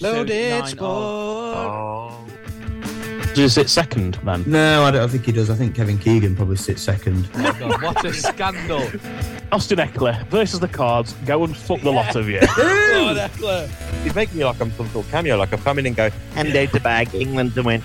episode 0.00 0.16
Loaded 0.16 0.50
nine 0.50 0.66
sport. 0.66 1.56
of. 1.56 3.34
Does 3.34 3.38
he 3.38 3.48
sit 3.48 3.68
second 3.68 4.14
then? 4.24 4.44
No, 4.46 4.82
I 4.84 4.90
don't 4.90 5.08
think 5.10 5.26
he 5.26 5.32
does. 5.32 5.50
I 5.50 5.54
think 5.54 5.74
Kevin 5.74 5.98
Keegan 5.98 6.34
probably 6.34 6.56
sits 6.56 6.82
second. 6.82 7.28
Oh 7.34 7.38
my 7.38 7.58
God, 7.58 7.82
what 7.82 8.04
a 8.04 8.12
scandal! 8.12 8.80
Austin 9.52 9.78
Eckler 9.78 10.26
versus 10.28 10.58
the 10.60 10.68
Cards. 10.68 11.12
Go 11.26 11.44
and 11.44 11.56
fuck 11.56 11.80
the 11.82 11.92
lot 11.92 12.16
of 12.16 12.28
you. 12.28 12.40
God, 12.56 13.16
Eckler. 13.30 13.68
He's 14.02 14.14
making 14.14 14.38
me 14.38 14.44
like 14.44 14.60
I'm 14.60 14.72
some 14.72 14.88
sort 14.88 15.04
of 15.04 15.12
cameo, 15.12 15.36
like 15.36 15.52
I've 15.52 15.62
come 15.62 15.78
in 15.78 15.86
and 15.86 15.94
go, 15.94 16.08
Hand 16.34 16.56
out 16.56 16.72
the 16.72 16.80
bag, 16.80 17.14
England 17.14 17.54
to 17.54 17.62
win. 17.62 17.82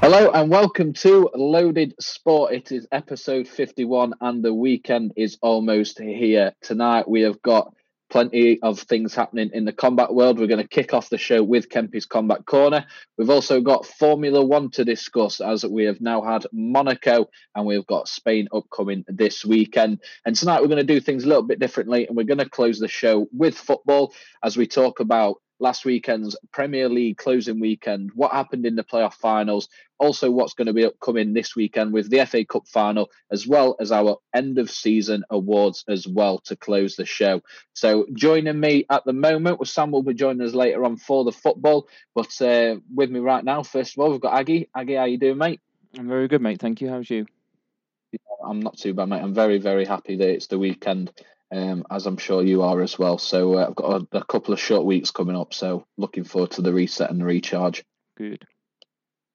Hello 0.00 0.30
and 0.30 0.48
welcome 0.48 0.94
to 0.94 1.28
Loaded 1.34 1.94
Sport. 2.00 2.54
It 2.54 2.72
is 2.72 2.88
episode 2.90 3.46
51 3.46 4.14
and 4.22 4.42
the 4.42 4.54
weekend 4.54 5.12
is 5.16 5.36
almost 5.42 5.98
here. 5.98 6.54
Tonight 6.62 7.06
we 7.06 7.20
have 7.22 7.42
got 7.42 7.74
plenty 8.10 8.60
of 8.62 8.80
things 8.80 9.14
happening 9.14 9.50
in 9.52 9.64
the 9.64 9.72
combat 9.72 10.14
world. 10.14 10.38
We're 10.38 10.46
going 10.46 10.62
to 10.62 10.68
kick 10.68 10.94
off 10.94 11.10
the 11.10 11.18
show 11.18 11.42
with 11.42 11.68
Kempy's 11.68 12.06
Combat 12.06 12.44
Corner. 12.46 12.86
We've 13.16 13.30
also 13.30 13.60
got 13.60 13.86
Formula 13.86 14.44
One 14.44 14.70
to 14.72 14.84
discuss 14.84 15.40
as 15.40 15.64
we 15.64 15.84
have 15.84 16.00
now 16.00 16.22
had 16.22 16.46
Monaco 16.52 17.28
and 17.54 17.66
we've 17.66 17.86
got 17.86 18.08
Spain 18.08 18.48
upcoming 18.52 19.04
this 19.08 19.44
weekend. 19.44 20.00
And 20.24 20.34
tonight 20.34 20.60
we're 20.60 20.68
going 20.68 20.78
to 20.78 20.94
do 20.94 21.00
things 21.00 21.24
a 21.24 21.28
little 21.28 21.42
bit 21.42 21.58
differently 21.58 22.06
and 22.06 22.16
we're 22.16 22.24
going 22.24 22.38
to 22.38 22.48
close 22.48 22.78
the 22.78 22.88
show 22.88 23.28
with 23.32 23.56
football 23.56 24.14
as 24.42 24.56
we 24.56 24.66
talk 24.66 25.00
about 25.00 25.36
last 25.60 25.84
weekend's 25.84 26.36
Premier 26.52 26.88
League 26.88 27.16
closing 27.16 27.60
weekend, 27.60 28.10
what 28.14 28.32
happened 28.32 28.66
in 28.66 28.76
the 28.76 28.84
playoff 28.84 29.14
finals, 29.14 29.68
also 29.98 30.30
what's 30.30 30.54
going 30.54 30.66
to 30.66 30.72
be 30.72 30.84
upcoming 30.84 31.32
this 31.32 31.56
weekend 31.56 31.92
with 31.92 32.10
the 32.10 32.24
FA 32.26 32.44
Cup 32.44 32.66
final, 32.68 33.10
as 33.30 33.46
well 33.46 33.76
as 33.80 33.90
our 33.90 34.18
end 34.34 34.58
of 34.58 34.70
season 34.70 35.24
awards 35.30 35.84
as 35.88 36.06
well 36.06 36.38
to 36.38 36.56
close 36.56 36.96
the 36.96 37.04
show. 37.04 37.42
So 37.72 38.06
joining 38.12 38.58
me 38.58 38.84
at 38.90 39.04
the 39.04 39.12
moment, 39.12 39.58
well, 39.58 39.66
Sam 39.66 39.90
will 39.90 40.02
be 40.02 40.14
joining 40.14 40.46
us 40.46 40.54
later 40.54 40.84
on 40.84 40.96
for 40.96 41.24
the 41.24 41.32
football, 41.32 41.88
but 42.14 42.40
uh, 42.40 42.76
with 42.94 43.10
me 43.10 43.20
right 43.20 43.44
now, 43.44 43.62
first 43.62 43.96
of 43.96 43.98
all, 44.02 44.10
we've 44.10 44.20
got 44.20 44.38
Aggie. 44.38 44.68
Aggie, 44.74 44.94
how 44.94 45.04
you 45.04 45.18
doing, 45.18 45.38
mate? 45.38 45.60
I'm 45.98 46.08
very 46.08 46.28
good, 46.28 46.42
mate. 46.42 46.60
Thank 46.60 46.80
you. 46.80 46.88
How's 46.88 47.10
you? 47.10 47.26
I'm 48.44 48.60
not 48.60 48.78
too 48.78 48.94
bad, 48.94 49.08
mate. 49.08 49.20
I'm 49.20 49.34
very, 49.34 49.58
very 49.58 49.84
happy 49.84 50.16
that 50.16 50.28
it's 50.28 50.46
the 50.46 50.58
weekend, 50.58 51.12
um, 51.52 51.84
as 51.90 52.06
I'm 52.06 52.16
sure 52.16 52.42
you 52.42 52.62
are 52.62 52.80
as 52.82 52.98
well. 52.98 53.18
So 53.18 53.54
uh, 53.58 53.66
I've 53.68 53.74
got 53.74 54.02
a, 54.02 54.18
a 54.18 54.24
couple 54.24 54.52
of 54.52 54.60
short 54.60 54.84
weeks 54.84 55.10
coming 55.10 55.36
up, 55.36 55.54
so 55.54 55.86
looking 55.96 56.24
forward 56.24 56.52
to 56.52 56.62
the 56.62 56.72
reset 56.72 57.10
and 57.10 57.20
the 57.20 57.24
recharge. 57.24 57.84
Good. 58.16 58.44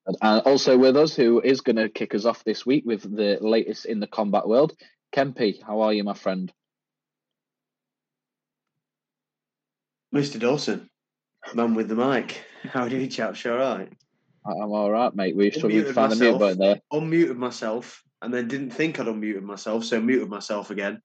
And 0.06 0.42
also 0.42 0.78
with 0.78 0.98
us, 0.98 1.16
who 1.16 1.42
is 1.42 1.62
going 1.62 1.78
to 1.78 1.90
kick 1.90 2.14
us 2.14 2.26
off 2.26 2.44
this 2.44 2.66
week 2.66 2.84
with 2.86 3.04
the 3.04 3.38
latest 3.40 3.86
in 3.86 4.00
the 4.00 4.08
combat 4.08 4.48
world, 4.48 4.74
Kempy. 5.16 5.64
How 5.64 5.82
are 5.82 5.94
you, 5.94 6.04
my 6.04 6.14
friend? 6.14 6.52
Mr. 10.14 10.40
Dawson, 10.40 10.90
man 11.56 11.74
with 11.74 11.88
the 11.88 11.96
mic. 11.96 12.44
How 12.64 12.82
are 12.82 12.88
you, 12.90 13.08
chaps? 13.08 13.44
You 13.44 13.52
all 13.54 13.58
right? 13.58 13.92
I'm 14.46 14.72
all 14.72 14.92
right, 14.92 15.16
mate. 15.16 15.36
We're 15.36 15.52
struggling 15.52 15.86
to 15.86 15.90
Unmuted 15.90 15.94
find 15.94 16.12
the 16.12 16.16
mute 16.18 16.32
myself. 16.34 16.40
button 16.40 16.60
there. 16.60 16.82
Unmuted 16.92 17.38
myself 17.38 18.04
and 18.22 18.34
then 18.34 18.48
didn't 18.48 18.72
think 18.72 19.00
I'd 19.00 19.08
unmuted 19.08 19.42
myself, 19.44 19.86
so 19.86 20.02
muted 20.02 20.30
myself 20.30 20.70
again. 20.70 21.02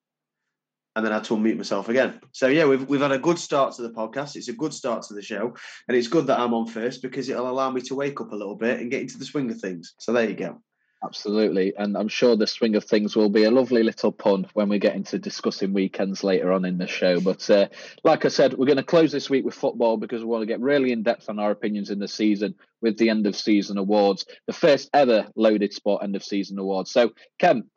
And 0.99 1.07
then 1.07 1.13
I 1.13 1.19
had 1.19 1.25
to 1.27 1.37
unmute 1.37 1.57
myself 1.57 1.89
again. 1.89 2.19
So 2.33 2.49
yeah, 2.49 2.65
we've 2.65 2.89
we've 2.89 3.01
had 3.01 3.13
a 3.13 3.21
good 3.21 3.39
start 3.39 3.73
to 3.77 3.83
the 3.83 3.91
podcast. 3.91 4.35
It's 4.35 4.49
a 4.49 4.53
good 4.53 4.75
start 4.75 5.03
to 5.03 5.15
the 5.15 5.23
show. 5.23 5.55
And 5.87 5.97
it's 5.97 6.09
good 6.09 6.27
that 6.27 6.41
I'm 6.41 6.53
on 6.55 6.67
first 6.67 7.03
because 7.03 7.29
it'll 7.29 7.49
allow 7.49 7.71
me 7.71 7.83
to 7.83 7.95
wake 7.95 8.21
up 8.21 8.33
a 8.33 8.35
little 8.35 8.57
bit 8.57 8.81
and 8.81 8.91
get 8.91 9.03
into 9.03 9.17
the 9.17 9.25
swing 9.25 9.49
of 9.49 9.61
things. 9.61 9.95
So 9.99 10.13
there 10.13 10.29
you 10.29 10.35
go. 10.35 10.61
Absolutely. 11.05 11.73
And 11.79 11.97
I'm 11.97 12.09
sure 12.09 12.35
the 12.35 12.49
swing 12.49 12.75
of 12.75 12.83
things 12.83 13.15
will 13.15 13.29
be 13.29 13.45
a 13.45 13.51
lovely 13.53 13.85
little 13.85 14.11
pun 14.11 14.49
when 14.55 14.69
we 14.69 14.81
get 14.81 14.97
into 14.97 15.21
discussing 15.21 15.73
weekends 15.73 16.25
later 16.25 16.53
on 16.53 16.65
in 16.65 16.79
the 16.79 16.89
show. 16.89 17.21
But 17.21 17.49
uh, 17.49 17.69
like 18.03 18.25
I 18.25 18.29
said, 18.29 18.55
we're 18.55 18.67
going 18.67 18.79
to 18.79 18.83
close 18.83 19.13
this 19.13 19.31
week 19.31 19.45
with 19.45 19.55
football 19.55 19.99
because 19.99 20.23
we 20.23 20.27
want 20.27 20.43
to 20.43 20.47
get 20.47 20.59
really 20.59 20.91
in 20.91 21.05
depth 21.05 21.29
on 21.29 21.39
our 21.39 21.53
opinions 21.53 21.91
in 21.91 22.01
the 22.01 22.09
season 22.09 22.57
with 22.81 22.99
the 22.99 23.11
end 23.11 23.25
of 23.29 23.37
season 23.37 23.79
awards, 23.79 24.27
the 24.49 24.53
first 24.53 24.91
ever 24.93 25.29
loaded 25.37 25.73
sport 25.73 26.03
end 26.03 26.17
of 26.17 26.25
season 26.25 26.59
awards. 26.59 26.91
So, 26.91 27.13
Ken, 27.39 27.71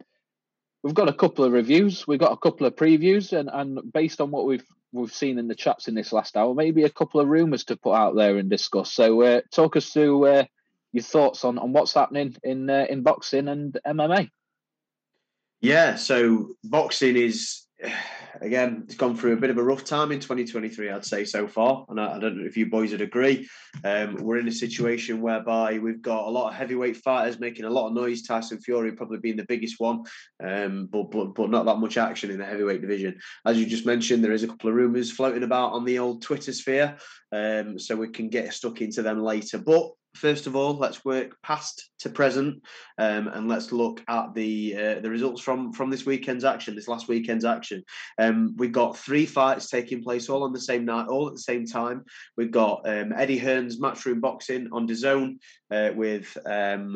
we've 0.84 0.94
got 0.94 1.09
a 1.09 1.14
couple 1.14 1.46
of 1.46 1.52
reviews, 1.52 2.08
we've 2.08 2.19
got 2.19 2.31
a 2.31 2.38
couple 2.38 2.66
of 2.66 2.75
previews, 2.75 3.38
and, 3.38 3.50
and 3.52 3.92
based 3.92 4.22
on 4.22 4.31
what 4.31 4.46
we've 4.46 4.66
we've 4.94 5.14
seen 5.14 5.40
in 5.40 5.47
the 5.47 5.56
chats 5.56 5.88
in 5.88 5.96
this 5.96 6.12
last 6.12 6.36
hour, 6.36 6.53
maybe 6.53 6.84
a 6.84 6.90
couple 6.90 7.22
of 7.22 7.28
rumours 7.28 7.64
to 7.66 7.78
put 7.78 7.94
out 7.94 8.16
there 8.16 8.38
and 8.38 8.50
discuss. 8.50 8.92
So, 8.92 9.22
uh, 9.22 9.42
talk 9.52 9.78
us 9.78 9.90
through 9.90 10.25
uh, 10.25 10.44
your 10.92 11.03
thoughts 11.03 11.46
on, 11.46 11.58
on 11.58 11.72
what's 11.72 11.94
happening 11.94 12.36
in 12.44 12.69
uh, 12.69 12.86
in 12.90 13.03
boxing 13.03 13.47
and 13.47 13.78
MMA. 13.86 14.30
Yeah, 15.62 15.96
so 15.96 16.50
boxing 16.64 17.16
is 17.16 17.68
again, 18.42 18.84
it's 18.86 18.96
gone 18.96 19.16
through 19.16 19.34
a 19.34 19.38
bit 19.38 19.50
of 19.52 19.58
a 19.58 19.64
rough 19.64 19.84
time 19.84 20.12
in 20.12 20.20
2023, 20.20 20.90
I'd 20.90 21.06
say 21.06 21.26
so 21.26 21.48
far. 21.48 21.86
And 21.90 22.00
I, 22.00 22.16
I 22.16 22.20
don't 22.20 22.38
know 22.38 22.48
if 22.48 22.58
you 22.58 22.66
boys 22.66 22.92
would 22.92 23.02
agree. 23.02 23.48
Um, 23.84 24.16
we're 24.16 24.40
in 24.40 24.48
a 24.48 24.52
situation 24.52 25.22
whereby 25.22 25.78
we've 25.78 26.02
got 26.02 26.28
a 26.28 26.32
lot 26.32 26.50
of 26.50 26.56
heavyweight 26.56 26.98
fighters 26.98 27.40
making 27.40 27.66
a 27.66 27.70
lot 27.70 27.88
of 27.88 27.94
noise. 27.94 28.24
Tyson 28.24 28.60
Fury 28.60 28.94
probably 28.94 29.20
being 29.20 29.38
the 29.38 29.46
biggest 29.46 29.80
one, 29.80 30.04
um, 30.44 30.88
but, 30.92 31.12
but 31.12 31.36
but 31.36 31.50
not 31.50 31.66
that 31.66 31.78
much 31.78 31.98
action 31.98 32.32
in 32.32 32.40
the 32.40 32.46
heavyweight 32.46 32.82
division. 32.82 33.20
As 33.46 33.60
you 33.60 33.66
just 33.66 33.86
mentioned, 33.86 34.24
there 34.24 34.32
is 34.32 34.44
a 34.44 34.48
couple 34.48 34.70
of 34.70 34.76
rumours 34.76 35.12
floating 35.12 35.44
about 35.44 35.74
on 35.74 35.86
the 35.86 36.00
old 36.00 36.24
Twitter 36.24 36.54
sphere, 36.54 36.98
um, 37.32 37.78
so 37.78 37.96
we 37.96 38.10
can 38.10 38.30
get 38.30 38.54
stuck 38.54 38.82
into 38.82 39.04
them 39.04 39.22
later. 39.22 39.60
But 39.60 39.92
first 40.16 40.48
of 40.48 40.56
all, 40.56 40.78
let's 40.78 41.06
work 41.06 41.38
past 41.44 41.91
to 42.01 42.09
present, 42.09 42.62
um, 42.97 43.28
and 43.28 43.47
let's 43.47 43.72
look 43.72 44.03
at 44.07 44.34
the 44.34 44.75
uh, 44.75 45.00
the 45.00 45.09
results 45.09 45.41
from 45.41 45.72
from 45.73 45.89
this 45.89 46.06
weekend's 46.06 46.44
action, 46.44 46.75
this 46.75 46.88
last 46.88 47.07
weekend's 47.07 47.45
action. 47.45 47.84
Um, 48.17 48.56
we've 48.57 48.72
got 48.72 48.97
three 48.97 49.25
fights 49.25 49.69
taking 49.69 50.03
place 50.03 50.29
all 50.29 50.44
on 50.44 50.53
the 50.53 50.59
same 50.59 50.85
night, 50.85 51.07
all 51.07 51.28
at 51.28 51.34
the 51.34 51.39
same 51.39 51.66
time. 51.66 52.03
We've 52.38 52.51
got 52.51 52.88
um, 52.88 53.13
Eddie 53.16 53.38
Hearn's 53.38 53.79
Matchroom 53.79 54.22
Boxing 54.22 54.69
on 54.72 54.88
DAZN 54.88 55.38
uh, 55.72 55.91
with 55.95 56.38
um, 56.45 56.94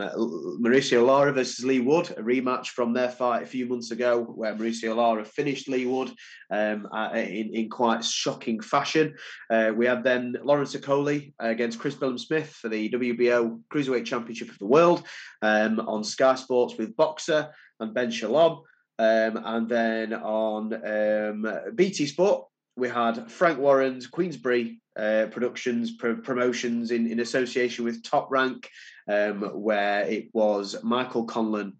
Mauricio 0.61 1.05
Lara 1.05 1.31
versus 1.31 1.63
Leigh 1.63 1.79
Wood, 1.79 2.11
a 2.11 2.21
rematch 2.21 2.67
from 2.67 2.93
their 2.93 3.09
fight 3.09 3.43
a 3.43 3.47
few 3.47 3.67
months 3.67 3.91
ago, 3.91 4.21
where 4.23 4.53
Mauricio 4.53 4.95
Lara 4.95 5.23
finished 5.23 5.69
Leigh 5.69 5.85
Wood 5.85 6.11
um, 6.51 6.87
uh, 6.91 7.11
in, 7.13 7.53
in 7.53 7.69
quite 7.69 8.03
shocking 8.03 8.59
fashion. 8.59 9.15
Uh, 9.49 9.71
we 9.75 9.85
have 9.85 10.03
then 10.03 10.35
Lawrence 10.43 10.75
Okolie 10.75 11.33
against 11.39 11.79
Chris 11.79 11.95
Billam 11.95 12.19
Smith 12.19 12.49
for 12.49 12.69
the 12.69 12.89
WBO 12.89 13.61
Cruiserweight 13.73 14.05
Championship 14.05 14.49
of 14.49 14.59
the 14.59 14.65
World 14.65 14.94
um, 15.41 15.79
on 15.79 16.03
Sky 16.03 16.35
Sports 16.35 16.77
with 16.77 16.95
Boxxer 16.95 17.51
and 17.79 17.93
Ben 17.93 18.11
Shalom. 18.11 18.61
Um, 18.97 19.41
and 19.43 19.67
then 19.67 20.13
on 20.13 20.73
um, 20.73 21.59
BT 21.75 22.05
Sport, 22.07 22.47
we 22.77 22.89
had 22.89 23.29
Frank 23.31 23.59
Warren's 23.59 24.07
Queensberry 24.07 24.79
uh, 24.97 25.27
Productions 25.31 25.91
pro- 25.91 26.17
promotions 26.17 26.91
in, 26.91 27.07
in 27.07 27.19
association 27.19 27.83
with 27.83 28.03
Top 28.03 28.31
Rank, 28.31 28.69
um, 29.09 29.41
where 29.61 30.01
it 30.01 30.29
was 30.33 30.81
Michael 30.83 31.25
Conlan 31.27 31.73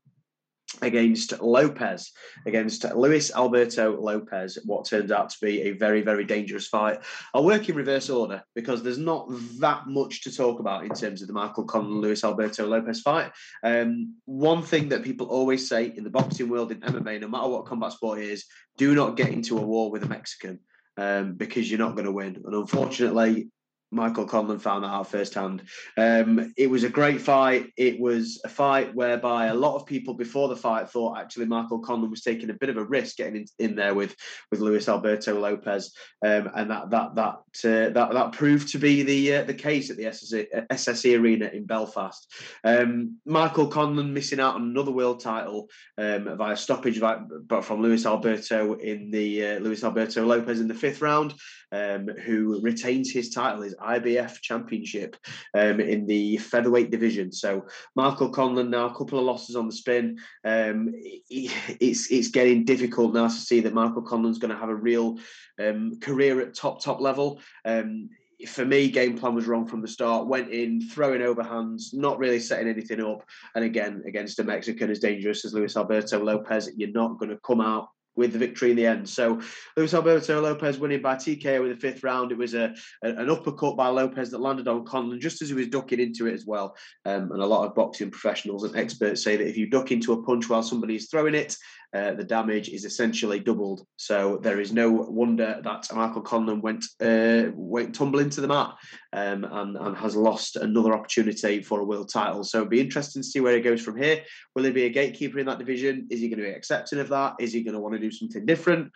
against 0.81 1.39
Lopez, 1.41 2.11
against 2.45 2.83
Luis 2.95 3.31
Alberto 3.33 3.99
Lopez, 3.99 4.57
what 4.65 4.85
turned 4.85 5.11
out 5.11 5.29
to 5.29 5.37
be 5.41 5.61
a 5.63 5.71
very, 5.71 6.01
very 6.01 6.23
dangerous 6.23 6.67
fight. 6.67 6.99
I'll 7.33 7.45
work 7.45 7.69
in 7.69 7.75
reverse 7.75 8.09
order 8.09 8.43
because 8.55 8.83
there's 8.83 8.97
not 8.97 9.27
that 9.59 9.87
much 9.87 10.23
to 10.23 10.35
talk 10.35 10.59
about 10.59 10.83
in 10.83 10.93
terms 10.93 11.21
of 11.21 11.27
the 11.27 11.33
Michael 11.33 11.65
Conlan 11.65 12.01
Luis 12.01 12.23
Alberto 12.23 12.67
Lopez 12.67 13.01
fight. 13.01 13.31
Um, 13.63 14.15
one 14.25 14.63
thing 14.63 14.89
that 14.89 15.03
people 15.03 15.27
always 15.27 15.67
say 15.67 15.93
in 15.95 16.03
the 16.03 16.09
boxing 16.09 16.49
world, 16.49 16.71
in 16.71 16.81
MMA, 16.81 17.21
no 17.21 17.27
matter 17.27 17.49
what 17.49 17.65
combat 17.65 17.93
sport 17.93 18.19
is, 18.19 18.45
do 18.77 18.95
not 18.95 19.17
get 19.17 19.29
into 19.29 19.57
a 19.57 19.61
war 19.61 19.91
with 19.91 20.03
a 20.03 20.07
Mexican. 20.07 20.59
Um, 20.97 21.33
because 21.33 21.69
you're 21.69 21.77
not 21.77 21.95
going 21.95 22.05
to 22.05 22.11
win. 22.13 22.41
And 22.45 22.55
unfortunately, 22.55 23.49
Michael 23.91 24.27
Conlan 24.27 24.59
found 24.59 24.83
that 24.83 24.89
out 24.89 25.09
firsthand. 25.09 25.63
Um, 25.97 26.53
it 26.57 26.69
was 26.69 26.83
a 26.83 26.89
great 26.89 27.21
fight. 27.21 27.71
It 27.77 27.99
was 27.99 28.41
a 28.43 28.49
fight 28.49 28.93
whereby 28.93 29.47
a 29.47 29.53
lot 29.53 29.75
of 29.75 29.85
people 29.85 30.13
before 30.13 30.47
the 30.47 30.55
fight 30.55 30.89
thought 30.89 31.17
actually 31.17 31.45
Michael 31.45 31.81
Conlan 31.81 32.09
was 32.09 32.21
taking 32.21 32.49
a 32.49 32.53
bit 32.53 32.69
of 32.69 32.77
a 32.77 32.83
risk 32.83 33.17
getting 33.17 33.35
in, 33.37 33.45
in 33.59 33.75
there 33.75 33.93
with 33.93 34.15
with 34.51 34.59
Luis 34.59 34.89
Alberto 34.89 35.39
Lopez, 35.39 35.93
um, 36.25 36.49
and 36.55 36.71
that 36.71 36.89
that 36.89 37.15
that 37.15 37.35
uh, 37.63 37.89
that 37.89 38.13
that 38.13 38.31
proved 38.33 38.69
to 38.69 38.77
be 38.77 39.03
the 39.03 39.35
uh, 39.35 39.43
the 39.43 39.53
case 39.53 39.89
at 39.89 39.97
the 39.97 40.05
SSE, 40.05 40.47
SSE 40.71 41.19
Arena 41.19 41.49
in 41.53 41.65
Belfast. 41.65 42.31
Um, 42.63 43.17
Michael 43.25 43.67
Conlan 43.67 44.11
missing 44.11 44.39
out 44.39 44.55
on 44.55 44.63
another 44.63 44.91
world 44.91 45.19
title 45.19 45.69
um, 45.97 46.37
via 46.37 46.57
stoppage, 46.57 46.99
by, 46.99 47.19
from 47.61 47.81
Luis 47.81 48.05
Alberto 48.05 48.73
in 48.73 49.11
the 49.11 49.45
uh, 49.45 49.59
Luis 49.59 49.83
Alberto 49.83 50.25
Lopez 50.25 50.59
in 50.59 50.67
the 50.67 50.73
fifth 50.73 51.01
round, 51.01 51.33
um, 51.75 52.07
who 52.07 52.61
retains 52.61 53.11
his 53.11 53.29
title, 53.29 53.61
his 53.61 53.75
IBF 53.75 54.41
Championship 54.41 55.17
um, 55.53 55.79
in 55.79 56.07
the 56.07 56.37
featherweight 56.37 56.89
division. 56.89 57.31
So 57.31 57.65
Michael 57.95 58.31
Conlan 58.31 58.69
now 58.69 58.85
a 58.85 58.95
couple 58.95 59.19
of 59.19 59.25
losses 59.25 59.55
on 59.55 59.67
the 59.67 59.73
spin. 59.73 60.17
Um, 60.45 60.91
it's 60.95 62.09
it's 62.11 62.29
getting 62.29 62.63
difficult 62.63 63.13
now 63.13 63.27
to 63.27 63.33
see 63.33 63.59
that 63.61 63.73
Michael 63.73 64.03
Conlan's 64.03 64.39
going 64.39 64.53
to 64.53 64.59
have 64.59 64.69
a 64.69 64.75
real 64.75 65.17
um, 65.59 65.99
career 65.99 66.39
at 66.41 66.55
top 66.55 66.81
top 66.81 67.01
level. 67.01 67.41
Um, 67.65 68.09
for 68.47 68.65
me, 68.65 68.89
game 68.89 69.17
plan 69.17 69.33
was 69.33 69.47
wrong 69.47 69.65
from 69.65 69.81
the 69.81 69.87
start. 69.87 70.27
Went 70.27 70.51
in 70.51 70.81
throwing 70.81 71.21
overhands, 71.21 71.93
not 71.93 72.19
really 72.19 72.39
setting 72.39 72.67
anything 72.67 73.01
up. 73.01 73.23
And 73.55 73.63
again, 73.63 74.03
against 74.07 74.39
a 74.39 74.43
Mexican 74.43 74.91
as 74.91 74.99
dangerous 74.99 75.45
as 75.45 75.53
Luis 75.53 75.77
Alberto 75.77 76.23
Lopez, 76.23 76.69
you're 76.75 76.91
not 76.91 77.17
going 77.17 77.29
to 77.29 77.39
come 77.45 77.61
out 77.61 77.89
with 78.15 78.33
the 78.33 78.39
victory 78.39 78.71
in 78.71 78.77
the 78.77 78.85
end. 78.85 79.07
So 79.07 79.41
Luis 79.75 79.93
Alberto 79.93 80.41
Lopez 80.41 80.79
winning 80.79 81.01
by 81.01 81.15
TKO 81.15 81.63
in 81.63 81.69
the 81.69 81.75
fifth 81.75 82.03
round. 82.03 82.31
It 82.31 82.37
was 82.37 82.53
a, 82.53 82.73
a 83.03 83.09
an 83.15 83.29
uppercut 83.29 83.75
by 83.75 83.87
Lopez 83.87 84.31
that 84.31 84.41
landed 84.41 84.67
on 84.67 84.85
Conlan 84.85 85.19
just 85.19 85.41
as 85.41 85.49
he 85.49 85.55
was 85.55 85.67
ducking 85.67 85.99
into 85.99 86.27
it 86.27 86.33
as 86.33 86.45
well. 86.45 86.75
Um, 87.05 87.31
and 87.31 87.41
a 87.41 87.45
lot 87.45 87.65
of 87.65 87.75
boxing 87.75 88.11
professionals 88.11 88.63
and 88.63 88.75
experts 88.75 89.23
say 89.23 89.35
that 89.35 89.47
if 89.47 89.57
you 89.57 89.69
duck 89.69 89.91
into 89.91 90.13
a 90.13 90.23
punch 90.23 90.49
while 90.49 90.63
somebody 90.63 90.95
is 90.95 91.09
throwing 91.09 91.35
it, 91.35 91.55
uh, 91.95 92.13
the 92.13 92.23
damage 92.23 92.67
is 92.67 92.83
essentially 92.83 93.39
doubled. 93.39 93.85
So 93.95 94.37
there 94.43 94.59
is 94.59 94.73
no 94.73 94.91
wonder 94.91 95.61
that 95.63 95.87
Michael 95.95 96.23
Conlan 96.23 96.61
went 96.61 96.83
uh, 96.99 97.51
went 97.55 97.95
tumbling 97.95 98.29
to 98.31 98.41
the 98.41 98.49
mat 98.49 98.75
um, 99.13 99.45
and, 99.45 99.77
and 99.77 99.95
has 99.95 100.13
lost 100.15 100.57
another 100.57 100.93
opportunity 100.93 101.63
for 101.63 101.79
a 101.79 101.85
world 101.85 102.09
title. 102.09 102.43
So 102.43 102.59
it'll 102.59 102.69
be 102.69 102.81
interesting 102.81 103.21
to 103.21 103.27
see 103.27 103.39
where 103.39 103.55
he 103.55 103.61
goes 103.61 103.81
from 103.81 103.95
here. 103.95 104.23
Will 104.55 104.65
he 104.65 104.71
be 104.71 104.85
a 104.85 104.89
gatekeeper 104.89 105.39
in 105.39 105.45
that 105.45 105.59
division? 105.59 106.07
Is 106.09 106.19
he 106.19 106.27
going 106.27 106.39
to 106.39 106.49
be 106.49 106.51
accepting 106.51 106.99
of 106.99 107.07
that? 107.09 107.35
Is 107.39 107.53
he 107.53 107.63
going 107.63 107.75
to 107.75 107.79
want 107.79 107.95
to 107.95 108.01
do 108.01 108.11
something 108.11 108.45
different? 108.45 108.91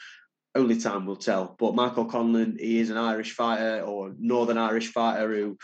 Only 0.54 0.78
time 0.78 1.06
will 1.06 1.16
tell. 1.16 1.56
But 1.58 1.76
Michael 1.76 2.06
Conlan, 2.06 2.60
he 2.60 2.80
is 2.80 2.90
an 2.90 2.98
Irish 2.98 3.32
fighter 3.32 3.82
or 3.82 4.14
Northern 4.20 4.58
Irish 4.58 4.92
fighter 4.92 5.34
who 5.34 5.58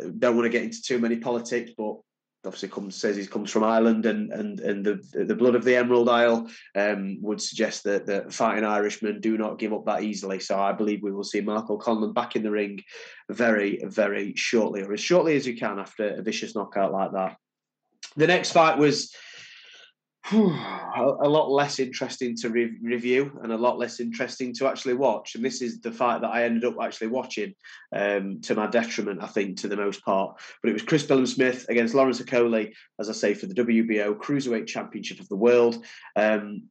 uh, 0.00 0.08
don't 0.18 0.36
want 0.36 0.46
to 0.46 0.56
get 0.56 0.62
into 0.62 0.80
too 0.80 0.98
many 0.98 1.16
politics, 1.16 1.72
but 1.76 1.96
obviously 2.44 2.68
comes 2.68 2.96
says 2.96 3.16
he 3.16 3.26
comes 3.26 3.50
from 3.50 3.64
Ireland 3.64 4.06
and 4.06 4.32
and 4.32 4.60
and 4.60 4.84
the 4.84 5.24
the 5.24 5.34
blood 5.34 5.54
of 5.54 5.64
the 5.64 5.76
Emerald 5.76 6.08
Isle 6.08 6.48
um, 6.74 7.18
would 7.20 7.40
suggest 7.40 7.84
that 7.84 8.06
that 8.06 8.32
fighting 8.32 8.64
Irishmen 8.64 9.20
do 9.20 9.36
not 9.36 9.58
give 9.58 9.72
up 9.72 9.84
that 9.86 10.02
easily. 10.02 10.40
So 10.40 10.58
I 10.58 10.72
believe 10.72 11.02
we 11.02 11.12
will 11.12 11.24
see 11.24 11.40
Michael 11.40 11.78
Conlan 11.78 12.14
back 12.14 12.36
in 12.36 12.42
the 12.42 12.50
ring 12.50 12.82
very 13.28 13.80
very 13.84 14.34
shortly, 14.36 14.82
or 14.82 14.92
as 14.92 15.00
shortly 15.00 15.36
as 15.36 15.46
you 15.46 15.56
can 15.56 15.78
after 15.78 16.14
a 16.14 16.22
vicious 16.22 16.54
knockout 16.54 16.92
like 16.92 17.12
that. 17.12 17.36
The 18.16 18.26
next 18.26 18.52
fight 18.52 18.78
was 18.78 19.14
a 20.32 21.28
lot 21.28 21.50
less 21.50 21.78
interesting 21.78 22.36
to 22.36 22.50
re- 22.50 22.76
review 22.82 23.38
and 23.42 23.52
a 23.52 23.56
lot 23.56 23.78
less 23.78 24.00
interesting 24.00 24.52
to 24.54 24.66
actually 24.66 24.94
watch. 24.94 25.34
And 25.34 25.44
this 25.44 25.62
is 25.62 25.80
the 25.80 25.92
fight 25.92 26.20
that 26.20 26.30
I 26.30 26.44
ended 26.44 26.64
up 26.64 26.76
actually 26.82 27.08
watching 27.08 27.54
um, 27.94 28.40
to 28.42 28.54
my 28.54 28.66
detriment, 28.66 29.22
I 29.22 29.26
think, 29.26 29.58
to 29.58 29.68
the 29.68 29.76
most 29.76 30.04
part. 30.04 30.38
But 30.62 30.70
it 30.70 30.74
was 30.74 30.82
Chris 30.82 31.06
Billam-Smith 31.06 31.66
against 31.68 31.94
Lawrence 31.94 32.20
Okolie, 32.20 32.72
as 33.00 33.08
I 33.08 33.12
say, 33.12 33.34
for 33.34 33.46
the 33.46 33.54
WBO 33.54 34.16
Cruiserweight 34.16 34.66
Championship 34.66 35.20
of 35.20 35.28
the 35.28 35.36
World. 35.36 35.82
Um, 36.14 36.64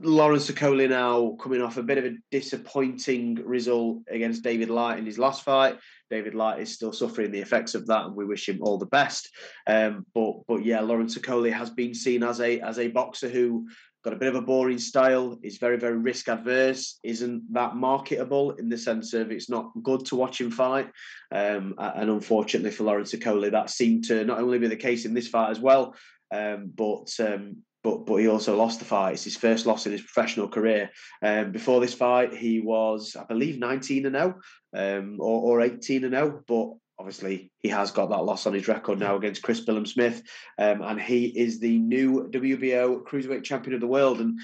Lawrence 0.00 0.50
Okolie 0.50 0.88
now 0.88 1.36
coming 1.40 1.62
off 1.62 1.76
a 1.76 1.82
bit 1.82 1.98
of 1.98 2.04
a 2.04 2.16
disappointing 2.32 3.36
result 3.36 3.98
against 4.10 4.42
David 4.42 4.68
Light 4.68 4.98
in 4.98 5.06
his 5.06 5.18
last 5.18 5.44
fight. 5.44 5.78
David 6.10 6.34
Light 6.34 6.60
is 6.60 6.72
still 6.72 6.92
suffering 6.92 7.30
the 7.30 7.40
effects 7.40 7.74
of 7.74 7.86
that, 7.86 8.06
and 8.06 8.16
we 8.16 8.24
wish 8.24 8.48
him 8.48 8.58
all 8.62 8.78
the 8.78 8.86
best. 8.86 9.30
Um, 9.66 10.04
but 10.12 10.34
but 10.48 10.64
yeah, 10.64 10.80
Lawrence 10.80 11.16
Okolie 11.16 11.52
has 11.52 11.70
been 11.70 11.94
seen 11.94 12.24
as 12.24 12.40
a 12.40 12.60
as 12.60 12.78
a 12.78 12.88
boxer 12.88 13.28
who 13.28 13.68
got 14.02 14.12
a 14.12 14.16
bit 14.16 14.28
of 14.28 14.34
a 14.34 14.42
boring 14.42 14.78
style, 14.78 15.38
is 15.42 15.58
very 15.58 15.76
very 15.76 15.96
risk 15.96 16.28
adverse, 16.28 16.98
isn't 17.04 17.44
that 17.52 17.76
marketable 17.76 18.52
in 18.52 18.68
the 18.68 18.78
sense 18.78 19.14
of 19.14 19.30
it's 19.30 19.48
not 19.48 19.70
good 19.82 20.04
to 20.06 20.16
watch 20.16 20.40
him 20.40 20.50
fight. 20.50 20.90
Um, 21.32 21.74
and 21.78 22.10
unfortunately 22.10 22.72
for 22.72 22.84
Lawrence 22.84 23.14
Okolie, 23.14 23.52
that 23.52 23.70
seemed 23.70 24.04
to 24.04 24.24
not 24.24 24.40
only 24.40 24.58
be 24.58 24.66
the 24.66 24.76
case 24.76 25.04
in 25.04 25.14
this 25.14 25.28
fight 25.28 25.50
as 25.50 25.60
well, 25.60 25.94
um, 26.34 26.72
but 26.74 27.08
um, 27.20 27.62
but 27.86 28.04
but 28.04 28.16
he 28.16 28.26
also 28.26 28.56
lost 28.56 28.80
the 28.80 28.84
fight. 28.84 29.12
It's 29.12 29.22
his 29.22 29.36
first 29.36 29.64
loss 29.64 29.86
in 29.86 29.92
his 29.92 30.02
professional 30.02 30.48
career. 30.48 30.90
Um, 31.22 31.52
before 31.52 31.80
this 31.80 31.94
fight, 31.94 32.34
he 32.34 32.58
was, 32.58 33.14
I 33.14 33.22
believe, 33.22 33.60
19 33.60 34.06
and 34.06 34.16
0 34.16 34.40
um, 34.74 35.18
or, 35.20 35.60
or 35.60 35.60
18 35.60 36.02
and 36.02 36.12
0. 36.12 36.42
But 36.48 36.72
obviously, 36.98 37.52
he 37.60 37.68
has 37.68 37.92
got 37.92 38.10
that 38.10 38.24
loss 38.24 38.44
on 38.44 38.54
his 38.54 38.66
record 38.66 38.98
now 38.98 39.14
against 39.14 39.44
Chris 39.44 39.64
Billam-Smith, 39.64 40.20
um, 40.58 40.82
and 40.82 41.00
he 41.00 41.26
is 41.26 41.60
the 41.60 41.78
new 41.78 42.28
WBO 42.28 43.04
cruiserweight 43.04 43.44
champion 43.44 43.74
of 43.74 43.80
the 43.80 43.86
world. 43.86 44.20
And 44.20 44.40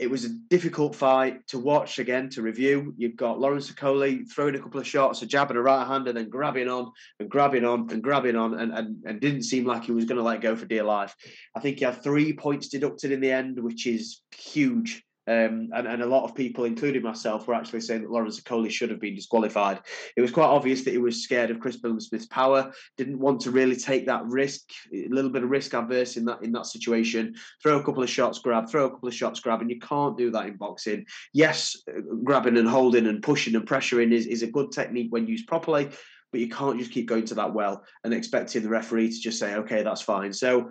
it 0.00 0.10
was 0.10 0.24
a 0.24 0.30
difficult 0.48 0.96
fight 0.96 1.46
to 1.48 1.58
watch 1.58 1.98
again 1.98 2.30
to 2.30 2.40
review. 2.40 2.94
You've 2.96 3.16
got 3.16 3.38
Lawrence 3.38 3.70
Okolie 3.70 4.26
throwing 4.26 4.54
a 4.54 4.58
couple 4.58 4.80
of 4.80 4.86
shots, 4.86 5.20
a 5.20 5.26
jab 5.26 5.50
and 5.50 5.58
a 5.58 5.62
right 5.62 5.86
hand, 5.86 6.08
and 6.08 6.16
then 6.16 6.30
grabbing 6.30 6.70
on 6.70 6.90
and 7.20 7.28
grabbing 7.28 7.66
on 7.66 7.90
and 7.90 8.02
grabbing 8.02 8.34
on, 8.34 8.58
and, 8.58 8.72
and, 8.72 8.96
and 9.04 9.20
didn't 9.20 9.42
seem 9.42 9.66
like 9.66 9.84
he 9.84 9.92
was 9.92 10.06
going 10.06 10.16
to 10.16 10.24
let 10.24 10.40
go 10.40 10.56
for 10.56 10.64
dear 10.64 10.84
life. 10.84 11.14
I 11.54 11.60
think 11.60 11.78
he 11.78 11.84
had 11.84 12.02
three 12.02 12.32
points 12.32 12.68
deducted 12.68 13.12
in 13.12 13.20
the 13.20 13.30
end, 13.30 13.62
which 13.62 13.86
is 13.86 14.22
huge 14.34 15.04
um, 15.30 15.70
and, 15.72 15.86
and 15.86 16.02
a 16.02 16.06
lot 16.06 16.24
of 16.24 16.34
people, 16.34 16.64
including 16.64 17.04
myself, 17.04 17.46
were 17.46 17.54
actually 17.54 17.82
saying 17.82 18.02
that 18.02 18.10
Lawrence 18.10 18.40
Okolie 18.40 18.68
should 18.68 18.90
have 18.90 19.00
been 19.00 19.14
disqualified. 19.14 19.78
It 20.16 20.22
was 20.22 20.32
quite 20.32 20.46
obvious 20.46 20.82
that 20.82 20.90
he 20.90 20.98
was 20.98 21.22
scared 21.22 21.52
of 21.52 21.60
Chris 21.60 21.76
Billam-Smith's 21.76 22.26
power, 22.26 22.72
didn't 22.96 23.20
want 23.20 23.40
to 23.42 23.52
really 23.52 23.76
take 23.76 24.06
that 24.06 24.24
risk, 24.24 24.62
a 24.92 25.06
little 25.08 25.30
bit 25.30 25.44
of 25.44 25.50
risk 25.50 25.72
adverse 25.72 26.16
in 26.16 26.24
that 26.24 26.42
in 26.42 26.50
that 26.52 26.66
situation. 26.66 27.36
Throw 27.62 27.78
a 27.78 27.84
couple 27.84 28.02
of 28.02 28.10
shots, 28.10 28.40
grab, 28.40 28.68
throw 28.68 28.86
a 28.86 28.90
couple 28.90 29.08
of 29.08 29.14
shots, 29.14 29.38
grab, 29.38 29.60
and 29.60 29.70
you 29.70 29.78
can't 29.78 30.18
do 30.18 30.32
that 30.32 30.46
in 30.46 30.56
boxing. 30.56 31.06
Yes, 31.32 31.76
grabbing 32.24 32.56
and 32.56 32.68
holding 32.68 33.06
and 33.06 33.22
pushing 33.22 33.54
and 33.54 33.66
pressuring 33.66 34.10
is, 34.10 34.26
is 34.26 34.42
a 34.42 34.50
good 34.50 34.72
technique 34.72 35.12
when 35.12 35.28
used 35.28 35.46
properly, 35.46 35.90
but 36.32 36.40
you 36.40 36.48
can't 36.48 36.78
just 36.80 36.90
keep 36.90 37.06
going 37.06 37.26
to 37.26 37.36
that 37.36 37.54
well 37.54 37.84
and 38.02 38.12
expecting 38.12 38.64
the 38.64 38.68
referee 38.68 39.10
to 39.10 39.20
just 39.20 39.38
say, 39.38 39.54
okay, 39.54 39.84
that's 39.84 40.02
fine. 40.02 40.32
So 40.32 40.70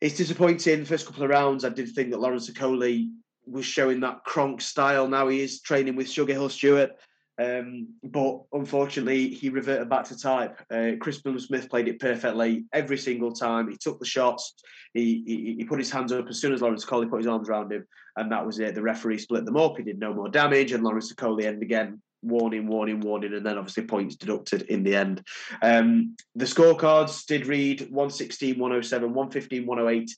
it's 0.00 0.16
disappointing. 0.16 0.84
First 0.84 1.06
couple 1.06 1.22
of 1.22 1.30
rounds, 1.30 1.64
I 1.64 1.68
did 1.68 1.88
think 1.90 2.10
that 2.10 2.20
Lawrence 2.20 2.50
Okolie 2.50 3.10
was 3.46 3.64
showing 3.64 4.00
that 4.00 4.24
Kronk 4.24 4.60
style. 4.60 5.08
Now 5.08 5.28
he 5.28 5.40
is 5.40 5.60
training 5.60 5.96
with 5.96 6.10
Sugar 6.10 6.32
Hill 6.32 6.48
Steward. 6.48 6.90
Um, 7.38 7.88
but 8.02 8.42
unfortunately, 8.52 9.28
he 9.28 9.50
reverted 9.50 9.90
back 9.90 10.06
to 10.06 10.18
type. 10.18 10.58
Uh, 10.70 10.92
Chris 10.98 11.20
Billam-Smith 11.20 11.68
played 11.68 11.88
it 11.88 12.00
perfectly 12.00 12.64
every 12.72 12.96
single 12.96 13.32
time. 13.32 13.70
He 13.70 13.76
took 13.76 13.98
the 13.98 14.06
shots. 14.06 14.54
He, 14.94 15.22
he, 15.26 15.54
he 15.58 15.64
put 15.64 15.78
his 15.78 15.90
hands 15.90 16.12
up 16.12 16.28
as 16.28 16.40
soon 16.40 16.54
as 16.54 16.62
Lawrence 16.62 16.84
Okolie 16.84 17.10
put 17.10 17.18
his 17.18 17.26
arms 17.26 17.48
around 17.48 17.72
him, 17.72 17.86
and 18.16 18.32
that 18.32 18.46
was 18.46 18.58
it. 18.58 18.74
The 18.74 18.82
referee 18.82 19.18
split 19.18 19.44
them 19.44 19.56
up. 19.56 19.76
He 19.76 19.82
did 19.82 19.98
no 19.98 20.14
more 20.14 20.30
damage, 20.30 20.72
and 20.72 20.82
Lawrence 20.82 21.12
Okolie 21.12 21.44
ended 21.44 21.62
again. 21.62 22.00
Warning, 22.22 22.66
warning, 22.66 23.00
warning, 23.00 23.34
and 23.34 23.44
then 23.44 23.58
obviously 23.58 23.84
points 23.84 24.16
deducted 24.16 24.62
in 24.62 24.82
the 24.82 24.96
end. 24.96 25.22
Um, 25.62 26.16
the 26.34 26.46
scorecards 26.46 27.26
did 27.26 27.46
read 27.46 27.82
116, 27.82 28.58
107, 28.58 29.12
115, 29.12 29.66
108, 29.66 30.16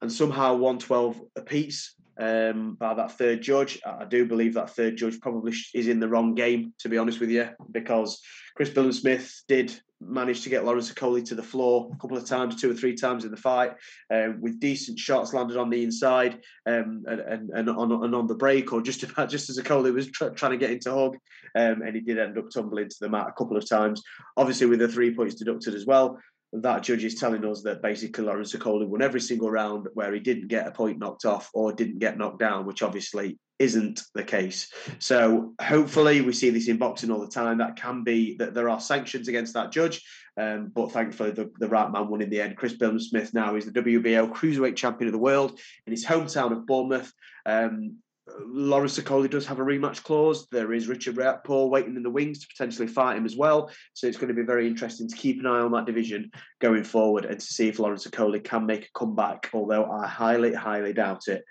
and 0.00 0.10
somehow 0.10 0.54
112 0.54 1.20
apiece 1.36 1.94
um, 2.20 2.74
by 2.74 2.94
that 2.94 3.12
third 3.12 3.42
judge. 3.42 3.80
I 3.84 4.04
do 4.04 4.26
believe 4.26 4.54
that 4.54 4.70
third 4.70 4.96
judge 4.96 5.20
probably 5.20 5.54
is 5.74 5.88
in 5.88 6.00
the 6.00 6.08
wrong 6.08 6.34
game, 6.34 6.74
to 6.80 6.88
be 6.88 6.98
honest 6.98 7.18
with 7.18 7.30
you, 7.30 7.48
because 7.70 8.20
Chris 8.54 8.70
Billam-Smith 8.70 9.42
did 9.48 9.74
manage 10.02 10.42
to 10.42 10.48
get 10.48 10.64
Lawrence 10.64 10.90
Okolie 10.90 11.24
to 11.26 11.34
the 11.34 11.42
floor 11.42 11.90
a 11.92 11.96
couple 11.98 12.16
of 12.16 12.24
times, 12.24 12.56
two 12.56 12.70
or 12.70 12.74
three 12.74 12.94
times 12.94 13.24
in 13.24 13.30
the 13.30 13.36
fight, 13.36 13.72
uh, 14.10 14.28
with 14.40 14.60
decent 14.60 14.98
shots 14.98 15.34
landed 15.34 15.56
on 15.56 15.68
the 15.70 15.82
inside 15.82 16.40
um, 16.66 17.04
and, 17.06 17.20
and, 17.20 17.50
and, 17.50 17.68
on, 17.68 17.92
and 18.04 18.14
on 18.14 18.26
the 18.26 18.34
break, 18.34 18.72
or 18.72 18.80
just 18.80 19.02
about 19.02 19.28
just 19.28 19.50
as 19.50 19.58
Okolie 19.58 19.92
was 19.92 20.10
tr- 20.10 20.28
trying 20.28 20.52
to 20.52 20.58
get 20.58 20.70
into 20.70 20.92
hug, 20.92 21.16
um, 21.54 21.82
and 21.82 21.94
he 21.94 22.00
did 22.00 22.18
end 22.18 22.38
up 22.38 22.50
tumbling 22.50 22.88
to 22.88 22.96
the 23.00 23.08
mat 23.08 23.28
a 23.28 23.32
couple 23.32 23.56
of 23.56 23.68
times. 23.68 24.02
Obviously, 24.36 24.66
with 24.66 24.78
the 24.78 24.88
three 24.88 25.14
points 25.14 25.34
deducted 25.34 25.74
as 25.74 25.86
well 25.86 26.18
that 26.52 26.82
judge 26.82 27.04
is 27.04 27.14
telling 27.14 27.44
us 27.44 27.62
that 27.62 27.82
basically 27.82 28.24
Lawrence 28.24 28.54
Okolie 28.54 28.86
won 28.86 29.02
every 29.02 29.20
single 29.20 29.50
round 29.50 29.86
where 29.94 30.12
he 30.12 30.20
didn't 30.20 30.48
get 30.48 30.66
a 30.66 30.72
point 30.72 30.98
knocked 30.98 31.24
off 31.24 31.50
or 31.54 31.72
didn't 31.72 32.00
get 32.00 32.18
knocked 32.18 32.40
down, 32.40 32.66
which 32.66 32.82
obviously 32.82 33.38
isn't 33.60 34.02
the 34.14 34.24
case. 34.24 34.72
So 34.98 35.54
hopefully 35.60 36.22
we 36.22 36.32
see 36.32 36.50
this 36.50 36.66
in 36.66 36.78
boxing 36.78 37.10
all 37.10 37.20
the 37.20 37.28
time. 37.28 37.58
That 37.58 37.76
can 37.76 38.02
be 38.02 38.36
that 38.38 38.54
there 38.54 38.68
are 38.68 38.80
sanctions 38.80 39.28
against 39.28 39.54
that 39.54 39.70
judge, 39.70 40.02
um, 40.36 40.72
but 40.74 40.90
thankfully 40.90 41.30
the, 41.30 41.50
the 41.58 41.68
right 41.68 41.90
man 41.92 42.08
won 42.08 42.22
in 42.22 42.30
the 42.30 42.40
end. 42.40 42.56
Chris 42.56 42.74
Billam-Smith 42.74 43.32
now 43.32 43.54
is 43.54 43.66
the 43.66 43.82
WBO 43.82 44.32
cruiserweight 44.32 44.76
champion 44.76 45.08
of 45.08 45.12
the 45.12 45.18
world 45.18 45.58
in 45.86 45.92
his 45.92 46.06
hometown 46.06 46.52
of 46.52 46.66
Bournemouth. 46.66 47.12
Um, 47.46 47.98
Lawrence 48.46 48.98
Okolie 48.98 49.30
does 49.30 49.46
have 49.46 49.60
a 49.60 49.64
rematch 49.64 50.02
clause. 50.02 50.46
There 50.50 50.72
is 50.72 50.88
Richard 50.88 51.16
Riakporhe 51.16 51.68
waiting 51.68 51.96
in 51.96 52.02
the 52.02 52.10
wings 52.10 52.40
to 52.40 52.48
potentially 52.48 52.88
fight 52.88 53.16
him 53.16 53.26
as 53.26 53.36
well. 53.36 53.70
So 53.94 54.06
it's 54.06 54.16
going 54.16 54.28
to 54.28 54.34
be 54.34 54.46
very 54.46 54.66
interesting 54.66 55.08
to 55.08 55.16
keep 55.16 55.40
an 55.40 55.46
eye 55.46 55.60
on 55.60 55.72
that 55.72 55.86
division 55.86 56.30
going 56.60 56.84
forward 56.84 57.24
and 57.24 57.38
to 57.38 57.46
see 57.46 57.68
if 57.68 57.78
Lawrence 57.78 58.06
Okolie 58.06 58.42
can 58.42 58.66
make 58.66 58.86
a 58.86 58.98
comeback, 58.98 59.50
although 59.52 59.90
I 59.90 60.06
highly, 60.06 60.54
highly 60.54 60.92
doubt 60.92 61.28
it. 61.28 61.44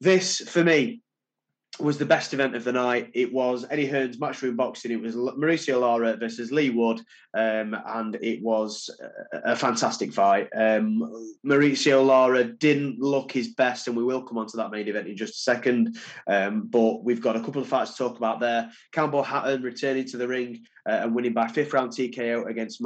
This, 0.00 0.38
for 0.38 0.64
me, 0.64 1.02
was 1.78 1.98
the 1.98 2.06
best 2.06 2.34
event 2.34 2.56
of 2.56 2.64
the 2.64 2.72
night. 2.72 3.10
It 3.14 3.32
was 3.32 3.64
Eddie 3.70 3.86
Hearn's 3.86 4.18
matchroom 4.18 4.56
boxing. 4.56 4.90
It 4.90 5.00
was 5.00 5.14
Mauricio 5.14 5.80
Lara 5.80 6.16
versus 6.16 6.50
Leigh 6.50 6.70
Wood, 6.70 7.00
um, 7.32 7.76
and 7.86 8.16
it 8.16 8.42
was 8.42 8.90
a, 9.32 9.52
a 9.52 9.56
fantastic 9.56 10.12
fight. 10.12 10.48
Um, 10.54 11.00
Mauricio 11.46 12.04
Lara 12.04 12.44
didn't 12.44 12.98
look 12.98 13.30
his 13.30 13.54
best, 13.54 13.86
and 13.86 13.96
we 13.96 14.02
will 14.02 14.22
come 14.22 14.38
on 14.38 14.46
to 14.48 14.56
that 14.56 14.70
main 14.70 14.88
event 14.88 15.08
in 15.08 15.16
just 15.16 15.34
a 15.34 15.38
second. 15.38 15.96
Um, 16.26 16.66
but 16.66 17.04
we've 17.04 17.22
got 17.22 17.36
a 17.36 17.40
couple 17.40 17.62
of 17.62 17.68
fights 17.68 17.92
to 17.92 17.98
talk 17.98 18.16
about 18.16 18.40
there. 18.40 18.70
Campbell 18.92 19.22
Hatton 19.22 19.62
returning 19.62 20.06
to 20.06 20.16
the 20.16 20.28
ring 20.28 20.64
uh, 20.88 21.00
and 21.02 21.14
winning 21.14 21.32
by 21.32 21.48
fifth 21.48 21.72
round 21.72 21.92
TKO 21.92 22.48
against 22.48 22.82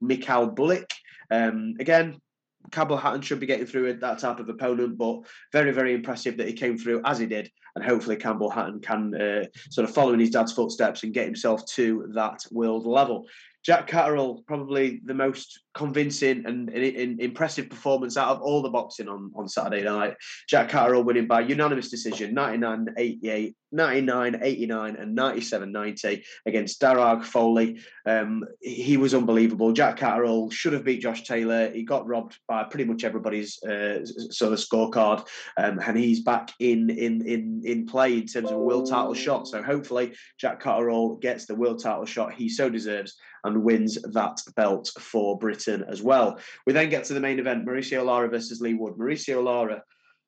Michal 0.00 0.50
Bulik. 0.50 0.90
Um, 1.30 1.74
again, 1.80 2.20
Campbell 2.70 2.96
Hatton 2.96 3.22
should 3.22 3.40
be 3.40 3.46
getting 3.46 3.66
through 3.66 3.94
that 3.94 4.18
type 4.18 4.40
of 4.40 4.48
opponent, 4.48 4.98
but 4.98 5.20
very, 5.52 5.72
very 5.72 5.94
impressive 5.94 6.36
that 6.36 6.48
he 6.48 6.52
came 6.52 6.78
through 6.78 7.02
as 7.04 7.18
he 7.18 7.26
did 7.26 7.50
and 7.78 7.88
hopefully 7.88 8.16
Campbell 8.16 8.50
Hatton 8.50 8.80
can 8.80 9.14
uh, 9.14 9.44
sort 9.70 9.88
of 9.88 9.94
follow 9.94 10.12
in 10.12 10.20
his 10.20 10.30
dad's 10.30 10.52
footsteps 10.52 11.04
and 11.04 11.14
get 11.14 11.26
himself 11.26 11.64
to 11.66 12.10
that 12.14 12.44
world 12.50 12.86
level. 12.86 13.26
Jack 13.64 13.86
Catterall, 13.86 14.42
probably 14.46 15.00
the 15.04 15.14
most 15.14 15.60
convincing 15.74 16.44
and, 16.46 16.68
and, 16.70 16.96
and, 16.96 17.20
impressive 17.20 17.68
performance 17.68 18.16
out 18.16 18.28
of 18.28 18.42
all 18.42 18.62
the 18.62 18.70
boxing 18.70 19.08
on, 19.08 19.30
on 19.36 19.48
Saturday 19.48 19.84
night. 19.84 20.14
Jack 20.48 20.70
Catterall 20.70 21.04
winning 21.04 21.26
by 21.26 21.40
unanimous 21.40 21.90
decision 21.90 22.34
99 22.34 22.88
88, 22.96 23.56
99 23.70 24.40
89, 24.42 24.96
and 24.96 25.14
97 25.14 25.70
90 25.70 26.24
against 26.46 26.80
Darragh 26.80 27.22
Foley. 27.24 27.80
Um, 28.06 28.44
he 28.60 28.96
was 28.96 29.14
unbelievable. 29.14 29.72
Jack 29.72 29.98
Catterall 29.98 30.50
should 30.50 30.72
have 30.72 30.84
beat 30.84 31.02
Josh 31.02 31.24
Taylor. 31.24 31.70
He 31.70 31.82
got 31.82 32.06
robbed 32.06 32.38
by 32.48 32.64
pretty 32.64 32.84
much 32.84 33.04
everybody's 33.04 33.62
uh, 33.62 34.04
sort 34.04 34.52
of 34.52 34.58
scorecard, 34.58 35.26
um, 35.58 35.78
and 35.84 35.98
he's 35.98 36.20
back 36.20 36.50
in, 36.58 36.90
in, 36.90 37.26
in, 37.26 37.62
in 37.64 37.86
play 37.86 38.14
in 38.14 38.26
terms 38.26 38.50
of 38.50 38.56
a 38.56 38.62
world 38.62 38.88
title 38.88 39.14
shot. 39.14 39.46
So 39.46 39.62
hopefully, 39.62 40.14
Jack 40.38 40.60
Catterall 40.60 41.16
gets 41.16 41.46
the 41.46 41.54
world 41.54 41.82
title 41.82 42.06
shot 42.06 42.32
he 42.32 42.48
so 42.48 42.68
deserves 42.68 43.16
and 43.44 43.62
wins 43.62 44.00
that 44.02 44.40
belt 44.56 44.90
for 44.98 45.38
Britain 45.38 45.67
as 45.68 46.02
well. 46.02 46.38
We 46.66 46.72
then 46.72 46.90
get 46.90 47.04
to 47.04 47.14
the 47.14 47.20
main 47.20 47.38
event 47.38 47.66
Mauricio 47.66 48.04
Lara 48.04 48.28
versus 48.28 48.60
Leigh 48.60 48.74
Wood. 48.74 48.94
Mauricio 48.94 49.42
Lara, 49.42 49.82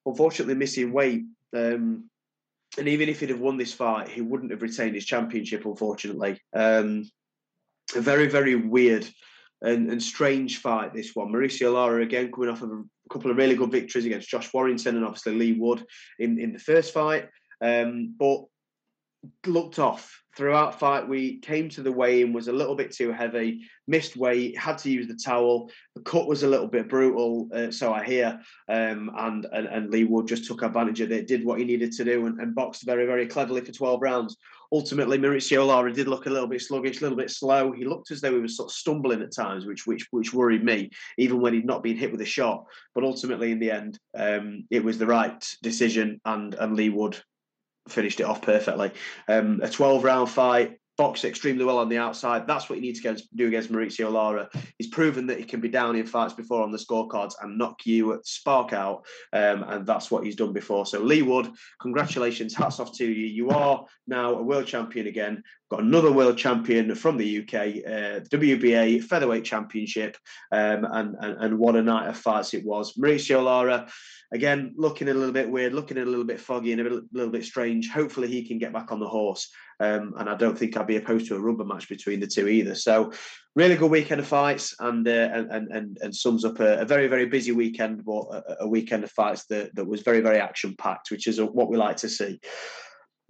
unfortunately, 0.06 0.54
missing 0.54 0.92
weight. 0.92 1.25
Um, 1.54 2.09
and 2.78 2.87
even 2.88 3.09
if 3.09 3.20
he'd 3.20 3.30
have 3.30 3.40
won 3.40 3.56
this 3.56 3.73
fight, 3.73 4.09
he 4.09 4.20
wouldn't 4.20 4.52
have 4.52 4.62
retained 4.62 4.94
his 4.94 5.06
championship, 5.06 5.64
unfortunately. 5.64 6.40
Um, 6.54 7.09
a 7.97 8.00
very, 8.00 8.28
very 8.28 8.54
weird 8.54 9.09
and, 9.62 9.90
and 9.90 10.02
strange 10.02 10.59
fight, 10.59 10.94
this 10.94 11.14
one. 11.14 11.32
Mauricio 11.32 11.75
Lara, 11.75 12.02
again, 12.02 12.30
coming 12.30 12.50
off 12.50 12.62
of 12.62 12.70
a 12.70 12.85
couple 13.11 13.30
of 13.30 13.37
really 13.37 13.56
good 13.56 13.73
victories 13.73 14.06
against 14.06 14.28
Josh 14.28 14.52
Warrington 14.54 14.97
and 14.97 15.04
obviously 15.04 15.35
Lee 15.35 15.52
Wood 15.52 15.85
in, 16.18 16.38
in 16.38 16.52
the 16.52 16.59
first 16.59 16.94
fight. 16.94 17.28
Um, 17.61 18.14
but 18.18 18.44
looked 19.46 19.78
off 19.78 20.20
throughout 20.36 20.78
fight 20.78 21.08
week, 21.08 21.42
came 21.42 21.68
to 21.68 21.82
the 21.82 21.92
weigh-in, 21.92 22.32
was 22.32 22.48
a 22.48 22.52
little 22.52 22.74
bit 22.74 22.92
too 22.92 23.12
heavy, 23.12 23.62
missed 23.86 24.16
weight, 24.16 24.56
had 24.56 24.78
to 24.78 24.90
use 24.90 25.06
the 25.06 25.14
towel. 25.14 25.70
The 25.96 26.02
cut 26.02 26.26
was 26.26 26.42
a 26.42 26.48
little 26.48 26.68
bit 26.68 26.88
brutal, 26.88 27.48
uh, 27.52 27.70
so 27.70 27.92
I 27.92 28.04
hear. 28.04 28.40
Um, 28.68 29.10
and, 29.16 29.46
and 29.52 29.66
and 29.66 29.90
Leigh 29.90 30.04
Wood 30.04 30.28
just 30.28 30.46
took 30.46 30.62
advantage 30.62 31.00
of 31.00 31.12
it, 31.12 31.26
did 31.26 31.44
what 31.44 31.58
he 31.58 31.64
needed 31.64 31.92
to 31.92 32.04
do, 32.04 32.26
and, 32.26 32.40
and 32.40 32.54
boxed 32.54 32.86
very 32.86 33.06
very 33.06 33.26
cleverly 33.26 33.60
for 33.60 33.72
12 33.72 34.00
rounds. 34.00 34.36
Ultimately, 34.72 35.18
Mauricio 35.18 35.66
Lara 35.66 35.92
did 35.92 36.06
look 36.06 36.26
a 36.26 36.30
little 36.30 36.46
bit 36.46 36.62
sluggish, 36.62 37.00
a 37.00 37.02
little 37.02 37.18
bit 37.18 37.30
slow. 37.30 37.72
He 37.72 37.84
looked 37.84 38.12
as 38.12 38.20
though 38.20 38.34
he 38.34 38.40
was 38.40 38.56
sort 38.56 38.70
of 38.70 38.74
stumbling 38.74 39.20
at 39.20 39.34
times, 39.34 39.66
which 39.66 39.86
which 39.86 40.06
which 40.12 40.32
worried 40.32 40.64
me, 40.64 40.90
even 41.18 41.40
when 41.40 41.54
he'd 41.54 41.66
not 41.66 41.82
been 41.82 41.96
hit 41.96 42.12
with 42.12 42.20
a 42.20 42.26
shot. 42.26 42.64
But 42.94 43.04
ultimately, 43.04 43.50
in 43.50 43.58
the 43.58 43.72
end, 43.72 43.98
um, 44.16 44.64
it 44.70 44.84
was 44.84 44.96
the 44.96 45.06
right 45.06 45.44
decision, 45.62 46.20
and 46.24 46.54
and 46.54 46.76
Leigh 46.76 46.90
Wood 46.90 47.20
finished 47.90 48.20
it 48.20 48.25
off 48.25 48.42
perfectly. 48.42 48.92
Um, 49.28 49.61
a 49.62 49.68
12 49.68 50.04
round 50.04 50.30
fight, 50.30 50.78
boxed 51.00 51.25
extremely 51.25 51.64
well 51.64 51.78
on 51.78 51.88
the 51.88 51.97
outside. 51.97 52.47
That's 52.47 52.69
what 52.69 52.76
you 52.76 52.83
need 52.83 52.95
to 52.97 53.23
do 53.35 53.47
against 53.47 53.73
Mauricio 53.73 54.12
Lara. 54.12 54.50
He's 54.76 54.88
proven 54.88 55.26
that 55.28 55.38
he 55.38 55.45
can 55.45 55.59
be 55.59 55.71
down 55.71 55.97
in 55.97 56.04
fights 56.04 56.35
before 56.35 56.62
on 56.62 56.73
the 56.73 56.76
scorecards 56.76 57.33
and 57.40 57.57
knock 57.57 57.87
you 57.87 58.21
spark 58.23 58.75
out, 58.75 59.07
um, 59.33 59.62
and 59.62 59.87
that's 59.87 60.11
what 60.11 60.25
he's 60.25 60.37
done 60.37 60.52
before. 60.52 60.85
So 60.85 61.00
Leigh 61.00 61.23
Wood, 61.23 61.52
congratulations, 61.80 62.54
hats 62.54 62.80
off 62.80 62.92
to 62.99 63.07
you. 63.07 63.26
You 63.26 63.49
are 63.49 63.87
now 64.07 64.35
a 64.35 64.42
world 64.42 64.66
champion 64.66 65.07
again. 65.07 65.42
Got 65.71 65.80
another 65.80 66.12
world 66.12 66.37
champion 66.37 66.95
from 66.95 67.16
the 67.16 67.38
UK, 67.38 67.54
uh, 67.54 68.21
WBA 68.28 69.02
featherweight 69.02 69.45
championship, 69.45 70.19
um, 70.52 70.85
and, 70.85 71.16
and 71.19 71.45
and 71.45 71.59
what 71.59 71.76
a 71.76 71.83
night 71.83 72.09
of 72.09 72.19
fights 72.19 72.52
it 72.52 72.66
was. 72.66 72.92
Mauricio 72.99 73.42
Lara 73.42 73.88
again, 74.33 74.75
looking 74.76 75.09
a 75.09 75.14
little 75.14 75.33
bit 75.33 75.50
weird, 75.50 75.73
looking 75.73 75.99
a 75.99 76.04
little 76.04 76.25
bit 76.25 76.40
foggy 76.40 76.73
and 76.73 76.80
a 76.80 76.85
little, 76.85 77.02
little 77.12 77.33
bit 77.33 77.45
strange. 77.45 77.90
Hopefully, 77.90 78.28
he 78.28 78.47
can 78.47 78.59
get 78.59 78.73
back 78.73 78.92
on 78.92 79.00
the 79.00 79.09
horse. 79.09 79.50
Um, 79.80 80.14
and 80.18 80.28
I 80.28 80.37
don't 80.37 80.56
think 80.56 80.76
I'd 80.76 80.87
be 80.87 80.96
opposed 80.96 81.26
to 81.28 81.37
a 81.37 81.40
rubber 81.40 81.64
match 81.64 81.88
between 81.88 82.20
the 82.20 82.26
two 82.26 82.49
either. 82.49 82.75
So, 82.75 83.12
really 83.56 83.76
good 83.76 83.90
weekend 83.90 84.20
of 84.20 84.26
fights, 84.26 84.75
and 84.78 85.08
uh, 85.08 85.28
and, 85.32 85.70
and 85.72 85.99
and 86.00 86.14
sums 86.14 86.44
up 86.44 86.60
a, 86.60 86.80
a, 86.80 86.84
very 86.84 87.08
very 87.08 87.26
busy 87.26 87.52
weekend, 87.52 88.04
but 88.04 88.26
a, 88.30 88.56
a, 88.60 88.68
weekend 88.68 89.04
of 89.04 89.10
fights 89.10 89.46
that 89.46 89.75
that 89.75 89.87
was 89.87 90.02
very 90.02 90.20
very 90.20 90.38
action 90.38 90.76
packed, 90.76 91.10
which 91.10 91.26
is 91.26 91.40
what 91.40 91.70
we 91.70 91.78
like 91.78 91.96
to 91.96 92.08
see. 92.08 92.40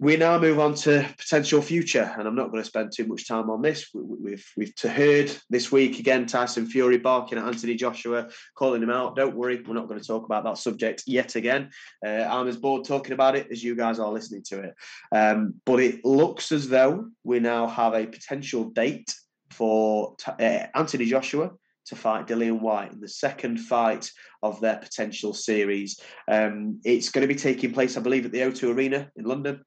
We 0.01 0.17
now 0.17 0.39
move 0.39 0.57
on 0.57 0.73
to 0.77 1.07
potential 1.15 1.61
future, 1.61 2.11
and 2.17 2.27
I'm 2.27 2.33
not 2.33 2.49
going 2.49 2.63
to 2.63 2.67
spend 2.67 2.91
too 2.91 3.05
much 3.05 3.27
time 3.27 3.51
on 3.51 3.61
this. 3.61 3.85
We, 3.93 4.31
have 4.31 4.43
we've 4.57 4.73
heard 4.81 5.31
this 5.51 5.71
week 5.71 5.99
again 5.99 6.25
Tyson 6.25 6.65
Fury 6.65 6.97
barking 6.97 7.37
at 7.37 7.45
Anthony 7.45 7.75
Joshua, 7.75 8.27
calling 8.55 8.81
him 8.81 8.89
out. 8.89 9.15
Don't 9.15 9.35
worry, 9.35 9.61
we're 9.61 9.75
not 9.75 9.87
going 9.87 9.99
to 9.99 10.07
talk 10.07 10.25
about 10.25 10.43
that 10.43 10.57
subject 10.57 11.03
yet 11.05 11.35
again. 11.35 11.69
Uh, 12.03 12.23
I'm 12.27 12.47
as 12.47 12.57
bored 12.57 12.83
talking 12.83 13.11
about 13.11 13.35
it 13.35 13.49
as 13.51 13.63
you 13.63 13.75
guys 13.75 13.99
are 13.99 14.11
listening 14.11 14.41
to 14.47 14.61
it. 14.63 14.73
Um, 15.11 15.53
but 15.67 15.79
it 15.79 16.03
looks 16.03 16.51
as 16.51 16.67
though 16.67 17.09
we 17.23 17.39
now 17.39 17.67
have 17.67 17.93
a 17.93 18.07
potential 18.07 18.71
date 18.71 19.13
for 19.51 20.15
uh, 20.27 20.65
Anthony 20.73 21.05
Joshua 21.05 21.51
to 21.85 21.95
fight 21.95 22.25
Dillian 22.25 22.59
Whyte 22.59 22.91
in 22.91 23.01
the 23.01 23.07
second 23.07 23.59
fight 23.59 24.09
of 24.41 24.59
their 24.61 24.77
potential 24.77 25.35
series. 25.35 25.99
Um, 26.27 26.79
it's 26.83 27.09
going 27.09 27.21
to 27.21 27.31
be 27.31 27.39
taking 27.39 27.71
place, 27.71 27.97
I 27.97 27.99
believe, 27.99 28.25
at 28.25 28.31
the 28.31 28.39
O2 28.39 28.73
Arena 28.73 29.07
in 29.15 29.25
London. 29.25 29.63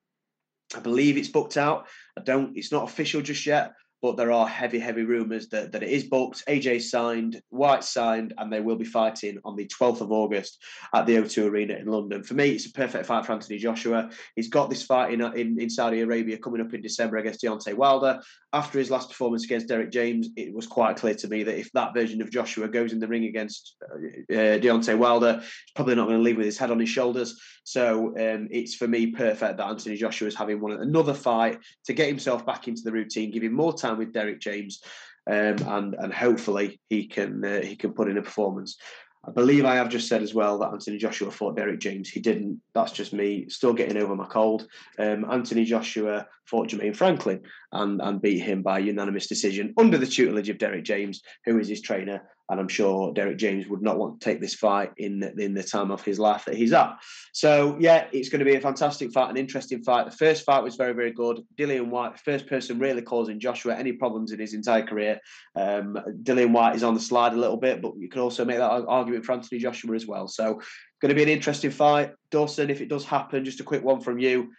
I 0.75 0.81
believe 0.81 1.17
it's 1.17 1.29
booked 1.29 1.57
out. 1.57 1.87
I 2.19 2.23
don't. 2.23 2.57
It's 2.57 2.73
not 2.73 2.85
official 2.85 3.23
just 3.23 3.47
yet, 3.47 3.73
but 4.05 4.19
there 4.19 4.33
are 4.33 4.47
heavy, 4.47 4.79
heavy 4.79 5.03
rumours 5.03 5.49
that, 5.49 5.73
that 5.73 5.83
it 5.83 5.89
is 5.89 6.05
booked. 6.05 6.45
AJ 6.47 6.83
signed, 6.83 7.41
Whyte 7.49 7.83
signed, 7.85 8.35
and 8.37 8.53
they 8.53 8.61
will 8.61 8.77
be 8.77 8.85
fighting 8.85 9.39
on 9.47 9.57
the 9.57 9.67
12th 9.67 10.03
of 10.03 10.13
August 10.13 10.63
at 10.95 11.07
the 11.07 11.17
O2 11.17 11.49
Arena 11.49 11.77
in 11.77 11.87
London. 11.87 12.23
For 12.23 12.35
me, 12.35 12.51
it's 12.51 12.67
a 12.67 12.73
perfect 12.73 13.07
fight 13.07 13.25
for 13.25 13.33
Anthony 13.33 13.57
Joshua. 13.57 14.11
He's 14.37 14.49
got 14.49 14.69
this 14.69 14.83
fight 14.83 15.15
in, 15.15 15.23
in, 15.23 15.59
in 15.59 15.71
Saudi 15.71 16.01
Arabia 16.01 16.37
coming 16.37 16.61
up 16.61 16.75
in 16.75 16.83
December 16.83 17.17
against 17.17 17.43
Deontay 17.43 17.75
Wilder. 17.75 18.21
After 18.55 18.79
his 18.79 18.91
last 18.91 19.09
performance 19.09 19.45
against 19.45 19.67
Derrick 19.67 19.91
James, 19.91 20.29
it 20.37 20.55
was 20.55 20.67
quite 20.67 20.97
clear 20.97 21.15
to 21.17 21.29
me 21.29 21.43
that 21.43 21.59
if 21.59 21.71
that 21.73 21.93
version 21.93 22.23
of 22.23 22.31
Joshua 22.31 22.69
goes 22.69 22.93
in 22.93 23.01
the 23.01 23.09
ring 23.09 23.25
against 23.25 23.75
uh, 23.83 24.33
uh 24.33 24.59
Deontay 24.59 24.97
Wilder, 24.97 25.41
he's 25.41 25.73
probably 25.75 25.97
not 25.97 26.07
going 26.07 26.19
to 26.19 26.23
leave 26.23 26.37
with 26.37 26.47
his 26.47 26.57
head 26.57 26.71
on 26.71 26.79
his 26.79 26.89
shoulders. 26.89 27.39
So 27.65 28.09
um, 28.11 28.47
it's 28.53 28.77
for 28.77 28.87
me 28.87 29.09
perfect 29.09 29.57
that 29.57 29.67
Anthony 29.67 29.97
Joshua 29.97 30.29
is 30.29 30.37
having 30.37 30.61
one 30.61 30.81
another 30.81 31.15
fight 31.15 31.59
to 31.87 31.93
get 31.93 32.09
himself 32.09 32.47
back 32.47 32.69
into 32.69 32.83
the 32.85 32.93
routine, 32.93 33.33
give 33.33 33.43
him 33.43 33.55
more 33.55 33.77
time 33.77 33.99
with 33.99 34.13
Derrick 34.13 34.41
James, 34.41 34.81
um, 35.29 35.57
and 35.67 35.95
and 35.95 36.13
hopefully 36.13 36.81
he 36.89 37.07
can 37.07 37.45
uh, 37.45 37.61
he 37.61 37.77
can 37.77 37.93
put 37.93 38.09
in 38.09 38.19
a 38.19 38.23
performance. 38.23 38.77
I 39.27 39.31
believe 39.31 39.65
I 39.65 39.77
have 39.77 39.89
just 39.89 40.09
said 40.09 40.23
as 40.23 40.35
well 40.35 40.59
that 40.59 40.73
Anthony 40.73 40.99
Joshua 40.99 41.31
fought 41.31 41.57
Derrick 41.57 41.81
James. 41.81 42.09
He 42.09 42.21
didn't. 42.21 42.61
That's 42.75 42.93
just 42.93 43.13
me 43.13 43.49
still 43.49 43.73
getting 43.73 43.97
over 43.97 44.15
my 44.15 44.27
cold. 44.27 44.67
Um, 44.99 45.25
Anthony 45.31 45.65
Joshua 45.65 46.27
fought 46.45 46.69
Jermaine 46.69 46.97
Franklin 46.97 47.41
and, 47.73 48.01
and 48.03 48.21
beat 48.21 48.41
him 48.41 48.63
by 48.63 48.81
unanimous 48.81 49.27
decision 49.27 49.73
under 49.79 49.97
the 49.97 50.07
tutelage 50.07 50.51
of 50.51 50.59
Derrick 50.59 50.85
James, 50.85 51.23
who 51.47 51.59
is 51.59 51.69
his 51.69 51.81
trainer 51.81 52.23
and 52.51 52.61
I'm 52.61 52.69
sure 52.69 53.13
Derrick 53.13 53.39
James 53.39 53.67
would 53.69 53.83
not 53.83 53.99
want 53.99 54.21
to 54.21 54.25
take 54.25 54.41
this 54.41 54.55
fight 54.55 54.93
in 54.99 55.23
in 55.39 55.55
the 55.55 55.63
time 55.63 55.91
of 55.91 56.05
his 56.05 56.19
life 56.19 56.45
that 56.45 56.57
he's 56.57 56.73
at. 56.73 56.99
So 57.33 57.77
yeah, 57.81 58.07
it's 58.13 58.29
going 58.29 58.41
to 58.41 58.45
be 58.45 58.55
a 58.55 58.61
fantastic 58.61 59.13
fight, 59.13 59.31
an 59.31 59.37
interesting 59.37 59.83
fight. 59.83 60.05
The 60.05 60.17
first 60.17 60.45
fight 60.45 60.63
was 60.63 60.77
very 60.77 60.93
very 60.93 61.13
good. 61.13 61.41
Dillian 61.57 61.89
Whyte, 61.89 62.19
first 62.21 62.47
person 62.47 62.79
really 62.79 63.03
causing 63.03 63.41
Joshua 63.41 63.75
any 63.75 63.93
problems 63.93 64.33
in 64.33 64.39
his 64.39 64.55
entire 64.55 64.85
career. 64.85 65.21
Um, 65.57 65.99
Dillian 66.23 66.53
Whyte 66.53 66.77
is 66.77 66.85
on 66.85 66.95
the 66.95 67.01
slide 67.01 67.33
a 67.33 67.39
little 67.39 67.57
bit, 67.57 67.81
but 67.81 67.97
you 67.97 68.09
can 68.09 68.21
also 68.21 68.45
make 68.45 68.59
that 68.59 68.71
argument 68.71 69.25
for 69.25 69.33
Anthony 69.33 69.61
Joshua 69.61 69.95
as 69.95 70.07
well. 70.07 70.29
So 70.29 70.61
going 71.01 71.11
to 71.11 71.15
be 71.15 71.23
an 71.23 71.29
interesting 71.29 71.71
fight. 71.71 72.13
Dawson, 72.31 72.71
if 72.71 72.81
it 72.81 72.89
does 72.89 73.05
happen, 73.05 73.45
just 73.45 73.61
a 73.61 73.65
quick 73.65 73.85
one 73.85 74.01
from 74.01 74.19
you. 74.19 74.53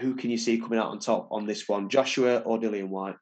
Who 0.00 0.14
can 0.14 0.30
you 0.30 0.38
see 0.38 0.58
coming 0.58 0.78
out 0.78 0.88
on 0.88 0.98
top 0.98 1.28
on 1.30 1.46
this 1.46 1.68
one, 1.68 1.90
Joshua 1.90 2.38
or 2.38 2.58
Dillian 2.58 2.88
Whyte? 2.88 3.16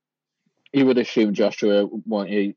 You 0.73 0.87
would 0.87 0.97
assume 0.97 1.35
Joshua 1.35 1.87
won't 2.07 2.31
he? 2.31 2.55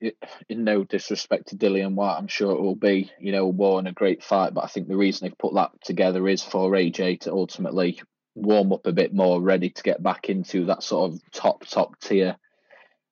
In 0.48 0.64
no 0.64 0.86
disrespect 0.86 1.50
to 1.50 1.58
Dillian 1.58 1.96
Whyte, 1.96 2.18
I'm 2.18 2.28
sure 2.28 2.52
it 2.52 2.62
will 2.62 2.76
be, 2.76 3.12
you 3.20 3.34
know, 3.34 3.46
war 3.46 3.78
and 3.78 3.90
a 3.90 3.94
great 3.94 4.24
fight. 4.24 4.54
But 4.54 4.64
I 4.64 4.68
think 4.68 4.88
the 4.88 4.96
reason 4.96 5.28
they've 5.28 5.38
put 5.38 5.56
that 5.56 5.72
together 5.84 6.26
is 6.28 6.42
for 6.42 6.72
AJ 6.72 7.22
to 7.22 7.34
ultimately 7.34 8.02
warm 8.34 8.72
up 8.72 8.88
a 8.88 8.94
bit 8.94 9.14
more, 9.14 9.42
ready 9.42 9.70
to 9.70 9.84
get 9.84 10.02
back 10.02 10.30
into 10.30 10.66
that 10.66 10.82
sort 10.82 11.12
of 11.12 11.32
top 11.32 11.66
top 11.66 12.00
tier, 12.00 12.38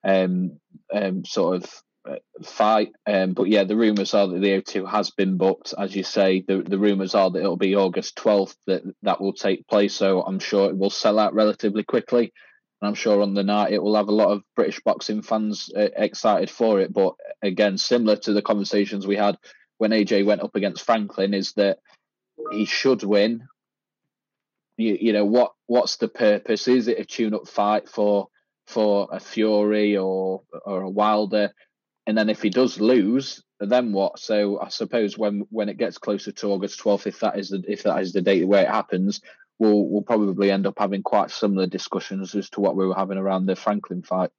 um, 0.05 0.59
um 0.93 1.25
sort 1.25 1.57
of 1.57 1.83
uh, 2.09 2.15
fight. 2.41 2.93
Um, 3.05 3.33
but 3.33 3.49
yeah, 3.49 3.65
the 3.65 3.75
rumours 3.75 4.13
are 4.13 4.27
that 4.27 4.39
the 4.39 4.61
O2 4.61 4.89
has 4.89 5.11
been 5.11 5.35
booked, 5.35 5.73
as 5.77 5.93
you 5.93 6.03
say. 6.03 6.45
The 6.47 6.61
the 6.61 6.79
rumours 6.79 7.13
are 7.13 7.29
that 7.29 7.39
it'll 7.39 7.57
be 7.57 7.75
August 7.75 8.15
12th 8.15 8.55
that 8.67 8.83
that 9.01 9.19
will 9.19 9.33
take 9.33 9.67
place. 9.67 9.95
So 9.95 10.21
I'm 10.21 10.39
sure 10.39 10.69
it 10.69 10.77
will 10.77 10.89
sell 10.89 11.19
out 11.19 11.33
relatively 11.33 11.83
quickly 11.83 12.31
I'm 12.85 12.95
sure 12.95 13.21
on 13.21 13.33
the 13.33 13.43
night 13.43 13.73
it 13.73 13.81
will 13.81 13.95
have 13.95 14.07
a 14.07 14.13
lot 14.13 14.31
of 14.31 14.43
British 14.55 14.81
boxing 14.81 15.21
fans 15.21 15.69
uh, 15.75 15.89
excited 15.95 16.49
for 16.49 16.79
it. 16.79 16.91
But 16.91 17.15
again, 17.41 17.77
similar 17.77 18.15
to 18.17 18.33
the 18.33 18.41
conversations 18.41 19.05
we 19.05 19.15
had 19.15 19.37
when 19.77 19.91
AJ 19.91 20.25
went 20.25 20.41
up 20.41 20.55
against 20.55 20.85
Franklin, 20.85 21.33
is 21.33 21.53
that 21.53 21.79
he 22.51 22.65
should 22.65 23.03
win. 23.03 23.47
You, 24.77 24.97
you 24.99 25.13
know 25.13 25.25
what? 25.25 25.53
What's 25.67 25.97
the 25.97 26.07
purpose? 26.07 26.67
Is 26.67 26.87
it 26.87 26.99
a 26.99 27.05
tune-up 27.05 27.47
fight 27.47 27.89
for 27.89 28.27
for 28.65 29.07
a 29.11 29.19
Fury 29.19 29.97
or 29.97 30.43
or 30.65 30.81
a 30.81 30.89
Wilder? 30.89 31.53
And 32.05 32.17
then 32.17 32.29
if 32.29 32.41
he 32.41 32.49
does 32.49 32.79
lose, 32.79 33.43
then 33.59 33.93
what? 33.93 34.19
So 34.19 34.59
I 34.59 34.69
suppose 34.69 35.17
when 35.17 35.45
when 35.49 35.69
it 35.69 35.77
gets 35.77 35.97
closer 35.97 36.31
to 36.31 36.47
August 36.47 36.79
12th, 36.81 37.07
if 37.07 37.19
that 37.21 37.37
is 37.37 37.49
the 37.49 37.63
if 37.67 37.83
that 37.83 38.01
is 38.01 38.13
the 38.13 38.21
date 38.21 38.47
where 38.47 38.63
it 38.63 38.69
happens, 38.69 39.21
we'll 39.59 39.87
we'll 39.87 40.01
probably 40.01 40.51
end 40.51 40.67
up 40.67 40.75
having 40.77 41.03
quite 41.03 41.31
similar 41.31 41.67
discussions 41.67 42.35
as 42.35 42.49
to 42.51 42.61
what 42.61 42.75
we 42.75 42.87
were 42.87 42.95
having 42.95 43.17
around 43.17 43.45
the 43.45 43.55
Franklin 43.55 44.03
fight. 44.03 44.31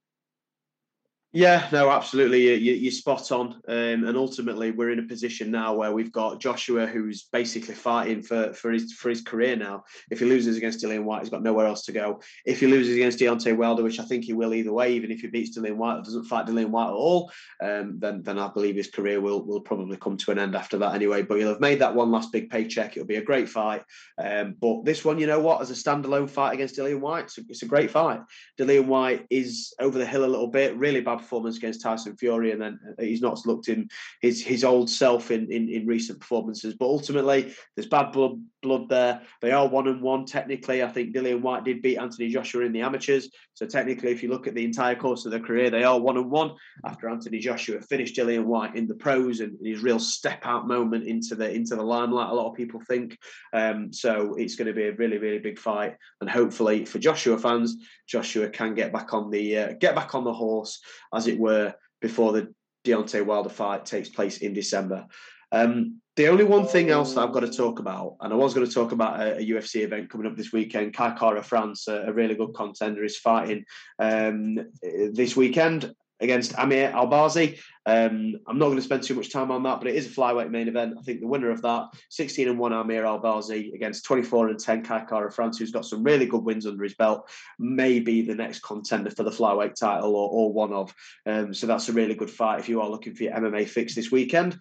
Yeah, 1.37 1.69
no, 1.73 1.91
absolutely. 1.91 2.57
You, 2.61 2.89
are 2.89 2.93
spot 2.93 3.33
on. 3.33 3.61
Um, 3.67 4.05
and 4.05 4.17
ultimately, 4.17 4.71
we're 4.71 4.93
in 4.93 5.01
a 5.01 5.09
position 5.09 5.51
now 5.51 5.75
where 5.75 5.91
we've 5.91 6.13
got 6.13 6.39
Joshua, 6.39 6.87
who's 6.87 7.25
basically 7.25 7.75
fighting 7.75 8.23
for, 8.23 8.53
for 8.53 8.71
his 8.71 8.93
for 8.93 9.09
his 9.09 9.21
career 9.21 9.57
now. 9.57 9.83
If 10.13 10.21
he 10.21 10.27
loses 10.27 10.57
against 10.57 10.85
Dillian 10.85 11.03
Whyte, 11.03 11.23
he's 11.23 11.31
got 11.31 11.43
nowhere 11.43 11.67
else 11.67 11.87
to 11.87 11.93
go. 11.93 12.21
If 12.47 12.61
he 12.61 12.69
loses 12.69 12.95
against 12.95 13.19
Deontay 13.19 13.57
Wilder, 13.57 13.83
which 13.83 13.99
I 13.99 14.05
think 14.05 14.23
he 14.23 14.33
will 14.33 14.55
either 14.55 14.73
way, 14.73 14.93
even 14.93 15.11
if 15.11 15.23
he 15.23 15.27
beats 15.27 15.59
Dillian 15.59 15.75
Whyte 15.75 16.05
doesn't 16.05 16.27
fight 16.27 16.47
Dillian 16.47 16.69
Whyte 16.69 16.91
at 16.91 16.93
all, 16.93 17.33
um, 17.61 17.99
then 17.99 18.23
then 18.23 18.39
I 18.39 18.47
believe 18.47 18.77
his 18.77 18.91
career 18.91 19.21
will 19.21 19.45
will 19.45 19.61
probably 19.61 19.97
come 19.97 20.17
to 20.19 20.31
an 20.31 20.39
end 20.39 20.55
after 20.55 20.79
that 20.79 20.95
anyway. 20.95 21.23
But 21.23 21.39
he'll 21.39 21.49
have 21.49 21.59
made 21.59 21.81
that 21.81 21.97
one 21.97 22.13
last 22.13 22.31
big 22.31 22.49
paycheck. 22.49 22.93
It'll 22.93 23.09
be 23.09 23.17
a 23.17 23.23
great 23.25 23.49
fight. 23.49 23.83
Um, 24.23 24.55
but 24.61 24.85
this 24.85 25.05
one, 25.05 25.19
you 25.19 25.27
know 25.27 25.41
what, 25.41 25.61
as 25.61 25.73
a 25.73 25.75
standalone 25.75 26.31
fight 26.31 26.55
against 26.55 26.77
Dillian 26.77 27.01
Whyte, 27.01 27.25
it's 27.25 27.39
a, 27.39 27.41
it's 27.49 27.63
a 27.65 27.67
great 27.67 27.91
fight. 27.91 28.21
Dillian 28.57 28.87
Whyte 28.87 29.27
is 29.31 29.75
over 29.81 29.99
the 29.99 30.07
hill 30.07 30.25
a 30.25 30.27
little 30.27 30.47
bit. 30.47 30.77
Really 30.77 31.01
bad 31.01 31.24
performance 31.25 31.57
against 31.57 31.83
Tyson 31.83 32.17
Fury, 32.17 32.53
and 32.53 32.61
then 32.61 32.79
he's 32.99 33.23
not 33.23 33.45
looked 33.47 33.69
in 33.69 33.89
his 34.21 34.43
his 34.43 34.65
old 34.65 34.89
self 34.89 35.31
in, 35.31 35.51
in, 35.53 35.69
in 35.69 35.87
recent 35.87 36.21
performances. 36.21 36.75
But 36.79 36.87
ultimately, 36.87 37.55
there's 37.75 37.89
bad 37.89 38.13
blood 38.13 38.41
blood 38.63 38.89
there. 38.89 39.23
They 39.43 39.53
are 39.53 39.69
one 39.69 39.89
and 39.89 40.01
one 40.01 40.25
technically. 40.25 40.83
I 40.83 40.89
think 40.89 41.15
Dillian 41.15 41.41
Whyte 41.41 41.65
did 41.65 41.83
beat 41.83 41.99
Anthony 41.99 42.31
Joshua 42.31 42.65
in 42.65 42.73
the 42.73 42.81
amateurs, 42.81 43.29
so 43.55 43.67
technically, 43.67 44.11
if 44.11 44.23
you 44.23 44.29
look 44.29 44.49
at 44.49 44.55
the 44.55 44.65
entire 44.65 44.97
course 44.97 45.25
of 45.25 45.31
their 45.31 45.41
career, 45.41 45.71
they 45.71 45.85
are 45.85 45.99
one 45.99 46.17
and 46.17 46.31
one. 46.31 46.53
After 46.85 47.09
Anthony 47.09 47.39
Joshua 47.39 47.81
finished 47.81 48.17
Dillian 48.17 48.45
Whyte 48.45 48.75
in 48.75 48.89
the 48.89 48.97
pros 48.97 49.41
and 49.41 49.57
his 49.65 49.83
real 49.83 50.01
step 50.01 50.41
out 50.45 50.67
moment 50.67 51.07
into 51.07 51.37
the 51.37 51.51
into 51.53 51.77
the 51.77 51.83
limelight, 51.83 52.31
a 52.31 52.35
lot 52.35 52.51
of 52.51 52.57
people 52.57 52.81
think. 52.89 53.17
Um, 53.53 53.93
so 53.93 54.35
it's 54.35 54.57
going 54.57 54.67
to 54.67 54.75
be 54.75 54.89
a 54.89 54.93
really 54.93 55.19
really 55.19 55.39
big 55.39 55.59
fight, 55.59 55.97
and 56.21 56.29
hopefully 56.29 56.85
for 56.85 56.99
Joshua 56.99 57.39
fans, 57.39 57.77
Joshua 58.09 58.49
can 58.49 58.75
get 58.75 58.93
back 58.93 59.15
on 59.15 59.31
the 59.31 59.59
uh, 59.59 59.73
get 59.79 59.95
back 59.95 60.15
on 60.15 60.25
the 60.25 60.33
horse, 60.33 60.81
as 61.15 61.27
it 61.27 61.39
were, 61.39 61.75
before 62.01 62.33
the 62.33 62.53
Deontay 62.85 63.25
Wilder 63.25 63.49
fight 63.49 63.87
takes 63.87 64.09
place 64.09 64.39
in 64.39 64.53
December. 64.53 65.07
Um, 65.53 66.01
the 66.17 66.29
only 66.29 66.45
one 66.45 66.67
thing 66.67 66.91
else 66.91 67.15
that 67.15 67.23
I've 67.23 67.33
got 67.33 67.41
to 67.41 67.51
talk 67.51 67.81
about, 67.81 68.17
and 68.21 68.33
I 68.33 68.37
was 68.37 68.55
going 68.55 68.67
to 68.67 68.73
talk 68.73 68.93
about 68.93 69.21
a, 69.21 69.39
a 69.39 69.51
UFC 69.51 69.83
event 69.83 70.11
coming 70.11 70.27
up 70.27 70.37
this 70.37 70.53
weekend. 70.53 70.95
Kai 70.95 71.13
Kara 71.13 71.43
France, 71.43 71.89
a, 71.89 72.03
a, 72.07 72.13
really 72.13 72.35
good 72.35 72.55
contender, 72.55 73.05
is 73.05 73.19
fighting 73.19 73.65
um, 73.99 74.59
this 74.83 75.37
weekend 75.37 75.93
against 76.21 76.55
Amir 76.59 76.93
Albazi. 76.93 77.59
Um, 77.87 78.37
I'm 78.47 78.59
not 78.59 78.67
going 78.67 78.79
to 78.79 78.83
spend 78.83 79.03
too 79.03 79.15
much 79.15 79.31
time 79.31 79.51
on 79.51 79.63
that, 79.65 79.79
but 79.79 79.89
it 79.89 79.95
is 79.95 80.07
a 80.07 80.11
flyweight 80.11 80.51
main 80.51 80.69
event. 80.69 80.95
I 80.99 81.03
think 81.03 81.21
the 81.21 81.27
winner 81.27 81.51
of 81.51 81.61
that, 81.63 81.89
16 82.11 82.49
and 82.49 82.59
1 82.59 82.73
Amir 82.73 83.03
Albazi 83.03 83.75
against 83.75 84.07
24 84.07 84.49
and 84.49 84.59
10 84.59 84.85
Kai 84.85 85.05
Kara 85.05 85.31
France, 85.31 85.59
who's 85.59 85.71
got 85.71 85.85
some 85.85 86.03
really 86.03 86.27
good 86.27 86.45
wins 86.45 86.67
under 86.67 86.83
his 86.83 86.95
belt, 86.95 87.29
may 87.59 88.01
be 88.01 88.23
the 88.23 88.35
next 88.35 88.61
contender 88.61 89.11
for 89.11 89.23
the 89.23 89.31
flyweight 89.31 89.75
title 89.75 90.17
or, 90.17 90.31
or 90.31 90.53
one 90.53 90.73
of. 90.73 90.95
Um, 91.27 91.53
so 91.53 91.67
that's 91.67 91.89
a 91.89 91.93
really 91.93 92.15
good 92.15 92.31
fight 92.31 92.61
if 92.61 92.69
you 92.69 92.81
are 92.81 92.89
looking 92.89 93.15
for 93.15 93.25
your 93.25 93.35
MMA 93.35 93.69
fix 93.69 93.95
this 93.95 94.11
weekend. 94.11 94.59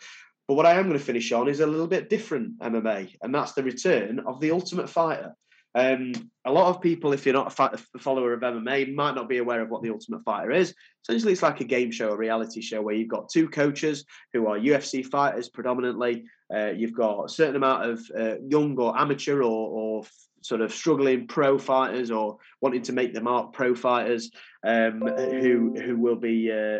But 0.48 0.56
what 0.56 0.66
I 0.66 0.74
am 0.74 0.88
going 0.88 1.00
to 1.00 1.04
finish 1.04 1.32
on 1.32 1.48
is 1.48 1.62
a 1.62 1.68
little 1.68 1.88
bit 1.88 2.10
different 2.10 2.60
MMA, 2.60 3.16
and 3.22 3.34
that's 3.34 3.54
the 3.54 3.64
return 3.64 4.20
of 4.28 4.42
the 4.42 4.52
Ultimate 4.52 4.90
Fighter. 4.90 5.34
Um, 5.75 6.13
a 6.46 6.51
lot 6.51 6.68
of 6.68 6.82
people, 6.82 7.13
if 7.13 7.25
you're 7.25 7.34
not 7.34 7.58
a 7.60 7.77
follower 8.00 8.34
of 8.34 8.42
MMA, 8.42 8.94
might 8.94 9.15
not 9.15 9.30
be 9.30 9.38
aware 9.38 9.62
of 9.62 9.70
what 9.70 9.82
the 9.82 9.89
Ultimate 9.89 10.24
Fighter 10.24 10.51
is. 10.51 10.75
Essentially, 11.03 11.34
it's 11.34 11.42
like 11.42 11.62
a 11.62 11.65
game 11.65 11.92
show, 11.92 12.12
a 12.12 12.18
reality 12.18 12.62
show 12.62 12.82
where 12.82 12.96
you've 12.96 13.10
got 13.10 13.30
two 13.30 13.50
coaches 13.50 14.06
who 14.34 14.48
are 14.48 14.58
UFC 14.58 15.06
fighters 15.06 15.50
predominantly. 15.50 16.25
Uh, 16.53 16.72
you've 16.75 16.94
got 16.94 17.25
a 17.25 17.30
certain 17.30 17.56
amount 17.56 17.89
of 17.89 18.01
uh, 18.18 18.36
young 18.48 18.77
or 18.77 18.98
amateur 18.98 19.42
or, 19.42 19.44
or 19.44 20.03
sort 20.44 20.62
of 20.62 20.74
struggling 20.74 21.28
pro 21.28 21.58
fighters 21.58 22.12
or 22.12 22.38
wanting 22.62 22.82
to 22.84 22.94
make 22.94 23.14
the 23.14 23.22
mark 23.22 23.54
pro 23.54 23.74
fighters 23.74 24.32
um, 24.66 25.02
who 25.02 25.74
who 25.76 25.98
will 25.98 26.16
be 26.16 26.52
uh, 26.52 26.80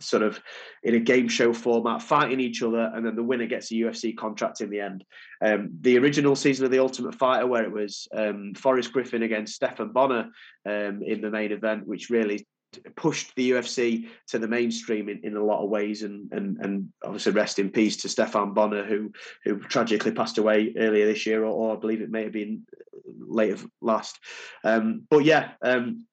sort 0.00 0.22
of 0.22 0.40
in 0.82 0.94
a 0.94 1.00
game 1.00 1.28
show 1.28 1.52
format 1.52 2.02
fighting 2.02 2.40
each 2.40 2.62
other 2.62 2.90
and 2.94 3.04
then 3.04 3.16
the 3.16 3.22
winner 3.22 3.46
gets 3.46 3.70
a 3.70 3.74
UFC 3.74 4.16
contract 4.16 4.60
in 4.60 4.70
the 4.70 4.80
end. 4.80 5.04
Um, 5.44 5.70
the 5.80 5.98
original 5.98 6.36
season 6.36 6.64
of 6.64 6.70
the 6.70 6.78
Ultimate 6.78 7.14
Fighter 7.14 7.46
where 7.46 7.64
it 7.64 7.72
was 7.72 8.08
um, 8.14 8.54
Forrest 8.54 8.92
Griffin 8.92 9.22
against 9.22 9.54
Stephan 9.54 9.92
Bonnar 9.92 10.30
um, 10.66 11.02
in 11.02 11.20
the 11.20 11.30
main 11.30 11.52
event 11.52 11.86
which 11.86 12.10
really 12.10 12.46
pushed 12.96 13.34
the 13.36 13.52
UFC 13.52 14.08
to 14.28 14.38
the 14.38 14.48
mainstream 14.48 15.08
in, 15.08 15.20
in 15.22 15.36
a 15.36 15.44
lot 15.44 15.62
of 15.62 15.70
ways, 15.70 16.02
and 16.02 16.30
and 16.32 16.58
and 16.58 16.88
obviously 17.04 17.32
rest 17.32 17.58
in 17.58 17.70
peace 17.70 17.96
to 17.98 18.08
Stephan 18.08 18.54
Bonnar 18.54 18.84
who 18.84 19.12
who 19.44 19.58
tragically 19.58 20.12
passed 20.12 20.38
away 20.38 20.74
earlier 20.76 21.06
this 21.06 21.26
year, 21.26 21.44
or, 21.44 21.52
or 21.52 21.76
I 21.76 21.80
believe 21.80 22.00
it 22.00 22.10
may 22.10 22.24
have 22.24 22.32
been 22.32 22.66
later 23.18 23.58
last. 23.80 24.18
Um, 24.64 25.06
but 25.10 25.24
yeah. 25.24 25.52
Um, 25.62 26.06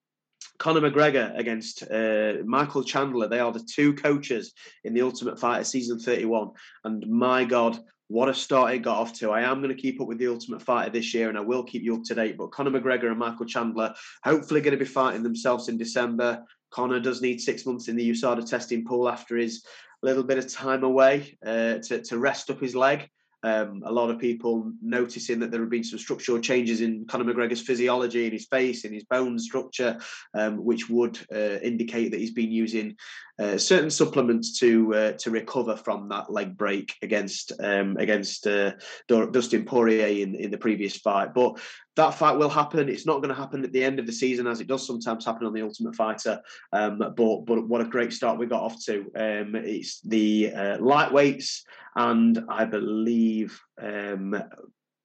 Conor 0.57 0.81
McGregor 0.81 1.37
against 1.37 1.83
uh, 1.83 2.33
Michael 2.45 2.83
Chandler. 2.83 3.29
They 3.29 3.39
are 3.39 3.51
the 3.51 3.65
two 3.65 3.93
coaches 3.93 4.53
in 4.83 4.93
the 4.93 5.01
Ultimate 5.01 5.39
Fighter 5.39 5.63
season 5.63 5.99
31. 5.99 6.49
And 6.83 7.07
my 7.07 7.45
God, 7.45 7.79
what 8.09 8.27
a 8.27 8.33
start 8.33 8.73
it 8.73 8.79
got 8.79 8.97
off 8.97 9.13
to. 9.13 9.31
I 9.31 9.41
am 9.41 9.61
going 9.61 9.73
to 9.73 9.81
keep 9.81 10.01
up 10.01 10.07
with 10.07 10.17
the 10.17 10.27
Ultimate 10.27 10.63
Fighter 10.63 10.89
this 10.89 11.13
year 11.13 11.29
and 11.29 11.37
I 11.37 11.41
will 11.41 11.63
keep 11.63 11.83
you 11.83 11.95
up 11.95 12.03
to 12.05 12.15
date. 12.15 12.37
But 12.37 12.51
Conor 12.51 12.71
McGregor 12.71 13.09
and 13.09 13.19
Michael 13.19 13.45
Chandler 13.45 13.93
hopefully 14.23 14.61
going 14.61 14.77
to 14.77 14.83
be 14.83 14.85
fighting 14.85 15.21
themselves 15.21 15.69
in 15.69 15.77
December. 15.77 16.43
Conor 16.71 16.99
does 16.99 17.21
need 17.21 17.39
six 17.39 17.67
months 17.67 17.87
in 17.87 17.95
the 17.95 18.09
USADA 18.09 18.49
testing 18.49 18.83
pool 18.83 19.07
after 19.07 19.37
his 19.37 19.63
little 20.01 20.23
bit 20.23 20.39
of 20.39 20.51
time 20.51 20.83
away 20.83 21.37
uh, 21.45 21.75
to, 21.83 22.01
to 22.01 22.17
rest 22.17 22.49
up 22.49 22.59
his 22.59 22.75
leg. 22.75 23.07
Um, 23.43 23.83
a 23.85 23.91
lot 23.91 24.09
of 24.09 24.19
people 24.19 24.71
noticing 24.81 25.39
that 25.39 25.51
there 25.51 25.61
have 25.61 25.69
been 25.69 25.83
some 25.83 25.99
structural 25.99 26.39
changes 26.39 26.81
in 26.81 27.05
Conor 27.05 27.31
McGregor's 27.31 27.61
physiology, 27.61 28.25
in 28.25 28.33
his 28.33 28.47
face, 28.47 28.83
in 28.85 28.91
his 28.91 29.05
bone 29.05 29.39
structure, 29.39 29.97
um, 30.33 30.63
which 30.65 30.89
would 30.89 31.17
uh, 31.33 31.59
indicate 31.61 32.11
that 32.11 32.19
he's 32.19 32.33
been 32.33 32.51
using 32.51 32.97
uh, 33.39 33.57
certain 33.57 33.89
supplements 33.89 34.59
to 34.59 34.93
uh, 34.93 35.11
to 35.13 35.31
recover 35.31 35.75
from 35.77 36.09
that 36.09 36.31
leg 36.31 36.57
break 36.57 36.95
against 37.01 37.53
um, 37.61 37.95
against 37.97 38.45
uh, 38.45 38.73
Dustin 39.07 39.65
Poirier 39.65 40.23
in, 40.23 40.35
in 40.35 40.51
the 40.51 40.57
previous 40.57 40.97
fight. 40.97 41.33
But 41.33 41.59
that 41.95 42.15
fight 42.15 42.37
will 42.37 42.49
happen. 42.49 42.89
It's 42.89 43.05
not 43.05 43.17
going 43.21 43.29
to 43.29 43.41
happen 43.41 43.63
at 43.63 43.71
the 43.71 43.83
end 43.83 43.99
of 43.99 44.05
the 44.05 44.11
season, 44.11 44.47
as 44.47 44.59
it 44.59 44.67
does 44.67 44.85
sometimes 44.85 45.25
happen 45.25 45.47
on 45.47 45.53
the 45.53 45.61
Ultimate 45.61 45.95
Fighter. 45.95 46.41
Um, 46.73 46.97
but 46.99 47.45
but 47.45 47.67
what 47.67 47.81
a 47.81 47.85
great 47.85 48.11
start 48.13 48.37
we 48.37 48.45
got 48.45 48.63
off 48.63 48.83
to. 48.85 48.99
Um, 49.15 49.55
it's 49.55 50.01
the 50.01 50.51
uh, 50.53 50.77
lightweights, 50.77 51.61
and 51.95 52.45
I 52.49 52.65
believe 52.65 53.59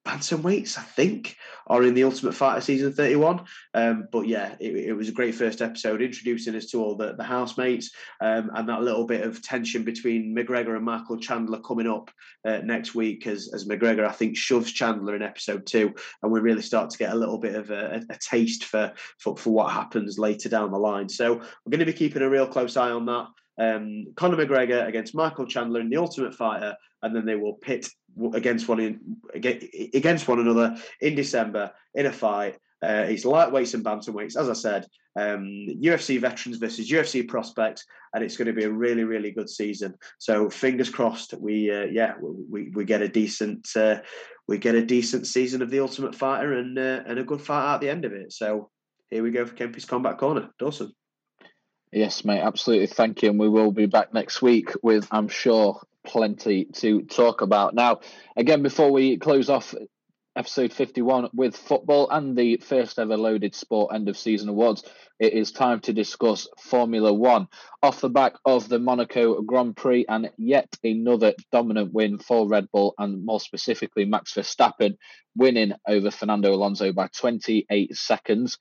um, 0.07 0.43
weights, 0.43 0.79
I 0.79 0.83
think, 0.83 1.37
are 1.67 1.83
in 1.83 1.95
the 1.95 2.05
Ultimate 2.05 2.35
Fighter 2.35 2.61
season 2.61 2.93
31. 2.93 3.45
Um, 3.73 4.09
but 4.13 4.27
yeah, 4.27 4.55
it, 4.61 4.77
it, 4.77 4.93
was 4.93 5.09
a 5.09 5.13
great 5.13 5.35
first 5.35 5.63
episode 5.63 6.03
introducing 6.03 6.55
us 6.57 6.67
to 6.67 6.83
all 6.83 6.95
the, 6.95 7.15
the 7.15 7.25
housemates 7.25 7.91
um, 8.21 8.51
and 8.55 8.69
that 8.69 8.83
little 8.83 9.07
bit 9.07 9.23
of 9.23 9.43
tension 9.43 9.83
between 9.83 10.35
McGregor 10.35 10.77
and 10.77 10.85
Michael 10.85 11.19
Chandler 11.19 11.61
coming 11.61 11.87
up 11.87 12.11
uh, 12.45 12.59
next 12.59 12.95
week 12.95 13.27
as, 13.27 13.51
as 13.55 13.67
McGregor, 13.67 14.07
I 14.07 14.13
think, 14.13 14.37
shoves 14.37 14.73
Chandler 14.73 15.17
in 15.17 15.23
episode 15.23 15.67
two. 15.67 15.95
And 16.23 16.31
we 16.31 16.41
really 16.41 16.63
start 16.63 16.91
to 16.91 16.99
get 16.99 17.13
a 17.13 17.19
little 17.19 17.39
bit 17.39 17.55
of 17.55 17.71
a, 17.71 18.03
a 18.11 18.19
taste 18.19 18.65
for, 18.65 18.93
for, 19.19 19.37
for 19.37 19.51
what 19.51 19.73
happens 19.73 20.19
later 20.19 20.49
down 20.49 20.71
the 20.71 20.79
line. 20.79 21.09
So 21.09 21.35
we're 21.35 21.71
going 21.71 21.81
to 21.81 21.87
be 21.87 21.93
keeping 21.93 22.23
a 22.23 22.31
real 22.31 22.47
close 22.47 22.77
eye 22.77 22.91
on 22.91 23.07
that. 23.07 23.29
Um, 23.59 24.07
Conor 24.17 24.37
McGregor 24.37 24.87
against 24.87 25.15
Michael 25.15 25.47
Chandler 25.47 25.81
in 25.81 25.91
the 25.91 25.97
Ultimate 25.97 26.35
Fighter, 26.35 26.77
and 27.03 27.15
then 27.15 27.27
they 27.27 27.37
will 27.37 27.55
pit 27.55 27.89
against 28.33 28.69
one 28.69 28.81
in, 28.81 29.17
against 29.35 30.29
one 30.29 30.41
another 30.41 30.77
in 31.01 31.15
December 31.15 31.73
in 31.95 32.07
a 32.07 32.13
fight. 32.13 32.57
Uh, 32.83 33.07
it's 33.09 33.25
lightweights 33.25 33.75
and 33.75 33.85
bantamweights, 33.85 34.37
as 34.37 34.51
I 34.51 34.53
said. 34.53 34.87
Um, 35.17 35.67
UFC 35.81 36.21
veterans 36.21 36.59
versus 36.59 36.91
UFC 36.91 37.27
prospects, 37.27 37.85
and 38.13 38.23
it's 38.23 38.37
going 38.37 38.47
to 38.47 38.53
be 38.53 38.65
a 38.65 38.71
really, 38.71 39.05
really 39.05 39.31
good 39.31 39.49
season. 39.49 39.95
So 40.19 40.51
fingers 40.51 40.91
crossed, 40.91 41.35
we 41.35 41.71
uh, 41.71 41.85
yeah 41.85 42.15
we, 42.21 42.71
we 42.71 42.85
get 42.85 43.01
a 43.01 43.09
decent 43.09 43.69
uh, 43.77 44.01
we 44.49 44.59
get 44.59 44.75
a 44.75 44.85
decent 44.85 45.27
season 45.27 45.63
of 45.63 45.71
the 45.71 45.81
Ultimate 45.81 46.15
Fighter 46.15 46.55
and 46.55 46.79
uh, 46.79 47.03
and 47.07 47.19
a 47.19 47.25
good 47.25 47.41
fight 47.41 47.75
at 47.75 47.81
the 47.81 47.91
end 47.91 48.05
of 48.05 48.13
it. 48.13 48.33
So 48.33 48.71
here 49.11 49.23
we 49.23 49.31
go 49.31 49.47
for 49.47 49.55
Kempy's 49.55 49.85
Combat 49.85 50.19
Corner, 50.19 50.51
Dawson. 50.59 50.93
Yes, 51.95 52.25
mate, 52.25 52.41
absolutely. 52.41 52.89
Thank 52.89 53.23
you. 53.23 53.31
And 53.31 53.39
we 53.39 53.49
will 53.49 53.71
be 53.71 53.87
back 53.87 54.13
next 54.13 54.43
week 54.43 54.73
with, 54.83 55.07
I'm 55.13 55.29
sure, 55.29 55.81
plenty 56.05 56.65
to 56.65 57.03
talk 57.03 57.41
about. 57.41 57.73
Now, 57.73 58.01
again, 58.37 58.65
before 58.65 58.91
we 58.91 59.17
close 59.17 59.49
off 59.49 59.77
episode 60.35 60.73
51 60.73 61.29
with 61.35 61.57
football 61.57 62.11
and 62.11 62.37
the 62.37 62.57
first 62.57 62.99
ever 62.99 63.17
loaded 63.17 63.55
sport 63.55 63.95
end 63.95 64.09
of 64.09 64.19
season 64.19 64.49
awards, 64.49 64.83
it 65.21 65.35
is 65.35 65.53
time 65.53 65.79
to 65.83 65.93
discuss 65.93 66.49
Formula 66.59 67.13
One. 67.13 67.47
Off 67.81 68.01
the 68.01 68.11
back 68.11 68.35
of 68.45 68.69
the 68.69 68.81
Monaco 68.81 69.41
Grand 69.43 69.77
Prix 69.77 70.05
and 70.09 70.33
yet 70.37 70.77
another 70.83 71.33
dominant 71.53 71.93
win 71.93 72.19
for 72.19 72.49
Red 72.49 72.67
Bull 72.73 72.95
and 72.99 73.25
more 73.25 73.39
specifically 73.39 74.05
Max 74.05 74.35
Verstappen 74.35 74.97
winning 75.37 75.75
over 75.87 76.11
Fernando 76.11 76.55
Alonso 76.55 76.93
by 76.93 77.07
28 77.07 77.97
seconds. 77.97 78.59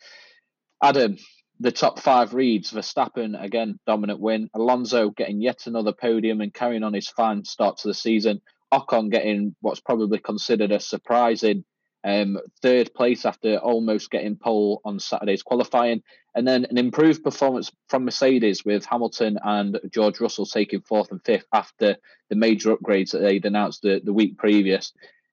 Adam, 0.84 1.18
the 1.60 1.72
top 1.72 2.00
five 2.00 2.34
reads 2.34 2.72
Verstappen 2.72 3.42
again 3.42 3.80
dominant 3.86 4.20
win, 4.20 4.50
Alonso 4.54 5.12
getting 5.12 5.42
yet 5.42 5.68
another 5.68 5.94
podium 5.94 6.42
and 6.42 6.54
carrying 6.54 6.84
on 6.84 6.94
his 6.94 7.10
fine 7.10 7.46
start 7.46 7.78
to 7.78 7.88
the 7.88 7.94
season, 7.94 8.42
Ocon 8.74 9.12
getting 9.12 9.56
what's 9.62 9.80
probably 9.80 10.20
considered 10.20 10.72
a 10.72 10.80
surprising 10.80 11.64
Um, 12.06 12.38
third 12.62 12.94
place 12.94 13.26
after 13.26 13.58
almost 13.60 14.12
getting 14.12 14.36
pole 14.36 14.82
on 14.84 15.00
Saturday's 15.00 15.42
qualifying, 15.42 16.04
and 16.36 16.46
then 16.46 16.66
an 16.66 16.78
improved 16.78 17.24
performance 17.24 17.72
from 17.88 18.04
Mercedes 18.04 18.66
with 18.66 18.84
Hamilton 18.84 19.38
and 19.42 19.80
George 19.90 20.20
Russell 20.20 20.46
taking 20.46 20.82
fourth 20.82 21.12
and 21.12 21.24
fifth 21.24 21.46
after 21.54 21.96
the 22.30 22.36
major 22.36 22.76
upgrades 22.76 23.12
that 23.12 23.20
they'd 23.20 23.46
announced 23.46 23.84
the, 23.84 24.02
the 24.04 24.12
week 24.12 24.38
previous. 24.38 24.92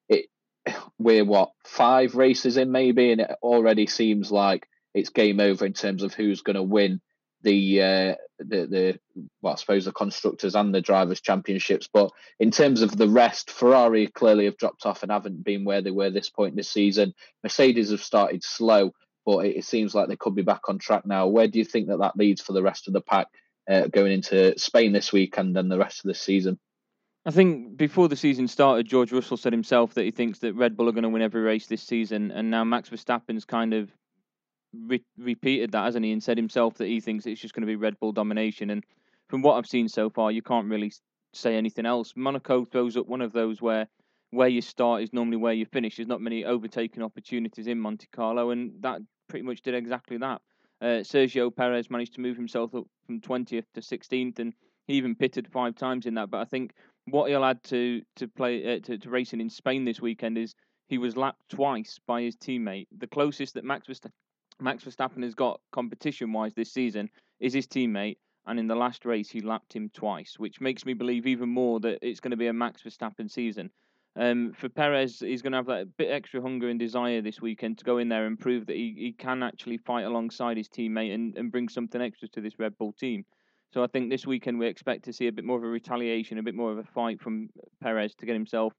It 0.08 0.26
we're 0.98 1.24
what 1.24 1.50
five 1.64 2.14
races 2.14 2.56
in 2.56 2.70
maybe, 2.70 3.10
and 3.10 3.20
it 3.20 3.32
already 3.42 3.86
seems 3.88 4.30
like 4.30 4.68
it's 4.94 5.10
game 5.10 5.40
over 5.40 5.66
in 5.66 5.72
terms 5.72 6.02
of 6.02 6.14
who's 6.14 6.42
going 6.42 6.56
to 6.56 6.62
win 6.62 7.00
the 7.42 7.82
uh, 7.82 8.14
the 8.38 8.66
the 8.66 8.98
well, 9.40 9.54
I 9.54 9.56
suppose 9.56 9.84
the 9.84 9.92
constructors 9.92 10.54
and 10.54 10.74
the 10.74 10.80
drivers' 10.80 11.20
championships. 11.20 11.88
But 11.92 12.10
in 12.38 12.50
terms 12.50 12.82
of 12.82 12.96
the 12.96 13.08
rest, 13.08 13.50
Ferrari 13.50 14.06
clearly 14.08 14.44
have 14.44 14.58
dropped 14.58 14.86
off 14.86 15.02
and 15.02 15.10
haven't 15.10 15.44
been 15.44 15.64
where 15.64 15.82
they 15.82 15.90
were 15.90 16.10
this 16.10 16.30
point 16.30 16.56
this 16.56 16.70
season. 16.70 17.14
Mercedes 17.42 17.90
have 17.90 18.02
started 18.02 18.44
slow, 18.44 18.92
but 19.24 19.46
it, 19.46 19.56
it 19.58 19.64
seems 19.64 19.94
like 19.94 20.08
they 20.08 20.16
could 20.16 20.34
be 20.34 20.42
back 20.42 20.68
on 20.68 20.78
track 20.78 21.06
now. 21.06 21.28
Where 21.28 21.48
do 21.48 21.58
you 21.58 21.64
think 21.64 21.88
that 21.88 22.00
that 22.00 22.16
leads 22.16 22.42
for 22.42 22.52
the 22.52 22.62
rest 22.62 22.88
of 22.88 22.94
the 22.94 23.00
pack 23.00 23.28
uh, 23.70 23.86
going 23.86 24.12
into 24.12 24.58
Spain 24.58 24.92
this 24.92 25.12
week 25.12 25.38
and 25.38 25.56
then 25.56 25.68
the 25.68 25.78
rest 25.78 26.04
of 26.04 26.08
the 26.08 26.14
season? 26.14 26.58
I 27.24 27.30
think 27.30 27.76
before 27.76 28.08
the 28.08 28.16
season 28.16 28.48
started, 28.48 28.86
George 28.86 29.12
Russell 29.12 29.36
said 29.36 29.52
himself 29.52 29.94
that 29.94 30.04
he 30.04 30.10
thinks 30.10 30.38
that 30.38 30.54
Red 30.54 30.74
Bull 30.76 30.88
are 30.88 30.92
going 30.92 31.02
to 31.02 31.10
win 31.10 31.20
every 31.20 31.42
race 31.42 31.66
this 31.66 31.82
season, 31.82 32.30
and 32.30 32.50
now 32.50 32.64
Max 32.64 32.88
Verstappen's 32.88 33.44
kind 33.44 33.74
of 33.74 33.90
re- 34.74 35.04
repeated 35.18 35.72
that, 35.72 35.84
hasn't 35.84 36.04
he, 36.04 36.12
and 36.12 36.22
said 36.22 36.36
himself 36.36 36.74
that 36.74 36.86
he 36.86 37.00
thinks 37.00 37.26
it's 37.26 37.40
just 37.40 37.54
going 37.54 37.62
to 37.62 37.66
be 37.66 37.76
Red 37.76 37.98
Bull 37.98 38.12
domination. 38.12 38.70
And 38.70 38.84
from 39.28 39.42
what 39.42 39.54
I've 39.56 39.66
seen 39.66 39.88
so 39.88 40.10
far, 40.10 40.30
you 40.30 40.42
can't 40.42 40.68
really 40.68 40.92
say 41.32 41.56
anything 41.56 41.86
else. 41.86 42.12
Monaco 42.16 42.64
throws 42.64 42.96
up 42.96 43.06
one 43.06 43.20
of 43.20 43.32
those 43.32 43.60
where 43.60 43.86
where 44.32 44.48
you 44.48 44.62
start 44.62 45.02
is 45.02 45.12
normally 45.12 45.36
where 45.36 45.52
you 45.52 45.66
finish. 45.66 45.96
There's 45.96 46.08
not 46.08 46.20
many 46.20 46.44
overtaking 46.44 47.02
opportunities 47.02 47.66
in 47.66 47.80
Monte 47.80 48.06
Carlo, 48.14 48.50
and 48.50 48.72
that 48.80 49.00
pretty 49.28 49.44
much 49.44 49.62
did 49.62 49.74
exactly 49.74 50.18
that. 50.18 50.40
Uh, 50.80 51.02
Sergio 51.02 51.54
Perez 51.54 51.90
managed 51.90 52.14
to 52.14 52.20
move 52.20 52.36
himself 52.36 52.74
up 52.74 52.84
from 53.06 53.20
20th 53.20 53.64
to 53.74 53.80
16th, 53.80 54.38
and 54.38 54.54
he 54.86 54.94
even 54.94 55.16
pitted 55.16 55.48
five 55.50 55.74
times 55.74 56.06
in 56.06 56.14
that. 56.14 56.30
But 56.30 56.38
I 56.38 56.44
think 56.44 56.72
what 57.06 57.28
he'll 57.28 57.44
add 57.44 57.62
to 57.64 58.02
to 58.16 58.28
play 58.28 58.76
uh, 58.76 58.80
to, 58.84 58.98
to 58.98 59.10
racing 59.10 59.40
in 59.40 59.50
Spain 59.50 59.84
this 59.84 60.00
weekend 60.00 60.38
is 60.38 60.54
he 60.86 60.98
was 60.98 61.16
lapped 61.16 61.48
twice 61.48 61.98
by 62.06 62.22
his 62.22 62.36
teammate. 62.36 62.86
The 62.96 63.06
closest 63.06 63.54
that 63.54 63.64
Max 63.64 63.88
Verstappen 63.88 64.12
Max 64.60 64.84
Verstappen 64.84 65.22
has 65.22 65.34
got 65.34 65.60
competition 65.72 66.32
wise 66.32 66.54
this 66.54 66.72
season 66.72 67.08
is 67.38 67.52
his 67.52 67.66
teammate, 67.66 68.18
and 68.46 68.58
in 68.58 68.66
the 68.66 68.74
last 68.74 69.04
race 69.04 69.30
he 69.30 69.40
lapped 69.40 69.72
him 69.72 69.90
twice, 69.94 70.38
which 70.38 70.60
makes 70.60 70.84
me 70.84 70.94
believe 70.94 71.26
even 71.26 71.48
more 71.48 71.80
that 71.80 71.98
it's 72.02 72.20
going 72.20 72.30
to 72.30 72.36
be 72.36 72.48
a 72.48 72.52
Max 72.52 72.82
Verstappen 72.82 73.30
season. 73.30 73.70
Um, 74.16 74.52
for 74.52 74.68
Perez, 74.68 75.20
he's 75.20 75.40
going 75.40 75.52
to 75.52 75.58
have 75.58 75.66
that 75.66 75.96
bit 75.96 76.10
extra 76.10 76.42
hunger 76.42 76.68
and 76.68 76.78
desire 76.78 77.22
this 77.22 77.40
weekend 77.40 77.78
to 77.78 77.84
go 77.84 77.98
in 77.98 78.08
there 78.08 78.26
and 78.26 78.38
prove 78.38 78.66
that 78.66 78.76
he, 78.76 78.94
he 78.98 79.12
can 79.12 79.42
actually 79.42 79.78
fight 79.78 80.02
alongside 80.02 80.56
his 80.56 80.68
teammate 80.68 81.14
and, 81.14 81.36
and 81.36 81.52
bring 81.52 81.68
something 81.68 82.02
extra 82.02 82.28
to 82.28 82.40
this 82.40 82.58
Red 82.58 82.76
Bull 82.76 82.92
team. 82.92 83.24
So 83.72 83.84
I 83.84 83.86
think 83.86 84.10
this 84.10 84.26
weekend 84.26 84.58
we 84.58 84.66
expect 84.66 85.04
to 85.04 85.12
see 85.12 85.28
a 85.28 85.32
bit 85.32 85.44
more 85.44 85.56
of 85.56 85.62
a 85.62 85.68
retaliation, 85.68 86.38
a 86.38 86.42
bit 86.42 86.56
more 86.56 86.72
of 86.72 86.78
a 86.78 86.84
fight 86.84 87.20
from 87.20 87.50
Perez 87.80 88.16
to 88.16 88.26
get 88.26 88.32
himself, 88.32 88.72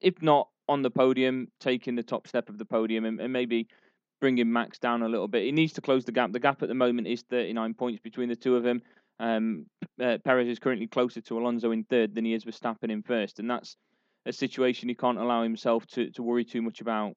if 0.00 0.22
not 0.22 0.48
on 0.66 0.80
the 0.80 0.90
podium, 0.90 1.48
taking 1.60 1.94
the 1.94 2.02
top 2.02 2.26
step 2.26 2.48
of 2.48 2.56
the 2.56 2.64
podium 2.64 3.04
and, 3.04 3.20
and 3.20 3.32
maybe 3.32 3.68
bringing 4.20 4.52
Max 4.52 4.78
down 4.78 5.02
a 5.02 5.08
little 5.08 5.28
bit. 5.28 5.44
He 5.44 5.52
needs 5.52 5.74
to 5.74 5.80
close 5.80 6.04
the 6.04 6.12
gap. 6.12 6.32
The 6.32 6.40
gap 6.40 6.62
at 6.62 6.68
the 6.68 6.74
moment 6.74 7.06
is 7.06 7.22
39 7.22 7.74
points 7.74 8.00
between 8.02 8.28
the 8.28 8.36
two 8.36 8.56
of 8.56 8.62
them. 8.62 8.82
Um, 9.20 9.66
uh, 10.02 10.18
Perez 10.24 10.48
is 10.48 10.58
currently 10.58 10.86
closer 10.86 11.20
to 11.22 11.38
Alonso 11.38 11.70
in 11.70 11.84
third 11.84 12.14
than 12.14 12.24
he 12.24 12.34
is 12.34 12.44
with 12.44 12.58
Verstappen 12.58 12.90
in 12.90 13.02
first, 13.02 13.38
and 13.38 13.48
that's 13.48 13.76
a 14.26 14.32
situation 14.32 14.88
he 14.88 14.94
can't 14.94 15.18
allow 15.18 15.42
himself 15.42 15.86
to, 15.88 16.10
to 16.12 16.22
worry 16.22 16.44
too 16.44 16.62
much 16.62 16.80
about. 16.80 17.14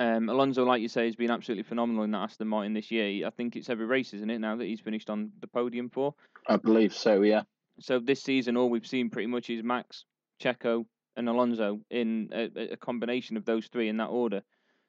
Um, 0.00 0.28
Alonso, 0.28 0.64
like 0.64 0.82
you 0.82 0.88
say, 0.88 1.06
has 1.06 1.14
been 1.14 1.30
absolutely 1.30 1.62
phenomenal 1.62 2.04
in 2.04 2.10
that 2.12 2.22
Aston 2.22 2.48
Martin 2.48 2.72
this 2.72 2.90
year. 2.90 3.26
I 3.26 3.30
think 3.30 3.54
it's 3.54 3.70
every 3.70 3.86
race, 3.86 4.12
isn't 4.14 4.30
it, 4.30 4.38
now 4.38 4.56
that 4.56 4.64
he's 4.64 4.80
finished 4.80 5.10
on 5.10 5.30
the 5.40 5.46
podium 5.46 5.90
for? 5.90 6.14
I 6.48 6.56
believe 6.56 6.94
so, 6.94 7.22
yeah. 7.22 7.42
So 7.80 7.98
this 7.98 8.22
season, 8.22 8.56
all 8.56 8.70
we've 8.70 8.86
seen 8.86 9.10
pretty 9.10 9.26
much 9.26 9.50
is 9.50 9.62
Max, 9.62 10.04
Checo, 10.42 10.84
and 11.16 11.28
Alonso 11.28 11.80
in 11.90 12.30
a, 12.32 12.72
a 12.72 12.76
combination 12.76 13.36
of 13.36 13.44
those 13.44 13.68
three 13.68 13.88
in 13.88 13.98
that 13.98 14.06
order. 14.06 14.42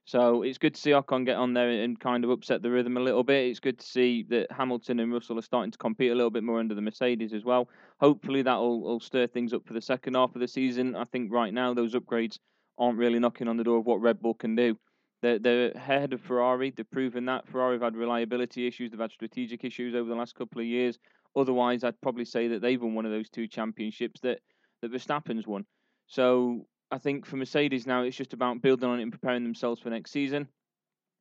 So 0.08 0.44
it's 0.44 0.60
good 0.60 0.76
to 0.76 0.82
see 0.82 0.92
Ocon 0.92 1.26
get 1.26 1.38
on 1.38 1.54
there 1.54 1.68
and 1.68 2.00
kind 2.00 2.24
of 2.24 2.30
upset 2.30 2.62
the 2.62 2.70
rhythm 2.70 2.96
a 2.96 3.00
little 3.00 3.24
bit. 3.24 3.50
It's 3.50 3.60
good 3.60 3.80
to 3.80 3.86
see 3.86 4.24
that 4.30 4.52
Hamilton 4.52 5.00
and 5.00 5.12
Russell 5.12 5.40
are 5.40 5.42
starting 5.42 5.72
to 5.72 5.78
compete 5.80 6.12
a 6.12 6.16
little 6.16 6.30
bit 6.30 6.44
more 6.44 6.60
under 6.60 6.76
the 6.76 6.82
Mercedes 6.82 7.34
as 7.34 7.44
well. 7.44 7.68
Hopefully 8.00 8.44
that 8.44 8.56
will, 8.58 9.00
stir 9.00 9.26
things 9.26 9.52
up 9.52 9.66
for 9.66 9.74
the 9.74 9.82
second 9.82 10.14
half 10.14 10.36
of 10.36 10.42
the 10.42 10.48
season. 10.48 10.96
I 10.96 11.06
think 11.06 11.34
right 11.34 11.52
now 11.52 11.74
those 11.74 11.96
upgrades 11.96 12.38
aren't 12.78 13.00
really 13.00 13.18
knocking 13.18 13.48
on 13.48 13.58
the 13.58 13.64
door 13.64 13.80
of 13.80 13.88
what 13.88 14.00
Red 14.00 14.22
Bull 14.22 14.36
can 14.36 14.56
do. 14.56 14.78
They're, 15.24 15.40
they're 15.40 15.72
ahead 15.72 16.14
of 16.14 16.22
Ferrari. 16.22 16.70
They've 16.70 16.90
proven 16.92 17.26
that. 17.26 17.48
Ferrari 17.48 17.76
have 17.76 17.82
had 17.82 17.96
reliability 17.96 18.68
issues. 18.68 18.92
They've 18.92 19.00
had 19.00 19.12
strategic 19.12 19.64
issues 19.64 19.96
over 19.96 20.08
the 20.08 20.16
last 20.16 20.36
couple 20.36 20.62
of 20.62 20.68
years. 20.68 21.00
Otherwise, 21.36 21.84
I'd 21.84 22.00
probably 22.02 22.26
say 22.26 22.48
that 22.50 22.62
they've 22.62 22.82
won 22.82 22.94
one 22.94 23.06
of 23.08 23.12
those 23.12 23.30
two 23.30 23.48
championships 23.48 24.22
that, 24.22 24.40
that 24.84 24.92
Verstappen's 24.92 25.48
won. 25.48 25.66
So 26.06 26.68
I 26.96 26.98
think 26.98 27.26
for 27.26 27.36
Mercedes 27.36 27.86
now, 27.86 28.04
it's 28.04 28.16
just 28.16 28.32
about 28.32 28.62
building 28.62 28.88
on 28.88 29.00
it 29.00 29.04
and 29.04 29.12
preparing 29.12 29.44
themselves 29.44 29.82
for 29.82 29.90
next 29.90 30.12
season. 30.12 30.48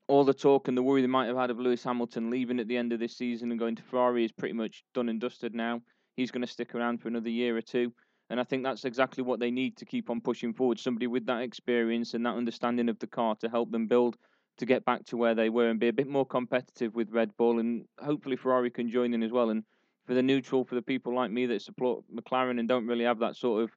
All 0.07 0.23
the 0.23 0.33
talk 0.33 0.69
and 0.69 0.79
the 0.79 0.85
worry 0.85 1.01
they 1.01 1.09
might 1.09 1.27
have 1.27 1.37
had 1.37 1.51
of 1.51 1.59
Lewis 1.59 1.83
Hamilton 1.83 2.31
leaving 2.31 2.61
at 2.61 2.69
the 2.69 2.77
end 2.77 2.93
of 2.93 3.01
this 3.01 3.17
season 3.17 3.51
and 3.51 3.59
going 3.59 3.75
to 3.75 3.83
Ferrari 3.83 4.25
is 4.25 4.31
pretty 4.31 4.55
much 4.55 4.85
done 4.95 5.09
and 5.09 5.21
dusted 5.21 5.53
now. 5.53 5.83
He's 6.15 6.31
going 6.31 6.43
to 6.43 6.53
stick 6.53 6.77
around 6.77 6.99
for 6.99 7.09
another 7.09 7.29
year 7.29 7.57
or 7.57 7.61
two. 7.61 7.93
And 8.31 8.39
I 8.39 8.45
think 8.45 8.63
that's 8.63 8.85
exactly 8.85 9.25
what 9.25 9.41
they 9.41 9.51
need 9.51 9.77
to 9.79 9.85
keep 9.85 10.11
on 10.11 10.21
pushing 10.21 10.55
forward. 10.55 10.79
Somebody 10.79 11.09
with 11.09 11.27
that 11.27 11.43
experience 11.43 12.15
and 12.15 12.25
that 12.25 12.37
understanding 12.37 12.89
of 12.89 13.01
the 13.01 13.09
car 13.09 13.35
to 13.41 13.49
help 13.49 13.73
them 13.73 13.89
build 13.89 14.17
to 14.59 14.67
get 14.67 14.85
back 14.85 15.05
to 15.07 15.17
where 15.17 15.35
they 15.35 15.49
were 15.49 15.71
and 15.71 15.81
be 15.81 15.89
a 15.89 15.93
bit 15.93 16.07
more 16.07 16.25
competitive 16.25 16.95
with 16.95 17.11
Red 17.11 17.37
Bull. 17.37 17.59
And 17.59 17.85
hopefully 17.99 18.37
Ferrari 18.37 18.71
can 18.71 18.89
join 18.89 19.13
in 19.13 19.25
as 19.25 19.33
well. 19.33 19.51
And 19.51 19.65
for 20.07 20.15
the 20.15 20.23
neutral, 20.23 20.65
for 20.65 20.77
the 20.77 20.83
people 20.83 21.17
like 21.17 21.33
me 21.33 21.47
that 21.47 21.63
support 21.63 22.05
McLaren 22.15 22.61
and 22.61 22.69
don't 22.69 22.87
really 22.87 23.07
have 23.07 23.19
that 23.19 23.35
sort 23.35 23.65
of 23.65 23.71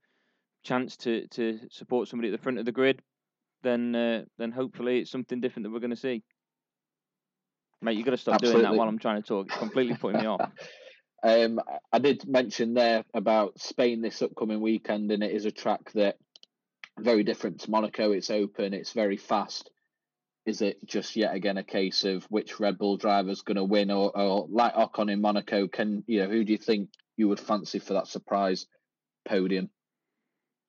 chance 0.68 0.98
to 0.98 1.28
to 1.30 1.60
support 1.72 2.08
somebody 2.08 2.30
at 2.30 2.38
the 2.38 2.44
front 2.44 2.60
of 2.60 2.66
the 2.66 2.72
grid, 2.72 3.02
then 3.64 3.96
uh, 3.96 4.24
then 4.38 4.52
hopefully 4.52 5.00
it's 5.00 5.12
something 5.12 5.40
different 5.40 5.64
that 5.64 5.72
we're 5.72 5.80
going 5.80 5.92
to 5.92 5.96
see. 5.96 6.24
Mate, 7.82 7.96
you've 7.96 8.06
got 8.06 8.12
to 8.12 8.18
stop 8.18 8.36
Absolutely. 8.36 8.62
doing 8.62 8.72
that 8.72 8.78
while 8.78 8.88
I'm 8.88 9.00
trying 9.00 9.22
to 9.22 9.28
talk. 9.28 9.48
It's 9.48 9.58
completely 9.58 9.96
putting 9.96 10.22
me 10.22 10.28
off. 10.28 10.52
Um, 11.24 11.60
I 11.92 11.98
did 11.98 12.28
mention 12.28 12.76
there 12.76 13.04
about 13.12 13.60
Spain 13.60 14.02
this 14.02 14.22
upcoming 14.22 14.62
weekend, 14.62 15.12
and 15.12 15.24
it 15.24 15.32
is 15.32 15.46
a 15.46 15.52
track 15.52 15.92
that 15.94 16.18
very 17.00 17.24
different 17.24 17.62
to 17.62 17.72
Monaco. 17.72 18.12
It's 18.12 18.30
open, 18.30 18.76
it's 18.76 18.94
very 18.94 19.18
fast. 19.18 19.72
Is 20.46 20.62
it 20.62 20.78
just 20.86 21.16
yet 21.16 21.34
again 21.34 21.58
a 21.58 21.64
case 21.64 22.04
of 22.04 22.24
which 22.26 22.60
Red 22.60 22.78
Bull 22.78 22.98
driver 22.98 23.32
is 23.32 23.42
going 23.42 23.58
to 23.58 23.64
win, 23.64 23.90
or, 23.90 24.16
or 24.16 24.48
like 24.50 24.76
Ocon 24.76 25.12
in 25.12 25.20
Monaco? 25.20 25.68
Can 25.68 26.04
you 26.06 26.20
know 26.20 26.30
who 26.30 26.44
do 26.44 26.52
you 26.52 26.60
think 26.60 26.90
you 27.18 27.28
would 27.30 27.40
fancy 27.40 27.80
for 27.80 27.94
that 27.94 28.08
surprise 28.08 28.68
podium? 29.28 29.72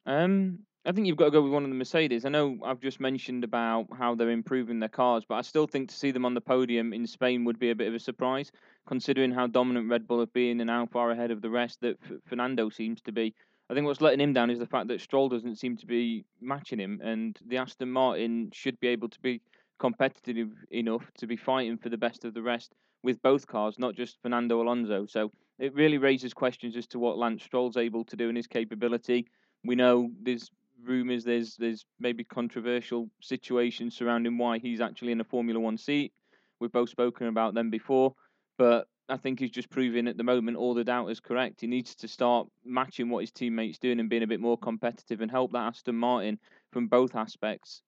Um, 0.08 0.60
I 0.86 0.92
think 0.92 1.06
you've 1.06 1.18
got 1.18 1.26
to 1.26 1.30
go 1.30 1.42
with 1.42 1.52
one 1.52 1.64
of 1.64 1.68
the 1.68 1.76
Mercedes. 1.76 2.24
I 2.24 2.30
know 2.30 2.56
I've 2.64 2.80
just 2.80 2.98
mentioned 2.98 3.44
about 3.44 3.88
how 3.96 4.14
they're 4.14 4.30
improving 4.30 4.80
their 4.80 4.88
cars, 4.88 5.22
but 5.28 5.34
I 5.34 5.42
still 5.42 5.66
think 5.66 5.90
to 5.90 5.94
see 5.94 6.12
them 6.12 6.24
on 6.24 6.32
the 6.32 6.40
podium 6.40 6.94
in 6.94 7.06
Spain 7.06 7.44
would 7.44 7.58
be 7.58 7.70
a 7.70 7.74
bit 7.74 7.88
of 7.88 7.94
a 7.94 7.98
surprise, 7.98 8.50
considering 8.86 9.30
how 9.30 9.46
dominant 9.46 9.90
Red 9.90 10.08
Bull 10.08 10.20
have 10.20 10.32
been 10.32 10.62
and 10.62 10.70
how 10.70 10.86
far 10.86 11.10
ahead 11.10 11.30
of 11.30 11.42
the 11.42 11.50
rest 11.50 11.82
that 11.82 11.98
F- 12.02 12.16
Fernando 12.26 12.70
seems 12.70 13.02
to 13.02 13.12
be. 13.12 13.34
I 13.68 13.74
think 13.74 13.84
what's 13.84 14.00
letting 14.00 14.20
him 14.20 14.32
down 14.32 14.48
is 14.48 14.58
the 14.58 14.66
fact 14.66 14.88
that 14.88 15.02
Stroll 15.02 15.28
doesn't 15.28 15.56
seem 15.56 15.76
to 15.76 15.86
be 15.86 16.24
matching 16.40 16.78
him, 16.78 17.02
and 17.04 17.38
the 17.46 17.58
Aston 17.58 17.90
Martin 17.90 18.48
should 18.54 18.80
be 18.80 18.88
able 18.88 19.10
to 19.10 19.20
be 19.20 19.42
competitive 19.78 20.48
enough 20.70 21.04
to 21.18 21.26
be 21.26 21.36
fighting 21.36 21.76
for 21.76 21.90
the 21.90 21.98
best 21.98 22.24
of 22.24 22.32
the 22.32 22.42
rest 22.42 22.72
with 23.02 23.20
both 23.20 23.46
cars, 23.46 23.78
not 23.78 23.94
just 23.94 24.16
Fernando 24.22 24.62
Alonso. 24.62 25.04
So 25.04 25.32
it 25.58 25.74
really 25.74 25.98
raises 25.98 26.32
questions 26.32 26.78
as 26.78 26.86
to 26.88 26.98
what 26.98 27.18
Lance 27.18 27.44
Stroll's 27.44 27.76
able 27.76 28.04
to 28.06 28.16
do 28.16 28.28
and 28.28 28.36
his 28.38 28.46
capability. 28.46 29.26
We 29.64 29.74
know 29.74 30.10
there's 30.22 30.50
rumours, 30.82 31.24
there's 31.24 31.56
there's 31.56 31.84
maybe 31.98 32.24
controversial 32.24 33.10
situations 33.20 33.96
surrounding 33.96 34.38
why 34.38 34.58
he's 34.58 34.80
actually 34.80 35.12
in 35.12 35.20
a 35.20 35.24
Formula 35.24 35.58
One 35.60 35.78
seat. 35.78 36.12
We've 36.60 36.72
both 36.72 36.90
spoken 36.90 37.26
about 37.28 37.54
them 37.54 37.70
before, 37.70 38.14
but 38.56 38.88
I 39.08 39.16
think 39.16 39.38
he's 39.38 39.50
just 39.50 39.70
proving 39.70 40.06
at 40.06 40.16
the 40.16 40.22
moment 40.22 40.56
all 40.56 40.74
the 40.74 40.84
doubt 40.84 41.10
is 41.10 41.20
correct. 41.20 41.60
He 41.60 41.66
needs 41.66 41.94
to 41.96 42.08
start 42.08 42.46
matching 42.64 43.08
what 43.08 43.20
his 43.20 43.30
teammates 43.30 43.78
doing 43.78 44.00
and 44.00 44.10
being 44.10 44.22
a 44.22 44.26
bit 44.26 44.40
more 44.40 44.58
competitive 44.58 45.20
and 45.20 45.30
help 45.30 45.52
that 45.52 45.66
Aston 45.66 45.96
Martin 45.96 46.38
from 46.72 46.88
both 46.88 47.14
aspects 47.14 47.82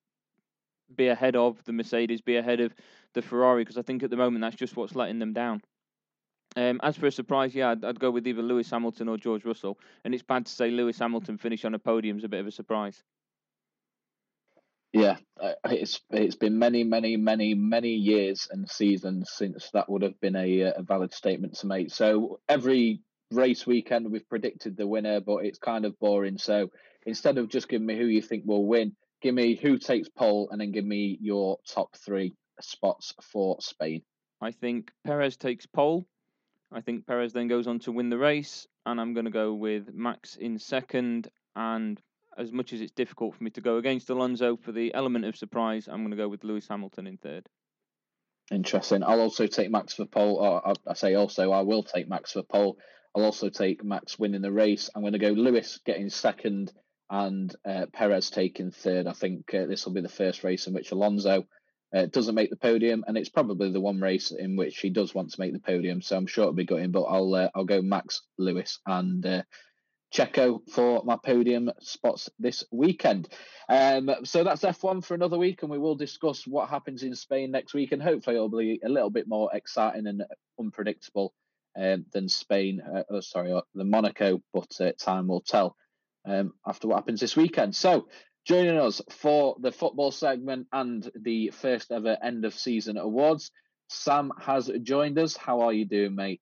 be 0.96 1.08
ahead 1.08 1.36
of 1.36 1.62
the 1.64 1.72
Mercedes, 1.72 2.20
be 2.20 2.36
ahead 2.36 2.60
of 2.60 2.74
the 3.14 3.22
Ferrari, 3.22 3.62
because 3.62 3.78
I 3.78 3.82
think 3.82 4.02
at 4.02 4.10
the 4.10 4.16
moment 4.16 4.40
that's 4.40 4.56
just 4.56 4.76
what's 4.76 4.96
letting 4.96 5.18
them 5.18 5.32
down. 5.32 5.62
Um, 6.56 6.80
as 6.82 6.96
for 6.96 7.06
a 7.06 7.12
surprise, 7.12 7.54
yeah, 7.54 7.70
I'd, 7.70 7.84
I'd, 7.84 8.00
go 8.00 8.10
with 8.10 8.26
either 8.26 8.42
Lewis 8.42 8.70
Hamilton 8.70 9.08
or 9.08 9.16
George 9.16 9.44
Russell. 9.44 9.78
And 10.04 10.12
it's 10.12 10.22
bad 10.22 10.46
to 10.46 10.52
say 10.52 10.70
Lewis 10.70 10.98
Hamilton 10.98 11.38
finish 11.38 11.64
on 11.64 11.74
a 11.74 11.78
podium 11.78 12.18
is 12.18 12.24
a 12.24 12.28
bit 12.28 12.40
of 12.40 12.46
a 12.46 12.50
surprise. 12.50 13.02
Yeah, 14.92 15.18
uh, 15.40 15.52
it's 15.66 16.00
it's 16.10 16.34
been 16.34 16.58
many, 16.58 16.82
many, 16.82 17.16
many, 17.16 17.54
many 17.54 17.90
years 17.90 18.48
and 18.50 18.68
seasons 18.68 19.30
since 19.32 19.70
that 19.72 19.88
would 19.88 20.02
have 20.02 20.20
been 20.20 20.34
a, 20.34 20.64
uh, 20.64 20.72
a 20.78 20.82
valid 20.82 21.14
statement 21.14 21.54
to 21.58 21.68
make. 21.68 21.92
So 21.92 22.40
every 22.48 23.00
race 23.30 23.64
weekend 23.64 24.10
we've 24.10 24.28
predicted 24.28 24.76
the 24.76 24.88
winner, 24.88 25.20
but 25.20 25.44
it's 25.44 25.60
kind 25.60 25.84
of 25.84 25.96
boring. 26.00 26.38
So 26.38 26.72
instead 27.06 27.38
of 27.38 27.48
just 27.48 27.68
giving 27.68 27.86
me 27.86 27.96
who 27.96 28.06
you 28.06 28.20
think 28.20 28.42
will 28.44 28.66
win, 28.66 28.96
give 29.22 29.34
me 29.34 29.54
who 29.54 29.78
takes 29.78 30.08
pole, 30.08 30.48
and 30.50 30.60
then 30.60 30.72
give 30.72 30.84
me 30.84 31.16
your 31.20 31.58
top 31.72 31.96
three 31.96 32.34
spots 32.60 33.14
for 33.22 33.58
Spain. 33.60 34.02
I 34.40 34.50
think 34.50 34.90
Perez 35.04 35.36
takes 35.36 35.66
pole. 35.66 36.06
I 36.72 36.80
think 36.80 37.06
Perez 37.06 37.32
then 37.32 37.48
goes 37.48 37.66
on 37.66 37.80
to 37.80 37.92
win 37.92 38.10
the 38.10 38.18
race, 38.18 38.66
and 38.86 39.00
I'm 39.00 39.12
going 39.12 39.24
to 39.24 39.30
go 39.30 39.52
with 39.52 39.92
Max 39.92 40.36
in 40.36 40.58
second. 40.58 41.28
And 41.56 42.00
as 42.38 42.52
much 42.52 42.72
as 42.72 42.80
it's 42.80 42.92
difficult 42.92 43.34
for 43.34 43.42
me 43.42 43.50
to 43.50 43.60
go 43.60 43.78
against 43.78 44.10
Alonso 44.10 44.56
for 44.56 44.72
the 44.72 44.94
element 44.94 45.24
of 45.24 45.36
surprise, 45.36 45.88
I'm 45.88 45.98
going 45.98 46.10
to 46.10 46.16
go 46.16 46.28
with 46.28 46.44
Lewis 46.44 46.68
Hamilton 46.68 47.06
in 47.06 47.16
third. 47.16 47.46
Interesting. 48.50 49.02
I'll 49.02 49.20
also 49.20 49.46
take 49.46 49.70
Max 49.70 49.94
for 49.94 50.06
pole. 50.06 50.36
Or 50.36 50.74
I, 50.86 50.94
say 50.94 51.14
also, 51.14 51.52
I 51.52 51.62
will 51.62 51.82
take 51.82 52.08
Max 52.08 52.32
for 52.32 52.42
pole. 52.42 52.78
I'll 53.14 53.24
also 53.24 53.48
take 53.48 53.84
Max 53.84 54.18
winning 54.18 54.42
the 54.42 54.52
race. 54.52 54.90
I'm 54.94 55.02
going 55.02 55.12
to 55.14 55.18
go 55.18 55.30
Lewis 55.30 55.80
getting 55.84 56.10
second 56.10 56.72
and 57.08 57.54
uh, 57.68 57.86
Perez 57.92 58.30
taking 58.30 58.70
third. 58.70 59.08
I 59.08 59.12
think 59.12 59.52
uh, 59.52 59.66
this 59.66 59.84
will 59.84 59.92
be 59.92 60.00
the 60.00 60.08
first 60.08 60.44
race 60.44 60.68
in 60.68 60.74
which 60.74 60.92
Alonso 60.92 61.46
uh, 61.94 62.06
doesn't 62.06 62.34
make 62.34 62.50
the 62.50 62.56
podium, 62.56 63.04
and 63.06 63.16
it's 63.16 63.28
probably 63.28 63.70
the 63.72 63.80
one 63.80 64.00
race 64.00 64.30
in 64.30 64.56
which 64.56 64.78
he 64.78 64.90
does 64.90 65.14
want 65.14 65.30
to 65.32 65.40
make 65.40 65.52
the 65.52 65.58
podium. 65.58 66.02
So 66.02 66.16
I'm 66.16 66.26
sure 66.26 66.44
it'll 66.44 66.54
be 66.54 66.64
gutting, 66.64 66.92
but 66.92 67.02
I'll 67.02 67.34
uh, 67.34 67.50
I'll 67.54 67.64
go 67.64 67.82
Max 67.82 68.22
Lewis 68.38 68.78
and 68.86 69.24
uh, 69.26 69.42
Checo 70.12 70.60
for 70.70 71.02
my 71.04 71.16
podium 71.16 71.70
spots 71.80 72.28
this 72.38 72.64
weekend. 72.72 73.28
Um, 73.68 74.10
so 74.24 74.42
that's 74.42 74.62
F1 74.62 75.04
for 75.04 75.14
another 75.14 75.38
week, 75.38 75.62
and 75.62 75.70
we 75.70 75.78
will 75.78 75.94
discuss 75.94 76.46
what 76.46 76.68
happens 76.68 77.02
in 77.02 77.14
Spain 77.14 77.50
next 77.50 77.74
week, 77.74 77.92
and 77.92 78.02
hopefully 78.02 78.36
it'll 78.36 78.48
be 78.48 78.80
a 78.84 78.88
little 78.88 79.10
bit 79.10 79.28
more 79.28 79.50
exciting 79.54 80.06
and 80.06 80.24
unpredictable 80.58 81.32
um, 81.76 82.04
than 82.12 82.28
Spain, 82.28 82.80
uh, 82.80 83.04
oh, 83.10 83.20
sorry, 83.20 83.58
the 83.74 83.84
Monaco, 83.84 84.40
but 84.52 84.70
uh, 84.80 84.92
time 84.98 85.28
will 85.28 85.40
tell 85.40 85.76
um, 86.24 86.52
after 86.66 86.88
what 86.88 86.96
happens 86.96 87.20
this 87.20 87.36
weekend. 87.36 87.74
So, 87.76 88.08
joining 88.44 88.78
us 88.78 89.00
for 89.10 89.56
the 89.60 89.72
football 89.72 90.10
segment 90.10 90.66
and 90.72 91.08
the 91.14 91.50
first 91.50 91.92
ever 91.92 92.16
end 92.22 92.44
of 92.44 92.54
season 92.54 92.96
awards, 92.96 93.50
Sam 93.88 94.32
has 94.40 94.70
joined 94.82 95.18
us. 95.18 95.36
How 95.36 95.60
are 95.62 95.72
you 95.72 95.84
doing, 95.84 96.14
mate? 96.14 96.40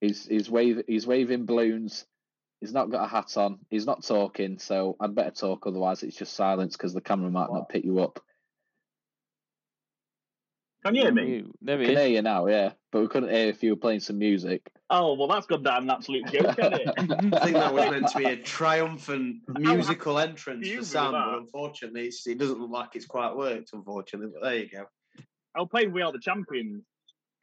He's 0.00 0.26
he's 0.26 0.48
wave 0.48 0.82
he's 0.86 1.06
waving 1.06 1.46
balloons. 1.46 2.06
He's 2.60 2.72
not 2.72 2.90
got 2.90 3.04
a 3.04 3.08
hat 3.08 3.36
on. 3.36 3.58
He's 3.68 3.86
not 3.86 4.04
talking, 4.04 4.58
so 4.58 4.96
I'd 5.00 5.14
better 5.14 5.30
talk. 5.30 5.66
Otherwise, 5.66 6.02
it's 6.02 6.16
just 6.16 6.34
silence 6.34 6.76
because 6.76 6.94
the 6.94 7.00
camera 7.00 7.30
might 7.30 7.52
not 7.52 7.68
pick 7.68 7.84
you 7.84 8.00
up. 8.00 8.20
Can 10.84 10.94
you 10.94 11.02
hear 11.02 11.12
me? 11.12 11.36
You- 11.36 11.54
There 11.60 11.76
I 11.76 11.80
he 11.80 11.86
can 11.86 11.94
is. 11.96 12.00
hear 12.00 12.08
you 12.16 12.22
now, 12.22 12.46
yeah, 12.46 12.72
but 12.92 13.00
we 13.00 13.08
couldn't 13.08 13.30
hear 13.30 13.48
if 13.48 13.62
you 13.62 13.70
were 13.70 13.76
playing 13.76 14.00
some 14.00 14.18
music. 14.18 14.70
Oh 14.90 15.14
well, 15.14 15.28
that's 15.28 15.46
gone 15.46 15.62
down 15.62 15.82
an 15.82 15.90
absolute 15.90 16.26
joke, 16.32 16.58
isn't 16.58 16.72
it? 16.72 16.88
I 16.98 17.44
think 17.44 17.56
that 17.56 17.74
was 17.74 17.90
meant 17.90 18.08
to 18.08 18.18
be 18.18 18.24
a 18.24 18.36
triumphant 18.36 19.42
musical 19.48 20.18
entrance 20.18 20.68
for 20.70 20.84
Sam, 20.84 21.12
but 21.12 21.38
unfortunately, 21.38 22.06
it's, 22.06 22.26
it 22.26 22.38
doesn't 22.38 22.58
look 22.60 22.70
like 22.70 22.90
it's 22.94 23.06
quite 23.06 23.36
worked. 23.36 23.70
Unfortunately, 23.72 24.30
but 24.32 24.42
there 24.48 24.58
you 24.58 24.68
go. 24.70 24.84
I'll 25.54 25.66
play 25.66 25.86
We 25.88 26.02
Are 26.02 26.12
the 26.12 26.20
Champions. 26.20 26.84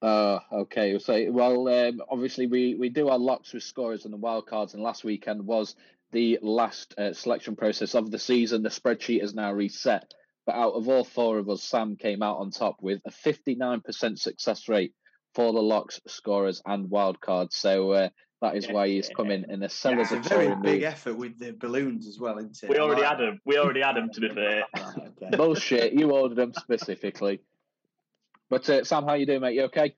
Oh, 0.01 0.39
okay. 0.51 0.97
So, 0.99 1.31
well, 1.31 1.67
um, 1.67 2.01
obviously, 2.09 2.47
we, 2.47 2.75
we 2.75 2.89
do 2.89 3.09
our 3.09 3.17
locks 3.17 3.53
with 3.53 3.63
scorers 3.63 4.05
and 4.05 4.13
the 4.13 4.17
wild 4.17 4.45
cards, 4.45 4.73
and 4.73 4.83
last 4.83 5.03
weekend 5.03 5.45
was 5.45 5.75
the 6.11 6.39
last 6.41 6.93
uh, 6.97 7.13
selection 7.13 7.55
process 7.55 7.95
of 7.95 8.11
the 8.11 8.19
season. 8.19 8.61
The 8.63 8.69
spreadsheet 8.69 9.23
is 9.23 9.33
now 9.33 9.51
reset. 9.51 10.13
But 10.45 10.55
out 10.55 10.73
of 10.73 10.87
all 10.87 11.03
four 11.03 11.39
of 11.39 11.49
us, 11.49 11.63
Sam 11.63 11.95
came 11.95 12.21
out 12.21 12.37
on 12.37 12.51
top 12.51 12.77
with 12.81 13.01
a 13.05 13.11
59% 13.11 14.19
success 14.19 14.69
rate 14.69 14.93
for 15.33 15.51
the 15.51 15.61
locks, 15.61 15.99
scorers, 16.07 16.61
and 16.65 16.89
wildcards. 16.89 17.53
So 17.53 17.91
uh, 17.91 18.09
that 18.41 18.55
is 18.55 18.67
why 18.67 18.87
he's 18.87 19.09
come 19.09 19.31
in 19.31 19.49
in 19.49 19.63
a 19.63 19.65
It's 19.65 19.83
a 19.85 19.89
very 19.89 20.05
celebratory 20.05 20.61
big 20.61 20.81
effort 20.83 21.15
with 21.15 21.39
the 21.39 21.51
balloons 21.51 22.07
as 22.07 22.19
well, 22.19 22.37
isn't 22.37 22.63
it? 22.63 22.69
We 22.69 22.77
already 22.77 23.01
like 23.01 23.09
had 23.09 23.19
them. 23.19 23.41
We 23.43 23.57
already 23.57 23.81
had 23.81 23.95
them. 23.95 24.09
To 24.13 24.21
be 24.21 24.29
fair. 24.29 24.63
okay. 24.77 25.35
Bullshit. 25.35 25.93
You 25.93 26.11
ordered 26.11 26.35
them 26.35 26.53
specifically. 26.53 27.41
But 28.49 28.69
uh, 28.69 28.83
Sam, 28.83 29.05
how 29.05 29.15
you 29.15 29.25
doing, 29.25 29.41
mate? 29.41 29.55
You 29.55 29.63
okay? 29.63 29.95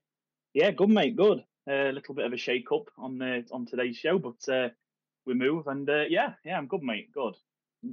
Yeah, 0.53 0.71
good 0.71 0.89
mate, 0.89 1.15
good. 1.15 1.43
A 1.69 1.91
little 1.91 2.15
bit 2.15 2.25
of 2.25 2.33
a 2.33 2.38
shake 2.38 2.71
up 2.71 2.89
on 2.97 3.17
the 3.17 3.43
on 3.51 3.65
today's 3.65 3.97
show, 3.97 4.17
but 4.17 4.51
uh, 4.51 4.69
we 5.25 5.33
move 5.33 5.67
and 5.67 5.88
uh, 5.89 6.05
yeah, 6.10 6.33
yeah, 6.45 6.57
I'm 6.57 6.67
good, 6.67 6.81
mate. 6.81 7.12
Good. 7.13 7.36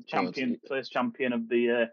Champion, 0.07 0.59
first 0.69 0.93
champion 0.93 1.33
of 1.33 1.49
the 1.49 1.71
uh, 1.71 1.87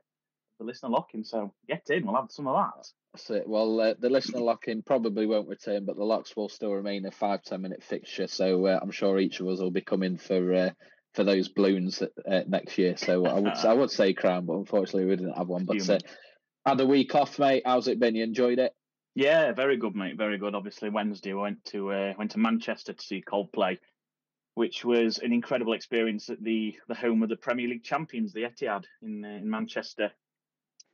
the 0.61 0.67
listener 0.67 0.89
locking. 0.89 1.23
So 1.23 1.53
get 1.67 1.89
in. 1.89 2.05
We'll 2.05 2.15
have 2.15 2.31
some 2.31 2.47
of 2.47 2.55
that. 2.55 2.87
That's 3.13 3.29
it. 3.31 3.47
Well, 3.47 3.79
uh, 3.81 3.93
the 3.99 4.09
listener 4.09 4.39
lock-in 4.39 4.83
probably 4.83 5.25
won't 5.25 5.49
return, 5.49 5.85
but 5.85 5.97
the 5.97 6.03
locks 6.03 6.35
will 6.35 6.49
still 6.49 6.71
remain 6.71 7.05
a 7.05 7.11
five 7.11 7.43
ten 7.43 7.61
minute 7.61 7.83
fixture. 7.83 8.27
So 8.27 8.67
uh, 8.67 8.79
I'm 8.81 8.91
sure 8.91 9.19
each 9.19 9.39
of 9.39 9.47
us 9.47 9.59
will 9.59 9.71
be 9.71 9.81
coming 9.81 10.17
for 10.17 10.53
uh, 10.53 10.69
for 11.13 11.23
those 11.23 11.49
balloons 11.49 12.01
uh, 12.01 12.41
next 12.47 12.77
year. 12.77 12.95
So 12.95 13.25
I 13.25 13.39
would 13.39 13.57
I 13.57 13.73
would 13.73 13.91
say 13.91 14.13
crown, 14.13 14.45
but 14.45 14.57
unfortunately 14.57 15.05
we 15.05 15.15
didn't 15.17 15.37
have 15.37 15.47
one. 15.47 15.65
But 15.65 15.89
uh, 15.89 15.99
had 16.65 16.79
a 16.79 16.85
week 16.85 17.15
off, 17.15 17.39
mate. 17.39 17.63
How's 17.65 17.87
it 17.87 17.99
been? 17.99 18.15
You 18.15 18.23
enjoyed 18.23 18.59
it? 18.59 18.73
Yeah, 19.13 19.51
very 19.51 19.75
good, 19.75 19.95
mate. 19.95 20.17
Very 20.17 20.37
good. 20.37 20.55
Obviously, 20.55 20.89
Wednesday 20.89 21.31
I 21.33 21.35
went 21.35 21.65
to 21.65 21.91
uh, 21.91 22.13
went 22.17 22.31
to 22.31 22.39
Manchester 22.39 22.93
to 22.93 23.03
see 23.03 23.21
Coldplay, 23.21 23.77
which 24.53 24.85
was 24.85 25.17
an 25.17 25.33
incredible 25.33 25.73
experience 25.73 26.29
at 26.29 26.41
the 26.41 26.77
the 26.87 26.95
home 26.95 27.23
of 27.23 27.29
the 27.29 27.35
Premier 27.35 27.67
League 27.67 27.83
champions, 27.83 28.31
the 28.31 28.43
Etihad 28.43 28.85
in 29.01 29.25
uh, 29.25 29.27
in 29.27 29.49
Manchester. 29.49 30.11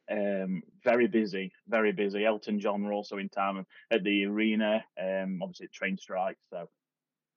Um, 0.10 0.63
very 0.84 1.08
busy, 1.08 1.52
very 1.67 1.91
busy. 1.91 2.26
Elton 2.26 2.60
John 2.60 2.84
were 2.84 2.93
also 2.93 3.17
in 3.17 3.30
town 3.30 3.65
at 3.91 4.04
the 4.04 4.26
arena. 4.26 4.84
Um, 5.02 5.39
obviously, 5.41 5.67
train 5.67 5.98
strike, 5.98 6.38
so 6.50 6.70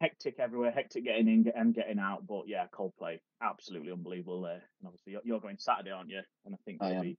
hectic 0.00 0.38
everywhere. 0.38 0.70
Hectic 0.70 1.04
getting 1.04 1.28
in 1.28 1.52
and 1.54 1.74
getting 1.74 1.98
out. 1.98 2.26
But 2.26 2.42
yeah, 2.46 2.66
Coldplay, 2.72 3.20
absolutely 3.42 3.92
unbelievable 3.92 4.42
there. 4.42 4.62
And 4.80 4.86
obviously, 4.86 5.12
you're, 5.12 5.22
you're 5.24 5.40
going 5.40 5.58
Saturday, 5.58 5.90
aren't 5.90 6.10
you? 6.10 6.22
And 6.44 6.54
I 6.54 6.58
think 6.64 6.78
you'll 6.82 7.02
be 7.02 7.18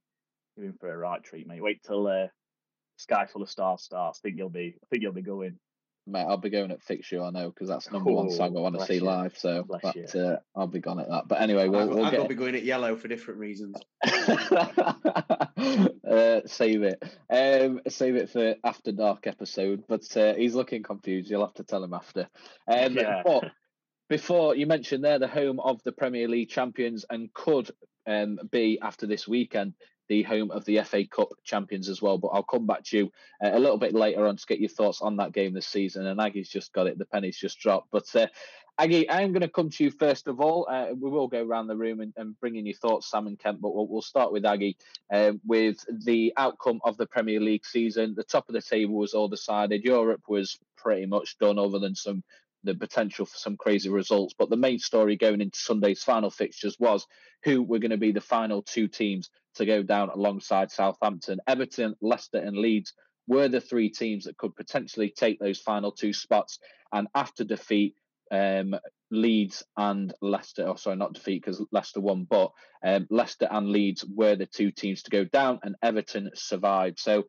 you're 0.56 0.68
in 0.68 0.74
for 0.74 0.92
a 0.92 0.98
right 0.98 1.24
treat, 1.24 1.48
mate. 1.48 1.64
Wait 1.64 1.84
till 1.84 2.08
uh, 2.08 2.28
Sky 2.98 3.26
Full 3.26 3.42
of 3.42 3.50
Stars 3.50 3.84
starts. 3.84 4.20
I 4.20 4.28
think 4.28 4.38
you'll 4.38 4.50
be. 4.50 4.76
I 4.82 4.86
think 4.90 5.04
you'll 5.04 5.14
be 5.14 5.22
going. 5.22 5.58
Mate, 6.08 6.26
I'll 6.28 6.38
be 6.38 6.50
going 6.50 6.72
at 6.72 6.82
Fixture, 6.82 7.22
I 7.22 7.30
know, 7.30 7.50
because 7.52 7.68
that's 7.68 7.92
number 7.92 8.12
one 8.12 8.28
Oh, 8.28 8.32
song 8.32 8.58
I 8.58 8.62
want 8.62 8.80
to 8.80 8.86
see 8.86 8.96
you. 8.96 9.02
live. 9.02 9.38
So 9.38 9.68
that, 9.84 10.16
uh, 10.16 10.38
I'll 10.60 10.66
be 10.68 10.80
gone 10.80 11.00
at 11.00 11.10
that. 11.10 11.28
But 11.28 11.42
anyway, 11.42 11.68
we'll, 11.68 11.82
I've, 11.82 11.90
we'll 11.90 12.06
I've 12.06 12.12
get 12.12 12.18
got 12.18 12.24
to 12.24 12.30
be 12.30 12.36
going 12.36 12.56
at 12.56 12.64
yellow 12.64 12.96
for 12.96 13.08
different 13.08 13.40
reasons. 13.40 13.76
uh, 14.04 14.72
save 16.48 16.82
it. 16.84 17.04
Um, 17.30 17.82
save 17.88 18.16
it 18.16 18.32
for 18.32 18.56
after 18.64 18.92
dark 18.92 19.28
episode. 19.28 19.84
But 19.88 20.18
uh, 20.18 20.34
he's 20.34 20.56
looking 20.56 20.82
confused. 20.82 21.30
You'll 21.30 21.46
have 21.46 21.54
to 21.56 21.64
tell 21.64 21.84
him 21.84 21.94
after. 21.94 22.28
Um, 22.68 22.94
Yeah. 22.94 23.22
But 23.24 23.52
before 24.10 24.56
you 24.56 24.66
mentioned 24.66 25.06
they're 25.06 25.20
the 25.20 25.28
home 25.28 25.60
of 25.62 25.82
the 25.84 25.94
Premier 25.94 26.28
League 26.28 26.50
champions 26.50 27.06
and 27.10 27.34
could 27.34 27.72
um, 28.06 28.40
be 28.52 28.78
after 28.82 29.08
this 29.08 29.26
weekend 29.26 29.74
the 30.12 30.24
home 30.24 30.52
of 30.52 30.66
the 30.66 30.82
FA 30.84 31.06
Cup 31.06 31.30
champions 31.46 31.88
as 31.88 32.02
well. 32.02 32.18
But 32.18 32.30
I'll 32.34 32.44
come 32.44 32.68
back 32.68 32.84
to 32.86 32.98
you 32.98 33.12
uh, 33.42 33.52
a 33.54 33.60
little 33.60 33.78
bit 33.78 33.94
later 33.94 34.28
on 34.28 34.36
to 34.36 34.46
get 34.46 34.60
your 34.60 34.68
thoughts 34.68 35.02
on 35.02 35.16
that 35.18 35.32
game 35.32 35.54
this 35.54 35.68
season. 35.68 36.06
And 36.06 36.20
Aggie's 36.20 36.50
just 36.50 36.74
got 36.74 36.88
it. 36.88 36.98
The 36.98 37.06
penny's 37.06 37.38
just 37.38 37.60
dropped. 37.60 37.88
But 37.92 38.14
uh, 38.14 38.28
Aggie, 38.78 39.10
I'm 39.10 39.32
going 39.32 39.42
to 39.42 39.48
come 39.48 39.70
to 39.70 39.84
you 39.86 39.90
first 39.90 40.28
of 40.28 40.42
all. 40.42 40.68
Uh, 40.70 40.88
we 41.00 41.10
will 41.10 41.30
go 41.30 41.42
around 41.42 41.68
the 41.68 41.78
room 41.78 42.02
and, 42.02 42.12
and 42.18 42.38
bring 42.42 42.58
in 42.58 42.66
your 42.66 42.76
thoughts, 42.76 43.10
Sam 43.10 43.28
and 43.28 43.40
Kent, 43.40 43.62
but 43.62 43.74
we'll, 43.74 43.88
we'll 43.88 44.02
start 44.02 44.34
with 44.34 44.46
Aggie 44.46 44.76
um, 45.14 45.40
with 45.48 45.86
the 46.04 46.34
outcome 46.36 46.82
of 46.84 46.98
the 46.98 47.06
Premier 47.06 47.40
League 47.40 47.66
season. 47.66 48.14
The 48.14 48.26
top 48.26 48.50
of 48.50 48.54
the 48.54 48.62
table 48.62 48.96
was 48.96 49.14
all 49.14 49.30
decided. 49.30 49.86
Europe 49.86 50.24
was 50.28 50.60
pretty 50.76 51.06
much 51.06 51.38
done, 51.38 51.58
other 51.58 51.80
than 51.80 51.96
some 51.96 52.22
the 52.64 52.76
potential 52.76 53.26
for 53.26 53.38
some 53.38 53.58
crazy 53.58 53.90
results. 53.90 54.34
But 54.38 54.50
the 54.50 54.58
main 54.58 54.80
story 54.80 55.16
going 55.16 55.42
into 55.42 55.60
Sunday's 55.60 56.04
final 56.04 56.30
fixtures 56.30 56.78
was 56.80 57.06
who 57.44 57.64
were 57.64 57.80
going 57.80 57.92
to 57.92 57.98
be 57.98 58.12
the 58.12 58.22
final 58.22 58.62
two 58.62 58.88
teams 58.88 59.30
to 59.56 59.66
go 59.66 59.84
down 59.84 60.10
alongside 60.10 60.72
Southampton. 60.72 61.40
Everton, 61.48 61.96
Leicester, 62.02 62.38
and 62.38 62.58
Leeds 62.58 62.94
were 63.28 63.48
the 63.48 63.62
three 63.62 63.90
teams 63.90 64.26
that 64.26 64.38
could 64.38 64.56
potentially 64.56 65.14
take 65.16 65.40
those 65.40 65.60
final 65.60 65.92
two 65.92 66.14
spots. 66.14 66.60
And 66.92 67.08
after 67.16 67.44
defeat, 67.44 67.96
um, 68.32 68.76
Leeds 69.12 69.64
and 69.76 70.14
Leicester, 70.22 70.68
oh 70.68 70.76
sorry, 70.76 70.96
not 70.96 71.14
defeat 71.14 71.44
because 71.44 71.64
Leicester 71.72 72.00
won, 72.00 72.26
but 72.30 72.52
um, 72.84 73.08
Leicester 73.10 73.48
and 73.52 73.70
Leeds 73.70 74.06
were 74.06 74.36
the 74.36 74.46
two 74.46 74.72
teams 74.72 75.04
to 75.04 75.12
go 75.12 75.26
down, 75.26 75.60
and 75.64 75.76
Everton 75.84 76.32
survived. 76.34 77.00
So, 77.00 77.26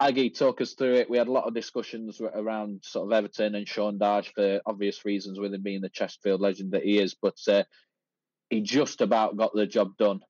Aggie, 0.00 0.30
talk 0.30 0.60
us 0.60 0.74
through 0.74 0.94
it. 0.94 1.08
We 1.08 1.18
had 1.18 1.28
a 1.28 1.32
lot 1.32 1.44
of 1.44 1.54
discussions 1.54 2.20
around 2.20 2.82
sort 2.84 3.06
of 3.06 3.12
Everton 3.12 3.54
and 3.54 3.68
Sean 3.68 3.98
Dyche 3.98 4.32
for 4.34 4.60
obvious 4.66 5.04
reasons, 5.04 5.38
with 5.38 5.54
him 5.54 5.62
being 5.62 5.80
the 5.80 5.88
Chesterfield 5.88 6.40
legend 6.40 6.72
that 6.72 6.82
he 6.82 6.98
is, 6.98 7.14
but 7.14 7.38
uh, 7.48 7.62
he 8.50 8.60
just 8.60 9.00
about 9.00 9.36
got 9.36 9.54
the 9.54 9.66
job 9.66 9.96
done. 9.96 10.20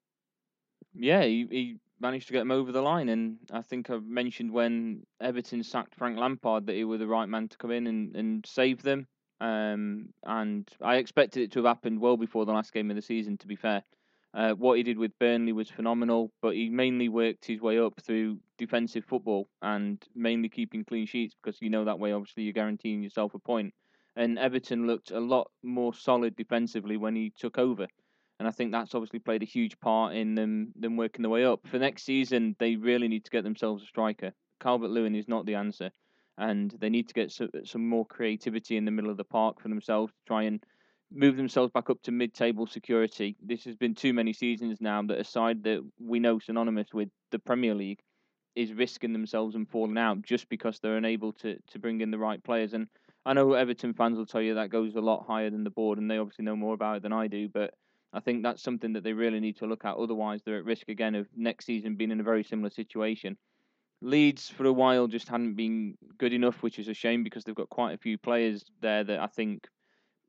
Yeah, 0.95 1.23
he, 1.25 1.47
he 1.51 1.77
managed 1.99 2.27
to 2.27 2.33
get 2.35 2.43
him 2.43 2.51
over 2.51 2.73
the 2.73 2.83
line, 2.83 3.09
and 3.09 3.39
I 3.51 3.63
think 3.63 3.89
I 3.91 3.99
mentioned 3.99 4.53
when 4.53 5.07
Everton 5.21 5.63
sacked 5.63 5.95
Frank 5.95 6.19
Lampard 6.19 6.67
that 6.67 6.77
he 6.77 6.85
was 6.85 7.01
the 7.01 7.07
right 7.07 7.29
man 7.29 7.49
to 7.49 7.57
come 7.57 7.71
in 7.71 7.87
and, 7.87 8.15
and 8.15 8.47
save 8.47 8.83
them. 8.83 9.07
Um, 9.41 10.11
and 10.23 10.69
I 10.81 10.97
expected 10.97 11.43
it 11.43 11.53
to 11.53 11.61
have 11.61 11.67
happened 11.67 12.01
well 12.01 12.17
before 12.17 12.47
the 12.47 12.53
last 12.53 12.73
game 12.73 12.91
of 12.91 12.97
the 12.97 13.03
season. 13.03 13.39
To 13.39 13.47
be 13.47 13.57
fair, 13.57 13.83
uh, 14.35 14.53
what 14.53 14.77
he 14.77 14.83
did 14.83 14.99
with 14.99 15.17
Burnley 15.21 15.53
was 15.53 15.71
phenomenal, 15.71 16.33
but 16.43 16.55
he 16.55 16.69
mainly 16.69 17.09
worked 17.09 17.45
his 17.45 17.61
way 17.61 17.79
up 17.79 17.95
through 18.03 18.39
defensive 18.59 19.05
football 19.05 19.49
and 19.63 20.03
mainly 20.15 20.49
keeping 20.49 20.85
clean 20.85 21.07
sheets 21.07 21.35
because 21.43 21.61
you 21.63 21.71
know 21.71 21.85
that 21.85 21.99
way 21.99 22.13
obviously 22.13 22.43
you're 22.43 22.53
guaranteeing 22.53 23.03
yourself 23.03 23.35
a 23.35 23.39
point. 23.39 23.73
and 24.17 24.39
Everton 24.39 24.87
looked 24.87 25.11
a 25.11 25.21
lot 25.21 25.51
more 25.63 25.95
solid 25.95 26.37
defensively 26.37 26.97
when 26.97 27.17
he 27.17 27.33
took 27.39 27.59
over. 27.59 27.87
And 28.39 28.49
I 28.49 28.51
think 28.51 28.73
that's 28.73 28.95
obviously 28.95 29.21
played 29.21 29.43
a 29.43 29.47
huge 29.47 29.79
part 29.81 30.15
in 30.15 30.35
them 30.35 30.73
them 30.75 30.97
working 30.97 31.23
their 31.23 31.31
way 31.31 31.45
up. 31.45 31.61
For 31.69 31.79
next 31.79 32.05
season, 32.05 32.57
they 32.59 32.77
really 32.77 33.09
need 33.09 33.25
to 33.25 33.31
get 33.31 33.45
themselves 33.45 33.83
a 33.83 33.87
striker. 33.87 34.33
Calvert 34.61 34.91
Lewin 34.91 35.15
is 35.15 35.29
not 35.29 35.47
the 35.47 35.55
answer, 35.55 35.91
and 36.39 36.75
they 36.81 36.91
need 36.91 37.07
to 37.09 37.15
get 37.15 37.31
some, 37.31 37.51
some 37.65 37.89
more 37.89 38.07
creativity 38.07 38.77
in 38.77 38.85
the 38.85 38.91
middle 38.91 39.11
of 39.11 39.17
the 39.17 39.25
park 39.25 39.61
for 39.61 39.69
themselves 39.69 40.13
to 40.13 40.19
try 40.27 40.43
and 40.43 40.65
move 41.13 41.37
themselves 41.37 41.71
back 41.73 41.91
up 41.91 42.03
to 42.03 42.13
mid-table 42.13 42.67
security. 42.67 43.37
This 43.43 43.65
has 43.65 43.77
been 43.77 43.95
too 43.95 44.13
many 44.13 44.33
seasons 44.33 44.81
now 44.81 45.03
that 45.03 45.21
a 45.21 45.25
side 45.25 45.65
that 45.65 45.81
we 45.99 46.19
know 46.19 46.39
synonymous 46.39 46.89
with 46.93 47.09
the 47.31 47.39
Premier 47.39 47.75
League 47.75 48.01
is 48.55 48.73
risking 48.73 49.13
themselves 49.13 49.55
and 49.55 49.69
falling 49.69 49.99
out 49.99 50.23
just 50.23 50.49
because 50.49 50.79
they're 50.79 50.97
unable 50.97 51.33
to 51.33 51.57
to 51.69 51.79
bring 51.79 52.01
in 52.01 52.11
the 52.11 52.19
right 52.19 52.43
players. 52.43 52.73
And 52.73 52.89
I 53.27 53.33
know 53.33 53.55
Everton 53.55 53.95
fans 53.95 54.19
will 54.19 54.27
tell 54.27 54.43
you 54.43 54.55
that 54.55 54.71
goes 54.71 54.95
a 54.95 55.01
lot 55.01 55.27
higher 55.27 55.51
than 55.51 55.65
the 55.65 55.71
board, 55.71 55.99
and 55.99 56.11
they 56.11 56.19
obviously 56.19 56.45
know 56.45 56.57
more 56.57 56.75
about 56.75 56.99
it 56.99 57.03
than 57.03 57.13
I 57.13 57.27
do. 57.27 57.49
But 57.49 57.75
I 58.13 58.21
think 58.21 58.43
that's 58.43 58.63
something 58.63 58.93
that 58.93 59.03
they 59.03 59.13
really 59.13 59.41
need 59.41 59.57
to 59.59 59.67
look 59.67 59.85
at. 59.85 59.97
Otherwise, 59.97 60.43
they're 60.45 60.59
at 60.59 60.65
risk 60.65 60.89
again 60.89 61.15
of 61.15 61.27
next 61.37 61.67
season 61.67 61.97
being 61.97 62.11
in 62.11 62.21
a 62.21 62.25
very 62.25 62.45
similar 62.45 62.71
situation. 62.71 63.37
Leeds 64.03 64.51
for 64.51 64.67
a 64.67 64.73
while 64.73 65.07
just 65.07 65.29
hadn't 65.29 65.55
been 65.55 65.97
good 66.19 66.33
enough, 66.33 66.63
which 66.63 66.79
is 66.79 66.89
a 66.89 66.95
shame 66.95 67.25
because 67.25 67.43
they've 67.45 67.55
got 67.55 67.71
quite 67.71 67.95
a 67.95 67.99
few 67.99 68.19
players 68.19 68.65
there 68.83 69.03
that 69.03 69.19
I 69.19 69.27
think 69.27 69.67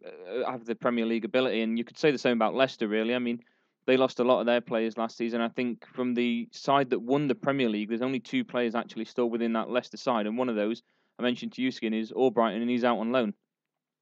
Uh, 0.05 0.49
have 0.49 0.65
the 0.65 0.75
Premier 0.75 1.05
League 1.05 1.25
ability. 1.25 1.61
And 1.61 1.77
you 1.77 1.83
could 1.83 1.97
say 1.97 2.11
the 2.11 2.17
same 2.17 2.37
about 2.37 2.55
Leicester, 2.55 2.87
really. 2.87 3.15
I 3.15 3.19
mean, 3.19 3.39
they 3.87 3.97
lost 3.97 4.19
a 4.19 4.23
lot 4.23 4.39
of 4.39 4.45
their 4.45 4.61
players 4.61 4.97
last 4.97 5.17
season. 5.17 5.41
I 5.41 5.49
think 5.49 5.85
from 5.93 6.13
the 6.13 6.47
side 6.51 6.89
that 6.89 6.99
won 6.99 7.27
the 7.27 7.35
Premier 7.35 7.69
League, 7.69 7.89
there's 7.89 8.01
only 8.01 8.19
two 8.19 8.43
players 8.43 8.75
actually 8.75 9.05
still 9.05 9.29
within 9.29 9.53
that 9.53 9.69
Leicester 9.69 9.97
side, 9.97 10.25
and 10.25 10.37
one 10.37 10.49
of 10.49 10.55
those 10.55 10.81
I 11.19 11.23
mentioned 11.23 11.53
to 11.53 11.61
you, 11.61 11.71
Skin, 11.71 11.93
is 11.93 12.11
Albrighton, 12.11 12.61
and 12.61 12.69
he's 12.69 12.83
out 12.83 12.97
on 12.97 13.11
loan. 13.11 13.33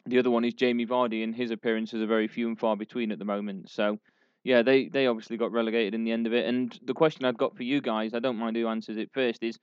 The 0.06 0.20
other 0.20 0.32
one 0.32 0.46
is 0.46 0.54
Jamie 0.54 0.86
Vardy, 0.86 1.24
and 1.24 1.36
his 1.36 1.52
appearances 1.52 2.02
are 2.02 2.08
very 2.08 2.28
few 2.28 2.48
and 2.48 2.60
far 2.60 2.76
between 2.76 3.12
at 3.12 3.20
the 3.20 3.26
moment. 3.26 3.70
So, 3.70 4.00
yeah, 4.44 4.62
they, 4.62 4.90
they 4.90 5.08
obviously 5.08 5.38
got 5.38 5.52
relegated 5.52 5.94
in 5.94 6.04
the 6.04 6.12
end 6.12 6.28
of 6.28 6.34
it. 6.34 6.46
And 6.46 6.78
the 6.84 6.94
question 6.94 7.26
I've 7.26 7.38
got 7.38 7.56
for 7.56 7.64
you 7.64 7.82
guys, 7.82 8.14
I 8.14 8.20
don't 8.20 8.38
mind 8.38 8.56
who 8.56 8.68
answers 8.68 8.98
it 8.98 9.12
first, 9.14 9.44
is 9.44 9.58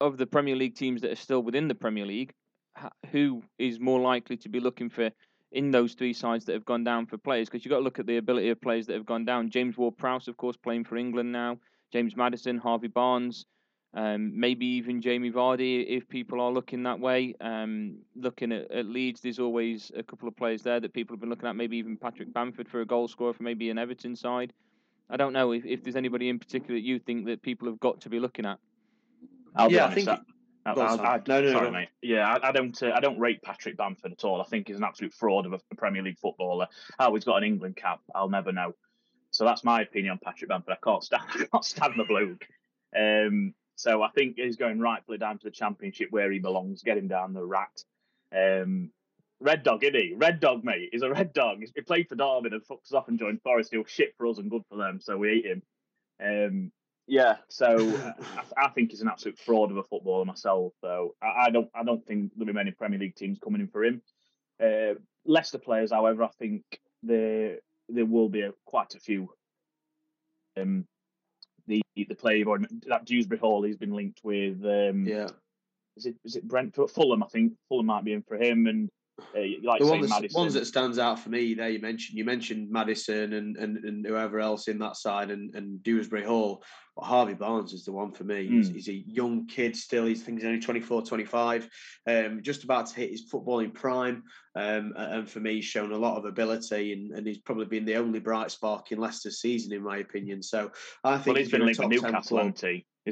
of 0.00 0.18
the 0.18 0.26
Premier 0.26 0.56
League 0.56 0.74
teams 0.74 1.02
that 1.02 1.12
are 1.12 1.16
still 1.16 1.42
within 1.42 1.68
the 1.68 1.74
Premier 1.74 2.04
League, 2.04 2.32
who 3.10 3.42
is 3.58 3.80
more 3.80 4.00
likely 4.00 4.36
to 4.38 4.48
be 4.48 4.60
looking 4.60 4.90
for 4.90 5.10
in 5.52 5.70
those 5.70 5.94
three 5.94 6.12
sides 6.12 6.44
that 6.44 6.52
have 6.52 6.64
gone 6.64 6.84
down 6.84 7.06
for 7.06 7.16
players 7.16 7.48
because 7.48 7.64
you've 7.64 7.70
got 7.70 7.78
to 7.78 7.84
look 7.84 7.98
at 7.98 8.06
the 8.06 8.18
ability 8.18 8.50
of 8.50 8.60
players 8.60 8.86
that 8.86 8.94
have 8.94 9.06
gone 9.06 9.24
down. 9.24 9.50
James 9.50 9.76
Ward 9.76 9.96
Prowse, 9.96 10.28
of 10.28 10.36
course, 10.36 10.56
playing 10.56 10.84
for 10.84 10.96
England 10.96 11.32
now. 11.32 11.58
James 11.92 12.16
Maddison, 12.16 12.58
Harvey 12.58 12.88
Barnes, 12.88 13.46
um, 13.94 14.38
maybe 14.38 14.66
even 14.66 15.00
Jamie 15.00 15.30
Vardy 15.30 15.86
if 15.88 16.06
people 16.08 16.40
are 16.40 16.52
looking 16.52 16.82
that 16.82 17.00
way. 17.00 17.34
Um, 17.40 17.96
looking 18.14 18.52
at, 18.52 18.70
at, 18.70 18.86
Leeds, 18.86 19.22
there's 19.22 19.38
always 19.38 19.90
a 19.96 20.02
couple 20.02 20.28
of 20.28 20.36
players 20.36 20.62
there 20.62 20.80
that 20.80 20.92
people 20.92 21.14
have 21.14 21.20
been 21.20 21.30
looking 21.30 21.48
at. 21.48 21.56
Maybe 21.56 21.78
even 21.78 21.96
Patrick 21.96 22.32
Bamford 22.32 22.68
for 22.68 22.82
a 22.82 22.86
goal 22.86 23.08
scorer 23.08 23.32
for 23.32 23.42
maybe 23.42 23.70
an 23.70 23.78
Everton 23.78 24.14
side. 24.14 24.52
I 25.08 25.16
don't 25.16 25.32
know 25.32 25.52
if, 25.52 25.64
if 25.64 25.82
there's 25.82 25.96
anybody 25.96 26.28
in 26.28 26.38
particular 26.38 26.74
that 26.74 26.84
you 26.84 26.98
think 26.98 27.24
that 27.26 27.40
people 27.40 27.66
have 27.68 27.80
got 27.80 28.02
to 28.02 28.10
be 28.10 28.20
looking 28.20 28.44
at. 28.44 28.58
I'll 29.56 29.72
yeah, 29.72 29.86
be 29.86 29.92
I 29.92 29.94
think. 29.94 30.08
honest, 30.08 30.22
I, 30.76 30.80
I, 30.80 31.14
I, 31.14 31.20
no, 31.26 31.40
no, 31.40 31.52
sorry, 31.52 31.66
no. 31.66 31.70
mate. 31.70 31.88
Yeah, 32.02 32.28
I, 32.28 32.48
I 32.48 32.52
don't. 32.52 32.80
Uh, 32.82 32.92
I 32.94 33.00
don't 33.00 33.18
rate 33.18 33.42
Patrick 33.42 33.76
Bamford 33.76 34.12
at 34.12 34.24
all. 34.24 34.40
I 34.40 34.44
think 34.44 34.68
he's 34.68 34.76
an 34.76 34.84
absolute 34.84 35.12
fraud 35.12 35.46
of 35.46 35.52
a, 35.52 35.60
Premier 35.76 36.02
League 36.02 36.18
footballer. 36.18 36.68
How 36.98 37.14
he's 37.14 37.24
got 37.24 37.36
an 37.36 37.44
England 37.44 37.76
cap, 37.76 38.00
I'll 38.14 38.28
never 38.28 38.52
know. 38.52 38.74
So 39.30 39.44
that's 39.44 39.64
my 39.64 39.82
opinion 39.82 40.12
on 40.12 40.18
Patrick 40.18 40.50
Bamford. 40.50 40.74
I 40.74 40.84
can't 40.84 41.02
stand. 41.02 41.22
I 41.34 41.44
can't 41.44 41.64
stand 41.64 41.94
the 41.96 42.04
bloke. 42.04 42.46
Um, 42.96 43.54
so 43.76 44.02
I 44.02 44.10
think 44.10 44.36
he's 44.36 44.56
going 44.56 44.80
rightfully 44.80 45.18
down 45.18 45.38
to 45.38 45.44
the 45.44 45.50
Championship 45.50 46.08
where 46.10 46.30
he 46.30 46.38
belongs. 46.38 46.82
Get 46.82 46.98
him 46.98 47.08
down 47.08 47.32
the 47.32 47.44
rat. 47.44 47.84
Um, 48.34 48.90
Red 49.40 49.62
Dog, 49.62 49.84
isn't 49.84 49.94
he? 49.94 50.14
Red 50.16 50.40
Dog, 50.40 50.64
mate. 50.64 50.88
He's 50.90 51.02
a 51.02 51.10
Red 51.10 51.32
Dog. 51.32 51.62
He 51.74 51.80
played 51.82 52.08
for 52.08 52.16
Derby 52.16 52.50
and 52.50 52.64
fucks 52.64 52.92
off 52.92 53.08
and 53.08 53.18
joined 53.18 53.42
Forest. 53.42 53.70
He'll 53.70 53.84
shit 53.84 54.14
for 54.16 54.26
us 54.26 54.38
and 54.38 54.50
good 54.50 54.62
for 54.68 54.76
them. 54.76 55.00
So 55.00 55.16
we 55.16 55.28
hate 55.28 55.46
him. 55.46 55.62
Um, 56.20 56.72
yeah, 57.08 57.36
so 57.48 57.66
I, 58.36 58.66
I, 58.66 58.68
think 58.70 58.90
he's 58.90 59.00
an 59.00 59.08
absolute 59.08 59.38
fraud 59.38 59.70
of 59.70 59.78
a 59.78 59.82
footballer 59.82 60.24
myself. 60.24 60.74
So 60.80 61.14
I, 61.22 61.46
I, 61.46 61.50
don't, 61.50 61.68
I 61.74 61.82
don't 61.82 62.04
think 62.06 62.32
there'll 62.36 62.46
be 62.46 62.52
many 62.52 62.70
Premier 62.70 62.98
League 62.98 63.16
teams 63.16 63.38
coming 63.42 63.62
in 63.62 63.68
for 63.68 63.84
him. 63.84 64.02
Uh, 64.62 64.94
Leicester 65.24 65.58
players, 65.58 65.90
however, 65.92 66.24
I 66.24 66.30
think 66.38 66.62
there 67.02 67.58
there 67.88 68.06
will 68.06 68.28
be 68.28 68.42
a, 68.42 68.52
quite 68.66 68.94
a 68.94 69.00
few. 69.00 69.30
Um, 70.60 70.84
the 71.66 71.82
the 71.96 72.14
player 72.14 72.44
that 72.86 73.04
Dewsbury 73.04 73.38
Hall, 73.38 73.62
he's 73.62 73.76
been 73.76 73.94
linked 73.94 74.20
with. 74.22 74.64
Um, 74.64 75.06
Yeah. 75.06 75.28
Is 75.96 76.06
it 76.06 76.16
is 76.24 76.36
it 76.36 76.46
Brentford? 76.46 76.90
Fulham, 76.90 77.22
I 77.22 77.26
think 77.26 77.54
Fulham 77.68 77.86
might 77.86 78.04
be 78.04 78.12
in 78.12 78.22
for 78.22 78.36
him, 78.36 78.66
and 78.66 78.88
uh, 79.36 79.40
like 79.62 79.80
the 79.80 79.86
one 79.86 80.08
ones 80.32 80.54
that 80.54 80.66
stands 80.66 80.98
out 80.98 81.18
for 81.18 81.28
me 81.28 81.54
there 81.54 81.68
you 81.68 81.80
mentioned 81.80 82.16
you 82.16 82.24
mentioned 82.24 82.70
Maddison 82.70 83.32
and, 83.34 83.56
and, 83.56 83.76
and 83.84 84.06
whoever 84.06 84.40
else 84.40 84.68
in 84.68 84.78
that 84.78 84.96
side 84.96 85.30
and, 85.30 85.54
and 85.54 85.82
Dewsbury 85.82 86.24
Hall 86.24 86.62
but 86.96 87.04
Harvey 87.04 87.34
Barnes 87.34 87.72
is 87.72 87.84
the 87.84 87.92
one 87.92 88.10
for 88.10 88.24
me. 88.24 88.48
He's, 88.48 88.70
Mm. 88.70 88.74
he's 88.74 88.88
a 88.88 89.04
young 89.06 89.46
kid 89.46 89.76
still. 89.76 90.04
He's, 90.04 90.22
I 90.22 90.24
think 90.24 90.38
he's 90.38 90.46
only 90.48 90.60
24 90.60 91.02
25 91.02 91.68
um, 92.08 92.42
just 92.42 92.64
about 92.64 92.86
to 92.88 92.96
hit 92.96 93.10
his 93.10 93.30
footballing 93.30 93.72
prime. 93.72 94.24
Um, 94.56 94.94
and 94.96 95.28
for 95.28 95.38
me 95.38 95.56
he's 95.56 95.64
shown 95.64 95.92
a 95.92 95.98
lot 95.98 96.16
of 96.16 96.24
ability 96.24 96.92
and, 96.92 97.12
and 97.12 97.26
he's 97.26 97.38
probably 97.38 97.66
been 97.66 97.84
the 97.84 97.96
only 97.96 98.18
bright 98.18 98.50
spark 98.50 98.90
in 98.90 98.98
Leicester's 98.98 99.40
season 99.40 99.72
in 99.72 99.82
my 99.82 99.98
opinion. 99.98 100.42
So 100.42 100.72
I 101.04 101.18
think 101.18 101.34
well, 101.34 101.36
he's 101.36 101.50
been 101.50 101.64
linked 101.64 101.78
with 101.78 102.00
top 102.00 102.02
10 102.02 102.12
Newcastle, 102.12 102.52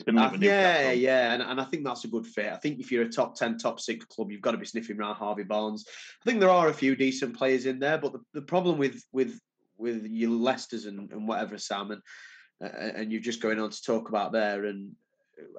club- 0.05 0.17
hasn't 0.17 0.43
he? 0.43 0.49
He's 0.49 0.53
been 0.55 0.61
linked 0.65 0.77
uh, 0.77 0.79
with 0.79 0.79
yeah, 0.79 0.79
Newcastle. 0.79 0.99
yeah, 1.01 1.33
and, 1.35 1.43
and 1.43 1.61
I 1.61 1.65
think 1.65 1.85
that's 1.85 2.05
a 2.05 2.09
good 2.09 2.27
fit. 2.27 2.53
I 2.53 2.57
think 2.57 2.81
if 2.81 2.93
you're 2.93 3.05
a 3.05 3.09
top 3.09 3.35
ten, 3.35 3.59
top 3.59 3.81
six 3.81 4.05
club, 4.05 4.31
you've 4.31 4.41
got 4.41 4.53
to 4.53 4.59
be 4.59 4.67
sniffing 4.67 4.99
around 4.99 5.17
Harvey 5.17 5.45
Barnes. 5.45 5.85
I 5.89 6.25
think 6.25 6.41
there 6.41 6.51
are 6.51 6.69
a 6.69 6.75
few 6.75 6.97
decent 6.97 7.37
players 7.37 7.67
in 7.67 7.79
there, 7.79 7.99
but 7.99 8.13
the, 8.13 8.21
the 8.35 8.43
problem 8.43 8.79
with 8.79 9.03
with 9.13 9.41
with 9.79 10.07
your 10.07 10.31
Leicesters 10.31 10.87
and, 10.87 11.11
and 11.13 11.29
whatever, 11.29 11.59
Sam, 11.59 11.91
and 11.91 12.03
uh, 12.63 12.69
and 12.69 13.13
you're 13.13 13.21
just 13.21 13.43
going 13.43 13.61
on 13.61 13.71
to 13.71 13.83
talk 13.83 14.09
about 14.09 14.33
there, 14.33 14.65
and 14.65 14.93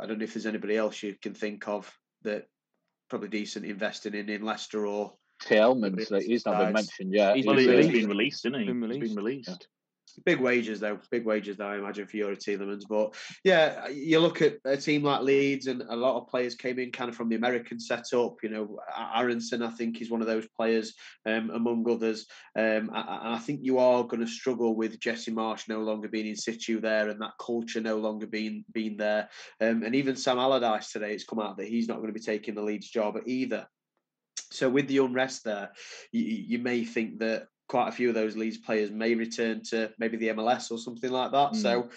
I 0.01 0.05
don't 0.05 0.17
know 0.17 0.23
if 0.23 0.33
there's 0.33 0.45
anybody 0.45 0.77
else 0.77 1.03
you 1.03 1.15
can 1.21 1.33
think 1.33 1.67
of 1.67 1.91
that 2.23 2.47
probably 3.09 3.29
decent 3.29 3.65
investing 3.65 4.13
in 4.15 4.29
in 4.29 4.43
Leicester 4.43 4.85
or 4.85 5.13
Tielemans, 5.43 6.09
like, 6.09 6.23
he's 6.23 6.45
not 6.45 6.57
been 6.57 6.73
mentioned 6.73 7.13
yet. 7.13 7.35
He's 7.35 7.45
Well, 7.45 7.55
been 7.55 7.81
he's 7.81 7.91
been 7.91 8.09
released, 8.09 8.45
isn't 8.45 8.59
he? 8.59 8.65
Been 8.65 8.81
He's 8.81 8.89
released, 8.89 9.15
been 9.15 9.23
released. 9.23 9.67
Big 10.25 10.39
wages 10.39 10.79
though, 10.79 10.99
big 11.11 11.25
wages 11.25 11.57
though. 11.57 11.67
I 11.67 11.77
imagine 11.77 12.07
for 12.07 12.17
Youri 12.17 12.37
Tielemans, 12.37 12.83
but 12.89 13.13
yeah, 13.43 13.87
you 13.87 14.19
look 14.19 14.41
at 14.41 14.57
a 14.65 14.75
team 14.75 15.03
like 15.03 15.21
Leeds, 15.21 15.67
and 15.67 15.83
a 15.83 15.95
lot 15.95 16.17
of 16.17 16.27
players 16.27 16.55
came 16.55 16.79
in 16.79 16.91
kind 16.91 17.09
of 17.09 17.15
from 17.15 17.29
the 17.29 17.35
American 17.35 17.79
setup. 17.79 18.35
You 18.41 18.49
know, 18.49 18.79
Aaronson, 19.15 19.61
I 19.61 19.69
think, 19.69 20.01
is 20.01 20.09
one 20.09 20.21
of 20.21 20.27
those 20.27 20.47
players, 20.47 20.95
um, 21.25 21.51
among 21.51 21.89
others. 21.89 22.25
Um, 22.55 22.89
and 22.93 22.93
I 22.93 23.37
think 23.37 23.59
you 23.61 23.77
are 23.77 24.03
going 24.03 24.21
to 24.21 24.27
struggle 24.27 24.75
with 24.75 24.99
Jesse 24.99 25.31
Marsch 25.31 25.69
no 25.69 25.81
longer 25.81 26.07
being 26.07 26.27
in 26.27 26.35
situ 26.35 26.81
there, 26.81 27.09
and 27.09 27.21
that 27.21 27.37
culture 27.39 27.81
no 27.81 27.97
longer 27.97 28.27
being 28.27 28.65
being 28.71 28.97
there. 28.97 29.29
Um, 29.61 29.83
and 29.83 29.95
even 29.95 30.15
Sam 30.15 30.39
Allardyce 30.39 30.91
today, 30.91 31.13
it's 31.13 31.25
come 31.25 31.39
out 31.39 31.57
that 31.57 31.67
he's 31.67 31.87
not 31.87 31.97
going 31.97 32.07
to 32.07 32.19
be 32.19 32.19
taking 32.19 32.55
the 32.55 32.63
Leeds 32.63 32.89
job 32.89 33.17
either. 33.25 33.67
So 34.51 34.69
with 34.69 34.87
the 34.87 34.99
unrest 34.99 35.43
there, 35.43 35.71
you, 36.11 36.23
you 36.23 36.59
may 36.59 36.85
think 36.85 37.19
that 37.19 37.47
quite 37.67 37.89
a 37.89 37.91
few 37.91 38.09
of 38.09 38.15
those 38.15 38.35
Leeds 38.35 38.57
players 38.57 38.91
may 38.91 39.15
return 39.15 39.61
to 39.69 39.91
maybe 39.97 40.17
the 40.17 40.29
MLS 40.29 40.71
or 40.71 40.77
something 40.77 41.11
like 41.11 41.31
that. 41.31 41.51
Mm. 41.51 41.61
So 41.61 41.89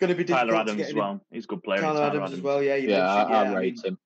going 0.00 0.08
to 0.08 0.14
be 0.14 0.24
difficult 0.24 0.50
Tyler 0.50 0.52
to 0.52 0.58
Adams 0.60 0.76
get 0.78 0.88
as 0.88 0.94
well. 0.94 1.20
He's 1.30 1.44
a 1.44 1.46
good 1.46 1.62
player. 1.62 1.80
Tyler, 1.80 1.94
Tyler, 1.94 2.06
Adams, 2.06 2.22
Adams 2.22 2.38
as 2.38 2.42
well. 2.42 2.62
Yeah, 2.62 2.76
you 2.76 2.88
yeah, 2.88 3.06
I, 3.06 3.16
mentioned, 3.16 3.36
I 3.36 3.42
yeah, 3.42 3.50
I 3.50 3.54
rate 3.54 3.74
mean, 3.76 3.84
him. 3.84 3.98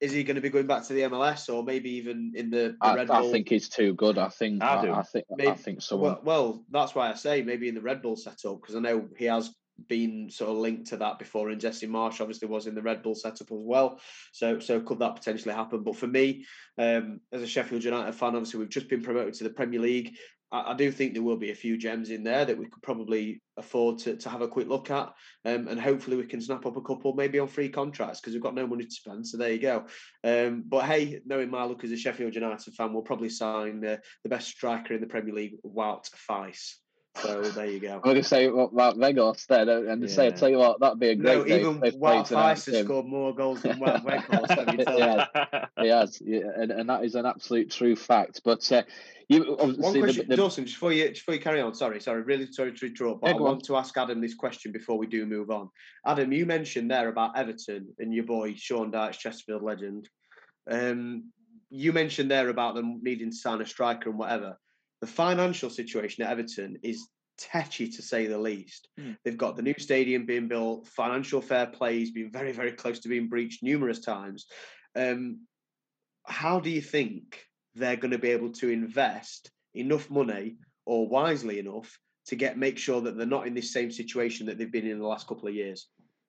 is 0.00 0.12
he 0.12 0.24
going 0.24 0.34
to 0.36 0.40
be 0.40 0.48
going 0.48 0.66
back 0.66 0.84
to 0.86 0.92
the 0.94 1.02
MLS 1.02 1.52
or 1.52 1.62
maybe 1.62 1.90
even 1.90 2.32
in 2.34 2.50
the, 2.50 2.56
the 2.56 2.76
I, 2.80 2.94
Red 2.96 3.06
Bull? 3.08 3.16
I 3.16 3.30
think 3.30 3.48
he's 3.48 3.68
too 3.68 3.94
good. 3.94 4.18
I 4.18 4.28
think. 4.28 4.62
I 4.62 4.78
I, 4.78 4.82
do. 4.82 4.92
I 4.92 5.02
think. 5.02 5.24
I 5.46 5.54
think 5.54 5.82
so. 5.82 5.96
Well, 5.96 6.20
well, 6.24 6.64
that's 6.70 6.94
why 6.94 7.10
I 7.10 7.14
say 7.14 7.42
maybe 7.42 7.68
in 7.68 7.74
the 7.74 7.82
Red 7.82 8.02
Bull 8.02 8.16
setup 8.16 8.60
because 8.60 8.74
I 8.74 8.80
know 8.80 9.08
he 9.16 9.26
has 9.26 9.54
been 9.88 10.30
sort 10.30 10.50
of 10.50 10.56
linked 10.58 10.88
to 10.88 10.96
that 10.98 11.18
before, 11.18 11.50
and 11.50 11.60
Jesse 11.60 11.86
Marsch 11.86 12.20
obviously 12.20 12.48
was 12.48 12.66
in 12.66 12.74
the 12.74 12.82
Red 12.82 13.02
Bull 13.02 13.14
setup 13.14 13.50
as 13.52 13.62
well. 13.62 14.00
So, 14.32 14.58
so 14.58 14.80
could 14.80 15.00
that 15.00 15.16
potentially 15.16 15.54
happen? 15.54 15.82
But 15.82 15.96
for 15.96 16.06
me, 16.06 16.44
um, 16.78 17.20
as 17.32 17.42
a 17.42 17.46
Sheffield 17.46 17.84
United 17.84 18.14
fan, 18.14 18.34
obviously 18.34 18.60
we've 18.60 18.68
just 18.68 18.88
been 18.88 19.02
promoted 19.02 19.34
to 19.34 19.44
the 19.44 19.50
Premier 19.50 19.80
League. 19.80 20.16
I, 20.52 20.74
do 20.74 20.92
think 20.92 21.14
there 21.14 21.22
will 21.22 21.38
be 21.38 21.50
a 21.50 21.54
few 21.54 21.78
gems 21.78 22.10
in 22.10 22.22
there 22.22 22.44
that 22.44 22.58
we 22.58 22.66
could 22.66 22.82
probably 22.82 23.40
afford 23.56 23.98
to, 24.00 24.16
to 24.16 24.28
have 24.28 24.42
a 24.42 24.48
quick 24.48 24.68
look 24.68 24.90
at, 24.90 25.12
um, 25.46 25.66
and 25.68 25.80
hopefully 25.80 26.16
we 26.18 26.26
can 26.26 26.42
snap 26.42 26.66
up 26.66 26.76
a 26.76 26.82
couple 26.82 27.14
maybe 27.14 27.38
on 27.38 27.48
free 27.48 27.70
contracts 27.70 28.20
because 28.20 28.34
we've 28.34 28.42
got 28.42 28.54
no 28.54 28.66
money 28.66 28.84
to 28.84 28.90
spend. 28.90 29.26
So 29.26 29.38
there 29.38 29.52
you 29.52 29.58
go. 29.58 29.86
Um, 30.22 30.64
but 30.66 30.84
hey, 30.84 31.20
knowing 31.24 31.50
my 31.50 31.64
look 31.64 31.84
as 31.84 31.90
a 31.90 31.96
Sheffield 31.96 32.34
United 32.34 32.74
fan, 32.74 32.92
we'll 32.92 33.02
probably 33.02 33.30
sign 33.30 33.84
uh, 33.84 33.96
the 34.22 34.28
best 34.28 34.48
striker 34.48 34.92
in 34.92 35.00
the 35.00 35.06
Premier 35.06 35.34
League, 35.34 35.56
Wout 35.64 36.10
Faes. 36.28 36.81
So 37.16 37.42
there 37.42 37.66
you 37.66 37.78
go. 37.78 37.94
I'm 37.94 38.00
going 38.00 38.16
to 38.16 38.22
say 38.22 38.48
what 38.48 38.72
about 38.72 38.96
Vegas 38.96 39.44
there, 39.46 39.86
and 39.88 40.08
say, 40.10 40.24
I 40.24 40.28
Yeah. 40.28 40.34
tell 40.34 40.48
you 40.48 40.58
what, 40.58 40.80
that'd 40.80 40.98
be 40.98 41.08
a 41.10 41.14
great 41.14 41.38
No, 41.38 41.44
day. 41.44 41.60
even 41.60 41.84
if 41.84 41.94
Wout 41.96 42.26
played 42.28 42.38
has 42.38 42.62
scored 42.64 43.06
more 43.06 43.34
goals 43.34 43.60
than 43.62 43.78
Wout 43.80 44.02
Weghorst. 44.02 44.56
let 44.56 44.66
me 44.76 44.82
tell 44.84 44.98
you. 44.98 45.04
Yeah. 45.04 45.66
He 45.80 45.88
has, 45.88 46.20
yeah, 46.24 46.40
and, 46.56 46.70
and 46.70 46.88
that 46.88 47.04
is 47.04 47.14
an 47.14 47.26
absolute 47.26 47.70
true 47.70 47.96
fact. 47.96 48.40
But 48.44 48.70
uh, 48.72 48.82
you 49.28 49.40
One 49.44 49.60
obviously 49.60 49.92
the- 49.92 50.06
question, 50.06 50.26
the- 50.28 50.36
Dawson, 50.36 50.64
just 50.64 50.76
before 50.76 50.92
you 50.94 51.08
just 51.10 51.20
before 51.20 51.34
you 51.34 51.40
carry 51.40 51.60
on, 51.60 51.74
sorry, 51.74 52.00
sorry, 52.00 52.22
really 52.22 52.50
sorry 52.50 52.72
to 52.72 52.86
interrupt, 52.86 53.20
but 53.20 53.28
Yeah, 53.28 53.34
I 53.34 53.38
go 53.38 53.44
on. 53.44 53.50
want 53.52 53.64
to 53.64 53.76
ask 53.76 53.94
Adam 53.98 54.20
this 54.22 54.34
question 54.34 54.72
before 54.72 54.96
we 54.96 55.06
do 55.06 55.26
move 55.26 55.50
on. 55.50 55.68
Adam, 56.06 56.32
you 56.32 56.46
mentioned 56.46 56.90
there 56.90 57.08
about 57.08 57.36
Everton 57.36 57.88
and 57.98 58.14
your 58.14 58.24
boy 58.24 58.54
Sean 58.56 58.90
Dyche, 58.90 59.18
Chesterfield 59.18 59.62
legend. 59.62 60.08
Um, 60.70 61.30
you 61.68 61.92
mentioned 61.92 62.30
there 62.30 62.48
about 62.48 62.74
them 62.74 63.00
needing 63.02 63.30
to 63.30 63.36
sign 63.36 63.60
a 63.60 63.66
striker 63.66 64.08
and 64.10 64.18
whatever. 64.18 64.58
The 65.02 65.08
financial 65.08 65.68
situation 65.68 66.22
at 66.22 66.30
Everton 66.30 66.78
is 66.82 67.08
tetchy 67.36 67.88
to 67.88 68.00
say 68.00 68.28
the 68.28 68.38
least. 68.38 68.88
Mm. 68.98 69.16
They've 69.24 69.36
got 69.36 69.56
the 69.56 69.62
new 69.62 69.74
stadium 69.76 70.24
being 70.24 70.46
built, 70.46 70.86
financial 70.86 71.40
fair 71.40 71.66
play 71.66 71.98
has 71.98 72.12
been 72.12 72.30
very, 72.30 72.52
very 72.52 72.70
close 72.70 73.00
to 73.00 73.08
being 73.08 73.28
breached 73.28 73.64
numerous 73.64 73.98
times. 73.98 74.46
Um, 74.94 75.40
how 76.24 76.60
do 76.60 76.70
you 76.70 76.80
think 76.80 77.44
they're 77.74 77.96
going 77.96 78.12
to 78.12 78.18
be 78.18 78.30
able 78.30 78.52
to 78.52 78.68
invest 78.68 79.50
enough 79.74 80.08
money 80.08 80.56
or 80.86 81.08
wisely 81.08 81.58
enough 81.58 81.98
to 82.26 82.36
get 82.36 82.56
make 82.56 82.78
sure 82.78 83.00
that 83.00 83.16
they're 83.16 83.26
not 83.26 83.48
in 83.48 83.54
this 83.54 83.72
same 83.72 83.90
situation 83.90 84.46
that 84.46 84.56
they've 84.56 84.70
been 84.70 84.86
in 84.86 85.00
the 85.00 85.06
last 85.06 85.26
couple 85.26 85.48
of 85.48 85.54
years? 85.54 85.88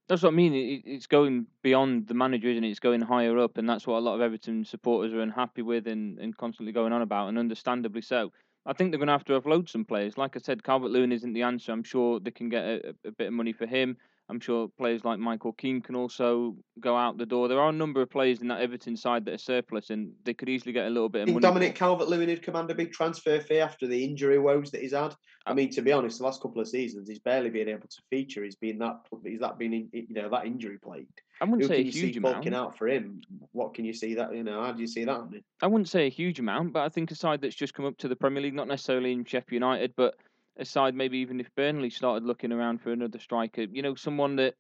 That's 0.10 0.24
what 0.24 0.34
I 0.34 0.36
mean. 0.36 0.82
It's 0.84 1.06
going 1.06 1.46
beyond 1.62 2.08
the 2.08 2.16
manager, 2.16 2.50
isn't 2.50 2.64
it? 2.64 2.72
It's 2.72 2.80
going 2.80 3.02
higher 3.02 3.38
up, 3.38 3.58
and 3.60 3.70
that's 3.70 3.86
what 3.86 4.00
a 4.00 4.06
lot 4.06 4.16
of 4.16 4.22
Everton 4.22 4.66
supporters 4.66 5.14
are 5.14 5.22
unhappy 5.22 5.62
with 5.62 5.86
and, 5.86 6.18
and 6.18 6.36
constantly 6.36 6.74
going 6.74 6.92
on 6.92 7.04
about, 7.04 7.28
and 7.28 7.38
understandably 7.38 8.02
so. 8.02 8.32
I 8.66 8.74
think 8.74 8.92
they're 8.92 9.00
going 9.00 9.08
to 9.08 9.14
have 9.14 9.26
to 9.26 9.40
offload 9.40 9.70
some 9.70 9.86
players. 9.86 10.18
Like 10.18 10.36
I 10.36 10.40
said, 10.40 10.64
Calvert 10.64 10.92
Lewin 10.92 11.12
isn't 11.12 11.34
the 11.34 11.42
answer. 11.42 11.72
I'm 11.72 11.84
sure 11.84 12.20
they 12.20 12.32
can 12.32 12.50
get 12.50 12.64
a, 12.64 12.96
a 13.06 13.12
bit 13.12 13.28
of 13.28 13.34
money 13.34 13.52
for 13.54 13.66
him. 13.66 13.98
I'm 14.30 14.40
sure 14.40 14.70
players 14.78 15.04
like 15.04 15.20
Michael 15.20 15.52
Keane 15.52 15.82
can 15.82 15.96
also 15.96 16.56
go 16.80 16.96
out 16.96 17.18
the 17.18 17.26
door. 17.26 17.48
There 17.50 17.60
are 17.60 17.70
a 17.70 17.74
number 17.74 18.02
of 18.02 18.10
players 18.10 18.42
in 18.42 18.48
that 18.48 18.62
Everton 18.62 18.96
side 18.96 19.26
that 19.26 19.34
are 19.34 19.38
surplus, 19.38 19.90
and 19.90 20.14
they 20.24 20.34
could 20.34 20.48
easily 20.48 20.72
get 20.72 20.88
a 20.88 20.90
little 20.90 21.10
bit 21.10 21.24
of 21.24 21.28
money. 21.30 21.42
Dominic 21.42 21.76
Calvert 21.76 22.08
Lewin 22.08 22.30
would 22.30 22.42
command 22.42 22.72
a 22.72 22.76
big 22.76 22.94
transfer 22.94 23.42
fee 23.42 23.60
after 23.60 23.86
the 23.86 24.04
injury 24.04 24.40
woes 24.40 24.72
that 24.72 24.82
he's 24.82 24.94
had. 24.94 25.14
I 25.46 25.52
Uh, 25.52 25.56
mean, 25.56 25.70
to 25.72 25.82
be 25.82 25.92
honest, 25.92 26.20
the 26.20 26.24
last 26.24 26.42
couple 26.42 26.62
of 26.62 26.70
seasons 26.70 27.10
he's 27.10 27.20
barely 27.20 27.50
been 27.50 27.68
able 27.68 27.88
to 27.90 28.02
feature. 28.10 28.46
He's 28.46 28.56
been 28.56 28.78
that 28.80 29.02
he's 29.26 29.42
that 29.42 29.58
been 29.58 29.74
in, 29.74 29.90
you 29.92 30.06
know 30.14 30.30
that 30.30 30.46
injury 30.46 30.78
plagued. 30.78 31.22
I 31.42 31.46
wouldn't 31.46 31.64
Who 31.64 31.68
say 31.68 31.78
can 31.80 31.84
a 31.84 31.86
you 31.88 31.92
huge 31.92 32.14
see 32.14 32.18
amount. 32.20 32.54
out 32.54 32.78
for 32.78 32.88
him? 32.88 33.20
What 33.52 33.74
can 33.74 33.84
you 33.84 33.94
see 33.94 34.14
that 34.16 34.34
you 34.34 34.44
know? 34.44 34.64
How 34.64 34.72
do 34.72 34.80
you 34.80 34.88
see 34.88 35.04
that 35.04 35.12
happening? 35.14 35.44
I 35.62 35.68
wouldn't 35.68 35.90
say 35.90 36.08
a 36.08 36.10
huge 36.10 36.40
amount, 36.40 36.72
but 36.72 36.84
I 36.84 36.90
think 36.90 37.12
a 37.12 37.16
side 37.16 37.42
that's 37.42 37.56
just 37.56 37.74
come 37.74 37.86
up 37.86 37.98
to 37.98 38.08
the 38.08 38.16
Premier 38.16 38.42
League, 38.42 38.54
not 38.54 38.70
necessarily 38.70 39.12
in 39.12 39.26
Sheffield 39.26 39.52
United, 39.52 39.94
but 39.98 40.16
a 40.58 40.66
side 40.66 40.96
maybe 40.96 41.20
even 41.20 41.40
if 41.40 41.54
Burnley 41.56 41.90
started 41.90 42.26
looking 42.26 42.52
around 42.52 42.82
for 42.82 42.92
another 42.92 43.20
striker, 43.20 43.64
you 43.64 43.82
know, 43.82 43.96
someone 43.96 44.36
that 44.38 44.56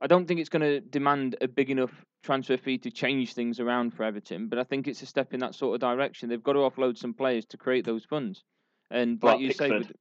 I 0.00 0.06
don't 0.06 0.26
think 0.26 0.40
it's 0.40 0.48
going 0.48 0.62
to 0.62 0.80
demand 0.80 1.36
a 1.40 1.48
big 1.48 1.70
enough 1.70 1.92
transfer 2.22 2.56
fee 2.56 2.78
to 2.78 2.90
change 2.90 3.34
things 3.34 3.60
around 3.60 3.94
for 3.94 4.04
Everton, 4.04 4.48
but 4.48 4.58
I 4.58 4.64
think 4.64 4.86
it's 4.86 5.02
a 5.02 5.06
step 5.06 5.34
in 5.34 5.40
that 5.40 5.54
sort 5.54 5.74
of 5.74 5.80
direction. 5.80 6.28
They've 6.28 6.42
got 6.42 6.54
to 6.54 6.60
offload 6.60 6.98
some 6.98 7.14
players 7.14 7.46
to 7.46 7.56
create 7.56 7.84
those 7.84 8.04
funds, 8.04 8.44
and 8.90 9.22
like, 9.22 9.34
Like 9.34 9.40
you 9.40 9.52
say, 9.52 9.68
Pickford. 9.68 9.78
with 9.78 9.96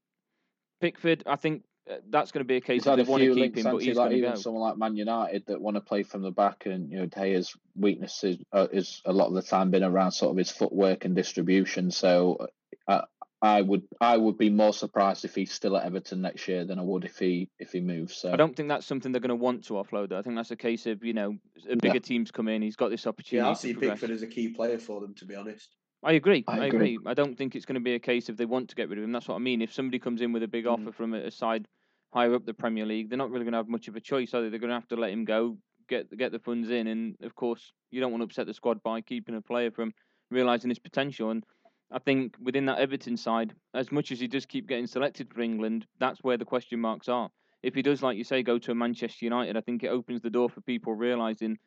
Pickford, 0.82 1.24
I 1.26 1.36
think 1.36 1.64
uh, 1.90 1.96
that's 2.10 2.32
going 2.32 2.44
to 2.44 2.48
be 2.48 2.58
a 2.58 2.62
case 2.62 2.86
had 2.86 3.00
they 3.00 3.04
want 3.04 3.24
to 3.24 3.34
keep 3.34 3.58
him, 3.58 3.64
but 3.64 3.78
he's 3.78 3.96
like 3.96 4.10
going 4.10 4.12
to 4.12 4.18
even 4.18 4.32
go. 4.32 4.40
someone 4.40 4.64
like 4.64 4.78
Man 4.78 4.96
United 4.96 5.46
that 5.48 5.62
want 5.62 5.76
to 5.76 5.82
play 5.82 6.04
from 6.04 6.22
the 6.22 6.32
back, 6.32 6.66
and 6.66 6.92
you 6.92 7.00
know 7.00 7.08
Gea's 7.08 7.56
weakness 7.76 8.24
is, 8.24 8.38
uh, 8.52 8.68
is 8.72 9.02
a 9.06 9.14
lot 9.14 9.28
of 9.28 9.34
the 9.34 9.42
time 9.42 9.72
been 9.72 9.84
around 9.84 10.12
sort 10.12 10.32
of 10.32 10.38
his 10.38 10.52
footwork 10.52 11.06
and 11.06 11.16
distribution. 11.16 11.92
So 11.92 12.48
uh, 12.88 13.02
I 13.42 13.62
would 13.62 13.84
I 14.02 14.18
would 14.18 14.38
be 14.38 14.50
more 14.50 14.74
surprised 14.74 15.24
if 15.24 15.36
he's 15.36 15.52
still 15.52 15.78
at 15.78 15.86
Everton 15.86 16.22
next 16.22 16.48
year 16.48 16.66
than 16.66 16.80
I 16.80 16.82
would 16.82 17.06
if 17.06 17.20
he 17.20 17.50
if 17.60 17.72
he 17.72 17.82
moves. 17.82 18.18
So 18.18 18.32
I 18.32 18.36
don't 18.36 18.56
think 18.56 18.70
that's 18.70 18.86
something 18.86 19.12
they're 19.12 19.22
going 19.22 19.30
to 19.30 19.36
want 19.36 19.66
to 19.66 19.74
offload. 19.74 20.12
I 20.12 20.24
think 20.24 20.36
that's 20.36 20.52
a 20.52 20.56
case 20.56 20.88
of 20.88 21.04
you 21.04 21.14
know 21.14 21.36
a 21.70 21.76
bigger 21.76 22.00
teams 22.00 22.32
come 22.32 22.48
in. 22.48 22.62
He's 22.64 22.76
got 22.76 22.90
this 22.90 23.06
opportunity. 23.06 23.46
Yeah, 23.46 23.52
I 23.52 23.54
see. 23.54 23.74
Pickford 23.76 24.10
as 24.10 24.24
a 24.24 24.28
key 24.28 24.50
player 24.50 24.80
for 24.80 25.02
them. 25.02 25.14
To 25.16 25.26
be 25.26 25.36
honest, 25.36 25.76
I 26.04 26.14
agree. 26.14 26.44
I 26.48 26.60
I, 26.62 26.66
agree. 26.66 26.96
agree. 26.96 27.00
I 27.06 27.14
don't 27.14 27.38
think 27.38 27.56
it's 27.56 27.66
going 27.66 27.76
to 27.76 27.80
be 27.82 27.94
a 27.94 28.00
case 28.00 28.28
of 28.30 28.38
they 28.38 28.46
want 28.46 28.70
to 28.70 28.76
get 28.76 28.90
rid 28.90 28.98
of 28.98 29.04
him. 29.04 29.12
That's 29.12 29.28
what 29.28 29.36
I 29.36 29.40
mean. 29.40 29.62
If 29.62 29.72
somebody 29.72 30.00
comes 30.00 30.22
in 30.22 30.32
with 30.34 30.42
a 30.42 30.48
big 30.48 30.66
Mm. 30.66 30.74
offer 30.74 30.92
from 30.92 31.14
a, 31.14 31.18
a 31.26 31.32
side 31.32 31.68
higher 32.14 32.34
up 32.34 32.46
the 32.46 32.54
Premier 32.56 32.86
League, 32.88 33.10
they're 33.10 33.18
not 33.20 33.30
really 33.30 33.44
going 33.46 33.52
to 33.54 33.58
have 33.60 33.68
much 33.68 33.88
of 33.88 33.96
a 33.96 34.00
choice, 34.02 34.34
are 34.34 34.42
they? 34.42 34.50
They're 34.50 34.60
going 34.60 34.70
to 34.70 34.76
have 34.76 34.88
to 34.88 34.96
let 34.96 35.12
him 35.12 35.26
go, 35.26 35.58
get 35.88 36.16
get 36.18 36.32
the 36.32 36.40
funds 36.40 36.72
in, 36.72 36.88
and 36.88 37.16
of 37.22 37.36
course, 37.36 37.72
you 37.92 38.02
don't 38.02 38.12
want 38.12 38.22
to 38.22 38.26
upset 38.26 38.48
the 38.48 38.54
squad 38.56 38.82
by 38.82 39.02
keeping 39.02 39.36
a 39.36 39.42
player 39.42 39.70
from 39.70 39.94
realizing 40.32 40.70
his 40.70 40.80
potential. 40.80 41.30
And 41.30 41.44
I 41.92 42.00
think 42.00 42.36
within 42.42 42.66
that 42.66 42.80
Everton 42.80 43.16
side, 43.16 43.54
as 43.74 43.92
much 43.92 44.12
as 44.12 44.20
he 44.20 44.28
does 44.28 44.46
keep 44.46 44.68
getting 44.68 44.88
selected 44.88 45.34
for 45.34 45.42
England, 45.42 45.86
that's 46.00 46.22
where 46.22 46.38
the 46.38 46.46
question 46.46 46.80
marks 46.80 47.08
are. 47.08 47.30
If 47.64 47.74
he 47.76 47.82
does, 47.82 48.04
like 48.04 48.18
you 48.18 48.24
say, 48.24 48.44
go 48.44 48.60
to 48.60 48.76
Manchester 48.76 49.26
United, 49.26 49.58
I 49.58 49.62
think 49.62 49.84
it 49.84 49.88
opens 49.88 50.22
the 50.22 50.30
door 50.30 50.50
for 50.50 50.62
people 50.62 50.94
realizing 50.94 51.58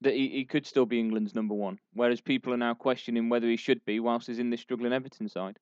that 0.00 0.14
he, 0.14 0.28
he 0.28 0.44
could 0.44 0.66
still 0.66 0.86
be 0.86 1.00
England's 1.00 1.34
number 1.34 1.54
one. 1.54 1.78
Whereas 1.94 2.20
people 2.20 2.52
are 2.52 2.58
now 2.58 2.74
questioning 2.74 3.28
whether 3.28 3.48
he 3.48 3.56
should 3.56 3.84
be 3.84 4.00
whilst 4.00 4.26
he's 4.26 4.38
in 4.38 4.50
this 4.50 4.60
struggling 4.60 4.92
Everton 4.92 5.28
side. 5.28 5.58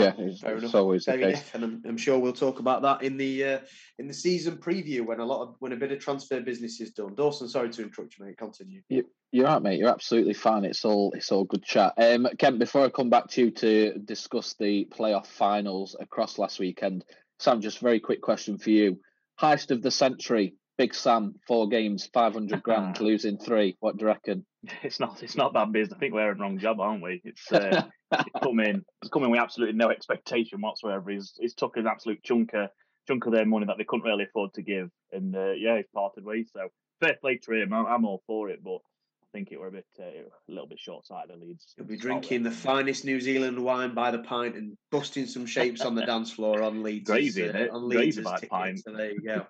Yeah, 0.00 0.12
it's, 0.18 0.40
fair 0.40 0.54
it's 0.54 0.62
enough. 0.62 0.74
always 0.74 1.04
the 1.04 1.12
Fair 1.12 1.20
case. 1.20 1.32
enough, 1.34 1.54
and 1.54 1.64
I'm, 1.64 1.82
I'm 1.86 1.96
sure 1.96 2.18
we'll 2.18 2.32
talk 2.32 2.58
about 2.60 2.82
that 2.82 3.02
in 3.02 3.16
the 3.16 3.44
uh, 3.44 3.58
in 3.98 4.06
the 4.08 4.14
season 4.14 4.56
preview 4.56 5.04
when 5.04 5.20
a 5.20 5.24
lot 5.24 5.42
of 5.42 5.56
when 5.60 5.72
a 5.72 5.76
bit 5.76 5.92
of 5.92 5.98
transfer 6.00 6.40
business 6.40 6.80
is 6.80 6.90
done. 6.92 7.14
Dawson, 7.14 7.48
sorry 7.48 7.70
to 7.70 7.82
interrupt 7.82 8.18
you, 8.18 8.24
mate. 8.24 8.38
Continue. 8.38 8.82
You're 8.88 9.46
right, 9.46 9.62
mate. 9.62 9.78
You're 9.78 9.88
absolutely 9.88 10.34
fine. 10.34 10.64
It's 10.64 10.84
all 10.84 11.12
it's 11.12 11.32
all 11.32 11.44
good 11.44 11.62
chat. 11.64 11.94
Um, 11.96 12.28
Kent, 12.38 12.58
before 12.58 12.84
I 12.84 12.88
come 12.90 13.10
back 13.10 13.28
to 13.30 13.42
you 13.44 13.50
to 13.52 13.98
discuss 13.98 14.54
the 14.58 14.86
playoff 14.90 15.26
finals 15.26 15.96
across 15.98 16.38
last 16.38 16.58
weekend, 16.58 17.04
Sam, 17.38 17.60
just 17.60 17.78
very 17.78 18.00
quick 18.00 18.20
question 18.20 18.58
for 18.58 18.70
you. 18.70 19.00
Heist 19.40 19.70
of 19.70 19.82
the 19.82 19.90
century, 19.90 20.54
Big 20.82 20.94
Sam, 20.94 21.36
four 21.46 21.68
games, 21.68 22.10
five 22.12 22.32
hundred 22.32 22.60
grand, 22.60 22.98
losing 23.00 23.38
three. 23.38 23.76
What 23.78 23.96
do 23.96 24.02
you 24.02 24.08
reckon? 24.08 24.44
It's 24.82 24.98
not. 24.98 25.22
It's 25.22 25.36
not 25.36 25.52
that 25.52 25.70
business. 25.70 25.94
I 25.96 26.00
think 26.00 26.12
we're 26.12 26.32
in 26.32 26.38
the 26.38 26.42
wrong 26.42 26.58
job, 26.58 26.80
aren't 26.80 27.04
we? 27.04 27.22
It's 27.22 27.52
uh, 27.52 27.84
it's 28.12 28.24
come 28.42 28.58
in. 28.58 28.84
It's 29.00 29.08
come 29.12 29.22
in 29.22 29.30
with 29.30 29.38
absolutely 29.38 29.76
no 29.76 29.90
expectation 29.90 30.60
whatsoever. 30.60 31.08
He's 31.12 31.34
he's 31.38 31.54
took 31.54 31.76
an 31.76 31.86
absolute 31.86 32.20
chunk 32.24 32.52
of 32.54 32.70
chunk 33.06 33.26
of 33.26 33.32
their 33.32 33.46
money 33.46 33.66
that 33.66 33.78
they 33.78 33.84
couldn't 33.84 34.04
really 34.04 34.24
afford 34.24 34.54
to 34.54 34.62
give, 34.62 34.90
and 35.12 35.36
uh, 35.36 35.52
yeah, 35.52 35.76
he's 35.76 35.86
parted 35.94 36.24
ways. 36.24 36.50
So 36.52 36.66
fair 37.00 37.14
play 37.20 37.36
to 37.44 37.52
him. 37.52 37.72
I'm, 37.72 37.86
I'm 37.86 38.04
all 38.04 38.24
for 38.26 38.50
it, 38.50 38.64
but 38.64 38.78
I 39.22 39.26
think 39.32 39.52
it 39.52 39.60
were 39.60 39.68
a 39.68 39.70
bit 39.70 39.86
uh, 40.00 40.02
a 40.02 40.52
little 40.52 40.66
bit 40.66 40.80
short 40.80 41.06
sighted. 41.06 41.38
Leeds. 41.38 41.74
You'll 41.78 41.86
be 41.86 41.94
to 41.94 42.02
start 42.02 42.22
drinking 42.22 42.42
the 42.42 42.50
finest 42.50 43.04
New 43.04 43.20
Zealand 43.20 43.56
wine 43.56 43.94
by 43.94 44.10
the 44.10 44.18
pint 44.18 44.56
and 44.56 44.76
busting 44.90 45.26
some 45.26 45.46
shapes 45.46 45.82
on 45.82 45.94
the 45.94 46.04
dance 46.06 46.32
floor 46.32 46.60
on 46.60 46.82
Leeds. 46.82 47.08
Gravy, 47.08 47.42
innit? 47.42 47.72
on 47.72 47.88
Gravy 47.88 48.06
Leeds 48.06 48.18
by 48.18 48.32
the 48.32 48.40
tickets. 48.40 48.50
pint. 48.50 48.80
So 48.80 48.92
there 48.94 49.12
you 49.12 49.22
go. 49.22 49.46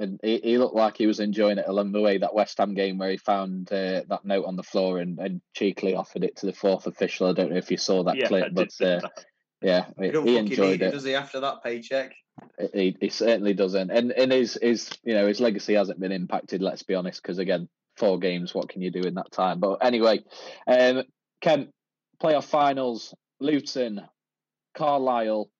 And 0.00 0.20
he, 0.22 0.40
he 0.42 0.58
looked 0.58 0.74
like 0.74 0.96
he 0.96 1.06
was 1.06 1.20
enjoying 1.20 1.58
it 1.58 1.68
along 1.68 1.92
the 1.92 2.00
way. 2.00 2.18
That 2.18 2.34
West 2.34 2.58
Ham 2.58 2.74
game 2.74 2.98
where 2.98 3.10
he 3.10 3.16
found 3.16 3.70
uh, 3.72 4.02
that 4.08 4.24
note 4.24 4.46
on 4.46 4.56
the 4.56 4.62
floor 4.62 4.98
and, 4.98 5.18
and 5.18 5.40
cheekily 5.54 5.94
offered 5.94 6.24
it 6.24 6.36
to 6.36 6.46
the 6.46 6.52
fourth 6.52 6.86
official. 6.86 7.28
I 7.28 7.32
don't 7.32 7.50
know 7.50 7.56
if 7.58 7.70
you 7.70 7.76
saw 7.76 8.02
that 8.04 8.16
yeah, 8.16 8.28
clip, 8.28 8.54
but 8.54 8.72
uh, 8.80 9.00
that. 9.00 9.24
yeah, 9.62 9.84
He 9.98 10.06
he, 10.06 10.10
don't 10.10 10.26
he 10.26 10.34
fucking 10.34 10.50
enjoyed 10.50 10.70
need 10.70 10.82
it, 10.82 10.86
it. 10.86 10.92
does 10.92 11.04
he? 11.04 11.14
After 11.14 11.40
that 11.40 11.62
paycheck, 11.62 12.14
He, 12.72 12.96
he 13.00 13.08
certainly 13.10 13.52
doesn't, 13.52 13.90
and 13.90 14.12
and 14.12 14.32
his 14.32 14.58
his 14.60 14.90
you 15.04 15.14
know 15.14 15.26
his 15.26 15.40
legacy 15.40 15.74
hasn't 15.74 16.00
been 16.00 16.12
impacted. 16.12 16.62
Let's 16.62 16.82
be 16.82 16.94
honest, 16.94 17.22
because 17.22 17.38
again, 17.38 17.68
four 17.96 18.18
games, 18.18 18.54
what 18.54 18.68
can 18.68 18.80
you 18.80 18.90
do 18.90 19.02
in 19.02 19.14
that 19.14 19.30
time? 19.30 19.60
But 19.60 19.84
anyway, 19.84 20.20
um, 20.66 21.02
Kent, 21.42 21.70
playoff 22.22 22.44
finals, 22.44 23.14
Luton, 23.40 24.00
Carlisle, 24.74 25.50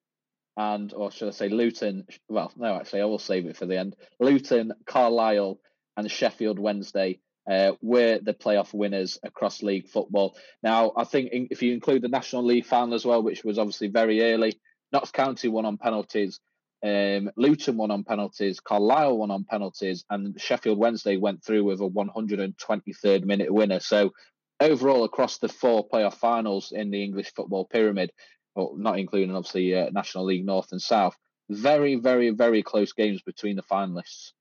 and 0.57 0.93
or 0.93 1.11
should 1.11 1.29
I 1.29 1.33
say 1.33 1.49
Luton? 1.49 2.07
Well, 2.29 2.53
no, 2.57 2.77
actually, 2.77 3.03
I 3.03 3.07
will 3.07 3.19
save 3.19 3.47
it 3.47 3.57
for 3.57 3.67
the 3.67 3.79
end. 3.79 3.97
Luton, 4.19 4.73
Carlisle, 4.87 5.59
and 5.97 6.11
Sheffield 6.11 6.59
Wednesday. 6.59 7.21
Uh, 7.51 7.73
were 7.81 8.21
the 8.23 8.35
playoff 8.35 8.73
winners 8.73 9.19
across 9.25 9.63
league 9.63 9.89
football. 9.89 10.37
Now, 10.63 10.93
I 10.95 11.03
think 11.03 11.33
in, 11.33 11.49
if 11.51 11.63
you 11.63 11.73
include 11.73 12.03
the 12.03 12.09
National 12.09 12.45
League 12.45 12.67
final 12.67 12.95
as 12.95 13.05
well, 13.05 13.23
which 13.23 13.43
was 13.43 13.59
obviously 13.59 13.89
very 13.89 14.23
early, 14.23 14.61
Notts 14.93 15.11
County 15.11 15.49
won 15.49 15.65
on 15.65 15.79
penalties, 15.79 16.39
um, 16.83 17.31
Luton 17.37 17.77
won 17.77 17.91
on 17.91 18.05
penalties, 18.05 18.61
Carlisle 18.61 19.19
won 19.19 19.31
on 19.31 19.45
penalties, 19.45 20.05
and 20.11 20.41
Sheffield 20.41 20.79
Wednesday 20.79 21.17
went 21.17 21.45
through 21.45 21.65
with 21.65 21.81
a 21.81 21.89
123rd 21.89 23.25
minute 23.25 23.53
winner. 23.53 23.81
So 23.81 24.13
overall, 24.61 25.05
across 25.05 25.39
the 25.39 25.49
four 25.49 25.87
playoff 25.89 26.15
finals 26.15 26.73
in 26.73 26.91
the 26.91 27.03
English 27.03 27.33
football 27.35 27.67
pyramid, 27.67 28.13
well, 28.55 28.75
not 28.77 28.99
including 28.99 29.35
obviously 29.35 29.75
uh, 29.75 29.91
National 29.93 30.25
League 30.25 30.45
North 30.45 30.73
and 30.73 30.83
South, 30.83 31.17
very, 31.49 31.97
very, 31.97 32.31
very 32.31 32.63
close 32.63 32.93
games 32.93 33.23
between 33.23 33.57
the 33.57 33.63
finalists. 33.63 34.33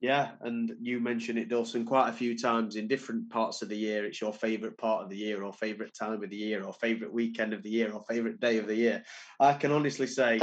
Yeah. 0.00 0.30
And 0.42 0.72
you 0.80 1.00
mentioned 1.00 1.38
it, 1.38 1.48
Dawson, 1.48 1.84
quite 1.84 2.08
a 2.08 2.12
few 2.12 2.38
times 2.38 2.76
in 2.76 2.86
different 2.86 3.30
parts 3.30 3.62
of 3.62 3.68
the 3.68 3.76
year. 3.76 4.04
It's 4.04 4.20
your 4.20 4.32
favourite 4.32 4.78
part 4.78 5.02
of 5.02 5.10
the 5.10 5.16
year, 5.16 5.42
or 5.42 5.52
favourite 5.52 5.92
time 5.92 6.22
of 6.22 6.30
the 6.30 6.36
year, 6.36 6.62
or 6.62 6.72
favourite 6.72 7.12
weekend 7.12 7.52
of 7.52 7.64
the 7.64 7.70
year, 7.70 7.90
or 7.90 8.04
favourite 8.08 8.38
day 8.38 8.58
of 8.58 8.68
the 8.68 8.76
year. 8.76 9.02
I 9.40 9.54
can 9.54 9.72
honestly 9.72 10.06
say, 10.06 10.38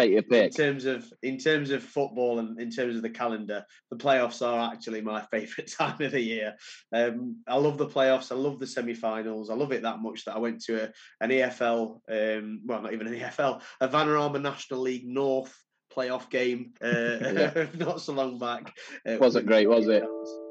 in 0.57 0.65
terms 0.65 0.85
of 0.85 1.11
in 1.23 1.37
terms 1.37 1.71
of 1.71 1.83
football 1.83 2.39
and 2.39 2.59
in 2.59 2.69
terms 2.69 2.97
of 2.97 3.01
the 3.01 3.09
calendar, 3.09 3.63
the 3.91 3.97
playoffs 3.97 4.45
are 4.45 4.73
actually 4.73 5.01
my 5.01 5.21
favourite 5.31 5.71
time 5.71 6.01
of 6.01 6.11
the 6.11 6.21
year. 6.21 6.55
Um, 6.91 7.37
I 7.47 7.55
love 7.55 7.77
the 7.77 7.87
playoffs. 7.87 8.33
I 8.33 8.35
love 8.35 8.59
the 8.59 8.67
semi-finals. 8.67 9.49
I 9.49 9.53
love 9.53 9.71
it 9.71 9.83
that 9.83 9.99
much 9.99 10.25
that 10.25 10.35
I 10.35 10.39
went 10.39 10.63
to 10.65 10.83
a, 10.83 10.91
an 11.21 11.29
EFL, 11.29 12.01
um, 12.09 12.61
well, 12.65 12.81
not 12.81 12.93
even 12.93 13.07
an 13.07 13.17
EFL, 13.17 13.61
a 13.79 13.87
Vanarama 13.87 14.41
National 14.41 14.81
League 14.81 15.07
North 15.07 15.55
playoff 15.95 16.29
game 16.29 16.73
uh, 16.81 16.87
Yeah. 17.21 17.65
not 17.77 18.01
so 18.01 18.13
long 18.13 18.37
back. 18.39 18.75
It 19.05 19.19
Wasn't 19.19 19.45
great, 19.45 19.67
was 19.67 19.87
it? 19.87 20.03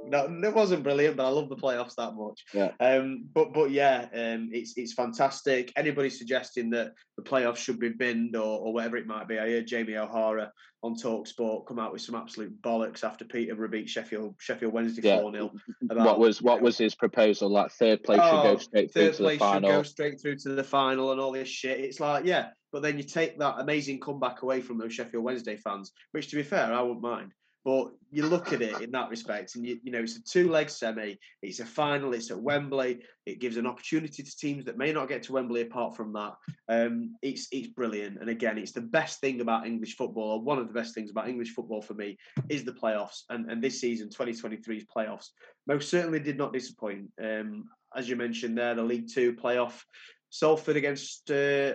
No, 0.09 0.48
it 0.48 0.55
wasn't 0.55 0.82
brilliant, 0.82 1.16
but 1.16 1.26
I 1.26 1.30
love 1.30 1.48
the 1.48 1.57
playoffs 1.57 1.94
that 1.96 2.14
much. 2.14 2.44
Yeah. 2.52 2.70
Um, 2.80 3.26
but 3.34 3.52
but 3.52 3.70
yeah, 3.70 4.07
um, 4.14 4.50
it's 4.52 4.74
it's 4.76 4.92
fantastic. 4.94 5.72
Anybody 5.76 6.11
suggesting 6.11 6.70
that 6.70 6.92
the 7.16 7.22
playoffs 7.22 7.57
should 7.59 7.78
be 7.78 7.90
binned 7.90 8.36
or, 8.36 8.61
or 8.61 8.72
whatever 8.72 8.96
it 8.96 9.07
might 9.07 9.28
be, 9.28 9.38
I 9.38 9.48
heard 9.50 9.66
Jamie 9.66 9.96
O'Hara 9.96 10.52
on 10.82 10.94
Talk 10.96 11.26
Sport 11.26 11.66
come 11.66 11.78
out 11.78 11.92
with 11.92 12.02
some 12.02 12.14
absolute 12.14 12.61
bollocks 12.61 13.05
after 13.05 13.24
Peterborough 13.24 13.68
beat 13.70 13.88
Sheffield 13.88 14.34
Sheffield 14.38 14.72
Wednesday 14.74 15.00
Yeah. 15.09 15.20
four 15.20 15.32
0 15.32 15.50
what 15.90 16.18
was 16.18 16.42
what 16.42 16.61
was 16.61 16.76
his 16.76 16.94
proposal? 16.94 17.48
Like 17.48 17.70
third 17.72 18.02
place 18.02 18.20
should 18.20 18.30
go 18.42 18.52
Oh, 18.52 18.59
straight 18.59 18.92
through 18.92 19.12
to 19.12 19.16
the 19.16 19.22
place 19.22 19.32
should 19.38 19.40
final. 19.40 19.70
go 19.70 19.82
straight 19.82 20.20
through 20.20 20.36
to 20.36 20.50
the 20.50 20.64
final 20.64 21.12
and 21.12 21.20
all 21.20 21.32
this 21.32 21.48
shit. 21.48 21.80
It's 21.80 22.00
like, 22.00 22.26
yeah, 22.26 22.50
but 22.70 22.82
then 22.82 22.98
you 22.98 23.05
take 23.05 23.38
that 23.38 23.61
amazing 23.61 24.00
comeback 24.00 24.42
away 24.42 24.61
from 24.61 24.76
those 24.76 24.92
Sheffield 24.92 25.24
Wednesday 25.24 25.57
fans, 25.57 25.92
which 26.12 26.28
to 26.28 26.36
be 26.36 26.42
fair, 26.42 26.72
I 26.72 26.82
wouldn't 26.82 27.00
mind. 27.00 27.32
But 27.64 27.92
you 28.10 28.26
look 28.26 28.52
at 28.52 28.60
it 28.60 28.82
in 28.82 28.90
that 28.90 29.08
respect, 29.08 29.54
and 29.54 29.66
you, 29.66 29.80
you 29.82 29.90
know 29.90 30.00
it's 30.00 30.16
a 30.16 30.22
two-leg 30.22 30.68
semi. 30.68 31.14
It's 31.40 31.60
a 31.60 31.64
final. 31.64 32.12
It's 32.12 32.30
at 32.30 32.38
Wembley. 32.38 33.00
It 33.24 33.40
gives 33.40 33.56
an 33.56 33.66
opportunity 33.66 34.22
to 34.22 34.36
teams 34.36 34.66
that 34.66 34.76
may 34.76 34.92
not 34.92 35.08
get 35.08 35.22
to 35.24 35.32
Wembley. 35.32 35.62
Apart 35.62 35.96
from 35.96 36.12
that, 36.12 36.34
um, 36.68 37.16
it's 37.22 37.48
it's 37.52 37.68
brilliant. 37.68 38.20
And 38.20 38.28
again, 38.28 38.58
it's 38.58 38.72
the 38.72 38.82
best 38.82 39.20
thing 39.20 39.40
about 39.40 39.66
English 39.66 39.96
football, 39.96 40.32
or 40.32 40.40
one 40.42 40.58
of 40.58 40.68
the 40.68 40.74
best 40.74 40.94
things 40.94 41.10
about 41.10 41.28
English 41.28 41.54
football 41.54 41.80
for 41.80 41.94
me, 41.94 42.18
is 42.50 42.64
the 42.64 42.72
playoffs. 42.72 43.22
And 43.30 43.50
and 43.50 43.64
this 43.64 43.80
season, 43.80 44.10
2023's 44.10 44.84
playoffs, 44.84 45.28
most 45.66 45.88
certainly 45.88 46.20
did 46.20 46.36
not 46.36 46.52
disappoint. 46.52 47.10
Um, 47.22 47.64
as 47.96 48.10
you 48.10 48.16
mentioned 48.16 48.58
there, 48.58 48.74
the 48.74 48.82
League 48.82 49.08
Two 49.10 49.32
playoff, 49.32 49.80
Salford 50.28 50.76
against 50.76 51.30
uh, 51.30 51.74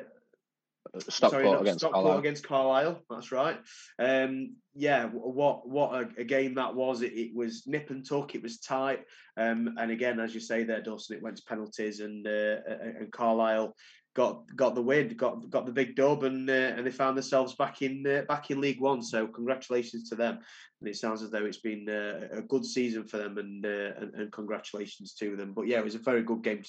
Stockport 0.97 1.31
sorry, 1.31 1.45
not 1.45 1.61
against 1.61 1.79
Stockport 1.79 2.03
Carlisle. 2.03 2.19
against 2.19 2.47
Carlisle. 2.47 3.01
That's 3.09 3.31
right. 3.31 3.59
Um, 3.99 4.55
yeah, 4.80 5.07
what 5.07 5.67
what 5.67 5.93
a, 5.93 6.21
a 6.21 6.23
game 6.23 6.55
that 6.55 6.73
was. 6.73 7.01
It, 7.01 7.11
it 7.11 7.36
was 7.36 7.67
nip 7.67 7.89
and 7.89 8.07
tuck. 8.07 8.34
It 8.34 8.41
was 8.41 8.59
tight. 8.59 9.03
Um, 9.36 9.75
and 9.77 9.91
again, 9.91 10.21
as 10.21 10.34
you 10.34 10.39
say 10.39 10.63
there, 10.63 10.82
Dawson, 10.82 11.17
it 11.17 11.21
went 11.21 11.36
to 11.36 11.43
penalties, 11.43 11.99
and 11.99 12.25
uh, 12.25 12.55
and 12.97 13.11
Carlisle 13.11 13.75
got 14.15 14.43
got 14.55 14.75
the 14.75 14.82
win, 14.82 15.09
got 15.17 15.49
got 15.49 15.65
the 15.65 15.73
big 15.73 15.97
dub, 15.97 16.23
and 16.23 16.49
uh, 16.49 16.53
and 16.53 16.88
they 16.88 16.91
found 16.91 17.17
themselves 17.17 17.55
back 17.55 17.82
in 17.82 18.07
uh, 18.07 18.21
back 18.30 18.51
in 18.51 18.61
League 18.61 18.80
One. 18.80 19.03
So 19.03 19.27
congratulations 19.27 20.07
to 20.09 20.15
them. 20.15 20.39
And 20.80 20.88
it 20.88 20.95
sounds 20.95 21.21
as 21.21 21.30
though 21.30 21.43
it's 21.43 21.57
been 21.57 21.89
uh, 21.89 22.30
a 22.32 22.41
good 22.41 22.63
season 22.63 23.05
for 23.05 23.17
them, 23.17 23.38
and, 23.38 23.65
uh, 23.65 23.91
and 23.99 24.15
and 24.15 24.32
congratulations 24.32 25.13
to 25.15 25.36
them. 25.36 25.51
But 25.53 25.67
yeah, 25.67 25.80
it 25.80 25.84
was 25.84 25.95
a 25.95 25.99
very 25.99 26.23
good 26.23 26.41
game 26.41 26.63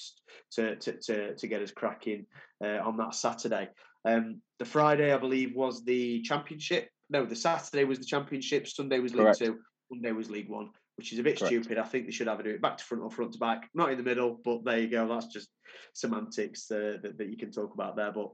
to 0.55 0.75
to 0.75 0.99
to, 0.99 1.35
to 1.35 1.47
get 1.47 1.61
us 1.61 1.71
cracking 1.71 2.25
uh, 2.61 2.79
on 2.83 2.97
that 2.97 3.15
Saturday. 3.15 3.69
Um, 4.03 4.41
the 4.59 4.65
Friday, 4.65 5.13
I 5.13 5.17
believe, 5.17 5.55
was 5.55 5.85
the 5.85 6.21
championship. 6.23 6.89
No, 7.11 7.25
the 7.25 7.35
Saturday 7.35 7.83
was 7.83 7.99
the 7.99 8.05
championship. 8.05 8.67
Sunday 8.67 8.99
was 8.99 9.13
League 9.13 9.23
Correct. 9.23 9.39
Two. 9.39 9.59
Monday 9.91 10.13
was 10.13 10.29
League 10.29 10.49
One, 10.49 10.69
which 10.95 11.11
is 11.11 11.19
a 11.19 11.23
bit 11.23 11.37
Correct. 11.37 11.53
stupid. 11.53 11.77
I 11.77 11.83
think 11.83 12.05
they 12.05 12.11
should 12.11 12.27
have 12.27 12.39
either 12.39 12.49
do 12.49 12.55
it 12.55 12.61
back 12.61 12.77
to 12.77 12.83
front 12.83 13.03
or 13.03 13.11
front 13.11 13.33
to 13.33 13.39
back, 13.39 13.69
not 13.73 13.91
in 13.91 13.97
the 13.97 14.03
middle. 14.03 14.39
But 14.43 14.63
there 14.63 14.79
you 14.79 14.87
go. 14.87 15.07
That's 15.07 15.27
just 15.27 15.49
semantics 15.93 16.71
uh, 16.71 16.97
that, 17.03 17.17
that 17.17 17.27
you 17.27 17.35
can 17.35 17.51
talk 17.51 17.73
about 17.73 17.97
there. 17.97 18.13
But 18.13 18.29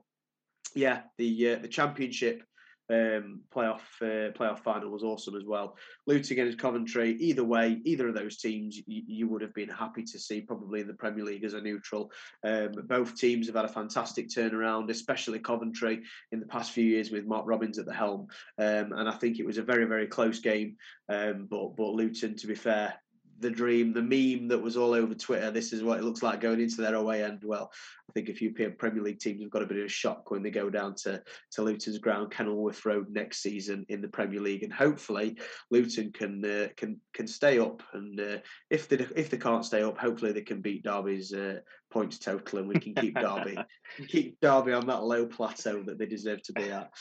yeah, 0.76 1.02
the 1.18 1.54
uh, 1.54 1.60
the 1.60 1.68
championship 1.68 2.44
um, 2.90 3.42
playoff 3.54 3.82
uh, 4.02 4.32
playoff 4.32 4.60
final 4.60 4.90
was 4.90 5.04
awesome 5.04 5.36
as 5.36 5.44
well. 5.46 5.76
Luton 6.06 6.40
against 6.40 6.58
Coventry. 6.58 7.18
Either 7.20 7.44
way, 7.44 7.82
either 7.84 8.08
of 8.08 8.16
those 8.16 8.38
teams, 8.38 8.78
you, 8.78 9.04
you 9.08 9.28
would 9.28 9.42
have 9.42 9.54
been 9.54 9.70
happy 9.70 10.04
to 10.04 10.20
see 10.20 10.42
probably 10.42 10.82
in 10.82 10.88
the 10.88 10.94
Premier 10.94 11.26
League 11.26 11.44
as 11.44 11.54
a 11.54 11.62
neutral. 11.62 12.12
Um, 12.44 12.72
both 12.86 13.16
teams 13.16 13.48
have 13.48 13.56
had 13.56 13.66
a 13.66 13.70
fantastic 13.70 14.30
turnaround, 14.30 14.90
especially 14.90 15.40
Coventry 15.40 16.04
in 16.32 16.40
the 16.40 16.46
past 16.46 16.72
few 16.72 16.86
years 16.86 17.12
with 17.12 17.26
Mark 17.26 17.46
Robins 17.46 17.78
at 17.78 17.86
the 17.86 17.94
helm. 17.94 18.28
Um, 18.58 18.94
and 18.94 19.10
I 19.10 19.14
think 19.14 19.40
it 19.40 19.46
was 19.46 19.58
a 19.58 19.64
very 19.64 19.86
very 19.86 20.08
close 20.08 20.40
game. 20.40 20.78
Um, 21.10 21.48
but 21.50 21.76
but 21.76 21.92
Luton, 21.92 22.36
to 22.36 22.48
be 22.48 22.56
fair. 22.56 22.94
The 23.40 23.52
dream, 23.52 23.94
the 23.94 24.02
meme 24.02 24.48
that 24.48 24.58
was 24.58 24.78
all 24.78 24.94
over 24.94 25.14
Twitter. 25.14 25.52
This 25.52 25.72
is 25.72 25.84
what 25.84 26.00
it 26.00 26.04
looks 26.04 26.24
like 26.24 26.42
going 26.42 26.60
into 26.60 26.82
their 26.82 26.96
away 26.96 27.24
end. 27.24 27.44
Well, 27.44 27.72
I 28.10 28.14
think 28.14 28.30
a 28.30 28.34
few 28.34 28.54
Premier 28.54 29.04
League 29.04 29.20
teams 29.20 29.42
have 29.42 29.52
got 29.52 29.64
a 29.64 29.66
bit 29.66 29.80
of 29.80 29.86
a 29.86 29.90
shock 29.90 30.32
when 30.32 30.42
they 30.42 30.50
go 30.50 30.70
down 30.70 30.96
to 31.04 31.22
to 31.52 31.62
Luton's 31.62 31.98
ground, 31.98 32.32
Kenilworth 32.32 32.86
Road 32.86 33.08
next 33.10 33.42
season 33.42 33.86
in 33.90 34.02
the 34.02 34.08
Premier 34.08 34.40
League, 34.40 34.64
and 34.64 34.72
hopefully 34.72 35.38
Luton 35.72 36.12
can 36.14 36.44
uh, 36.46 36.68
can 36.78 37.02
can 37.14 37.28
stay 37.28 37.60
up. 37.60 37.84
And 37.94 38.20
uh, 38.20 38.38
if 38.70 38.88
they 38.88 38.98
if 39.16 39.30
they 39.30 39.38
can't 39.38 39.66
stay 39.66 39.84
up, 39.84 39.98
hopefully 39.98 40.32
they 40.32 40.42
can 40.42 40.62
beat 40.62 40.84
Derby's 40.84 41.34
uh, 41.34 41.60
points 41.90 42.18
total, 42.18 42.60
and 42.60 42.70
we 42.70 42.80
can 42.80 42.96
keep 42.96 43.16
Derby 43.16 43.58
keep 44.08 44.40
Derby 44.40 44.74
on 44.74 44.88
that 44.88 45.04
low 45.04 45.26
plateau 45.26 45.84
that 45.84 45.98
they 45.98 46.06
deserve 46.06 46.42
to 46.44 46.54
be 46.54 46.72
at. 46.72 46.92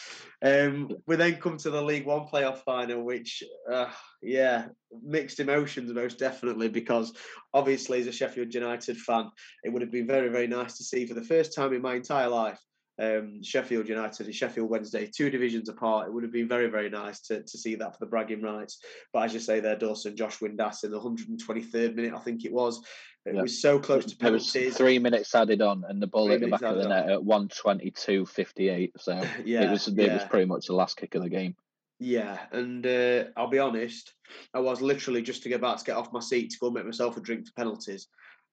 Um, 0.43 0.91
we 1.07 1.17
then 1.17 1.37
come 1.37 1.57
to 1.59 1.71
the 1.71 1.83
League 1.83 2.07
One 2.07 2.27
playoff 2.27 2.63
final, 2.65 3.05
which 3.05 3.43
uh, 3.71 3.91
yeah, 4.23 4.67
mixed 5.03 5.41
emotions 5.41 5.93
most 5.93 6.19
definitely 6.19 6.69
because 6.69 7.13
obviously 7.55 8.01
as 8.01 8.07
a 8.07 8.13
Sheffield 8.13 8.55
United 8.55 8.97
fan, 8.97 9.31
it 9.63 9.73
would 9.73 9.83
have 9.83 9.93
been 9.93 10.07
very 10.07 10.29
very 10.29 10.47
nice 10.47 10.77
to 10.79 10.85
see 10.85 10.95
for 11.05 11.14
the 11.14 11.22
first 11.22 11.55
time 11.55 11.74
in 11.74 11.82
my 11.82 11.94
entire 11.97 12.28
life 12.28 12.61
um, 12.99 13.42
Sheffield 13.42 13.88
United 13.88 14.26
and 14.26 14.34
Sheffield 14.34 14.70
Wednesday, 14.70 15.07
two 15.14 15.28
divisions 15.30 15.68
apart. 15.68 16.09
It 16.09 16.12
would 16.14 16.22
have 16.22 16.32
been 16.32 16.49
very, 16.49 16.68
very 16.68 16.88
nice 16.88 17.20
to, 17.22 17.42
to 17.42 17.59
see 17.59 17.74
that 17.74 17.92
for 17.92 17.99
the 18.01 18.09
bragging 18.09 18.40
rights. 18.42 18.78
But 19.12 19.24
as 19.24 19.34
you 19.34 19.40
say 19.40 19.61
there, 19.61 19.76
Dawson, 19.76 20.16
Josh 20.16 20.38
Windass 20.38 20.84
in 20.84 20.90
the 20.90 21.01
123rd 21.01 21.94
minute, 21.94 22.14
I 22.14 22.20
think 22.20 22.44
it 22.44 22.53
was. 22.53 22.80
It 23.26 23.34
Yeah. 23.34 23.42
was 23.42 23.61
so 23.61 23.78
close 23.78 24.07
to 24.07 24.16
penalties. 24.16 24.76
three 24.76 24.99
minutes 24.99 25.34
added 25.34 25.61
on, 25.61 25.84
and 25.88 26.01
the 26.01 26.07
ball 26.07 26.26
Three 26.26 26.34
hit 26.34 26.40
the 26.42 26.49
back 26.49 26.62
of 26.62 26.76
the 26.76 26.82
added 26.82 26.92
on. 26.92 27.07
net 27.07 27.11
at 27.11 27.24
one 27.24 27.49
twenty 27.49 27.90
two 27.90 28.24
fifty 28.24 28.68
eight. 28.68 28.92
So 28.99 29.20
Yeah, 29.44 29.64
it 29.64 29.70
was 29.72 29.88
it 29.88 29.94
yeah. 29.97 30.14
was 30.14 30.24
pretty 30.24 30.47
much 30.47 30.66
the 30.66 30.74
last 30.74 30.97
kick 30.97 31.16
of 31.16 31.22
the 31.22 31.28
game. 31.28 31.57
Yeah, 31.99 32.38
and 32.53 32.86
uh, 32.86 33.24
I'll 33.36 33.49
be 33.49 33.59
honest, 33.59 34.14
I 34.55 34.61
was 34.61 34.80
literally 34.80 35.22
just 35.22 35.42
to 35.42 35.49
get 35.49 35.61
back 35.61 35.78
to 35.78 35.84
get 35.84 35.97
off 35.97 36.12
my 36.12 36.20
seat 36.20 36.51
to 36.51 36.59
go 36.61 36.66
and 36.66 36.74
make 36.76 36.84
myself 36.84 37.16
a 37.16 37.20
drink 37.20 37.47
for 37.47 37.53
penalties, 37.55 38.07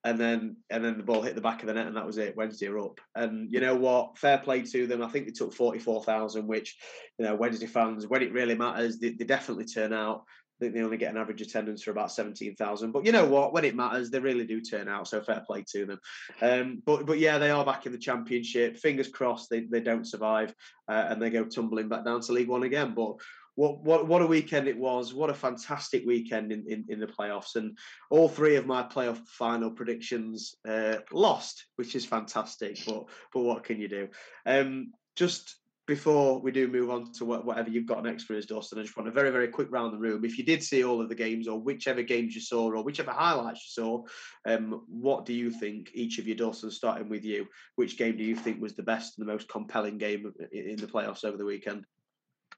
and 0.03 0.19
then 0.19 0.57
and 0.69 0.83
then 0.83 0.97
the 0.97 1.03
ball 1.03 1.21
hit 1.21 1.35
the 1.35 1.41
back 1.41 1.61
of 1.61 1.67
the 1.67 1.73
net, 1.73 1.87
and 1.87 1.95
that 1.95 2.05
was 2.05 2.17
it. 2.17 2.35
Wednesday 2.35 2.67
are 2.67 2.79
up, 2.79 2.99
and 3.15 3.51
you 3.51 3.59
know 3.59 3.75
what? 3.75 4.17
Fair 4.17 4.37
play 4.37 4.61
to 4.61 4.87
them. 4.87 5.01
I 5.01 5.07
think 5.07 5.25
they 5.25 5.31
took 5.31 5.53
forty 5.53 5.79
four 5.79 6.03
thousand, 6.03 6.47
which 6.47 6.77
you 7.17 7.25
know 7.25 7.35
Wednesday 7.35 7.67
fans, 7.67 8.07
when 8.07 8.21
it 8.21 8.33
really 8.33 8.55
matters, 8.55 8.99
they, 8.99 9.11
they 9.11 9.25
definitely 9.25 9.65
turn 9.65 9.93
out. 9.93 10.23
I 10.59 10.65
think 10.65 10.75
they 10.75 10.83
only 10.83 10.97
get 10.97 11.11
an 11.11 11.17
average 11.19 11.41
attendance 11.41 11.83
for 11.83 11.91
about 11.91 12.11
seventeen 12.11 12.55
thousand, 12.55 12.91
but 12.91 13.05
you 13.05 13.11
know 13.13 13.25
what? 13.25 13.53
When 13.53 13.65
it 13.65 13.75
matters, 13.75 14.09
they 14.09 14.19
really 14.19 14.45
do 14.45 14.59
turn 14.59 14.89
out. 14.89 15.07
So 15.07 15.21
fair 15.21 15.43
play 15.47 15.63
to 15.71 15.85
them. 15.85 15.99
Um, 16.41 16.83
but 16.85 17.05
but 17.05 17.19
yeah, 17.19 17.37
they 17.37 17.49
are 17.49 17.65
back 17.65 17.85
in 17.85 17.93
the 17.93 17.97
championship. 17.97 18.77
Fingers 18.77 19.07
crossed 19.07 19.49
they, 19.49 19.61
they 19.61 19.81
don't 19.81 20.07
survive 20.07 20.53
uh, 20.89 21.05
and 21.09 21.21
they 21.21 21.29
go 21.29 21.45
tumbling 21.45 21.87
back 21.87 22.03
down 22.03 22.21
to 22.21 22.33
League 22.33 22.49
One 22.49 22.63
again. 22.63 22.93
But 22.93 23.15
what 23.55 23.83
what 23.83 24.07
what 24.07 24.21
a 24.21 24.27
weekend 24.27 24.67
it 24.67 24.77
was! 24.77 25.13
What 25.13 25.29
a 25.29 25.33
fantastic 25.33 26.05
weekend 26.05 26.51
in, 26.51 26.65
in, 26.67 26.85
in 26.89 26.99
the 26.99 27.07
playoffs, 27.07 27.55
and 27.55 27.77
all 28.09 28.27
three 28.27 28.55
of 28.55 28.65
my 28.65 28.83
playoff 28.83 29.19
final 29.27 29.71
predictions 29.71 30.55
uh, 30.67 30.97
lost, 31.11 31.65
which 31.75 31.95
is 31.95 32.05
fantastic. 32.05 32.79
But 32.85 33.05
but 33.33 33.41
what 33.41 33.63
can 33.63 33.79
you 33.79 33.87
do? 33.87 34.07
Um, 34.45 34.93
just 35.15 35.55
before 35.85 36.39
we 36.39 36.49
do 36.49 36.67
move 36.67 36.89
on 36.89 37.11
to 37.11 37.25
what, 37.25 37.43
whatever 37.45 37.69
you've 37.69 37.85
got 37.85 38.05
next 38.05 38.23
for 38.23 38.37
us, 38.37 38.45
Dawson, 38.45 38.79
I 38.79 38.83
just 38.83 38.95
want 38.95 39.09
a 39.09 39.11
very 39.11 39.29
very 39.29 39.49
quick 39.49 39.67
round 39.69 39.93
the 39.93 39.97
room. 39.99 40.25
If 40.25 40.37
you 40.37 40.45
did 40.45 40.63
see 40.63 40.83
all 40.83 41.01
of 41.01 41.09
the 41.09 41.15
games, 41.15 41.47
or 41.47 41.59
whichever 41.59 42.01
games 42.01 42.33
you 42.33 42.41
saw, 42.41 42.71
or 42.71 42.83
whichever 42.83 43.11
highlights 43.11 43.65
you 43.65 43.83
saw, 43.83 44.03
um, 44.47 44.83
what 44.87 45.25
do 45.25 45.33
you 45.33 45.51
think? 45.51 45.91
Each 45.93 46.17
of 46.17 46.27
you, 46.27 46.33
Dawson, 46.33 46.71
starting 46.71 47.09
with 47.09 47.23
you, 47.23 47.47
which 47.75 47.97
game 47.97 48.17
do 48.17 48.23
you 48.23 48.35
think 48.35 48.61
was 48.61 48.73
the 48.73 48.83
best 48.83 49.17
and 49.17 49.27
the 49.27 49.31
most 49.31 49.47
compelling 49.47 49.99
game 49.99 50.33
in 50.51 50.77
the 50.77 50.87
playoffs 50.87 51.23
over 51.23 51.37
the 51.37 51.45
weekend? 51.45 51.85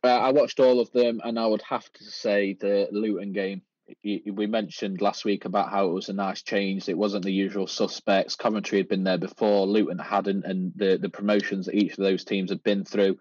Uh, 0.05 0.19
I 0.19 0.31
watched 0.31 0.59
all 0.59 0.79
of 0.79 0.91
them, 0.91 1.19
and 1.23 1.39
I 1.39 1.47
would 1.47 1.63
have 1.63 1.91
to 1.93 2.03
say 2.03 2.53
the 2.53 2.87
Luton 2.91 3.33
game. 3.33 3.63
We 4.03 4.45
mentioned 4.45 5.01
last 5.01 5.25
week 5.25 5.45
about 5.45 5.69
how 5.69 5.87
it 5.87 5.93
was 5.93 6.09
a 6.09 6.13
nice 6.13 6.43
change. 6.43 6.87
It 6.87 6.97
wasn't 6.97 7.25
the 7.25 7.31
usual 7.31 7.65
suspects. 7.65 8.35
Coventry 8.35 8.77
had 8.77 8.87
been 8.87 9.03
there 9.03 9.17
before, 9.17 9.65
Luton 9.65 9.97
hadn't, 9.97 10.45
and 10.45 10.73
the 10.75 10.97
the 10.97 11.09
promotions 11.09 11.65
that 11.65 11.75
each 11.75 11.93
of 11.93 12.03
those 12.03 12.23
teams 12.23 12.51
had 12.51 12.61
been 12.61 12.85
through. 12.85 13.17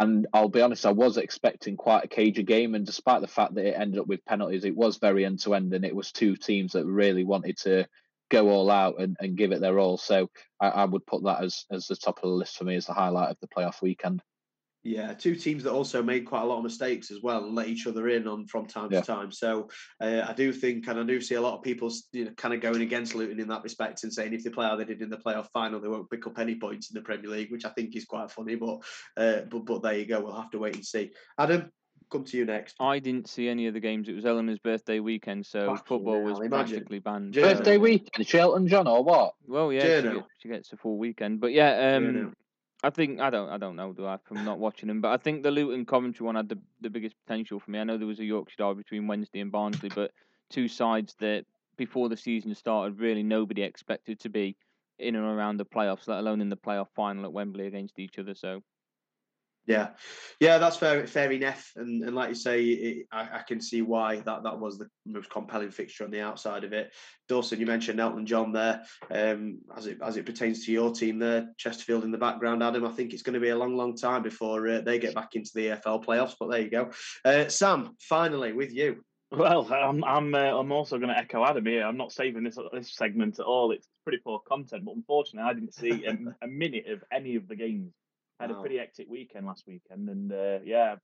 And 0.00 0.26
I'll 0.32 0.48
be 0.48 0.60
honest, 0.60 0.86
I 0.86 0.90
was 0.90 1.18
expecting 1.18 1.76
quite 1.76 2.04
a 2.04 2.08
cagey 2.08 2.42
game, 2.42 2.74
and 2.74 2.84
despite 2.84 3.20
the 3.20 3.28
fact 3.28 3.54
that 3.54 3.66
it 3.66 3.78
ended 3.78 4.00
up 4.00 4.08
with 4.08 4.24
penalties, 4.24 4.64
it 4.64 4.74
was 4.76 4.96
very 4.96 5.24
end 5.24 5.38
to 5.40 5.54
end, 5.54 5.72
and 5.72 5.84
it 5.84 5.94
was 5.94 6.10
two 6.10 6.34
teams 6.34 6.72
that 6.72 6.84
really 6.84 7.22
wanted 7.22 7.58
to 7.58 7.86
go 8.28 8.50
all 8.50 8.72
out 8.72 9.00
and, 9.00 9.16
and 9.20 9.36
give 9.36 9.52
it 9.52 9.60
their 9.60 9.78
all. 9.78 9.98
So 9.98 10.30
I, 10.60 10.68
I 10.68 10.84
would 10.84 11.06
put 11.06 11.22
that 11.24 11.44
as 11.44 11.64
as 11.70 11.86
the 11.86 11.94
top 11.94 12.18
of 12.18 12.30
the 12.30 12.36
list 12.36 12.56
for 12.56 12.64
me 12.64 12.74
as 12.74 12.86
the 12.86 12.92
highlight 12.92 13.30
of 13.30 13.38
the 13.40 13.46
playoff 13.46 13.82
weekend. 13.82 14.20
Yeah, 14.86 15.14
two 15.14 15.34
teams 15.34 15.62
that 15.62 15.72
also 15.72 16.02
made 16.02 16.26
quite 16.26 16.42
a 16.42 16.44
lot 16.44 16.58
of 16.58 16.62
mistakes 16.62 17.10
as 17.10 17.22
well 17.22 17.42
and 17.44 17.54
let 17.54 17.68
each 17.68 17.86
other 17.86 18.06
in 18.10 18.28
on 18.28 18.46
from 18.46 18.66
time 18.66 18.90
Yeah. 18.92 19.00
to 19.00 19.06
time. 19.06 19.32
So 19.32 19.70
uh, 19.98 20.26
I 20.28 20.34
do 20.34 20.52
think, 20.52 20.86
and 20.88 21.00
I 21.00 21.04
do 21.04 21.22
see 21.22 21.36
a 21.36 21.40
lot 21.40 21.54
of 21.56 21.62
people, 21.62 21.90
you 22.12 22.26
know, 22.26 22.32
kind 22.32 22.52
of 22.52 22.60
going 22.60 22.82
against 22.82 23.14
Luton 23.14 23.40
in 23.40 23.48
that 23.48 23.62
respect 23.62 24.02
and 24.04 24.12
saying 24.12 24.34
if 24.34 24.44
they 24.44 24.50
play 24.50 24.66
how 24.66 24.76
they 24.76 24.84
did 24.84 25.00
in 25.00 25.08
the 25.08 25.16
playoff 25.16 25.48
final, 25.54 25.80
they 25.80 25.88
won't 25.88 26.10
pick 26.10 26.26
up 26.26 26.38
any 26.38 26.56
points 26.56 26.90
in 26.90 26.94
the 26.94 27.00
Premier 27.00 27.30
League, 27.30 27.50
which 27.50 27.64
I 27.64 27.70
think 27.70 27.96
is 27.96 28.04
quite 28.04 28.30
funny. 28.30 28.56
But 28.56 28.80
uh, 29.16 29.40
but 29.50 29.60
but 29.64 29.82
there 29.82 29.96
you 29.98 30.04
go. 30.04 30.20
We'll 30.20 30.36
have 30.38 30.50
to 30.50 30.58
wait 30.58 30.74
and 30.74 30.84
see. 30.84 31.12
Adam, 31.38 31.72
come 32.12 32.24
to 32.24 32.36
you 32.36 32.44
next. 32.44 32.76
I 32.78 32.98
didn't 32.98 33.30
see 33.30 33.48
any 33.48 33.66
of 33.66 33.72
the 33.72 33.80
games. 33.80 34.10
It 34.10 34.14
was 34.14 34.26
Eleanor's 34.26 34.58
birthday 34.58 35.00
weekend, 35.00 35.46
so 35.46 35.60
Fucking 35.68 35.84
football 35.86 36.20
was 36.22 36.34
hell, 36.34 36.42
imagine. 36.42 36.74
practically 36.74 36.98
banned. 36.98 37.32
Journo. 37.32 37.40
so- 37.42 37.54
Birthday 37.54 37.78
weekend, 37.78 38.26
Shelton 38.26 38.68
John 38.68 38.86
or 38.86 39.02
what? 39.02 39.32
Well, 39.46 39.72
yeah, 39.72 39.80
she, 39.80 39.86
Journo. 40.06 40.14
get- 40.16 40.24
she 40.40 40.48
gets 40.50 40.72
a 40.74 40.76
full 40.76 40.98
weekend, 40.98 41.40
but 41.40 41.52
yeah, 41.54 41.94
um, 41.96 42.04
Journo. 42.04 42.32
I 42.84 42.90
think 42.90 43.18
I 43.18 43.30
don't 43.30 43.48
I 43.48 43.56
don't 43.56 43.76
know 43.76 43.94
do 43.94 44.06
I 44.06 44.18
from 44.24 44.44
not 44.44 44.58
watching 44.58 44.88
them, 44.88 45.00
but 45.00 45.10
I 45.10 45.16
think 45.16 45.42
the 45.42 45.50
Luton 45.50 45.86
Coventry 45.86 46.26
one 46.26 46.34
had 46.34 46.50
the 46.50 46.58
the 46.82 46.90
biggest 46.90 47.16
potential 47.26 47.58
for 47.58 47.70
me. 47.70 47.78
I 47.80 47.84
know 47.84 47.96
there 47.96 48.06
was 48.06 48.20
a 48.20 48.24
Yorkshire 48.24 48.56
derby 48.58 48.82
between 48.82 49.06
Wednesday 49.06 49.40
and 49.40 49.50
Barnsley, 49.50 49.88
but 49.94 50.10
two 50.50 50.68
sides 50.68 51.14
that 51.20 51.46
before 51.78 52.10
the 52.10 52.16
season 52.16 52.54
started, 52.54 53.00
really 53.00 53.22
nobody 53.22 53.62
expected 53.62 54.20
to 54.20 54.28
be 54.28 54.56
in 54.98 55.16
and 55.16 55.24
around 55.24 55.56
the 55.56 55.64
playoffs, 55.64 56.06
let 56.06 56.18
alone 56.18 56.42
in 56.42 56.50
the 56.50 56.56
playoff 56.56 56.88
final 56.94 57.24
at 57.24 57.32
Wembley 57.32 57.66
against 57.66 57.98
each 57.98 58.18
other. 58.18 58.34
So 58.34 58.62
Yeah, 59.66 59.90
yeah, 60.40 60.58
that's 60.58 60.76
fair, 60.76 61.06
fair 61.06 61.32
enough. 61.32 61.72
And 61.76 62.04
and 62.04 62.14
like 62.14 62.28
you 62.28 62.34
say, 62.34 62.62
it, 62.64 63.06
I, 63.10 63.38
I 63.38 63.42
can 63.48 63.62
see 63.62 63.80
why 63.80 64.16
that, 64.16 64.42
that 64.42 64.58
was 64.58 64.78
the 64.78 64.88
most 65.06 65.30
compelling 65.30 65.70
fixture 65.70 66.04
on 66.04 66.10
the 66.10 66.20
outside 66.20 66.64
of 66.64 66.74
it. 66.74 66.92
Dawson, 67.28 67.60
you 67.60 67.66
mentioned 67.66 67.98
Elton 67.98 68.26
John 68.26 68.52
there. 68.52 68.82
Um, 69.10 69.60
as 69.74 69.86
it 69.86 69.98
as 70.02 70.18
it 70.18 70.26
pertains 70.26 70.66
to 70.66 70.72
your 70.72 70.92
team 70.92 71.18
there, 71.18 71.48
Chesterfield 71.56 72.04
in 72.04 72.10
the 72.10 72.18
background, 72.18 72.62
Adam. 72.62 72.84
I 72.84 72.90
think 72.90 73.14
it's 73.14 73.22
going 73.22 73.34
to 73.34 73.40
be 73.40 73.48
a 73.48 73.56
long, 73.56 73.74
long 73.74 73.96
time 73.96 74.22
before 74.22 74.68
uh, 74.68 74.80
they 74.82 74.98
get 74.98 75.14
back 75.14 75.34
into 75.34 75.50
the 75.54 75.68
EFL 75.68 76.04
playoffs. 76.04 76.34
But 76.38 76.50
there 76.50 76.60
you 76.60 76.70
go. 76.70 76.90
Uh, 77.24 77.48
Sam, 77.48 77.96
finally 78.00 78.52
with 78.52 78.72
you. 78.72 79.02
Well, 79.30 79.66
I'm 79.72 80.04
I'm 80.04 80.34
uh, 80.34 80.58
I'm 80.58 80.72
also 80.72 80.98
going 80.98 81.08
to 81.08 81.18
echo 81.18 81.44
Adam 81.44 81.64
here. 81.64 81.84
I'm 81.84 81.96
not 81.96 82.12
saving 82.12 82.44
this 82.44 82.58
this 82.72 82.94
segment 82.94 83.38
at 83.38 83.46
all. 83.46 83.70
It's 83.72 83.88
pretty 84.04 84.18
poor 84.22 84.40
content, 84.46 84.84
but 84.84 84.94
unfortunately, 84.94 85.50
I 85.50 85.54
didn't 85.54 85.74
see 85.74 86.04
a, 86.04 86.44
a 86.44 86.46
minute 86.46 86.86
of 86.88 87.02
any 87.10 87.36
of 87.36 87.48
the 87.48 87.56
games. 87.56 87.94
I 88.40 88.44
had 88.44 88.50
a 88.50 88.60
pretty 88.60 88.78
hectic 88.78 89.08
weekend 89.08 89.46
last 89.46 89.64
weekend, 89.66 90.08
and 90.08 90.32
uh, 90.32 90.58
yeah, 90.64 90.96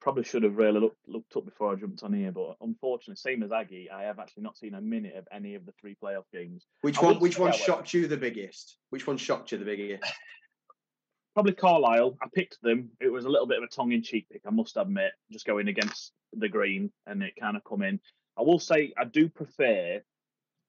probably 0.00 0.24
should 0.24 0.42
have 0.42 0.56
really 0.56 0.80
looked 0.80 1.08
looked 1.08 1.36
up 1.36 1.44
before 1.44 1.72
I 1.72 1.76
jumped 1.76 2.02
on 2.02 2.12
here. 2.12 2.32
But 2.32 2.56
unfortunately, 2.60 3.16
same 3.16 3.42
as 3.42 3.52
Aggie, 3.52 3.90
I 3.90 4.02
have 4.02 4.18
actually 4.18 4.42
not 4.42 4.58
seen 4.58 4.74
a 4.74 4.80
minute 4.80 5.14
of 5.16 5.26
any 5.32 5.54
of 5.54 5.64
the 5.64 5.72
three 5.80 5.96
playoff 6.02 6.24
games. 6.32 6.66
Which 6.82 6.98
I 6.98 7.06
one? 7.06 7.20
Which 7.20 7.38
one 7.38 7.52
shocked 7.52 7.94
you 7.94 8.06
the 8.06 8.16
biggest? 8.16 8.76
Which 8.90 9.06
one 9.06 9.16
shocked 9.16 9.52
you 9.52 9.58
the 9.58 9.64
biggest? 9.64 10.04
Probably 11.34 11.54
Carlisle. 11.54 12.18
I 12.22 12.26
picked 12.34 12.60
them. 12.60 12.90
It 13.00 13.08
was 13.08 13.24
a 13.24 13.28
little 13.30 13.46
bit 13.46 13.56
of 13.58 13.64
a 13.64 13.68
tongue 13.68 13.92
in 13.92 14.02
cheek 14.02 14.26
pick, 14.30 14.42
I 14.46 14.50
must 14.50 14.76
admit, 14.76 15.12
just 15.30 15.46
going 15.46 15.68
against 15.68 16.12
the 16.34 16.48
green, 16.48 16.92
and 17.06 17.22
it 17.22 17.34
kind 17.40 17.56
of 17.56 17.64
come 17.64 17.80
in. 17.80 18.00
I 18.36 18.42
will 18.42 18.58
say 18.58 18.92
I 18.98 19.04
do 19.04 19.30
prefer 19.30 20.02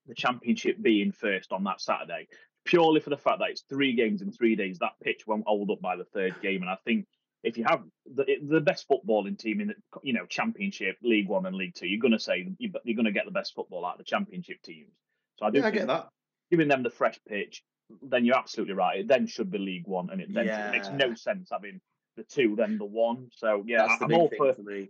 the 0.07 0.15
championship 0.15 0.81
being 0.81 1.11
first 1.11 1.51
on 1.51 1.65
that 1.65 1.81
Saturday, 1.81 2.27
purely 2.65 2.99
for 2.99 3.09
the 3.09 3.17
fact 3.17 3.39
that 3.39 3.49
it's 3.49 3.63
three 3.69 3.93
games 3.93 4.21
in 4.21 4.31
three 4.31 4.55
days. 4.55 4.79
That 4.79 4.93
pitch 5.03 5.25
won't 5.27 5.45
hold 5.47 5.69
up 5.71 5.81
by 5.81 5.95
the 5.95 6.05
third 6.05 6.39
game, 6.41 6.61
and 6.61 6.69
I 6.69 6.77
think 6.85 7.05
if 7.43 7.57
you 7.57 7.65
have 7.65 7.83
the, 8.05 8.25
the 8.41 8.61
best 8.61 8.87
footballing 8.87 9.37
team 9.37 9.59
in 9.61 9.67
the 9.69 9.75
you 10.01 10.13
know 10.13 10.25
championship, 10.25 10.97
League 11.03 11.27
One 11.27 11.45
and 11.45 11.55
League 11.55 11.75
Two, 11.75 11.87
you're 11.87 11.99
going 11.99 12.13
to 12.13 12.19
say 12.19 12.47
you- 12.57 12.71
you're 12.83 12.95
going 12.95 13.05
to 13.05 13.11
get 13.11 13.25
the 13.25 13.31
best 13.31 13.53
football 13.53 13.85
out 13.85 13.93
of 13.93 13.97
the 13.99 14.03
championship 14.05 14.61
teams. 14.61 14.93
So 15.37 15.45
I 15.45 15.49
do 15.51 15.59
Yeah, 15.59 15.67
I 15.67 15.71
get 15.71 15.87
that. 15.87 16.09
giving 16.51 16.67
them 16.67 16.83
the 16.83 16.89
fresh 16.89 17.19
pitch, 17.27 17.63
then 18.01 18.23
you're 18.25 18.37
absolutely 18.37 18.75
right. 18.75 18.99
It 19.01 19.07
then 19.07 19.27
should 19.27 19.51
be 19.51 19.57
League 19.57 19.87
One, 19.87 20.09
and 20.09 20.21
it 20.21 20.33
then 20.33 20.47
it 20.47 20.71
makes 20.71 20.89
no 20.91 21.13
sense 21.15 21.49
having 21.51 21.81
the 22.15 22.23
two, 22.23 22.55
then 22.55 22.77
the 22.77 22.85
one. 22.85 23.29
So 23.33 23.63
yeah, 23.65 23.87
That's 23.87 24.01
I'm 24.03 24.13
all 24.13 24.29
for 24.29 24.53
for 24.53 24.61
me. 24.61 24.89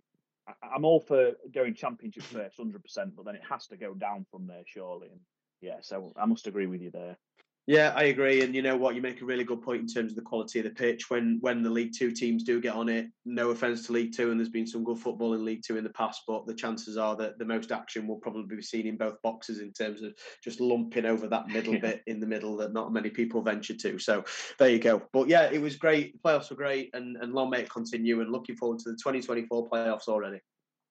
I'm 0.61 0.83
all 0.83 0.99
for 0.99 1.31
going 1.53 1.73
championship 1.73 2.23
first, 2.23 2.57
hundred 2.57 2.83
percent. 2.83 3.15
But 3.15 3.25
then 3.25 3.35
it 3.35 3.41
has 3.49 3.65
to 3.67 3.77
go 3.77 3.93
down 3.93 4.25
from 4.29 4.45
there, 4.45 4.63
surely. 4.65 5.07
And 5.09 5.21
yeah, 5.61 5.77
so 5.81 6.11
I 6.17 6.25
must 6.25 6.47
agree 6.47 6.67
with 6.67 6.81
you 6.81 6.91
there. 6.91 7.17
Yeah, 7.65 7.93
I 7.95 8.03
agree. 8.03 8.41
And 8.41 8.53
you 8.53 8.61
know 8.61 8.75
what? 8.75 8.93
You 8.93 9.01
make 9.01 9.21
a 9.21 9.25
really 9.25 9.45
good 9.45 9.61
point 9.61 9.79
in 9.79 9.87
terms 9.87 10.11
of 10.11 10.17
the 10.17 10.21
quality 10.21 10.59
of 10.59 10.65
the 10.65 10.71
pitch. 10.71 11.09
When 11.09 11.37
when 11.39 11.63
the 11.63 11.69
League 11.69 11.93
Two 11.97 12.11
teams 12.11 12.43
do 12.43 12.59
get 12.59 12.75
on 12.75 12.89
it, 12.89 13.07
no 13.23 13.51
offence 13.51 13.85
to 13.87 13.93
League 13.93 14.13
Two, 14.13 14.31
and 14.31 14.39
there's 14.39 14.49
been 14.49 14.67
some 14.67 14.83
good 14.83 14.99
football 14.99 15.33
in 15.33 15.45
League 15.45 15.63
Two 15.65 15.77
in 15.77 15.85
the 15.85 15.89
past, 15.91 16.23
but 16.27 16.45
the 16.45 16.53
chances 16.53 16.97
are 16.97 17.15
that 17.15 17.39
the 17.39 17.45
most 17.45 17.71
action 17.71 18.05
will 18.05 18.17
probably 18.17 18.57
be 18.57 18.61
seen 18.61 18.85
in 18.85 18.97
both 18.97 19.21
boxes 19.21 19.59
in 19.59 19.71
terms 19.71 20.01
of 20.01 20.13
just 20.43 20.59
lumping 20.59 21.05
over 21.05 21.25
that 21.27 21.47
middle 21.47 21.73
Yeah. 21.75 21.79
bit 21.81 22.03
in 22.05 22.19
the 22.19 22.27
middle 22.27 22.57
that 22.57 22.73
not 22.73 22.91
many 22.91 23.09
people 23.09 23.41
venture 23.41 23.75
to. 23.75 23.97
So 23.97 24.25
there 24.59 24.69
you 24.69 24.79
go. 24.79 25.01
But 25.13 25.29
yeah, 25.29 25.49
it 25.49 25.61
was 25.61 25.77
great. 25.77 26.13
The 26.13 26.19
playoffs 26.19 26.49
were 26.49 26.57
great, 26.57 26.89
and, 26.93 27.15
and 27.15 27.33
long 27.33 27.49
may 27.49 27.61
it 27.61 27.69
continue. 27.69 28.19
And 28.19 28.29
looking 28.29 28.57
forward 28.57 28.79
to 28.79 28.89
the 28.91 28.97
2024 28.97 29.69
playoffs 29.69 30.09
already. 30.09 30.41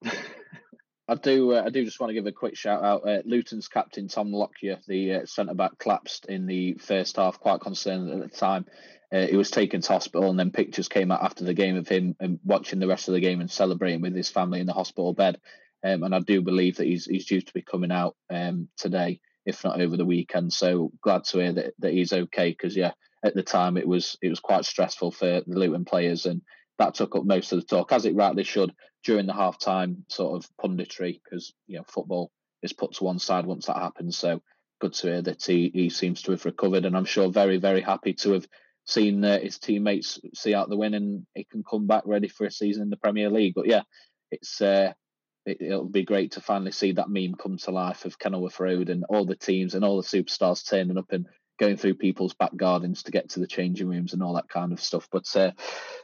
I 1.12 1.14
do. 1.16 1.52
Uh, 1.52 1.62
I 1.66 1.68
do 1.68 1.84
just 1.84 2.00
want 2.00 2.08
to 2.08 2.14
give 2.14 2.26
a 2.26 2.32
quick 2.32 2.56
shout 2.56 2.82
out. 2.82 3.06
Uh, 3.06 3.20
Luton's 3.26 3.68
captain 3.68 4.08
Tom 4.08 4.32
Lockyer, 4.32 4.78
the 4.88 5.14
uh, 5.14 5.26
centre 5.26 5.52
back, 5.52 5.76
collapsed 5.78 6.24
in 6.24 6.46
the 6.46 6.74
first 6.74 7.16
half. 7.16 7.38
Quite 7.38 7.60
concerned 7.60 8.10
at 8.10 8.30
the 8.30 8.34
time. 8.34 8.64
Uh, 9.12 9.26
he 9.26 9.36
was 9.36 9.50
taken 9.50 9.82
to 9.82 9.92
hospital, 9.92 10.30
and 10.30 10.38
then 10.38 10.50
pictures 10.50 10.88
came 10.88 11.10
out 11.10 11.22
after 11.22 11.44
the 11.44 11.52
game 11.52 11.76
of 11.76 11.86
him 11.86 12.16
and 12.18 12.40
watching 12.44 12.78
the 12.78 12.86
rest 12.86 13.08
of 13.08 13.14
the 13.14 13.20
game 13.20 13.42
and 13.42 13.50
celebrating 13.50 14.00
with 14.00 14.16
his 14.16 14.30
family 14.30 14.60
in 14.60 14.66
the 14.66 14.72
hospital 14.72 15.12
bed. 15.12 15.38
Um, 15.84 16.02
and 16.02 16.14
I 16.14 16.20
do 16.20 16.40
believe 16.40 16.76
that 16.76 16.86
he's 16.86 17.04
he's 17.04 17.26
due 17.26 17.42
to 17.42 17.52
be 17.52 17.60
coming 17.60 17.92
out 17.92 18.16
um, 18.30 18.68
today, 18.78 19.20
if 19.44 19.64
not 19.64 19.82
over 19.82 19.98
the 19.98 20.06
weekend. 20.06 20.50
So 20.50 20.92
glad 21.02 21.24
to 21.24 21.40
hear 21.40 21.52
that, 21.52 21.74
that 21.80 21.92
he's 21.92 22.14
okay. 22.14 22.48
Because 22.48 22.74
yeah, 22.74 22.92
at 23.22 23.34
the 23.34 23.42
time 23.42 23.76
it 23.76 23.86
was 23.86 24.16
it 24.22 24.30
was 24.30 24.40
quite 24.40 24.64
stressful 24.64 25.10
for 25.10 25.42
the 25.46 25.58
Luton 25.58 25.84
players, 25.84 26.24
and 26.24 26.40
that 26.82 26.94
took 26.94 27.14
up 27.14 27.24
most 27.24 27.52
of 27.52 27.60
the 27.60 27.66
talk, 27.66 27.92
as 27.92 28.04
it 28.04 28.16
rightly 28.16 28.44
should 28.44 28.72
during 29.04 29.26
the 29.26 29.32
half 29.32 29.58
time 29.58 30.04
sort 30.08 30.36
of 30.36 30.50
punditry 30.56 31.20
because 31.22 31.54
you 31.66 31.78
know 31.78 31.84
football 31.86 32.30
is 32.62 32.72
put 32.72 32.92
to 32.94 33.04
one 33.04 33.18
side 33.18 33.46
once 33.46 33.66
that 33.66 33.76
happens. 33.76 34.16
So 34.18 34.42
good 34.80 34.92
to 34.94 35.06
hear 35.06 35.22
that 35.22 35.44
he, 35.44 35.70
he 35.72 35.90
seems 35.90 36.22
to 36.22 36.32
have 36.32 36.44
recovered, 36.44 36.84
and 36.84 36.96
I'm 36.96 37.04
sure 37.04 37.30
very 37.30 37.58
very 37.58 37.80
happy 37.80 38.14
to 38.14 38.32
have 38.32 38.46
seen 38.84 39.24
uh, 39.24 39.38
his 39.38 39.58
teammates 39.58 40.18
see 40.34 40.54
out 40.54 40.68
the 40.68 40.76
win 40.76 40.94
and 40.94 41.24
he 41.34 41.44
can 41.44 41.62
come 41.62 41.86
back 41.86 42.02
ready 42.04 42.26
for 42.26 42.46
a 42.46 42.50
season 42.50 42.82
in 42.82 42.90
the 42.90 42.96
Premier 42.96 43.30
League. 43.30 43.54
But 43.54 43.68
yeah, 43.68 43.82
it's 44.32 44.60
uh, 44.60 44.92
it, 45.46 45.58
it'll 45.60 45.88
be 45.88 46.04
great 46.04 46.32
to 46.32 46.40
finally 46.40 46.72
see 46.72 46.92
that 46.92 47.08
meme 47.08 47.34
come 47.34 47.58
to 47.58 47.70
life 47.70 48.04
of 48.04 48.18
Kenilworth 48.18 48.58
Road 48.58 48.88
and 48.88 49.04
all 49.08 49.24
the 49.24 49.36
teams 49.36 49.74
and 49.74 49.84
all 49.84 50.00
the 50.00 50.06
superstars 50.06 50.68
turning 50.68 50.98
up 50.98 51.12
and 51.12 51.26
going 51.62 51.76
through 51.76 51.94
people's 51.94 52.34
back 52.34 52.54
gardens 52.56 53.04
to 53.04 53.12
get 53.12 53.28
to 53.30 53.40
the 53.40 53.46
changing 53.46 53.88
rooms 53.88 54.12
and 54.12 54.22
all 54.22 54.34
that 54.34 54.48
kind 54.48 54.72
of 54.72 54.80
stuff. 54.80 55.08
But 55.12 55.28
uh, 55.36 55.52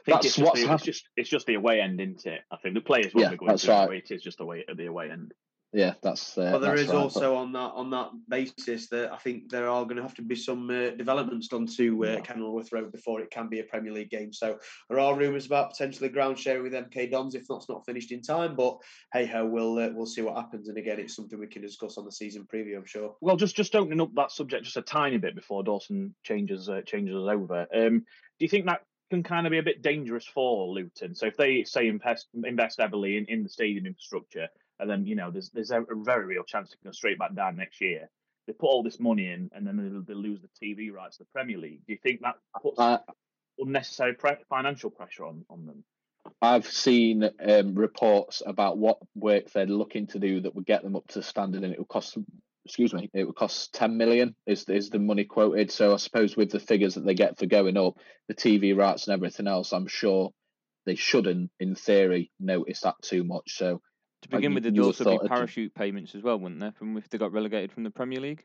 that's 0.07 0.25
it's 0.25 0.35
just, 0.37 0.39
what's 0.39 0.63
the, 0.63 0.73
it's 0.73 0.83
just 0.83 1.09
it's 1.17 1.29
just 1.29 1.45
the 1.47 1.55
away 1.55 1.81
end, 1.81 1.99
isn't 1.99 2.25
it? 2.25 2.41
I 2.49 2.55
think 2.55 2.75
the 2.75 2.81
players 2.81 3.13
won't 3.13 3.25
Yeah, 3.25 3.31
be 3.31 3.37
going 3.37 3.49
that's 3.49 3.67
right. 3.67 3.83
it, 3.83 3.87
but 3.87 3.95
it 3.97 4.11
is 4.15 4.23
just 4.23 4.37
the 4.37 4.45
way 4.45 4.63
the 4.73 4.85
away 4.85 5.11
end. 5.11 5.33
Yeah, 5.71 5.93
that's. 6.01 6.35
Uh, 6.35 6.51
But 6.51 6.59
there 6.59 6.71
that's 6.71 6.81
is 6.81 6.87
right. 6.87 6.93
But- 6.93 7.01
also 7.03 7.35
on 7.35 7.51
that 7.53 7.71
on 7.75 7.91
that 7.91 8.09
basis 8.27 8.89
that 8.89 9.11
I 9.13 9.17
think 9.17 9.49
there 9.49 9.69
are 9.69 9.83
going 9.83 9.97
to 9.97 10.01
have 10.01 10.15
to 10.15 10.23
be 10.23 10.35
some 10.35 10.69
uh, 10.69 10.89
developments 10.91 11.47
done 11.47 11.67
to 11.77 12.05
uh, 12.05 12.07
Yeah. 12.07 12.19
Kenilworth 12.21 12.71
Road 12.71 12.91
before 12.91 13.21
it 13.21 13.29
can 13.29 13.49
be 13.49 13.59
a 13.59 13.63
Premier 13.63 13.91
League 13.91 14.09
game. 14.09 14.33
So 14.33 14.57
there 14.89 14.99
are 14.99 15.15
rumours 15.15 15.45
about 15.45 15.71
potentially 15.71 16.09
ground 16.09 16.39
sharing 16.39 16.63
with 16.63 16.73
MK 16.73 17.11
Dons 17.11 17.35
if 17.35 17.45
that's 17.47 17.69
not 17.69 17.85
finished 17.85 18.11
in 18.11 18.21
time. 18.23 18.55
But 18.55 18.79
hey 19.13 19.27
ho, 19.27 19.45
we'll 19.45 19.77
uh, 19.77 19.89
we'll 19.93 20.07
see 20.07 20.21
what 20.21 20.35
happens. 20.35 20.69
And 20.69 20.77
again, 20.77 20.99
it's 20.99 21.15
something 21.15 21.39
we 21.39 21.47
can 21.47 21.61
discuss 21.61 21.97
on 21.99 22.05
the 22.05 22.11
season 22.11 22.47
preview. 22.51 22.75
I'm 22.75 22.85
sure. 22.87 23.15
Well, 23.21 23.37
just 23.37 23.55
just 23.55 23.75
opening 23.75 24.01
up 24.01 24.13
that 24.15 24.31
subject 24.31 24.65
just 24.65 24.77
a 24.77 24.81
tiny 24.81 25.17
bit 25.17 25.35
before 25.35 25.63
Dawson 25.63 26.15
changes 26.23 26.67
uh, 26.67 26.81
changes 26.81 27.15
us 27.15 27.29
over. 27.29 27.67
Um, 27.73 27.99
do 27.99 28.05
you 28.45 28.49
think 28.49 28.65
that 28.65 28.81
can 29.11 29.21
kind 29.21 29.45
of 29.45 29.51
be 29.51 29.57
a 29.59 29.63
bit 29.63 29.83
dangerous 29.83 30.25
for 30.25 30.67
Luton? 30.67 31.13
So 31.13 31.27
if 31.27 31.37
they 31.37 31.63
say 31.63 31.87
invest 31.87 32.27
invest 32.43 32.79
heavily 32.79 33.17
in, 33.17 33.25
in 33.25 33.43
the 33.43 33.49
stadium 33.49 33.85
infrastructure, 33.85 34.47
and 34.79 34.89
then 34.89 35.05
you 35.05 35.15
know 35.15 35.31
there's 35.31 35.49
there's 35.49 35.71
a, 35.71 35.81
a 35.81 35.95
very 35.95 36.25
real 36.25 36.43
chance 36.43 36.69
to 36.71 36.77
go 36.83 36.91
straight 36.91 37.19
back 37.19 37.35
down 37.35 37.57
next 37.57 37.81
year. 37.81 38.09
They 38.47 38.53
put 38.53 38.67
all 38.67 38.83
this 38.83 38.99
money 38.99 39.27
in, 39.27 39.51
and 39.53 39.67
then 39.67 39.77
they'll, 39.77 40.01
they'll 40.01 40.17
lose 40.17 40.39
the 40.41 40.49
TV 40.65 40.91
rights 40.91 41.17
to 41.17 41.23
the 41.23 41.29
Premier 41.33 41.57
League. 41.57 41.81
Do 41.85 41.93
you 41.93 41.99
think 42.01 42.21
that 42.21 42.35
puts 42.61 42.79
I, 42.79 42.99
unnecessary 43.59 44.13
pre- 44.13 44.37
financial 44.49 44.89
pressure 44.89 45.25
on 45.25 45.45
on 45.49 45.65
them? 45.65 45.83
I've 46.41 46.67
seen 46.67 47.29
um, 47.47 47.75
reports 47.75 48.41
about 48.45 48.77
what 48.77 48.97
work 49.15 49.51
they're 49.51 49.65
looking 49.65 50.07
to 50.07 50.19
do 50.19 50.41
that 50.41 50.55
would 50.55 50.65
get 50.65 50.83
them 50.83 50.95
up 50.95 51.07
to 51.09 51.23
standard, 51.23 51.63
and 51.63 51.73
it 51.73 51.79
would 51.79 51.87
cost. 51.87 52.17
Excuse 52.65 52.93
me, 52.93 53.09
it 53.13 53.23
would 53.23 53.35
cost 53.35 53.73
ten 53.73 53.97
million. 53.97 54.35
Is 54.45 54.63
is 54.65 54.89
the 54.89 54.99
money 54.99 55.25
quoted? 55.25 55.71
So 55.71 55.93
I 55.93 55.97
suppose 55.97 56.37
with 56.37 56.51
the 56.51 56.59
figures 56.59 56.95
that 56.95 57.05
they 57.05 57.15
get 57.15 57.37
for 57.37 57.45
going 57.45 57.77
up, 57.77 57.95
the 58.27 58.35
TV 58.35 58.77
rights 58.77 59.07
and 59.07 59.13
everything 59.13 59.47
else, 59.47 59.73
I'm 59.73 59.87
sure 59.87 60.31
they 60.85 60.95
shouldn't, 60.95 61.51
in 61.59 61.75
theory, 61.75 62.31
notice 62.39 62.81
that 62.81 62.95
too 63.01 63.23
much. 63.23 63.57
So 63.57 63.81
To 64.23 64.29
begin 64.29 64.51
you- 64.51 64.55
with, 64.55 64.63
there'd 64.63 64.79
also 64.79 65.17
be 65.19 65.27
parachute 65.27 65.73
payments 65.73 66.13
as 66.15 66.23
well, 66.23 66.39
wouldn't 66.39 66.59
there? 66.59 66.71
From 66.73 66.97
if 66.97 67.09
they 67.09 67.17
got 67.17 67.31
relegated 67.31 67.71
from 67.71 67.83
the 67.83 67.91
Premier 67.91 68.19
League. 68.19 68.43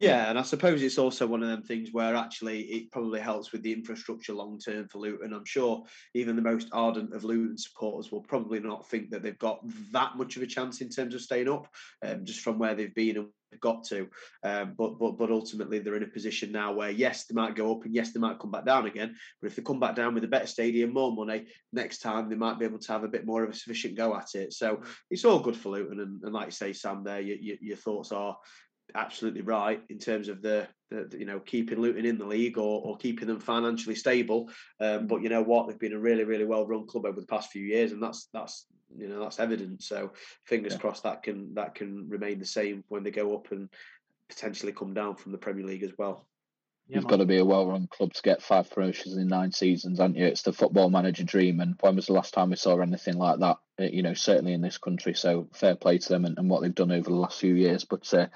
Yeah, 0.00 0.30
and 0.30 0.38
I 0.38 0.42
suppose 0.42 0.82
it's 0.82 0.96
also 0.96 1.26
one 1.26 1.42
of 1.42 1.50
them 1.50 1.62
things 1.62 1.90
where 1.92 2.16
actually 2.16 2.62
it 2.62 2.90
probably 2.90 3.20
helps 3.20 3.52
with 3.52 3.62
the 3.62 3.72
infrastructure 3.72 4.32
long 4.32 4.58
term 4.58 4.88
for 4.88 4.98
Luton. 4.98 5.34
I'm 5.34 5.44
sure 5.44 5.84
even 6.14 6.36
the 6.36 6.42
most 6.42 6.68
ardent 6.72 7.12
of 7.12 7.22
Luton 7.22 7.58
supporters 7.58 8.10
will 8.10 8.22
probably 8.22 8.60
not 8.60 8.88
think 8.88 9.10
that 9.10 9.22
they've 9.22 9.38
got 9.38 9.60
that 9.92 10.16
much 10.16 10.36
of 10.36 10.42
a 10.42 10.46
chance 10.46 10.80
in 10.80 10.88
terms 10.88 11.14
of 11.14 11.20
staying 11.20 11.50
up, 11.50 11.68
um, 12.02 12.24
just 12.24 12.40
from 12.40 12.58
where 12.58 12.74
they've 12.74 12.94
been 12.94 13.18
and 13.18 13.28
got 13.60 13.84
to. 13.84 14.08
Um, 14.42 14.74
but 14.78 14.98
but 14.98 15.18
but 15.18 15.30
ultimately 15.30 15.80
they're 15.80 15.96
in 15.96 16.02
a 16.02 16.06
position 16.06 16.50
now 16.50 16.72
where 16.72 16.90
yes 16.90 17.26
they 17.26 17.34
might 17.34 17.54
go 17.54 17.70
up 17.70 17.84
and 17.84 17.94
yes 17.94 18.12
they 18.12 18.20
might 18.20 18.38
come 18.38 18.50
back 18.50 18.64
down 18.64 18.86
again. 18.86 19.14
But 19.42 19.48
if 19.48 19.56
they 19.56 19.62
come 19.62 19.80
back 19.80 19.96
down 19.96 20.14
with 20.14 20.24
a 20.24 20.28
better 20.28 20.46
stadium, 20.46 20.94
more 20.94 21.12
money, 21.12 21.46
next 21.74 21.98
time 21.98 22.30
they 22.30 22.36
might 22.36 22.58
be 22.58 22.64
able 22.64 22.78
to 22.78 22.92
have 22.92 23.04
a 23.04 23.08
bit 23.08 23.26
more 23.26 23.44
of 23.44 23.50
a 23.50 23.54
sufficient 23.54 23.96
go 23.96 24.16
at 24.16 24.34
it. 24.34 24.54
So 24.54 24.80
it's 25.10 25.26
all 25.26 25.40
good 25.40 25.56
for 25.56 25.70
Luton. 25.70 26.00
And, 26.00 26.22
and 26.22 26.32
like 26.32 26.46
you 26.46 26.52
say, 26.52 26.72
Sam, 26.72 27.04
there 27.04 27.20
your, 27.20 27.36
your, 27.36 27.56
your 27.60 27.76
thoughts 27.76 28.12
are 28.12 28.38
absolutely 28.94 29.42
right 29.42 29.82
in 29.88 29.98
terms 29.98 30.28
of 30.28 30.42
the, 30.42 30.68
the 30.90 31.08
the, 31.10 31.18
you 31.18 31.26
know 31.26 31.40
keeping 31.40 31.78
Luton 31.80 32.04
in 32.04 32.18
the 32.18 32.26
league 32.26 32.58
or, 32.58 32.82
or 32.84 32.96
keeping 32.96 33.28
them 33.28 33.40
financially 33.40 33.94
stable. 33.94 34.50
Um, 34.80 35.06
but 35.06 35.22
you 35.22 35.28
know 35.28 35.42
what, 35.42 35.68
they've 35.68 35.78
been 35.78 35.92
a 35.92 35.98
really 35.98 36.24
really 36.24 36.44
well 36.44 36.66
run 36.66 36.86
club 36.86 37.06
over 37.06 37.20
the 37.20 37.26
past 37.26 37.50
few 37.50 37.62
years, 37.62 37.92
and 37.92 38.02
that's 38.02 38.28
that's 38.32 38.66
you 38.96 39.08
know 39.08 39.20
that's 39.20 39.40
evident. 39.40 39.82
So 39.82 40.12
fingers 40.46 40.72
Yeah. 40.72 40.78
crossed 40.78 41.04
that 41.04 41.22
can 41.22 41.54
that 41.54 41.74
can 41.74 42.08
remain 42.08 42.38
the 42.38 42.46
same 42.46 42.84
when 42.88 43.02
they 43.02 43.10
go 43.10 43.34
up 43.34 43.50
and 43.52 43.68
potentially 44.28 44.72
come 44.72 44.94
down 44.94 45.16
from 45.16 45.32
the 45.32 45.38
Premier 45.38 45.64
League 45.64 45.82
as 45.82 45.92
well. 45.98 46.26
Yeah, 46.88 46.96
You've 46.96 47.04
man. 47.04 47.10
got 47.10 47.16
to 47.18 47.26
be 47.26 47.38
a 47.38 47.44
well-run 47.44 47.86
club 47.88 48.12
to 48.14 48.22
get 48.22 48.42
five 48.42 48.68
promotions 48.68 49.16
in 49.16 49.28
nine 49.28 49.52
seasons, 49.52 49.98
haven't 50.00 50.16
you? 50.16 50.26
It's 50.26 50.42
the 50.42 50.52
football 50.52 50.90
manager 50.90 51.22
dream. 51.22 51.60
And 51.60 51.76
when 51.80 51.94
was 51.94 52.06
the 52.06 52.14
last 52.14 52.34
time 52.34 52.50
we 52.50 52.56
saw 52.56 52.80
anything 52.80 53.16
like 53.16 53.38
that? 53.38 53.58
Uh, 53.78 53.84
You 53.84 54.02
know, 54.02 54.14
certainly 54.14 54.54
in 54.54 54.60
this 54.60 54.78
country. 54.78 55.14
So 55.14 55.48
fair 55.52 55.76
play 55.76 55.98
to 55.98 56.08
them 56.08 56.24
and, 56.24 56.36
and 56.36 56.50
what 56.50 56.62
they've 56.62 56.74
done 56.74 56.90
over 56.90 57.08
the 57.08 57.14
last 57.16 57.38
few 57.38 57.54
years. 57.54 57.84
But 57.84 58.12
uh, 58.12 58.26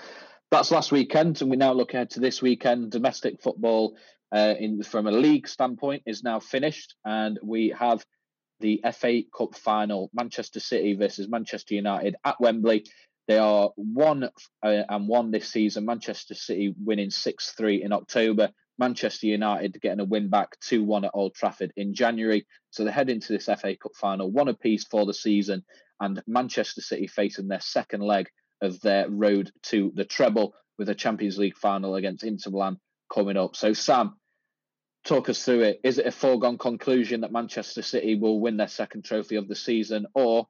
that's 0.50 0.70
last 0.70 0.92
weekend, 0.92 1.40
and 1.40 1.50
we 1.50 1.56
now 1.56 1.72
look 1.72 1.94
ahead 1.94 2.10
to 2.10 2.20
this 2.20 2.40
weekend. 2.40 2.90
Domestic 2.90 3.42
football, 3.42 3.96
uh, 4.32 4.54
in 4.58 4.82
from 4.82 5.06
a 5.06 5.12
league 5.12 5.48
standpoint, 5.48 6.02
is 6.06 6.22
now 6.22 6.40
finished, 6.40 6.94
and 7.04 7.38
we 7.42 7.74
have 7.78 8.04
the 8.60 8.82
FA 8.92 9.22
Cup 9.36 9.54
final: 9.54 10.10
Manchester 10.14 10.60
City 10.60 10.94
versus 10.94 11.28
Manchester 11.28 11.74
United 11.74 12.16
at 12.24 12.40
Wembley. 12.40 12.84
They 13.26 13.38
are 13.38 13.70
one 13.76 14.24
uh, 14.62 14.82
and 14.88 15.08
one 15.08 15.30
this 15.30 15.48
season. 15.48 15.86
Manchester 15.86 16.34
City 16.34 16.74
winning 16.78 17.10
six 17.10 17.52
three 17.52 17.82
in 17.82 17.92
October. 17.92 18.50
Manchester 18.78 19.26
United 19.26 19.80
getting 19.80 20.00
a 20.00 20.04
win 20.04 20.28
back 20.28 20.58
2 20.60 20.82
1 20.82 21.04
at 21.04 21.12
Old 21.14 21.34
Trafford 21.34 21.72
in 21.76 21.94
January. 21.94 22.46
So 22.70 22.84
they 22.84 22.90
head 22.90 23.08
into 23.08 23.32
this 23.32 23.46
FA 23.46 23.76
Cup 23.76 23.92
final, 23.94 24.30
one 24.30 24.48
apiece 24.48 24.84
for 24.84 25.06
the 25.06 25.14
season, 25.14 25.64
and 26.00 26.20
Manchester 26.26 26.80
City 26.80 27.06
facing 27.06 27.46
their 27.48 27.60
second 27.60 28.00
leg 28.00 28.26
of 28.64 28.80
their 28.80 29.08
road 29.08 29.50
to 29.64 29.92
the 29.94 30.04
treble 30.04 30.54
with 30.78 30.88
a 30.88 30.94
Champions 30.94 31.38
League 31.38 31.56
final 31.56 31.94
against 31.94 32.24
Inter 32.24 32.50
Milan 32.50 32.78
coming 33.12 33.36
up. 33.36 33.56
So, 33.56 33.72
Sam, 33.72 34.16
talk 35.04 35.28
us 35.28 35.44
through 35.44 35.62
it. 35.62 35.80
Is 35.84 35.98
it 35.98 36.06
a 36.06 36.12
foregone 36.12 36.58
conclusion 36.58 37.20
that 37.20 37.32
Manchester 37.32 37.82
City 37.82 38.16
will 38.16 38.40
win 38.40 38.56
their 38.56 38.68
second 38.68 39.04
trophy 39.04 39.36
of 39.36 39.48
the 39.48 39.54
season, 39.54 40.06
or 40.14 40.48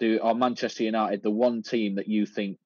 do 0.00 0.18
are 0.22 0.34
Manchester 0.34 0.84
United 0.84 1.22
the 1.22 1.30
one 1.30 1.62
team 1.62 1.96
that 1.96 2.08
you 2.08 2.26
think 2.26 2.58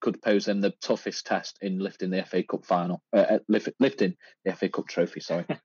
could 0.00 0.22
pose 0.22 0.44
them 0.44 0.60
the 0.60 0.74
toughest 0.82 1.26
test 1.26 1.58
in 1.60 1.78
lifting 1.78 2.10
the 2.10 2.24
FA 2.24 2.42
Cup 2.42 2.64
final, 2.64 3.02
uh, 3.12 3.18
uh, 3.18 3.38
lift, 3.48 3.70
lifting 3.80 4.16
the 4.44 4.52
FA 4.52 4.68
Cup 4.68 4.88
trophy? 4.88 5.20
Sorry. 5.20 5.44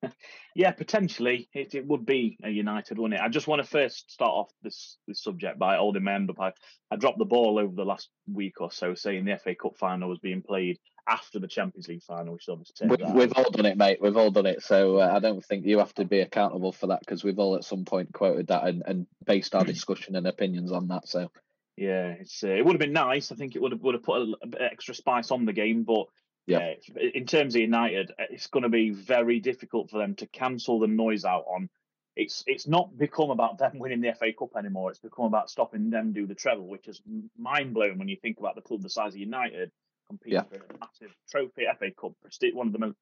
Yeah, 0.56 0.72
potentially 0.72 1.50
it, 1.54 1.74
it 1.74 1.88
would 1.88 2.06
be 2.06 2.38
a 2.44 2.50
United, 2.50 3.00
wouldn't 3.00 3.20
it? 3.20 3.24
I 3.24 3.30
just 3.30 3.48
want 3.48 3.64
to 3.64 3.68
first 3.68 4.12
start 4.12 4.32
off 4.32 4.52
this 4.62 4.98
this 5.08 5.24
subject 5.24 5.58
by 5.58 5.78
holding 5.78 6.04
my 6.04 6.14
end 6.14 6.30
up. 6.30 6.40
I, 6.40 6.54
I 6.92 6.96
dropped 6.96 7.18
the 7.18 7.26
ball 7.26 7.58
over 7.58 7.74
the 7.76 7.86
last 7.86 8.10
week 8.32 8.62
or 8.62 8.72
so, 8.72 8.94
saying 8.94 9.26
the 9.26 9.40
FA 9.40 9.56
Cup 9.56 9.78
final 9.78 10.10
was 10.10 10.20
being 10.20 10.44
played 10.44 10.78
after 11.08 11.40
the 11.40 11.48
Champions 11.48 11.88
League 11.88 12.04
final, 12.04 12.34
which 12.34 12.48
obviously 12.50 12.88
We've, 12.88 13.14
we've 13.14 13.34
all 13.36 13.50
done 13.50 13.66
it, 13.66 13.78
mate. 13.78 13.98
We've 14.02 14.16
all 14.16 14.32
done 14.32 14.46
it. 14.46 14.62
So 14.62 14.98
uh, 15.00 15.12
I 15.14 15.20
don't 15.20 15.44
think 15.44 15.66
you 15.66 15.80
have 15.80 15.94
to 15.96 16.06
be 16.06 16.20
accountable 16.20 16.72
for 16.72 16.88
that 16.88 17.00
because 17.00 17.24
we've 17.24 17.40
all 17.40 17.56
at 17.56 17.66
some 17.66 17.84
point 17.84 18.14
quoted 18.14 18.48
that 18.48 18.66
and, 18.66 18.84
and 18.86 19.08
based 19.26 19.56
our 19.56 19.66
discussion 19.66 20.16
and 20.16 20.28
opinions 20.28 20.72
on 20.72 20.88
that. 20.90 21.08
So 21.08 21.30
Yeah, 21.78 22.10
it's 22.20 22.44
uh, 22.44 22.50
it 22.50 22.64
would 22.66 22.74
have 22.74 22.80
been 22.80 22.94
nice. 22.94 23.32
I 23.32 23.36
think 23.36 23.56
it 23.56 23.62
would 23.62 23.72
have 23.72 23.82
would 23.82 23.96
have 23.96 24.04
put 24.04 24.22
a, 24.22 24.34
a 24.44 24.48
bit 24.48 24.62
extra 24.62 24.94
spice 24.94 25.32
on 25.32 25.46
the 25.46 25.54
game, 25.54 25.84
but 25.84 26.06
Yeah. 26.46 26.74
yeah, 26.96 27.10
in 27.14 27.26
terms 27.26 27.56
of 27.56 27.62
United, 27.62 28.12
uh, 28.12 28.26
it's 28.30 28.48
going 28.48 28.64
to 28.64 28.70
be 28.70 28.92
very 28.92 29.40
difficult 29.40 29.90
for 29.90 29.98
them 29.98 30.16
to 30.16 30.28
cancel 30.28 30.80
the 30.80 30.88
noise 30.88 31.26
out 31.26 31.46
on. 31.48 31.70
It's 32.16 32.44
it's 32.46 32.68
not 32.68 32.96
become 32.96 33.32
about 33.32 33.58
them 33.58 33.72
winning 33.80 34.02
the 34.02 34.14
FA 34.14 34.32
Cup 34.38 34.52
anymore. 34.56 34.92
It's 34.92 35.00
become 35.00 35.26
about 35.26 35.50
stopping 35.50 35.90
them 35.90 36.14
do 36.14 36.28
the 36.28 36.36
treble, 36.36 36.68
which 36.68 36.88
is 36.88 37.02
mind 37.38 37.74
blowing 37.74 37.98
when 37.98 38.08
you 38.08 38.18
think 38.22 38.38
about 38.40 38.56
the 38.56 38.62
club 38.62 38.84
the 38.84 38.90
size 38.90 39.14
of 39.14 39.20
United 39.20 39.72
competing 40.08 40.34
Yeah. 40.34 40.44
for 40.44 40.56
a 40.58 40.78
massive 40.80 41.16
trophy, 41.32 41.64
FA 41.80 41.90
Cup, 41.92 42.12
one 42.54 42.68
of 42.68 42.74
the 42.74 42.80
most 42.80 42.98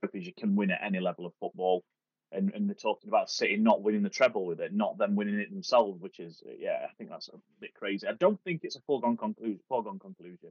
trophies 0.00 0.26
you 0.26 0.32
can 0.36 0.56
win 0.56 0.70
at 0.72 0.80
any 0.82 0.98
level 0.98 1.26
of 1.26 1.32
football. 1.38 1.84
And, 2.32 2.52
and 2.54 2.68
they're 2.68 2.74
talking 2.74 3.08
about 3.08 3.30
City 3.30 3.56
not 3.56 3.82
winning 3.82 4.02
the 4.02 4.10
treble 4.10 4.46
with 4.46 4.60
it, 4.60 4.74
not 4.74 4.98
them 4.98 5.14
winning 5.14 5.38
it 5.38 5.50
themselves, 5.50 6.00
which 6.00 6.18
is 6.18 6.42
yeah, 6.58 6.84
I 6.84 6.92
think 6.98 7.10
that's 7.10 7.28
a 7.28 7.38
bit 7.60 7.74
crazy. 7.74 8.06
I 8.06 8.12
don't 8.12 8.40
think 8.42 8.62
it's 8.64 8.76
a 8.76 8.80
foregone 8.80 9.16
conclusion. 9.16 9.60
Foregone 9.68 9.98
conclusion. 9.98 10.50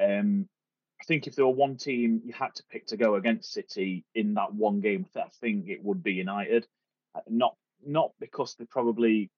Um, 0.00 0.48
I 1.00 1.04
think 1.04 1.26
if 1.26 1.34
there 1.34 1.46
were 1.46 1.52
one 1.52 1.76
team 1.76 2.20
you 2.24 2.34
had 2.34 2.54
to 2.56 2.62
pick 2.70 2.86
to 2.88 2.96
go 2.96 3.14
against 3.14 3.52
City 3.52 4.04
in 4.14 4.34
that 4.34 4.52
one 4.52 4.80
game, 4.80 5.06
I 5.16 5.24
think 5.40 5.68
it 5.68 5.82
would 5.82 6.02
be 6.02 6.12
United. 6.12 6.66
Uh, 7.14 7.20
Not 7.28 7.56
not 7.84 8.12
because 8.20 8.54
they 8.56 8.66
probably 8.66 9.30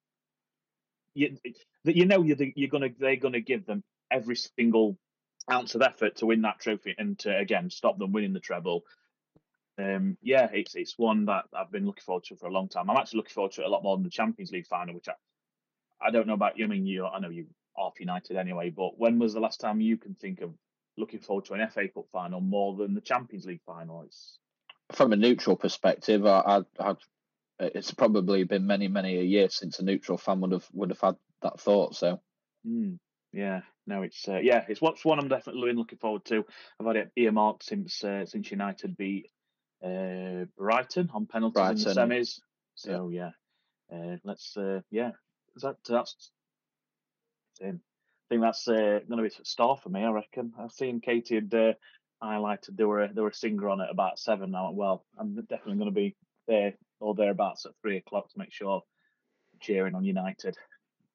you 1.15 1.37
you 1.85 2.07
know 2.07 2.23
you're 2.23 2.37
you're 2.57 2.69
gonna 2.69 2.89
they're 2.99 3.17
gonna 3.17 3.41
give 3.41 3.67
them 3.67 3.85
every 4.11 4.37
single 4.37 4.99
ounce 5.51 5.75
of 5.75 5.83
effort 5.83 6.17
to 6.17 6.27
win 6.27 6.43
that 6.43 6.61
trophy 6.61 6.95
and 6.99 7.19
to 7.21 7.37
again 7.37 7.71
stop 7.71 7.99
them 7.99 8.13
winning 8.13 8.33
the 8.33 8.41
treble. 8.41 8.83
Um, 9.79 10.18
yeah, 10.23 10.49
it's 10.53 10.75
it's 10.75 10.99
one 10.99 11.27
that 11.27 11.45
I've 11.55 11.70
been 11.70 11.87
looking 11.87 12.03
forward 12.03 12.25
to 12.25 12.37
for 12.37 12.47
a 12.47 12.53
long 12.53 12.68
time. 12.68 12.91
I'm 12.91 12.97
actually 12.97 13.18
looking 13.18 13.35
forward 13.35 13.53
to 13.53 13.62
it 13.62 13.66
a 13.66 13.70
lot 13.70 13.83
more 13.83 13.97
than 13.97 14.05
the 14.05 14.11
Champions 14.11 14.53
League 14.53 14.66
final, 14.66 14.95
which 14.95 15.09
I 15.09 15.14
I 16.01 16.11
don't 16.11 16.27
know 16.27 16.35
about 16.35 16.59
you. 16.59 16.64
I 16.64 16.68
mean, 16.68 16.87
you 16.87 17.07
I 17.07 17.18
know 17.20 17.31
you 17.31 17.47
off 17.77 18.01
United 18.01 18.37
anyway, 18.37 18.70
but 18.70 18.99
when 18.99 19.18
was 19.18 19.33
the 19.33 19.41
last 19.41 19.61
time 19.61 19.81
you 19.81 19.97
can 19.97 20.14
think 20.14 20.43
of 20.43 20.53
looking 20.97 21.20
forward 21.20 21.47
to 21.47 21.55
an 21.55 21.68
FA 21.70 21.89
Cup 21.89 22.07
final 22.12 22.41
more 22.41 22.77
than 22.77 22.95
the 22.95 23.01
Champions 23.01 23.47
League 23.47 23.62
final? 23.64 24.03
It's 24.03 24.39
from 24.93 25.12
a 25.12 25.16
neutral 25.16 25.57
perspective, 25.57 26.27
I, 26.27 26.64
I, 26.79 26.91
I, 26.91 26.95
it's 27.59 27.93
probably 27.93 28.45
been 28.45 28.66
many, 28.66 28.89
many 28.89 29.18
a 29.18 29.23
year 29.23 29.49
since 29.49 29.79
a 29.79 29.85
neutral 29.85 30.18
fan 30.18 30.41
would 30.41 30.53
have 30.53 30.68
would 30.73 30.91
have 30.91 31.01
had 31.01 31.16
that 31.43 31.61
thought. 31.61 31.95
So 31.95 32.20
Mm, 32.66 32.99
yeah, 33.33 33.62
no, 33.87 34.03
it's 34.03 34.29
uh, 34.29 34.39
yeah, 34.39 34.64
it's 34.68 34.81
what's 34.81 35.05
one 35.05 35.18
I'm 35.18 35.29
definitely 35.29 35.73
looking 35.73 35.99
forward 35.99 36.25
to. 36.27 36.45
I've 36.79 36.87
had 36.87 36.97
it 36.97 37.12
earmarked 37.16 37.64
since 37.64 38.05
uh, 38.05 38.27
since 38.27 38.51
United 38.51 38.97
beat 38.97 39.29
uh, 39.85 40.45
Brighton 40.57 41.11
on 41.12 41.26
penalties 41.26 41.87
in 41.87 41.95
the 41.95 42.01
semis. 42.01 42.41
So 42.74 43.09
yeah, 43.09 43.30
uh, 43.93 44.16
let's 44.24 44.57
uh, 44.57 44.80
yeah, 44.91 45.12
is 45.57 45.62
that 45.62 45.76
that's. 45.87 46.30
I 47.62 47.74
think 48.28 48.43
that's 48.43 48.66
uh, 48.66 49.01
going 49.07 49.18
to 49.18 49.22
be 49.22 49.28
a 49.28 49.45
star 49.45 49.76
for 49.76 49.91
me. 49.91 50.03
I 50.03 50.11
reckon. 50.11 50.53
I've 50.59 50.72
seen 50.72 51.01
Katie 51.01 51.35
had 51.35 51.55
uh, 51.55 51.72
highlighted 52.22 52.76
there 52.76 52.89
were 52.89 53.09
there 53.12 53.24
were 53.24 53.30
a 53.30 53.35
singer 53.35 53.68
on 53.68 53.80
at 53.80 53.91
about 53.91 54.18
seven 54.18 54.51
now. 54.51 54.70
Well, 54.72 55.05
I'm 55.18 55.35
definitely 55.35 55.76
going 55.76 55.91
to 55.91 55.95
be 55.95 56.16
there 56.49 56.74
or 57.01 57.14
thereabouts 57.14 57.66
at 57.66 57.72
three 57.83 57.99
o'clock 57.99 58.30
to 58.30 58.39
make 58.39 58.53
sure 58.53 58.76
I'm 59.53 59.61
cheering 59.61 59.95
on 59.95 60.05
United. 60.05 60.57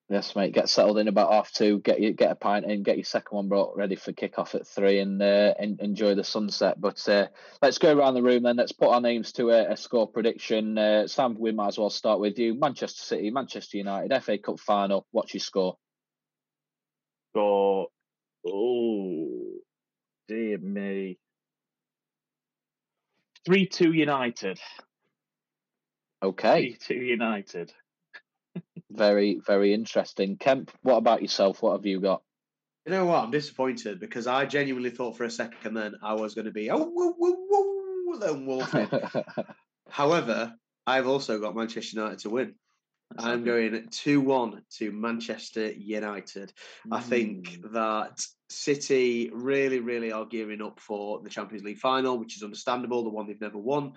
Yes, 0.09 0.35
mate, 0.35 0.53
get 0.53 0.69
settled 0.69 0.97
in 0.97 1.07
about 1.07 1.31
half 1.31 1.51
two. 1.51 1.79
Get 1.79 1.99
you 1.99 2.13
get 2.13 2.31
a 2.31 2.35
pint 2.35 2.65
in. 2.65 2.83
Get 2.83 2.97
your 2.97 3.03
second 3.03 3.35
one 3.35 3.47
brought 3.47 3.75
ready 3.75 3.95
for 3.95 4.13
kick 4.13 4.39
off 4.39 4.55
at 4.55 4.67
three, 4.67 4.99
and 4.99 5.21
uh, 5.21 5.53
en- 5.59 5.77
enjoy 5.79 6.15
the 6.15 6.23
sunset. 6.23 6.79
But 6.79 7.07
uh, 7.09 7.27
let's 7.61 7.77
go 7.77 7.95
around 7.95 8.13
the 8.13 8.23
room 8.23 8.43
then. 8.43 8.55
Let's 8.55 8.71
put 8.71 8.89
our 8.89 9.01
names 9.01 9.31
to 9.33 9.49
a, 9.51 9.71
a 9.71 9.77
score 9.77 10.07
prediction. 10.07 10.77
Uh, 10.77 11.07
Sam, 11.07 11.37
we 11.39 11.51
might 11.51 11.69
as 11.69 11.77
well 11.77 11.89
start 11.89 12.19
with 12.19 12.39
you. 12.39 12.53
Manchester 12.53 13.01
City, 13.01 13.31
Manchester 13.31 13.77
United, 13.77 14.23
FA 14.23 14.37
Cup 14.37 14.59
final. 14.59 15.05
What's 15.11 15.33
your 15.33 15.41
score? 15.41 15.77
Go, 17.35 17.87
oh, 18.47 19.29
dear 20.27 20.57
me. 20.57 21.17
3 23.45 23.67
2 23.67 23.93
United. 23.93 24.59
Okay, 26.21 26.73
3 26.73 26.77
2 26.79 26.93
United. 26.95 27.73
Very 28.97 29.39
very 29.45 29.73
interesting. 29.73 30.37
Kemp, 30.37 30.71
what 30.81 30.97
about 30.97 31.21
yourself? 31.21 31.61
What 31.61 31.73
have 31.73 31.85
you 31.85 31.99
got? 32.01 32.21
You 32.85 32.93
know 32.93 33.05
what? 33.05 33.23
I'm 33.23 33.31
disappointed 33.31 33.99
because 33.99 34.27
I 34.27 34.45
genuinely 34.45 34.89
thought 34.89 35.17
for 35.17 35.25
a 35.25 35.31
second 35.31 35.73
then 35.73 35.95
I 36.01 36.13
was 36.13 36.33
going 36.35 36.45
to 36.45 36.51
be 36.51 36.69
oh 36.71 36.89
woo, 36.91 37.15
woo, 37.17 37.47
woo, 37.49 38.19
lone 38.19 38.45
wolf. 38.45 38.73
However, 39.89 40.53
I've 40.85 41.07
also 41.07 41.39
got 41.39 41.55
Manchester 41.55 41.97
United 41.97 42.19
to 42.19 42.29
win. 42.29 42.55
I'm 43.17 43.43
going 43.45 43.87
2 43.89 44.19
1 44.21 44.61
to 44.77 44.91
Manchester 44.91 45.71
United. 45.71 46.51
I 46.91 46.99
think 46.99 47.59
Mm. 47.61 47.71
that 47.73 48.25
City 48.49 49.29
really, 49.33 49.79
really 49.79 50.11
are 50.11 50.25
gearing 50.25 50.61
up 50.61 50.79
for 50.79 51.21
the 51.21 51.29
Champions 51.29 51.63
League 51.63 51.79
final, 51.79 52.17
which 52.17 52.35
is 52.35 52.43
understandable, 52.43 53.03
the 53.03 53.09
one 53.09 53.25
they've 53.25 53.39
never 53.39 53.57
won, 53.57 53.93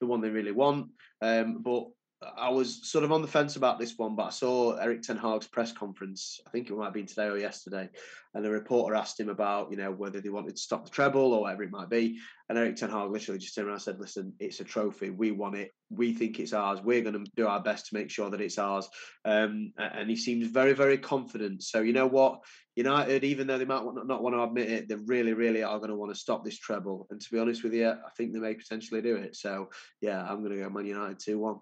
the 0.00 0.06
one 0.06 0.20
they 0.20 0.30
really 0.30 0.52
want. 0.52 0.92
Um, 1.20 1.62
but 1.62 1.88
I 2.36 2.48
was 2.48 2.88
sort 2.88 3.04
of 3.04 3.12
on 3.12 3.22
the 3.22 3.28
fence 3.28 3.56
about 3.56 3.78
this 3.78 3.96
one, 3.96 4.16
but 4.16 4.24
I 4.24 4.30
saw 4.30 4.76
Erik 4.76 5.02
Ten 5.02 5.16
Hag's 5.16 5.46
press 5.46 5.72
conference. 5.72 6.40
I 6.46 6.50
think 6.50 6.68
it 6.68 6.76
might 6.76 6.86
have 6.86 6.94
been 6.94 7.06
today 7.06 7.26
or 7.26 7.38
yesterday, 7.38 7.88
and 8.34 8.46
a 8.46 8.50
reporter 8.50 8.94
asked 8.94 9.20
him 9.20 9.28
about, 9.28 9.70
you 9.70 9.76
know, 9.76 9.90
whether 9.90 10.20
they 10.20 10.28
wanted 10.28 10.56
to 10.56 10.62
stop 10.62 10.84
the 10.84 10.90
treble 10.90 11.32
or 11.32 11.42
whatever 11.42 11.62
it 11.62 11.70
might 11.70 11.90
be. 11.90 12.18
And 12.48 12.58
Erik 12.58 12.76
Ten 12.76 12.90
Hag 12.90 13.10
literally 13.10 13.38
just 13.38 13.54
turned 13.54 13.68
around 13.68 13.74
and 13.74 13.82
said, 13.82 14.00
"Listen, 14.00 14.32
it's 14.38 14.60
a 14.60 14.64
trophy. 14.64 15.10
We 15.10 15.30
want 15.30 15.56
it. 15.56 15.72
We 15.90 16.12
think 16.12 16.40
it's 16.40 16.52
ours. 16.52 16.80
We're 16.82 17.02
going 17.02 17.24
to 17.24 17.30
do 17.36 17.46
our 17.46 17.62
best 17.62 17.86
to 17.86 17.94
make 17.94 18.10
sure 18.10 18.30
that 18.30 18.40
it's 18.40 18.58
ours." 18.58 18.88
Um, 19.24 19.72
and 19.78 20.08
he 20.08 20.16
seems 20.16 20.46
very, 20.48 20.72
very 20.72 20.98
confident. 20.98 21.62
So 21.62 21.80
you 21.80 21.92
know 21.92 22.06
what, 22.06 22.40
United, 22.76 23.24
even 23.24 23.46
though 23.46 23.58
they 23.58 23.64
might 23.64 23.84
not 23.84 24.22
want 24.22 24.34
to 24.34 24.42
admit 24.42 24.70
it, 24.70 24.88
they 24.88 24.96
really, 24.96 25.32
really 25.32 25.62
are 25.62 25.78
going 25.78 25.90
to 25.90 25.96
want 25.96 26.12
to 26.12 26.18
stop 26.18 26.44
this 26.44 26.58
treble. 26.58 27.06
And 27.10 27.20
to 27.20 27.30
be 27.30 27.38
honest 27.38 27.62
with 27.62 27.74
you, 27.74 27.88
I 27.88 28.10
think 28.16 28.32
they 28.32 28.40
may 28.40 28.54
potentially 28.54 29.02
do 29.02 29.16
it. 29.16 29.36
So 29.36 29.70
yeah, 30.00 30.22
I'm 30.22 30.42
going 30.42 30.56
to 30.56 30.62
go 30.62 30.70
Man 30.70 30.86
United 30.86 31.18
two 31.18 31.38
one. 31.38 31.60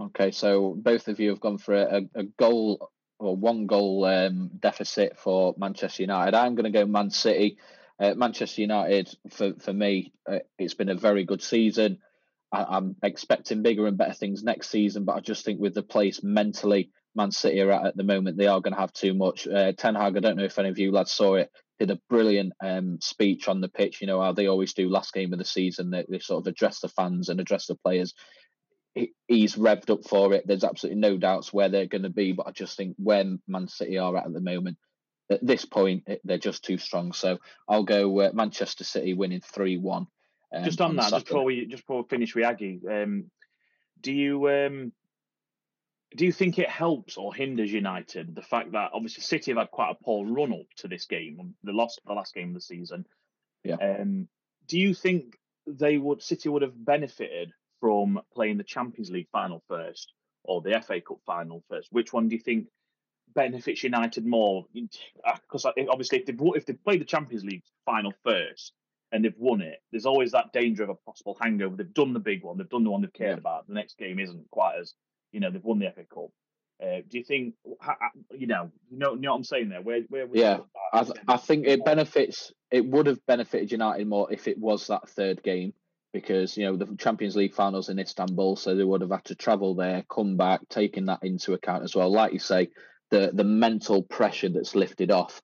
Okay, 0.00 0.30
so 0.30 0.74
both 0.76 1.08
of 1.08 1.18
you 1.18 1.30
have 1.30 1.40
gone 1.40 1.58
for 1.58 1.74
a, 1.74 2.02
a 2.14 2.22
goal 2.38 2.90
or 3.18 3.34
one 3.34 3.66
goal 3.66 4.04
um, 4.04 4.50
deficit 4.60 5.18
for 5.18 5.54
Manchester 5.58 6.04
United. 6.04 6.34
I'm 6.36 6.54
going 6.54 6.72
to 6.72 6.78
go 6.78 6.86
Man 6.86 7.10
City. 7.10 7.58
Uh, 8.00 8.14
Manchester 8.14 8.60
United, 8.60 9.12
for, 9.30 9.54
for 9.58 9.72
me, 9.72 10.12
uh, 10.30 10.38
it's 10.56 10.74
been 10.74 10.88
a 10.88 10.94
very 10.94 11.24
good 11.24 11.42
season. 11.42 11.98
I, 12.52 12.64
I'm 12.64 12.94
expecting 13.02 13.62
bigger 13.62 13.88
and 13.88 13.98
better 13.98 14.14
things 14.14 14.44
next 14.44 14.70
season, 14.70 15.04
but 15.04 15.16
I 15.16 15.20
just 15.20 15.44
think 15.44 15.60
with 15.60 15.74
the 15.74 15.82
place 15.82 16.22
mentally 16.22 16.90
Man 17.16 17.32
City 17.32 17.60
are 17.60 17.72
at 17.72 17.86
at 17.86 17.96
the 17.96 18.04
moment, 18.04 18.36
they 18.36 18.46
are 18.46 18.60
going 18.60 18.74
to 18.74 18.80
have 18.80 18.92
too 18.92 19.14
much. 19.14 19.48
Uh, 19.48 19.72
Ten 19.72 19.96
Hag, 19.96 20.16
I 20.16 20.20
don't 20.20 20.36
know 20.36 20.44
if 20.44 20.58
any 20.60 20.68
of 20.68 20.78
you 20.78 20.92
lads 20.92 21.10
saw 21.10 21.34
it. 21.34 21.50
did 21.80 21.90
a 21.90 22.00
brilliant 22.08 22.52
um, 22.62 23.00
speech 23.00 23.48
on 23.48 23.60
the 23.60 23.68
pitch. 23.68 24.00
You 24.00 24.06
know 24.06 24.20
how 24.22 24.32
they 24.32 24.46
always 24.46 24.74
do 24.74 24.88
last 24.88 25.12
game 25.12 25.32
of 25.32 25.40
the 25.40 25.44
season. 25.44 25.90
They, 25.90 26.04
they 26.08 26.20
sort 26.20 26.42
of 26.42 26.46
address 26.46 26.78
the 26.78 26.88
fans 26.88 27.28
and 27.28 27.40
address 27.40 27.66
the 27.66 27.74
players. 27.74 28.14
He, 28.94 29.12
he's 29.26 29.56
revved 29.56 29.90
up 29.90 30.04
for 30.04 30.32
it. 30.34 30.46
There's 30.46 30.64
absolutely 30.64 31.00
no 31.00 31.16
doubts 31.16 31.52
where 31.52 31.68
they're 31.68 31.86
going 31.86 32.02
to 32.02 32.10
be, 32.10 32.32
but 32.32 32.46
I 32.46 32.52
just 32.52 32.76
think 32.76 32.96
where 32.98 33.24
Man 33.46 33.68
City 33.68 33.98
are 33.98 34.16
at 34.16 34.26
at 34.26 34.32
the 34.32 34.40
moment, 34.40 34.78
at 35.30 35.46
this 35.46 35.64
point, 35.64 36.08
they're 36.24 36.38
just 36.38 36.64
too 36.64 36.78
strong. 36.78 37.12
So 37.12 37.38
I'll 37.68 37.84
go 37.84 38.20
uh, 38.20 38.30
Manchester 38.32 38.84
City 38.84 39.14
winning 39.14 39.42
three 39.42 39.76
one. 39.76 40.06
Um, 40.54 40.64
just 40.64 40.80
on, 40.80 40.90
on 40.90 40.96
that, 40.96 41.02
Saturday. 41.04 41.18
just 41.18 41.26
before 41.26 41.44
we 41.44 41.66
just 41.66 41.82
before 41.82 42.02
we 42.02 42.08
finish 42.08 42.34
with 42.34 42.44
Aggie, 42.44 42.80
um, 42.90 43.30
do 44.00 44.12
you 44.12 44.48
um, 44.48 44.92
do 46.16 46.24
you 46.24 46.32
think 46.32 46.58
it 46.58 46.70
helps 46.70 47.16
or 47.18 47.34
hinders 47.34 47.72
United 47.72 48.34
the 48.34 48.42
fact 48.42 48.72
that 48.72 48.92
obviously 48.94 49.22
City 49.22 49.50
have 49.50 49.58
had 49.58 49.70
quite 49.70 49.90
a 49.90 50.02
poor 50.02 50.26
run 50.26 50.52
up 50.52 50.66
to 50.78 50.88
this 50.88 51.04
game, 51.04 51.54
the 51.62 51.72
lost 51.72 52.00
the 52.06 52.14
last 52.14 52.34
game 52.34 52.48
of 52.48 52.54
the 52.54 52.60
season? 52.60 53.04
Yeah. 53.64 53.76
Um, 53.76 54.28
do 54.66 54.78
you 54.78 54.94
think 54.94 55.36
they 55.66 55.98
would 55.98 56.22
City 56.22 56.48
would 56.48 56.62
have 56.62 56.72
benefited 56.84 57.52
from 57.80 58.20
playing 58.34 58.58
the 58.58 58.64
Champions 58.64 59.10
League 59.10 59.28
final 59.30 59.62
first 59.68 60.12
or 60.44 60.60
the 60.60 60.80
FA 60.80 61.00
Cup 61.00 61.18
final 61.26 61.62
first? 61.68 61.88
Which 61.90 62.12
one 62.12 62.28
do 62.28 62.36
you 62.36 62.42
think 62.42 62.66
benefits 63.34 63.82
United 63.82 64.26
more? 64.26 64.64
Because 64.72 65.64
obviously, 65.64 66.18
if 66.18 66.26
they've 66.26 66.40
if 66.54 66.66
they 66.66 66.72
played 66.72 67.00
the 67.00 67.06
Champions 67.06 67.44
League 67.44 67.62
final 67.84 68.12
first 68.24 68.72
and 69.12 69.24
they've 69.24 69.38
won 69.38 69.60
it, 69.60 69.78
there's 69.90 70.06
always 70.06 70.32
that 70.32 70.52
danger 70.52 70.82
of 70.82 70.90
a 70.90 70.94
possible 70.94 71.36
hangover. 71.40 71.76
They've 71.76 71.94
done 71.94 72.12
the 72.12 72.20
big 72.20 72.42
one, 72.42 72.58
they've 72.58 72.68
done 72.68 72.84
the 72.84 72.90
one 72.90 73.02
they've 73.02 73.12
cared 73.12 73.36
yeah. 73.36 73.40
about. 73.40 73.66
The 73.66 73.74
next 73.74 73.98
game 73.98 74.18
isn't 74.18 74.50
quite 74.50 74.78
as 74.80 74.94
you 75.32 75.40
know 75.40 75.50
they've 75.50 75.64
won 75.64 75.78
the 75.78 75.90
FA 75.90 76.04
Cup. 76.12 76.30
Uh, 76.80 77.02
do 77.08 77.18
you 77.18 77.24
think 77.24 77.54
you 78.32 78.46
know 78.46 78.70
you 78.88 78.98
know 78.98 79.14
you 79.14 79.20
know 79.20 79.32
what 79.32 79.38
I'm 79.38 79.44
saying 79.44 79.68
there? 79.68 79.82
Where 79.82 80.02
where 80.08 80.28
yeah, 80.32 80.58
I, 80.92 81.06
I 81.26 81.36
think 81.36 81.66
it 81.66 81.84
benefits. 81.84 82.52
It 82.70 82.84
would 82.84 83.06
have 83.06 83.24
benefited 83.26 83.72
United 83.72 84.06
more 84.06 84.32
if 84.32 84.46
it 84.46 84.58
was 84.58 84.86
that 84.88 85.08
third 85.08 85.42
game 85.42 85.72
because 86.12 86.56
you 86.56 86.64
know 86.64 86.76
the 86.76 86.96
Champions 86.96 87.36
League 87.36 87.54
finals 87.54 87.88
in 87.88 87.98
Istanbul, 87.98 88.56
so 88.56 88.74
they 88.74 88.84
would 88.84 89.00
have 89.00 89.10
had 89.10 89.24
to 89.26 89.34
travel 89.34 89.74
there, 89.74 90.04
come 90.10 90.36
back, 90.36 90.60
taking 90.68 91.06
that 91.06 91.22
into 91.22 91.54
account 91.54 91.84
as 91.84 91.94
well. 91.94 92.10
Like 92.10 92.32
you 92.32 92.38
say, 92.38 92.68
the 93.10 93.30
the 93.32 93.44
mental 93.44 94.02
pressure 94.02 94.48
that's 94.48 94.74
lifted 94.74 95.10
off. 95.10 95.42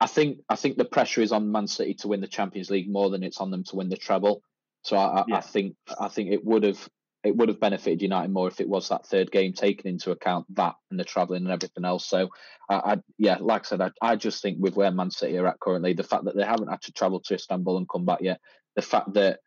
I 0.00 0.06
think 0.06 0.38
I 0.48 0.56
think 0.56 0.76
the 0.76 0.84
pressure 0.84 1.22
is 1.22 1.32
on 1.32 1.52
Man 1.52 1.66
City 1.66 1.94
to 1.94 2.08
win 2.08 2.20
the 2.20 2.26
Champions 2.28 2.70
League 2.70 2.90
more 2.90 3.10
than 3.10 3.22
it's 3.22 3.40
on 3.40 3.50
them 3.50 3.64
to 3.64 3.76
win 3.76 3.88
the 3.88 3.96
treble. 3.96 4.42
So 4.82 4.96
I, 4.96 5.24
yeah. 5.26 5.36
I 5.36 5.40
think 5.40 5.76
I 6.00 6.08
think 6.08 6.30
it 6.30 6.44
would 6.44 6.62
have 6.62 6.88
it 7.24 7.36
would 7.36 7.48
have 7.48 7.60
benefited 7.60 8.00
United 8.00 8.30
more 8.30 8.48
if 8.48 8.60
it 8.60 8.68
was 8.68 8.88
that 8.88 9.06
third 9.06 9.30
game 9.30 9.52
taken 9.52 9.88
into 9.88 10.12
account 10.12 10.46
that 10.54 10.76
and 10.90 10.98
the 10.98 11.04
travelling 11.04 11.42
and 11.42 11.52
everything 11.52 11.84
else. 11.84 12.06
So, 12.06 12.28
I, 12.70 12.98
yeah, 13.18 13.38
like 13.40 13.62
I 13.62 13.64
said, 13.64 13.80
I, 13.80 13.90
I, 14.00 14.16
just 14.16 14.40
think 14.40 14.58
with 14.60 14.76
where 14.76 14.90
Man 14.92 15.10
City 15.10 15.36
are 15.38 15.46
at 15.48 15.58
currently, 15.58 15.94
the 15.94 16.04
fact 16.04 16.24
that 16.24 16.36
they 16.36 16.44
haven't 16.44 16.68
had 16.68 16.82
to 16.82 16.92
travel 16.92 17.20
to 17.20 17.34
Istanbul 17.34 17.78
and 17.78 17.88
come 17.88 18.04
back 18.04 18.20
yet, 18.20 18.40
the 18.76 18.82
fact 18.82 19.14
that 19.14 19.40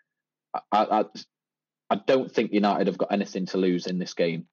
I, 0.53 0.61
I, 0.71 1.05
I 1.89 1.95
don't 1.95 2.31
think 2.31 2.53
United 2.53 2.87
have 2.87 2.97
got 2.97 3.11
anything 3.11 3.45
to 3.47 3.57
lose 3.57 3.87
in 3.87 3.99
this 3.99 4.13
game. 4.13 4.45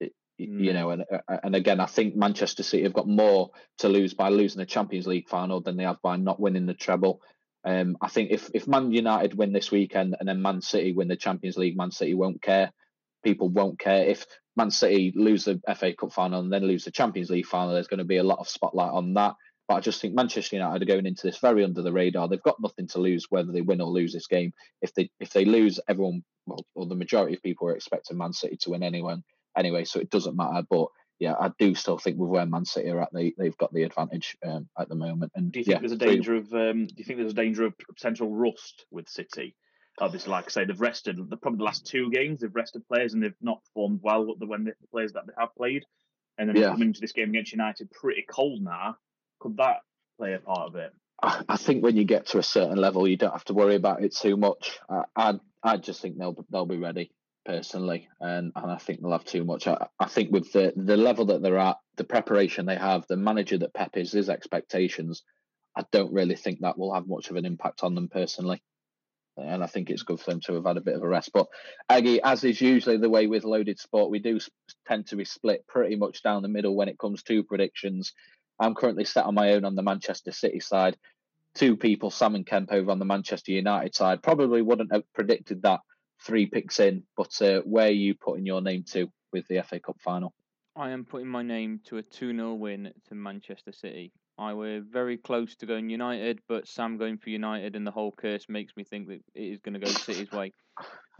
It, 0.00 0.12
mm. 0.40 0.60
You 0.62 0.72
know, 0.72 0.90
and 0.90 1.04
and 1.42 1.54
again, 1.54 1.80
I 1.80 1.86
think 1.86 2.16
Manchester 2.16 2.62
City 2.62 2.84
have 2.84 2.92
got 2.92 3.08
more 3.08 3.50
to 3.78 3.88
lose 3.88 4.14
by 4.14 4.28
losing 4.28 4.58
the 4.58 4.66
Champions 4.66 5.06
League 5.06 5.28
final 5.28 5.60
than 5.60 5.76
they 5.76 5.84
have 5.84 6.00
by 6.02 6.16
not 6.16 6.40
winning 6.40 6.66
the 6.66 6.74
treble. 6.74 7.20
Um, 7.66 7.96
I 8.00 8.08
think 8.08 8.30
if, 8.30 8.48
if 8.54 8.68
Man 8.68 8.92
United 8.92 9.36
win 9.36 9.52
this 9.52 9.72
weekend 9.72 10.16
and 10.18 10.28
then 10.28 10.40
Man 10.40 10.60
City 10.60 10.92
win 10.92 11.08
the 11.08 11.16
Champions 11.16 11.56
League, 11.56 11.76
Man 11.76 11.90
City 11.90 12.14
won't 12.14 12.40
care. 12.40 12.70
People 13.24 13.48
won't 13.48 13.80
care. 13.80 14.04
If 14.06 14.24
Man 14.56 14.70
City 14.70 15.12
lose 15.16 15.46
the 15.46 15.60
FA 15.74 15.92
Cup 15.92 16.12
final 16.12 16.40
and 16.40 16.52
then 16.52 16.62
lose 16.62 16.84
the 16.84 16.92
Champions 16.92 17.28
League 17.28 17.46
final, 17.46 17.74
there's 17.74 17.88
going 17.88 17.98
to 17.98 18.04
be 18.04 18.18
a 18.18 18.22
lot 18.22 18.38
of 18.38 18.48
spotlight 18.48 18.92
on 18.92 19.14
that. 19.14 19.34
But 19.68 19.74
I 19.74 19.80
just 19.80 20.00
think 20.00 20.14
Manchester 20.14 20.56
United 20.56 20.82
are 20.82 20.92
going 20.92 21.06
into 21.06 21.26
this 21.26 21.38
very 21.38 21.64
under 21.64 21.82
the 21.82 21.92
radar. 21.92 22.28
They've 22.28 22.42
got 22.42 22.60
nothing 22.60 22.86
to 22.88 23.00
lose 23.00 23.26
whether 23.30 23.50
they 23.50 23.62
win 23.62 23.80
or 23.80 23.88
lose 23.88 24.12
this 24.12 24.28
game. 24.28 24.52
If 24.80 24.94
they 24.94 25.10
if 25.18 25.32
they 25.32 25.44
lose, 25.44 25.80
everyone 25.88 26.22
well, 26.46 26.64
or 26.74 26.86
the 26.86 26.94
majority 26.94 27.34
of 27.34 27.42
people 27.42 27.68
are 27.68 27.74
expecting 27.74 28.16
Man 28.16 28.32
City 28.32 28.56
to 28.58 28.70
win 28.70 28.82
anyway. 28.82 29.16
Anyway, 29.56 29.84
so 29.84 29.98
it 29.98 30.10
doesn't 30.10 30.36
matter. 30.36 30.64
But 30.68 30.88
yeah, 31.18 31.34
I 31.38 31.50
do 31.58 31.74
still 31.74 31.98
think 31.98 32.18
with 32.18 32.30
where 32.30 32.46
Man 32.46 32.64
City 32.64 32.90
are 32.90 33.02
at, 33.02 33.12
they 33.12 33.34
they've 33.36 33.56
got 33.56 33.72
the 33.72 33.82
advantage 33.82 34.36
um, 34.46 34.68
at 34.78 34.88
the 34.88 34.94
moment. 34.94 35.32
And 35.34 35.50
do 35.50 35.58
you 35.58 35.64
think 35.64 35.74
yeah, 35.74 35.80
there's 35.80 35.92
a 35.92 35.96
danger 35.96 36.36
of 36.36 36.52
um, 36.52 36.86
do 36.86 36.94
you 36.96 37.04
think 37.04 37.18
there's 37.18 37.32
a 37.32 37.34
danger 37.34 37.64
of 37.64 37.74
potential 37.78 38.30
rust 38.30 38.86
with 38.90 39.08
City? 39.08 39.56
Obviously, 39.98 40.30
like 40.30 40.44
I 40.44 40.48
say, 40.48 40.64
they've 40.64 40.80
rested. 40.80 41.16
The 41.16 41.36
probably 41.38 41.58
the 41.58 41.64
last 41.64 41.86
two 41.86 42.10
games 42.10 42.40
they've 42.40 42.54
rested 42.54 42.86
players 42.86 43.14
and 43.14 43.22
they've 43.22 43.34
not 43.40 43.64
performed 43.64 44.00
well 44.02 44.26
when 44.38 44.64
the 44.64 44.74
players 44.92 45.14
that 45.14 45.26
they 45.26 45.32
have 45.38 45.54
played. 45.56 45.84
And 46.38 46.50
then 46.50 46.56
yeah. 46.56 46.68
coming 46.68 46.88
into 46.88 47.00
this 47.00 47.12
game 47.12 47.30
against 47.30 47.52
United 47.52 47.90
pretty 47.90 48.24
cold 48.28 48.60
now. 48.60 48.96
Could 49.46 49.58
that 49.58 49.82
play 50.18 50.34
a 50.34 50.40
part 50.40 50.66
of 50.70 50.74
it? 50.74 50.92
I, 51.22 51.56
think 51.56 51.84
when 51.84 51.96
you 51.96 52.02
get 52.02 52.26
to 52.28 52.38
a 52.38 52.42
certain 52.42 52.78
level, 52.78 53.06
you 53.06 53.16
don't 53.16 53.30
have 53.30 53.44
to 53.44 53.54
worry 53.54 53.76
about 53.76 54.02
it 54.02 54.12
too 54.12 54.36
much. 54.36 54.80
I 54.90 55.04
I, 55.14 55.40
I 55.62 55.76
just 55.76 56.02
think 56.02 56.18
they'll 56.18 56.44
they'll 56.50 56.66
be 56.66 56.78
ready 56.78 57.12
personally, 57.44 58.08
and, 58.20 58.50
and 58.56 58.72
I 58.72 58.76
think 58.78 59.00
they'll 59.00 59.12
have 59.12 59.24
too 59.24 59.44
much. 59.44 59.68
I, 59.68 59.86
I 60.00 60.06
think 60.06 60.32
with 60.32 60.52
the 60.52 60.72
the 60.74 60.96
level 60.96 61.26
that 61.26 61.42
they're 61.42 61.58
at, 61.58 61.76
the 61.96 62.02
preparation 62.02 62.66
they 62.66 62.74
have, 62.74 63.06
the 63.06 63.16
manager 63.16 63.56
that 63.58 63.72
Pep 63.72 63.96
is, 63.96 64.10
his 64.10 64.28
expectations, 64.28 65.22
I 65.76 65.84
don't 65.92 66.12
really 66.12 66.34
think 66.34 66.58
that 66.60 66.76
will 66.76 66.92
have 66.92 67.06
much 67.06 67.30
of 67.30 67.36
an 67.36 67.46
impact 67.46 67.84
on 67.84 67.94
them 67.94 68.08
personally. 68.08 68.64
And 69.36 69.62
I 69.62 69.68
think 69.68 69.90
it's 69.90 70.02
good 70.02 70.18
for 70.18 70.30
them 70.30 70.40
to 70.46 70.54
have 70.54 70.64
had 70.64 70.78
a 70.78 70.82
bit 70.82 70.96
of 70.96 71.02
a 71.02 71.08
rest. 71.08 71.30
But 71.32 71.46
Aggie, 71.88 72.22
as 72.22 72.42
is 72.42 72.60
usually 72.60 72.96
the 72.96 73.10
way 73.10 73.26
with 73.26 73.44
loaded 73.44 73.78
sport, 73.78 74.10
we 74.10 74.18
do 74.18 74.40
tend 74.86 75.06
to 75.08 75.16
be 75.16 75.26
split 75.26 75.66
pretty 75.68 75.94
much 75.94 76.22
down 76.22 76.42
the 76.42 76.48
middle 76.48 76.74
when 76.74 76.88
it 76.88 76.98
comes 76.98 77.22
to 77.24 77.44
predictions. 77.44 78.12
I'm 78.58 78.74
currently 78.74 79.04
set 79.04 79.26
on 79.26 79.34
my 79.34 79.52
own 79.52 79.64
on 79.64 79.74
the 79.74 79.82
Manchester 79.82 80.32
City 80.32 80.60
side. 80.60 80.96
Two 81.54 81.76
people, 81.76 82.10
Sam 82.10 82.34
and 82.34 82.46
Kemp, 82.46 82.70
over 82.72 82.90
on 82.90 82.98
the 82.98 83.04
Manchester 83.04 83.52
United 83.52 83.94
side, 83.94 84.22
probably 84.22 84.62
wouldn't 84.62 84.92
have 84.92 85.10
predicted 85.14 85.62
that 85.62 85.80
three 86.22 86.46
picks 86.46 86.80
in. 86.80 87.04
But 87.16 87.40
uh, 87.40 87.60
where 87.62 87.88
are 87.88 87.90
you 87.90 88.14
putting 88.14 88.46
your 88.46 88.60
name 88.60 88.84
to 88.92 89.10
with 89.32 89.46
the 89.48 89.62
FA 89.62 89.80
Cup 89.80 89.96
final? 90.00 90.34
I 90.74 90.90
am 90.90 91.04
putting 91.04 91.28
my 91.28 91.42
name 91.42 91.80
to 91.86 91.96
a 91.98 92.02
2 92.02 92.32
0 92.36 92.54
win 92.54 92.92
to 93.08 93.14
Manchester 93.14 93.72
City. 93.72 94.12
I 94.38 94.54
were 94.54 94.80
very 94.80 95.16
close 95.16 95.56
to 95.56 95.66
going 95.66 95.88
United, 95.88 96.40
but 96.48 96.68
Sam 96.68 96.98
going 96.98 97.18
for 97.18 97.30
United 97.30 97.76
and 97.76 97.86
the 97.86 97.90
whole 97.90 98.12
curse 98.12 98.48
makes 98.48 98.76
me 98.76 98.84
think 98.84 99.08
that 99.08 99.20
it 99.34 99.42
is 99.52 99.60
going 99.60 99.74
to 99.74 99.80
go 99.80 99.94
City's 99.96 100.32
way. 100.32 100.52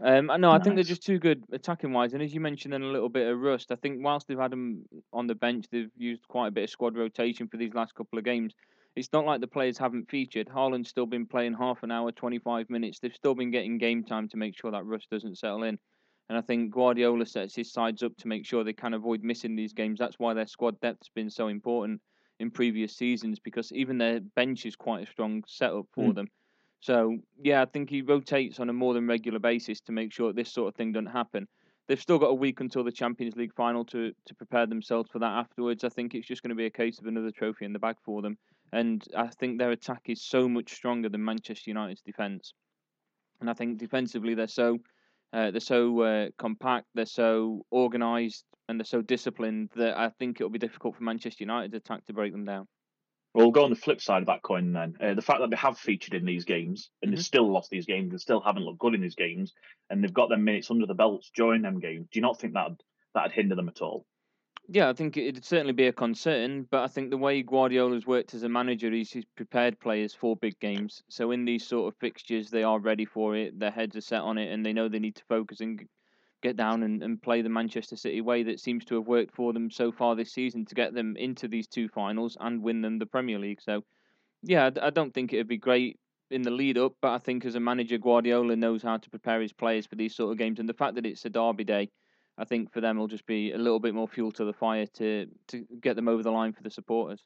Um, 0.03 0.31
no, 0.39 0.51
I 0.51 0.59
think 0.59 0.75
they're 0.75 0.83
just 0.83 1.03
too 1.03 1.17
good 1.17 1.43
attacking 1.51 1.91
wise. 1.91 2.13
And 2.13 2.21
as 2.21 2.33
you 2.33 2.39
mentioned, 2.39 2.73
then 2.73 2.83
a 2.83 2.87
little 2.87 3.09
bit 3.09 3.27
of 3.27 3.39
rust. 3.39 3.71
I 3.71 3.75
think 3.75 4.03
whilst 4.03 4.27
they've 4.27 4.37
had 4.37 4.51
them 4.51 4.85
on 5.11 5.25
the 5.25 5.33
bench, 5.33 5.65
they've 5.71 5.89
used 5.97 6.27
quite 6.27 6.47
a 6.47 6.51
bit 6.51 6.65
of 6.65 6.69
squad 6.69 6.95
rotation 6.95 7.47
for 7.47 7.57
these 7.57 7.73
last 7.73 7.95
couple 7.95 8.19
of 8.19 8.25
games 8.25 8.53
it's 8.97 9.13
not 9.13 9.25
like 9.25 9.41
the 9.41 9.47
players 9.47 9.77
haven't 9.77 10.09
featured. 10.09 10.47
Haaland's 10.47 10.89
still 10.89 11.05
been 11.05 11.27
playing 11.27 11.53
half 11.53 11.83
an 11.83 11.91
hour, 11.91 12.11
25 12.11 12.67
minutes. 12.67 12.99
They've 12.99 13.13
still 13.13 13.35
been 13.35 13.51
getting 13.51 13.77
game 13.77 14.03
time 14.03 14.27
to 14.29 14.37
make 14.37 14.57
sure 14.59 14.71
that 14.71 14.85
rust 14.85 15.11
doesn't 15.11 15.37
settle 15.37 15.61
in. 15.61 15.77
And 16.29 16.37
I 16.37 16.41
think 16.41 16.71
Guardiola 16.73 17.27
sets 17.27 17.55
his 17.55 17.71
sides 17.71 18.01
up 18.01 18.17
to 18.17 18.27
make 18.27 18.43
sure 18.43 18.63
they 18.63 18.73
can 18.73 18.95
avoid 18.95 19.21
missing 19.23 19.55
these 19.55 19.71
games. 19.73 19.99
That's 19.99 20.17
why 20.17 20.33
their 20.33 20.47
squad 20.47 20.79
depth's 20.79 21.09
been 21.13 21.29
so 21.29 21.47
important 21.47 22.01
in 22.39 22.51
previous 22.51 22.95
seasons 22.95 23.39
because 23.39 23.71
even 23.71 23.97
their 23.97 24.19
bench 24.19 24.65
is 24.65 24.75
quite 24.75 25.07
a 25.07 25.11
strong 25.11 25.43
setup 25.47 25.85
for 25.93 26.11
mm. 26.11 26.15
them. 26.15 26.27
So 26.79 27.17
yeah, 27.41 27.61
I 27.61 27.65
think 27.65 27.89
he 27.89 28.01
rotates 28.01 28.59
on 28.59 28.69
a 28.69 28.73
more 28.73 28.93
than 28.93 29.07
regular 29.07 29.39
basis 29.39 29.81
to 29.81 29.91
make 29.91 30.13
sure 30.13 30.31
this 30.31 30.51
sort 30.51 30.67
of 30.67 30.75
thing 30.75 30.91
doesn't 30.91 31.07
happen. 31.07 31.47
They've 31.87 32.01
still 32.01 32.19
got 32.19 32.27
a 32.27 32.33
week 32.33 32.59
until 32.59 32.83
the 32.83 32.91
Champions 32.91 33.35
League 33.35 33.53
final 33.55 33.85
to 33.85 34.11
to 34.25 34.35
prepare 34.35 34.67
themselves 34.67 35.09
for 35.09 35.19
that 35.19 35.31
afterwards. 35.31 35.83
I 35.83 35.89
think 35.89 36.13
it's 36.13 36.27
just 36.27 36.43
going 36.43 36.49
to 36.49 36.55
be 36.55 36.65
a 36.65 36.69
case 36.69 36.99
of 36.99 37.05
another 37.05 37.31
trophy 37.31 37.65
in 37.65 37.73
the 37.73 37.79
bag 37.79 37.95
for 38.03 38.21
them 38.21 38.37
and 38.71 39.03
I 39.15 39.27
think 39.27 39.57
their 39.57 39.71
attack 39.71 40.03
is 40.07 40.21
so 40.21 40.49
much 40.49 40.73
stronger 40.73 41.09
than 41.09 41.23
Manchester 41.23 41.69
United's 41.69 42.01
defence. 42.01 42.53
And 43.39 43.49
I 43.49 43.53
think 43.53 43.77
defensively 43.77 44.33
they're 44.33 44.47
so 44.47 44.79
uh, 45.33 45.51
they're 45.51 45.59
so 45.59 46.01
uh, 46.01 46.27
compact, 46.37 46.87
they're 46.95 47.05
so 47.05 47.65
organised, 47.71 48.45
and 48.67 48.79
they're 48.79 48.85
so 48.85 49.01
disciplined 49.01 49.69
that 49.75 49.97
I 49.97 50.09
think 50.19 50.39
it'll 50.39 50.49
be 50.49 50.59
difficult 50.59 50.95
for 50.95 51.03
Manchester 51.03 51.43
United's 51.43 51.75
attack 51.75 52.05
to 52.05 52.13
break 52.13 52.31
them 52.31 52.45
down. 52.45 52.67
Well, 53.33 53.45
we'll 53.45 53.51
go 53.51 53.65
on 53.65 53.69
the 53.69 53.75
flip 53.75 54.01
side 54.01 54.23
of 54.23 54.27
that 54.27 54.41
coin 54.41 54.73
then. 54.73 54.95
Uh, 54.99 55.13
the 55.13 55.21
fact 55.21 55.41
that 55.41 55.49
they 55.49 55.57
have 55.57 55.77
featured 55.77 56.13
in 56.13 56.25
these 56.25 56.45
games 56.45 56.89
and 57.01 57.09
mm-hmm. 57.09 57.15
they've 57.15 57.25
still 57.25 57.51
lost 57.51 57.69
these 57.69 57.85
games 57.85 58.11
and 58.11 58.21
still 58.21 58.41
haven't 58.41 58.63
looked 58.63 58.79
good 58.79 58.95
in 58.95 59.01
these 59.01 59.15
games, 59.15 59.53
and 59.89 60.03
they've 60.03 60.13
got 60.13 60.29
their 60.29 60.37
minutes 60.37 60.71
under 60.71 60.85
the 60.85 60.93
belts 60.93 61.29
during 61.35 61.61
them 61.61 61.79
games. 61.79 62.07
Do 62.11 62.17
you 62.17 62.21
not 62.21 62.39
think 62.39 62.53
that 62.53 62.71
that'd 63.13 63.33
hinder 63.33 63.55
them 63.55 63.69
at 63.69 63.81
all? 63.81 64.05
Yeah, 64.69 64.89
I 64.89 64.93
think 64.93 65.15
it'd 65.15 65.45
certainly 65.45 65.71
be 65.73 65.87
a 65.87 65.93
concern, 65.93 66.63
but 66.63 66.83
I 66.83 66.87
think 66.87 67.09
the 67.09 67.17
way 67.17 67.41
Guardiola's 67.41 68.05
worked 68.05 68.33
as 68.33 68.43
a 68.43 68.49
manager 68.49 68.91
is 68.91 69.11
he's 69.11 69.25
prepared 69.25 69.79
players 69.79 70.13
for 70.13 70.35
big 70.35 70.59
games. 70.59 71.03
So 71.09 71.31
in 71.31 71.45
these 71.45 71.65
sort 71.65 71.93
of 71.93 71.97
fixtures, 71.99 72.49
they 72.49 72.63
are 72.63 72.79
ready 72.79 73.05
for 73.05 73.33
it. 73.35 73.57
Their 73.59 73.71
heads 73.71 73.95
are 73.95 74.01
set 74.01 74.21
on 74.21 74.37
it, 74.37 74.51
and 74.51 74.65
they 74.65 74.73
know 74.73 74.89
they 74.89 74.99
need 74.99 75.15
to 75.15 75.25
focus 75.25 75.61
and 75.61 75.87
get 76.41 76.57
down 76.57 76.83
and, 76.83 77.01
and 77.01 77.21
play 77.21 77.41
the 77.41 77.49
Manchester 77.49 77.95
City 77.95 78.19
way 78.21 78.43
that 78.43 78.59
seems 78.59 78.83
to 78.85 78.95
have 78.95 79.07
worked 79.07 79.33
for 79.35 79.53
them 79.53 79.71
so 79.71 79.91
far 79.91 80.15
this 80.15 80.33
season 80.33 80.65
to 80.65 80.75
get 80.75 80.93
them 80.93 81.15
into 81.15 81.47
these 81.47 81.67
two 81.67 81.87
finals 81.87 82.37
and 82.39 82.61
win 82.61 82.81
them 82.81 82.99
the 82.99 83.05
Premier 83.05 83.39
League. 83.39 83.61
So, 83.61 83.83
yeah, 84.43 84.69
I 84.81 84.89
don't 84.89 85.13
think 85.13 85.33
it'd 85.33 85.47
be 85.47 85.57
great 85.57 85.99
in 86.31 86.41
the 86.43 86.51
lead 86.51 86.77
up, 86.77 86.93
but 87.01 87.13
I 87.13 87.19
think 87.19 87.45
as 87.45 87.55
a 87.55 87.59
manager, 87.61 87.97
Guardiola 87.97 88.55
knows 88.55 88.83
how 88.83 88.97
to 88.97 89.09
prepare 89.09 89.41
his 89.41 89.53
players 89.53 89.87
for 89.87 89.95
these 89.95 90.15
sort 90.15 90.31
of 90.33 90.37
games, 90.37 90.59
and 90.59 90.69
the 90.69 90.73
fact 90.73 90.95
that 90.95 91.05
it's 91.05 91.25
a 91.25 91.29
derby 91.29 91.63
day 91.63 91.89
I 92.37 92.45
think 92.45 92.71
for 92.71 92.81
them 92.81 92.97
it'll 92.97 93.07
just 93.07 93.25
be 93.25 93.51
a 93.51 93.57
little 93.57 93.79
bit 93.79 93.95
more 93.95 94.07
fuel 94.07 94.31
to 94.33 94.45
the 94.45 94.53
fire 94.53 94.85
to 94.97 95.27
to 95.49 95.65
get 95.81 95.95
them 95.95 96.07
over 96.07 96.23
the 96.23 96.31
line 96.31 96.53
for 96.53 96.63
the 96.63 96.69
supporters. 96.69 97.23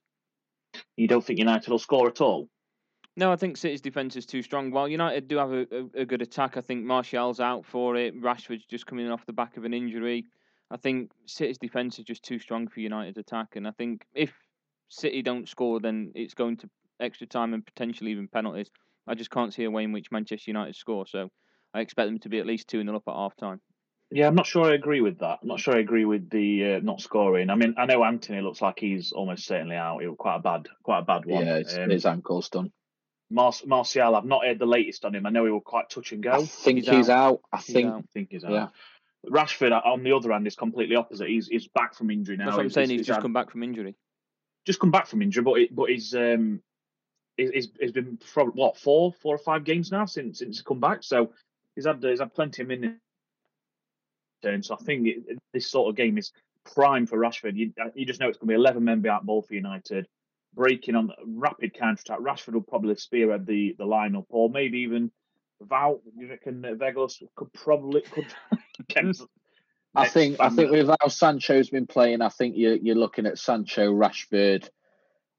You 0.95 1.07
don't 1.07 1.23
think 1.23 1.39
United 1.39 1.69
will 1.69 1.79
score 1.79 2.07
at 2.07 2.21
all? 2.21 2.47
No, 3.17 3.31
I 3.31 3.35
think 3.35 3.57
City's 3.57 3.81
defence 3.81 4.15
is 4.15 4.25
too 4.25 4.41
strong. 4.41 4.71
While 4.71 4.87
United 4.87 5.27
do 5.27 5.37
have 5.37 5.51
a, 5.51 5.67
a, 5.71 6.01
a, 6.01 6.05
good 6.05 6.21
attack, 6.21 6.55
I 6.55 6.61
think 6.61 6.85
Martial's 6.85 7.41
out 7.41 7.65
for 7.65 7.97
it. 7.97 8.19
Rashford's 8.21 8.65
just 8.65 8.85
coming 8.85 9.11
off 9.11 9.25
the 9.25 9.33
back 9.33 9.57
of 9.57 9.65
an 9.65 9.73
injury. 9.73 10.25
I 10.69 10.77
think 10.77 11.11
City's 11.25 11.57
defence 11.57 11.99
is 11.99 12.05
just 12.05 12.23
too 12.23 12.39
strong 12.39 12.69
for 12.69 12.79
United's 12.79 13.17
attack, 13.17 13.57
and 13.57 13.67
I 13.67 13.71
think 13.71 14.05
if 14.13 14.31
City 14.87 15.21
don't 15.21 15.49
score, 15.49 15.81
then 15.81 16.13
it's 16.15 16.33
going 16.33 16.55
to 16.57 16.69
extra 17.01 17.27
time 17.27 17.53
and 17.53 17.65
potentially 17.65 18.11
even 18.11 18.29
penalties. 18.29 18.69
I 19.07 19.15
just 19.15 19.31
can't 19.31 19.53
see 19.53 19.65
a 19.65 19.71
way 19.71 19.83
in 19.83 19.91
which 19.91 20.11
Manchester 20.11 20.51
United 20.51 20.75
score. 20.75 21.05
So 21.05 21.29
I 21.73 21.81
expect 21.81 22.07
them 22.07 22.19
to 22.19 22.29
be 22.29 22.39
at 22.39 22.45
least 22.45 22.69
2 22.69 22.81
0 22.83 22.95
up 22.95 23.03
at 23.07 23.15
half 23.15 23.35
time. 23.35 23.59
Yeah, 24.11 24.27
I'm 24.27 24.35
not 24.35 24.45
sure 24.45 24.69
I 24.69 24.73
agree 24.73 24.99
with 24.99 25.19
that. 25.19 25.39
I'm 25.41 25.47
not 25.47 25.61
sure 25.61 25.75
I 25.75 25.79
agree 25.79 26.03
with 26.03 26.29
the 26.29 26.73
uh, 26.73 26.79
not 26.83 26.99
scoring. 26.99 27.49
I 27.49 27.55
mean, 27.55 27.75
I 27.77 27.85
know 27.85 28.03
Antony 28.03 28.41
looks 28.41 28.61
like 28.61 28.79
he's 28.79 29.13
almost 29.13 29.45
certainly 29.45 29.77
out. 29.77 30.03
It 30.03 30.09
was 30.09 30.17
quite 30.19 30.35
a 30.35 30.39
bad, 30.39 30.67
quite 30.83 30.99
a 30.99 31.03
bad 31.03 31.25
one. 31.25 31.45
Yeah, 31.45 31.55
it's, 31.55 31.77
um, 31.77 31.89
his 31.89 32.05
ankle's 32.05 32.49
done. 32.49 32.71
Mar- 33.29 33.53
Martial, 33.65 34.15
I've 34.15 34.25
not 34.25 34.45
heard 34.45 34.59
the 34.59 34.65
latest 34.65 35.05
on 35.05 35.15
him. 35.15 35.25
I 35.25 35.29
know 35.29 35.45
he 35.45 35.51
was 35.51 35.63
quite 35.65 35.89
touch 35.89 36.11
and 36.11 36.21
go. 36.21 36.31
I 36.31 36.45
think 36.45 36.79
he's, 36.79 36.89
he's 36.89 37.09
out. 37.09 37.33
out. 37.35 37.41
I 37.53 37.57
he's 37.57 37.73
think. 37.73 37.89
Out. 37.89 37.99
I 37.99 38.03
think 38.13 38.27
he's 38.31 38.43
out. 38.43 38.51
Yeah. 38.51 38.67
Rashford, 39.29 39.71
on 39.85 40.03
the 40.03 40.11
other 40.11 40.31
hand, 40.31 40.45
is 40.45 40.55
completely 40.55 40.95
opposite. 40.97 41.29
He's 41.29 41.47
he's 41.47 41.67
back 41.67 41.95
from 41.95 42.09
injury 42.09 42.35
now. 42.35 42.45
That's 42.45 42.57
what 42.57 42.63
I'm 42.63 42.69
saying. 42.71 42.89
He's, 42.89 42.99
he's 42.99 43.07
just 43.07 43.17
had, 43.17 43.21
come 43.21 43.33
back 43.33 43.51
from 43.51 43.63
injury. 43.63 43.95
Just 44.65 44.79
come 44.79 44.91
back 44.91 45.07
from 45.07 45.21
injury, 45.21 45.43
but 45.43 45.59
it, 45.59 45.75
but 45.75 45.89
he's 45.89 46.13
um 46.15 46.61
he's, 47.37 47.69
he's 47.79 47.91
been 47.91 48.17
for 48.17 48.45
what 48.45 48.77
four 48.77 49.13
four 49.13 49.35
or 49.35 49.37
five 49.37 49.63
games 49.63 49.91
now 49.91 50.05
since 50.05 50.39
since 50.39 50.57
he's 50.57 50.63
come 50.63 50.79
back. 50.79 51.03
So 51.03 51.31
he's 51.75 51.85
had 51.85 52.03
he's 52.03 52.19
had 52.19 52.33
plenty 52.33 52.63
of 52.63 52.67
minutes. 52.67 52.99
So 54.63 54.75
I 54.75 54.83
think 54.83 55.07
it, 55.07 55.39
this 55.53 55.69
sort 55.69 55.89
of 55.89 55.95
game 55.95 56.17
is 56.17 56.31
prime 56.63 57.05
for 57.05 57.17
Rashford. 57.17 57.55
You, 57.55 57.73
you 57.95 58.05
just 58.05 58.19
know 58.19 58.27
it's 58.27 58.37
going 58.37 58.47
to 58.47 58.53
be 58.53 58.59
11 58.59 58.83
men 58.83 59.01
behind 59.01 59.25
ball 59.25 59.41
for 59.41 59.53
United, 59.53 60.07
breaking 60.53 60.95
on 60.95 61.11
rapid 61.25 61.73
counter 61.73 62.01
attack. 62.01 62.19
Rashford 62.19 62.53
will 62.53 62.61
probably 62.61 62.95
spearhead 62.95 63.45
the 63.45 63.75
the 63.77 63.85
lineup, 63.85 64.25
or 64.29 64.49
maybe 64.49 64.79
even 64.79 65.11
Wout. 65.63 65.99
You 66.17 66.29
reckon 66.29 66.61
Weghorst 66.61 67.23
could 67.35 67.53
probably 67.53 68.01
could. 68.01 68.27
I 69.93 70.07
think 70.07 70.39
I 70.39 70.49
think 70.49 70.71
with 70.71 70.87
how 70.87 71.07
Sancho's 71.09 71.69
been 71.69 71.87
playing, 71.87 72.21
I 72.21 72.29
think 72.29 72.55
you're 72.57 72.75
you're 72.75 72.95
looking 72.95 73.25
at 73.25 73.37
Sancho, 73.37 73.91
Rashford, 73.91 74.69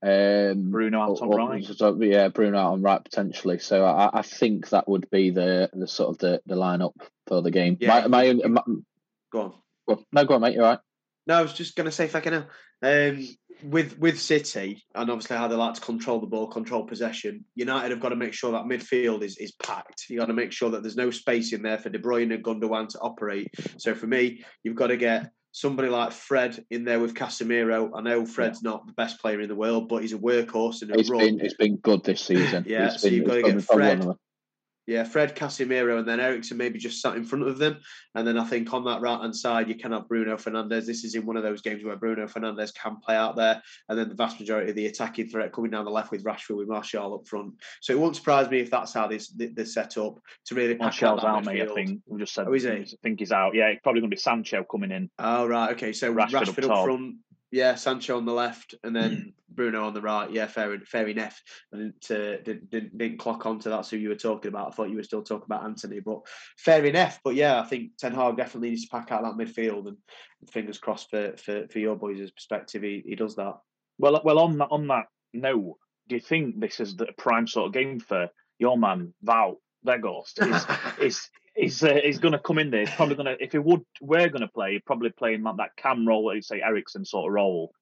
um, 0.03 0.71
Bruno 0.71 1.01
out 1.01 1.23
on 1.23 1.31
right. 1.31 2.01
yeah, 2.01 2.29
Bruno 2.29 2.59
out 2.59 2.73
on 2.73 2.83
right 2.83 3.03
potentially. 3.03 3.59
So 3.59 3.85
I, 3.85 4.19
I 4.19 4.23
think 4.23 4.69
that 4.71 4.89
would 4.89 5.09
be 5.11 5.31
the 5.31 5.71
the 5.73 5.87
sort 5.87 6.11
of 6.11 6.19
the, 6.19 6.43
the 6.45 6.57
lineup 6.57 6.95
for 7.27 7.41
the 7.41 7.51
game. 7.51 7.79
Yeah, 7.81 8.07
my, 8.09 8.33
my, 8.33 8.49
my, 8.49 8.63
go 9.33 9.41
on. 9.41 9.53
Well, 9.87 10.05
no, 10.13 10.25
go 10.25 10.35
on, 10.35 10.41
mate. 10.41 10.55
You're 10.55 10.65
right. 10.65 10.79
No, 11.27 11.35
I 11.35 11.43
was 11.43 11.53
just 11.53 11.77
going 11.77 11.87
to 11.87 11.93
say 11.93 12.09
fucking 12.09 12.33
hell. 12.33 12.49
Um, 12.83 13.29
with 13.63 13.97
with 13.99 14.21
City 14.21 14.83
and 14.95 15.09
obviously 15.09 15.37
how 15.37 15.47
they 15.47 15.55
like 15.55 15.75
to 15.75 15.81
control 15.81 16.21
the 16.21 16.27
ball, 16.27 16.49
control 16.49 16.85
possession. 16.85 17.45
United 17.55 17.91
have 17.91 18.01
got 18.01 18.09
to 18.09 18.17
make 18.17 18.33
sure 18.33 18.53
that 18.53 18.65
midfield 18.65 19.23
is 19.23 19.39
is 19.39 19.53
packed. 19.53 20.07
You 20.09 20.19
got 20.19 20.27
to 20.27 20.33
make 20.33 20.53
sure 20.53 20.71
that 20.71 20.83
there's 20.83 20.97
no 20.97 21.11
space 21.11 21.53
in 21.53 21.63
there 21.63 21.79
for 21.79 21.89
De 21.89 21.99
Bruyne 21.99 22.35
and 22.35 22.45
Gundogan 22.45 22.89
to 22.89 22.99
operate. 22.99 23.49
So 23.79 23.95
for 23.95 24.07
me, 24.07 24.45
you've 24.65 24.77
got 24.77 24.89
to 24.89 24.97
get 24.97 25.31
somebody 25.53 25.89
like 25.89 26.13
Fred 26.13 26.65
in 26.71 26.85
there 26.85 26.99
with 26.99 27.15
Casemiro. 27.15 27.91
I 27.95 28.01
know 28.01 28.27
Fred's 28.27 28.61
yeah. 28.63 28.71
not 28.71 28.87
the 28.87 28.95
best 28.95 29.21
player 29.21 29.41
in 29.41 29.49
the 29.49 29.55
world, 29.55 29.89
but 29.89 30.03
he's 30.03 30.15
a 30.15 30.19
workhorse 30.19 30.83
and 30.83 30.91
a 30.91 30.97
he's 30.97 31.11
run. 31.11 31.21
Been, 31.21 31.41
he's 31.41 31.55
been 31.55 31.77
good 31.77 32.03
this 32.05 32.23
season. 32.23 32.65
yeah, 32.69 32.91
he's 32.91 33.01
so 33.01 33.09
been, 33.09 33.17
you've 33.17 33.27
got 33.27 33.35
to 33.35 33.43
get 33.43 33.63
Fred. 33.63 34.07
Yeah, 34.93 35.05
Fred 35.05 35.35
Casemiro 35.35 35.99
and 35.99 36.07
then 36.07 36.21
Eriksen 36.21 36.59
maybe 36.59 36.79
just 36.79 37.01
sat 37.01 37.17
in 37.17 37.25
front 37.25 37.49
of 37.49 37.57
them. 37.57 37.79
And 38.15 38.27
then 38.27 38.37
I 38.37 38.45
think 38.45 38.75
on 38.75 38.85
that 38.85 39.01
right 39.01 39.21
hand 39.21 39.35
side, 39.35 39.69
you 39.69 39.75
can 39.75 39.93
have 39.93 40.07
Bruno 40.07 40.37
Fernandes. 40.37 40.85
This 40.85 41.03
is 41.03 41.15
in 41.15 41.25
one 41.25 41.39
of 41.39 41.43
those 41.43 41.63
games 41.63 41.83
where 41.83 41.97
Bruno 41.97 42.27
Fernandes 42.27 42.75
can 42.75 42.99
play 43.03 43.17
out 43.17 43.35
there. 43.35 43.63
And 43.89 43.99
then 43.99 44.11
the 44.11 44.15
vast 44.15 44.39
majority 44.39 44.69
of 44.69 44.77
the 44.77 44.87
attacking 44.87 45.29
threat 45.29 45.51
coming 45.53 45.71
down 45.71 45.87
the 45.87 45.91
left 45.91 46.11
with 46.11 46.25
Rashford 46.25 46.59
with 46.59 46.69
Martial 46.69 47.15
up 47.15 47.27
front. 47.27 47.55
So 47.81 47.95
it 47.95 47.99
won't 47.99 48.17
surprise 48.17 48.51
me 48.51 48.61
if 48.61 48.71
that's 48.71 48.93
how 48.93 49.07
this 49.07 49.29
they're 49.29 49.65
set 49.65 49.97
up 49.97 50.19
to 50.47 50.55
really 50.55 50.75
pack 50.75 51.01
Martial's 51.01 51.25
out, 51.25 51.47
mate, 51.47 51.63
I 51.63 51.75
think. 51.75 52.01
We 52.07 52.21
just 52.21 52.35
said, 52.35 52.47
oh, 52.47 52.53
is 52.53 52.65
he? 52.65 52.71
I 52.71 52.87
think 53.03 53.21
he's 53.21 53.33
out. 53.33 53.55
Yeah, 53.55 53.69
it's 53.69 53.81
probably 53.83 54.03
going 54.03 54.11
to 54.11 54.15
be 54.17 54.21
Sancho 54.21 54.63
coming 54.71 54.91
in. 54.91 55.09
Oh, 55.19 55.47
right. 55.47 55.73
Okay. 55.73 55.95
So 55.95 56.13
Rashford, 56.13 56.45
Rashford 56.45 56.65
up, 56.65 56.71
up 56.71 56.85
front, 56.85 57.15
yeah, 57.53 57.75
Sancho 57.75 58.17
on 58.17 58.25
the 58.25 58.33
left 58.33 58.75
and 58.83 58.97
then 58.97 59.11
mm. 59.11 59.33
Bruno 59.51 59.85
on 59.85 59.93
the 59.93 60.01
right. 60.01 60.33
Yeah, 60.33 60.47
fair, 60.47 60.77
fair 60.87 61.07
enough. 61.07 61.41
I 61.73 61.77
didn't, 61.77 62.11
uh, 62.11 62.43
didn't, 62.43 62.71
didn't, 62.71 62.99
didn't 62.99 63.19
clock 63.19 63.45
on 63.45 63.59
to 63.61 63.69
that's 63.69 63.91
who 63.91 63.99
you 63.99 64.09
were 64.09 64.15
talking 64.15 64.49
about. 64.49 64.69
I 64.69 64.71
thought 64.71 64.89
you 64.89 64.97
were 64.97 65.03
still 65.03 65.23
talking 65.23 65.45
about 65.45 65.65
Antony, 65.65 66.01
but 66.01 66.21
fair 66.57 66.83
enough. 66.87 67.21
But 67.23 67.35
yeah, 67.35 67.61
I 67.61 67.65
think 67.65 67.91
Ten 67.99 68.15
Hag 68.15 68.39
definitely 68.39 68.71
needs 68.71 68.87
to 68.87 68.91
pack 68.91 69.13
out 69.13 69.23
that 69.23 69.35
midfield 69.35 69.87
and 69.87 69.99
fingers 70.51 70.79
crossed 70.79 71.11
for, 71.11 71.37
for, 71.37 71.69
for 71.69 71.79
your 71.79 71.95
boys' 71.95 72.31
perspective, 72.31 72.83
he, 72.83 73.03
he 73.05 73.15
does 73.15 73.37
that. 73.37 73.59
Well, 73.99 74.23
well, 74.25 74.39
on 74.39 74.57
that 74.57 74.69
on 74.71 74.87
that 74.89 75.05
note, 75.35 75.77
do 76.09 76.15
you 76.15 76.21
think 76.21 76.59
this 76.59 76.81
is 76.81 76.97
the 76.97 77.09
prime 77.19 77.47
sort 77.47 77.67
of 77.67 77.75
game 77.75 78.01
for 78.01 78.29
your 78.59 78.79
man 78.79 79.13
Wout 79.87 80.01
Weghorst? 80.01 80.99
Is 81.01 81.07
is 81.07 81.29
he's 81.55 81.83
uh, 81.83 81.99
he's 82.03 82.19
going 82.19 82.33
to 82.33 82.39
come 82.39 82.59
in 82.59 82.71
there. 82.71 82.81
He's 82.81 82.95
probably 82.95 83.17
going 83.17 83.27
to 83.27 83.43
if 83.43 83.53
he 83.53 83.59
would 83.59 83.85
we're 84.01 84.29
going 84.29 84.43
to 84.43 84.49
play, 84.49 84.73
he'd 84.73 84.85
probably 84.85 85.11
play 85.11 85.35
in 85.35 85.43
that, 85.43 85.57
that 85.59 85.77
cam 85.77 86.07
role, 86.07 86.35
You 86.35 86.43
say 86.43 86.63
Eriksen 86.63 87.05
sort 87.05 87.29
of 87.29 87.35
role, 87.35 87.73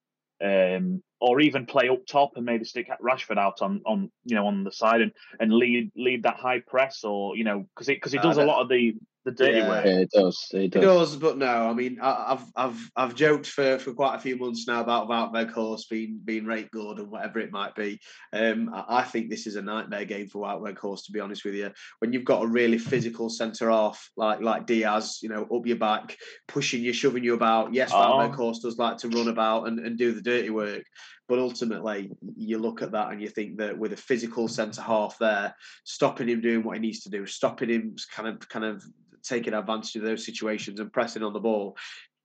um, 0.43 1.03
or 1.21 1.41
even 1.41 1.67
play 1.67 1.89
up 1.89 2.07
top 2.07 2.33
and 2.37 2.45
maybe 2.45 2.65
stick 2.65 2.89
Rashford 3.03 3.39
out 3.39 3.63
on 3.63 3.83
on 3.87 4.11
you 4.25 4.35
know 4.35 4.47
on 4.47 4.65
the 4.65 4.73
side 4.73 5.01
and 5.01 5.13
and 5.39 5.53
lead 5.53 5.93
lead 5.97 6.23
that 6.25 6.37
high 6.37 6.61
press 6.61 7.05
or 7.05 7.37
you 7.37 7.45
know 7.45 7.67
because 7.75 7.87
because 7.87 8.13
he, 8.13 8.19
he 8.19 8.23
does 8.23 8.39
a 8.39 8.45
lot 8.45 8.63
of 8.63 8.69
the 8.69 8.95
the 9.25 9.33
dirty 9.33 9.59
yeah, 9.59 9.69
work. 9.69 9.85
Yeah, 9.85 9.99
it 9.99 10.11
does. 10.11 10.49
It 10.53 10.71
does. 10.71 10.83
It 10.83 10.87
does, 10.87 11.17
but 11.17 11.37
no. 11.37 11.69
I 11.69 11.75
mean, 11.75 11.99
I, 12.01 12.31
have 12.31 12.47
I've 12.57 12.91
I've 12.97 13.15
joked 13.15 13.47
for, 13.47 13.79
for 13.79 13.93
quite 13.93 14.17
a 14.17 14.21
few 14.21 14.37
months 14.37 14.67
now 14.67 14.81
about 14.81 15.05
about 15.05 15.35
Weghorst 15.35 15.89
being 15.91 16.21
being 16.25 16.47
rate 16.47 16.71
good 16.71 16.99
and 16.99 17.11
whatever 17.11 17.39
it 17.39 17.53
might 17.53 17.75
be. 17.75 18.01
Um, 18.33 18.71
I, 18.73 19.01
I, 19.01 19.03
think 19.03 19.29
this 19.29 19.47
is 19.47 19.57
a 19.57 19.63
nightmare 19.63 20.07
game 20.07 20.29
for 20.29 20.43
Wout 20.43 20.63
Weghorst. 20.63 21.05
To 21.07 21.13
be 21.13 21.21
honest 21.21 21.45
with 21.45 21.55
you, 21.55 21.71
when 21.99 22.13
you've 22.13 22.25
got 22.25 22.45
a 22.45 22.49
really 22.49 22.79
physical 22.79 23.29
centre 23.29 23.71
off 23.71 24.11
like 24.17 24.41
like 24.41 24.67
Dias, 24.67 25.21
you 25.23 25.29
know, 25.29 25.47
up 25.55 25.67
your 25.67 25.77
back, 25.77 26.17
pushing 26.49 26.83
you, 26.83 26.93
shoving 26.93 27.25
you 27.25 27.35
about. 27.35 27.75
Yes, 27.75 27.93
Wout 27.93 28.31
oh. 28.31 28.37
Weghorst 28.37 28.63
does 28.63 28.79
like 28.79 28.97
to 28.99 29.09
run 29.09 29.29
about 29.29 29.69
and, 29.69 29.81
and 29.81 29.99
do 29.99 30.13
the 30.13 30.23
dirty 30.23 30.51
work. 30.51 30.85
But 31.29 31.39
ultimately, 31.39 32.11
you 32.37 32.59
look 32.59 32.83
at 32.83 32.93
that 32.93 33.11
and 33.13 33.21
you 33.21 33.29
think 33.29 33.59
that 33.59 33.79
with 33.79 33.93
a 33.93 33.97
physical 33.97 34.49
centre 34.49 34.83
half 34.83 35.17
there, 35.19 35.55
stopping 35.85 36.29
him 36.29 36.41
doing 36.41 36.63
what 36.63 36.77
he 36.77 36.81
needs 36.81 37.01
to 37.01 37.11
do, 37.11 37.27
stopping 37.27 37.69
him 37.69 37.97
kind 38.15 38.29
of 38.29 38.49
kind 38.49 38.65
of 38.65 38.85
taking 39.23 39.55
advantage 39.55 39.97
of 39.97 40.03
those 40.03 40.25
situations 40.25 40.81
and 40.81 40.93
pressing 40.93 41.23
on 41.23 41.33
the 41.33 41.41
ball. 41.41 41.77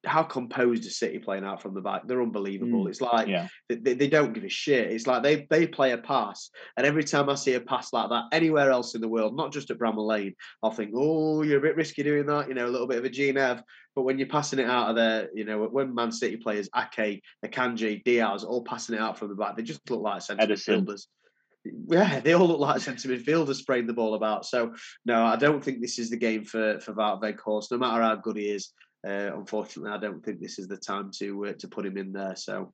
How 0.06 0.22
composed 0.22 0.86
is 0.86 1.00
City 1.00 1.18
playing 1.18 1.46
out 1.46 1.64
from 1.64 1.74
the 1.74 1.82
back? 1.82 2.04
They're 2.06 2.22
unbelievable. 2.22 2.86
Mm, 2.86 2.90
it's 2.90 3.02
like 3.02 3.28
yeah. 3.28 3.48
they, 3.70 3.96
they 3.96 4.08
don't 4.08 4.34
give 4.34 4.44
a 4.44 4.50
shit. 4.50 4.92
It's 4.92 5.08
like 5.08 5.24
they 5.24 5.48
they 5.50 5.66
play 5.66 5.94
a 5.94 5.98
pass, 5.98 6.52
and 6.78 6.86
every 6.86 7.04
time 7.04 7.28
I 7.28 7.34
see 7.34 7.56
a 7.56 7.60
pass 7.60 7.92
like 7.92 8.10
that 8.10 8.26
anywhere 8.32 8.70
else 8.70 8.94
in 8.94 9.02
the 9.02 9.08
world, 9.08 9.36
not 9.36 9.52
just 9.52 9.72
at 9.72 9.80
Bramall 9.80 10.06
Lane, 10.06 10.36
I'll 10.62 10.70
think, 10.70 10.92
oh, 10.96 11.42
you're 11.42 11.58
a 11.58 11.62
bit 11.62 11.76
risky 11.76 12.04
doing 12.04 12.28
that. 12.28 12.48
You 12.48 12.54
know, 12.54 12.68
a 12.68 12.70
little 12.70 12.86
bit 12.86 13.00
of 13.00 13.06
a 13.06 13.10
GNF. 13.10 13.64
But 13.96 14.04
when 14.04 14.20
you're 14.20 14.28
passing 14.28 14.60
it 14.60 14.70
out 14.70 14.90
of 14.90 14.96
there, 14.98 15.30
you 15.34 15.46
know, 15.46 15.64
when 15.64 15.96
Man 15.96 16.12
City 16.12 16.36
players, 16.36 16.70
Ake, 16.76 17.24
Akanji, 17.46 18.04
Dias, 18.04 18.44
all 18.44 18.64
passing 18.64 18.96
it 18.96 19.02
out 19.02 19.18
from 19.18 19.30
the 19.30 19.36
back, 19.36 19.56
they 19.56 19.64
just 19.64 19.90
look 19.90 20.02
like 20.02 20.22
centre 20.22 20.46
midfielders 20.46 21.06
yeah, 21.88 22.20
they 22.20 22.34
all 22.34 22.48
look 22.48 22.60
like 22.60 22.82
centre 22.82 23.10
midfielders 23.10 23.56
spraying 23.56 23.88
the 23.88 23.94
ball 23.94 24.16
about. 24.16 24.46
So 24.46 24.76
no, 25.06 25.26
I 25.26 25.36
don't 25.36 25.64
think 25.64 25.82
this 25.82 26.00
is 26.00 26.10
the 26.10 26.18
game 26.18 26.46
for 26.46 26.80
for 26.80 26.94
Wout 26.94 27.22
Weghorst. 27.22 27.72
No 27.72 27.78
matter 27.78 28.02
how 28.02 28.16
good 28.16 28.38
he 28.38 28.50
is, 28.50 28.72
uh, 29.06 29.32
unfortunately, 29.36 29.92
I 29.92 29.98
don't 29.98 30.24
think 30.24 30.40
this 30.40 30.60
is 30.60 30.68
the 30.68 30.78
time 30.78 31.12
to 31.20 31.48
uh, 31.48 31.54
to 31.60 31.68
put 31.68 31.86
him 31.86 31.98
in 31.98 32.14
there. 32.14 32.36
So 32.36 32.74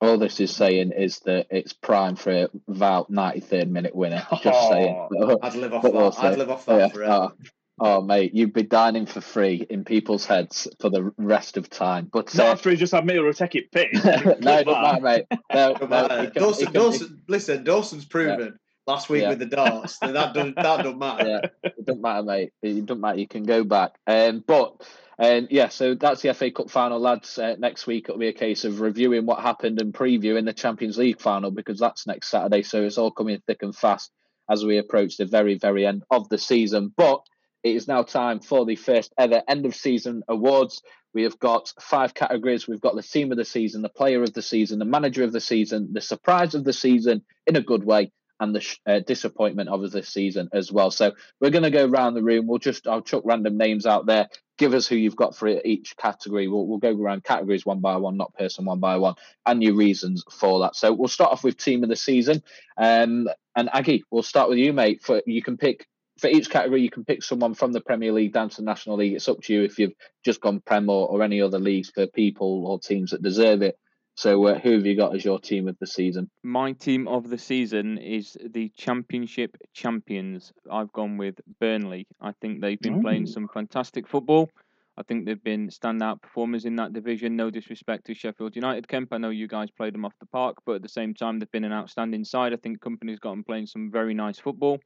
all 0.00 0.18
this 0.18 0.40
is 0.40 0.54
saying 0.54 0.92
is 0.92 1.20
that 1.20 1.46
it's 1.50 1.72
prime 1.72 2.16
for 2.16 2.30
a 2.30 2.48
Wout 2.68 3.10
93rd 3.10 3.68
minute 3.68 3.94
winner. 3.94 4.26
Just 4.42 4.46
oh, 4.46 4.70
saying. 4.70 5.08
I'd 5.42 5.54
live 5.54 5.74
off 5.74 5.82
that. 5.82 6.24
I'd 6.24 6.38
live 6.38 6.50
off 6.50 6.66
that 6.66 6.78
yeah, 6.78 6.88
forever. 6.88 7.12
Oh, 7.12 7.32
Oh, 7.80 8.00
mate, 8.02 8.34
you'd 8.34 8.52
be 8.52 8.62
dining 8.62 9.06
for 9.06 9.20
free 9.20 9.66
in 9.68 9.84
people's 9.84 10.24
heads 10.24 10.68
for 10.78 10.90
the 10.90 11.12
rest 11.18 11.56
of 11.56 11.68
time. 11.68 12.08
But 12.12 12.32
not 12.34 12.46
uh, 12.46 12.52
after 12.52 12.70
he 12.70 12.76
just 12.76 12.92
had 12.92 13.04
me 13.04 13.18
or 13.18 13.32
take 13.32 13.56
it 13.56 13.72
piss. 13.72 14.04
no, 14.04 14.10
it 14.12 14.40
doesn't 14.40 14.66
matter, 14.66 15.00
mate. 15.00 15.24
No, 15.52 15.72
no, 15.72 16.30
can, 16.30 16.42
Dawson, 16.42 16.64
can, 16.66 16.72
Dawson, 16.72 17.08
can, 17.08 17.22
listen, 17.26 17.64
Dawson's 17.64 18.04
proven 18.04 18.40
yeah. 18.40 18.50
last 18.86 19.08
week 19.08 19.22
yeah. 19.22 19.30
with 19.30 19.40
the 19.40 19.46
darts. 19.46 19.98
that 19.98 20.12
doesn't 20.12 20.54
that 20.54 20.62
doesn't 20.62 20.98
matter. 20.98 21.26
Yeah, 21.26 21.40
it 21.64 21.84
doesn't 21.84 22.00
matter, 22.00 22.22
mate. 22.22 22.52
It 22.62 22.86
doesn't 22.86 23.00
matter. 23.00 23.18
You 23.18 23.28
can 23.28 23.42
go 23.42 23.64
back. 23.64 23.94
Um, 24.06 24.44
but 24.46 24.80
um, 25.18 25.48
yeah, 25.50 25.68
so 25.68 25.94
that's 25.94 26.22
the 26.22 26.32
FA 26.32 26.52
Cup 26.52 26.70
final, 26.70 27.00
lads. 27.00 27.38
Uh, 27.38 27.56
next 27.58 27.88
week 27.88 28.06
it'll 28.08 28.20
be 28.20 28.28
a 28.28 28.32
case 28.32 28.64
of 28.64 28.80
reviewing 28.80 29.26
what 29.26 29.40
happened 29.40 29.80
and 29.80 29.92
previewing 29.92 30.44
the 30.44 30.52
Champions 30.52 30.98
League 30.98 31.20
final 31.20 31.50
because 31.50 31.78
that's 31.78 32.06
next 32.06 32.28
Saturday. 32.28 32.62
So 32.62 32.82
it's 32.82 32.98
all 32.98 33.10
coming 33.10 33.40
thick 33.46 33.62
and 33.62 33.74
fast 33.74 34.12
as 34.48 34.64
we 34.64 34.78
approach 34.78 35.16
the 35.16 35.24
very, 35.24 35.56
very 35.56 35.86
end 35.86 36.02
of 36.10 36.28
the 36.28 36.38
season. 36.38 36.92
But 36.96 37.24
it 37.64 37.74
is 37.74 37.88
now 37.88 38.02
time 38.02 38.40
for 38.40 38.66
the 38.66 38.76
first 38.76 39.12
ever 39.18 39.42
end 39.48 39.64
of 39.66 39.74
season 39.74 40.22
awards. 40.28 40.82
We 41.14 41.22
have 41.22 41.38
got 41.38 41.72
five 41.80 42.12
categories. 42.12 42.68
We've 42.68 42.80
got 42.80 42.94
the 42.94 43.02
team 43.02 43.32
of 43.32 43.38
the 43.38 43.44
season, 43.44 43.82
the 43.82 43.88
player 43.88 44.22
of 44.22 44.34
the 44.34 44.42
season, 44.42 44.78
the 44.78 44.84
manager 44.84 45.24
of 45.24 45.32
the 45.32 45.40
season, 45.40 45.88
the 45.92 46.00
surprise 46.00 46.54
of 46.54 46.64
the 46.64 46.72
season 46.72 47.22
in 47.46 47.56
a 47.56 47.62
good 47.62 47.84
way, 47.84 48.12
and 48.40 48.54
the 48.54 48.76
uh, 48.86 48.98
disappointment 49.00 49.70
of 49.70 49.90
this 49.90 50.08
season 50.08 50.50
as 50.52 50.70
well. 50.70 50.90
So 50.90 51.12
we're 51.40 51.50
going 51.50 51.62
to 51.62 51.70
go 51.70 51.86
around 51.86 52.14
the 52.14 52.22
room. 52.22 52.46
We'll 52.46 52.58
just 52.58 52.86
I'll 52.86 53.00
chuck 53.00 53.22
random 53.24 53.56
names 53.56 53.86
out 53.86 54.06
there. 54.06 54.28
Give 54.58 54.74
us 54.74 54.86
who 54.86 54.96
you've 54.96 55.16
got 55.16 55.34
for 55.34 55.48
each 55.48 55.96
category. 55.96 56.48
We'll, 56.48 56.66
we'll 56.66 56.78
go 56.78 56.94
around 56.94 57.24
categories 57.24 57.64
one 57.64 57.80
by 57.80 57.96
one, 57.96 58.16
not 58.16 58.34
person 58.34 58.66
one 58.66 58.80
by 58.80 58.98
one, 58.98 59.14
and 59.46 59.62
your 59.62 59.74
reasons 59.74 60.22
for 60.30 60.60
that. 60.60 60.76
So 60.76 60.92
we'll 60.92 61.08
start 61.08 61.32
off 61.32 61.44
with 61.44 61.56
team 61.56 61.82
of 61.82 61.88
the 61.88 61.96
season. 61.96 62.42
Um, 62.76 63.28
and 63.56 63.70
Aggie, 63.72 64.04
we'll 64.10 64.22
start 64.22 64.48
with 64.48 64.58
you, 64.58 64.72
mate. 64.72 65.02
For 65.02 65.22
you 65.26 65.42
can 65.42 65.56
pick 65.56 65.86
for 66.18 66.28
each 66.28 66.50
category, 66.50 66.82
you 66.82 66.90
can 66.90 67.04
pick 67.04 67.22
someone 67.22 67.54
from 67.54 67.72
the 67.72 67.80
Premier 67.80 68.12
League 68.12 68.32
down 68.32 68.48
to 68.50 68.56
the 68.56 68.62
National 68.62 68.96
League. 68.96 69.14
It's 69.14 69.28
up 69.28 69.40
to 69.42 69.52
you 69.52 69.62
if 69.64 69.78
you've 69.78 69.94
just 70.24 70.40
gone 70.40 70.60
Prem 70.60 70.88
or, 70.88 71.08
or 71.08 71.22
any 71.22 71.40
other 71.40 71.58
leagues 71.58 71.90
for 71.90 72.06
people 72.06 72.66
or 72.66 72.78
teams 72.78 73.10
that 73.10 73.22
deserve 73.22 73.62
it. 73.62 73.76
So, 74.16 74.46
uh, 74.46 74.58
who 74.60 74.74
have 74.74 74.86
you 74.86 74.96
got 74.96 75.16
as 75.16 75.24
your 75.24 75.40
team 75.40 75.66
of 75.66 75.76
the 75.80 75.88
season? 75.88 76.30
My 76.44 76.70
team 76.72 77.08
of 77.08 77.28
the 77.28 77.38
season 77.38 77.98
is 77.98 78.36
the 78.48 78.70
Championship 78.76 79.56
champions. 79.72 80.52
I've 80.70 80.92
gone 80.92 81.16
with 81.16 81.40
Burnley. 81.58 82.06
I 82.20 82.30
think 82.40 82.60
they've 82.60 82.80
been 82.80 83.02
playing 83.02 83.26
some 83.26 83.48
fantastic 83.52 84.06
football. 84.06 84.50
I 84.96 85.02
think 85.02 85.26
they've 85.26 85.42
been 85.42 85.68
standout 85.68 86.22
performers 86.22 86.64
in 86.64 86.76
that 86.76 86.92
division. 86.92 87.34
No 87.34 87.50
disrespect 87.50 88.06
to 88.06 88.14
Sheffield 88.14 88.54
United, 88.54 88.86
Kemp. 88.86 89.12
I 89.12 89.18
know 89.18 89.30
you 89.30 89.48
guys 89.48 89.68
played 89.72 89.94
them 89.94 90.04
off 90.04 90.14
the 90.20 90.26
park, 90.26 90.58
but 90.64 90.76
at 90.76 90.82
the 90.82 90.88
same 90.88 91.14
time, 91.14 91.40
they've 91.40 91.50
been 91.50 91.64
an 91.64 91.72
outstanding 91.72 92.24
side. 92.24 92.52
I 92.52 92.56
think 92.56 92.78
Kompany's 92.78 93.18
got 93.18 93.30
them 93.30 93.42
playing 93.42 93.66
some 93.66 93.90
very 93.90 94.14
nice 94.14 94.38
football. 94.38 94.78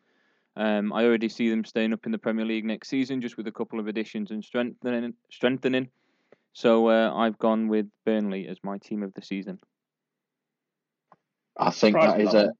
Um, 0.59 0.93
I 0.93 1.05
already 1.05 1.29
see 1.29 1.49
them 1.49 1.65
staying 1.65 1.93
up 1.93 2.05
in 2.05 2.11
the 2.11 2.19
Premier 2.19 2.45
League 2.45 2.65
next 2.65 2.89
season, 2.89 3.21
just 3.21 3.37
with 3.37 3.47
a 3.47 3.53
couple 3.53 3.79
of 3.79 3.87
additions 3.87 4.33
and 4.33 4.45
strengthening. 4.45 5.15
Strengthening. 5.31 5.89
So 6.53 6.89
uh, 6.89 7.15
I've 7.15 7.39
gone 7.39 7.69
with 7.69 7.87
Burnley 8.05 8.49
as 8.49 8.59
my 8.65 8.79
team 8.79 9.05
of 9.05 9.15
the 9.15 9.23
season. 9.23 9.61
I 11.57 11.71
think 11.71 11.95
that 11.95 12.21
is 12.21 12.35
a, 12.35 12.53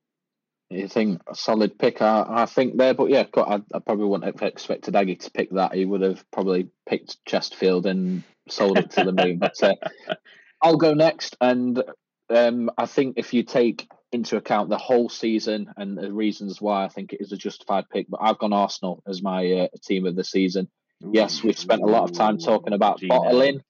I 0.73 0.87
think 0.87 1.23
a 1.27 1.35
solid 1.35 1.77
pick. 1.77 2.01
I, 2.01 2.25
I 2.29 2.47
think 2.47 2.77
there, 2.77 2.95
but 2.95 3.11
yeah, 3.11 3.25
I, 3.37 3.61
I 3.75 3.79
probably 3.81 4.07
wouldn't 4.07 4.33
have 4.33 4.49
expected 4.49 4.95
Aggie 4.95 5.17
to 5.17 5.31
pick 5.33 5.51
that. 5.51 5.75
He 5.75 5.85
would 5.85 6.03
have 6.03 6.25
probably 6.31 6.69
picked 6.89 7.25
Chesterfield 7.25 7.87
and 7.87 8.23
sold 8.49 8.79
it 8.79 8.91
to 8.93 9.05
the 9.05 9.13
moon. 9.13 9.39
But 9.39 9.61
uh, 9.61 9.75
I'll 10.63 10.77
go 10.77 10.95
next, 10.95 11.37
and 11.41 11.83
um, 12.31 12.71
I 12.79 12.87
think 12.87 13.15
if 13.19 13.35
you 13.35 13.43
take 13.43 13.89
into 14.13 14.37
account 14.37 14.71
the 14.71 14.79
whole 14.79 15.09
season 15.09 15.73
and 15.77 15.97
the 15.97 16.13
reasons 16.13 16.61
why 16.61 16.85
I 16.85 16.89
think 16.89 17.13
it 17.13 17.21
is 17.21 17.33
a 17.33 17.37
justified 17.37 17.89
pick, 17.91 18.07
but 18.09 18.21
I've 18.23 18.39
gone 18.39 18.53
Arsenal 18.53 19.03
as 19.07 19.23
my 19.23 19.51
uh, 19.53 19.69
team 19.85 20.07
of 20.07 20.17
the 20.17 20.25
season. 20.25 20.69
yes, 21.01 21.43
we've 21.43 21.59
spent 21.59 21.83
a 21.83 21.87
lot 21.87 22.05
of 22.05 22.13
time 22.13 22.39
talking 22.39 22.73
about 22.73 23.01
Gino. 23.01 23.17
bottling, 23.17 23.63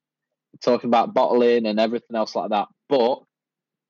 talking 0.63 0.89
about 0.89 1.13
bottling 1.13 1.67
and 1.67 1.81
everything 1.81 2.17
else 2.17 2.37
like 2.37 2.51
that. 2.51 2.69
But 2.89 3.21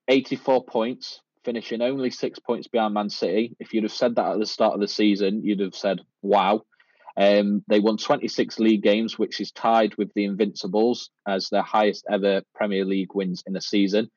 84 0.09 0.64
points, 0.64 1.20
finishing 1.44 1.82
only 1.82 2.11
six 2.11 2.38
points 2.38 2.66
behind 2.66 2.94
Man 2.94 3.11
City. 3.11 3.55
If 3.61 3.74
you'd 3.74 3.84
have 3.84 3.92
said 3.92 4.16
that 4.16 4.32
at 4.32 4.38
the 4.38 4.46
start 4.46 4.74
of 4.74 4.80
the 4.80 4.88
season, 4.88 5.44
you'd 5.44 5.61
have 5.61 5.74
said, 5.74 6.01
wow. 6.22 6.62
Um, 7.16 7.64
they 7.66 7.80
won 7.80 7.96
26 7.96 8.61
league 8.61 8.82
games, 8.82 9.18
which 9.18 9.40
is 9.40 9.51
tied 9.51 9.96
with 9.96 10.12
the 10.14 10.24
Invincibles 10.24 11.11
as 11.26 11.49
their 11.49 11.62
highest 11.62 12.07
ever 12.11 12.42
Premier 12.55 12.84
League 12.84 13.14
wins 13.14 13.42
in 13.46 13.57
a 13.57 13.61
season. 13.61 14.09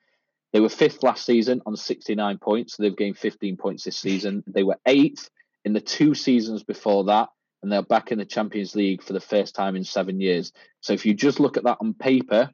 They 0.52 0.60
were 0.60 0.68
fifth 0.68 1.02
last 1.02 1.24
season 1.24 1.62
on 1.64 1.76
69 1.76 2.38
points. 2.38 2.76
So 2.76 2.82
they've 2.82 2.96
gained 2.96 3.18
15 3.18 3.56
points 3.56 3.84
this 3.84 3.96
season. 3.96 4.44
They 4.52 4.62
were 4.62 4.78
eighth 4.86 5.30
in 5.64 5.72
the 5.72 5.80
two 5.80 6.14
seasons 6.14 6.62
before 6.62 7.04
that, 7.04 7.30
and 7.62 7.72
they're 7.72 7.82
back 7.82 8.12
in 8.12 8.18
the 8.18 8.24
Champions 8.24 8.74
League 8.74 9.02
for 9.02 9.12
the 9.12 9.20
first 9.20 9.54
time 9.54 9.76
in 9.76 9.84
seven 9.84 10.20
years. 10.20 10.52
So 10.80 10.92
if 10.92 11.06
you 11.06 11.14
just 11.14 11.40
look 11.40 11.56
at 11.56 11.64
that 11.64 11.78
on 11.80 11.94
paper, 11.94 12.50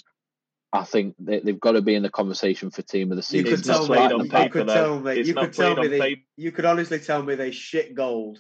I 0.73 0.85
think 0.85 1.15
they, 1.19 1.41
they've 1.41 1.59
got 1.59 1.73
to 1.73 1.83
be 1.83 1.95
in 1.95 2.03
the 2.03 2.11
conversation 2.11 2.71
for 2.71 2.83
team 2.83 3.11
of 3.11 3.17
the 3.17 3.37
You 3.37 3.45
season. 3.45 3.57
could 3.57 3.65
tell 3.65 3.89
me. 3.89 4.03
You 4.03 4.51
could 4.51 4.69
tell 4.69 5.01
me. 5.01 5.23
You 5.23 5.35
could 5.35 5.53
tell 5.55 5.77
me. 5.77 5.89
They, 5.89 5.99
paper. 5.99 6.23
you 6.37 6.53
could 6.53 6.65
honestly 6.67 7.01
tell 7.01 7.23
me 7.23 7.35
they 7.35 7.51
shit 7.51 7.95
gold, 7.95 8.39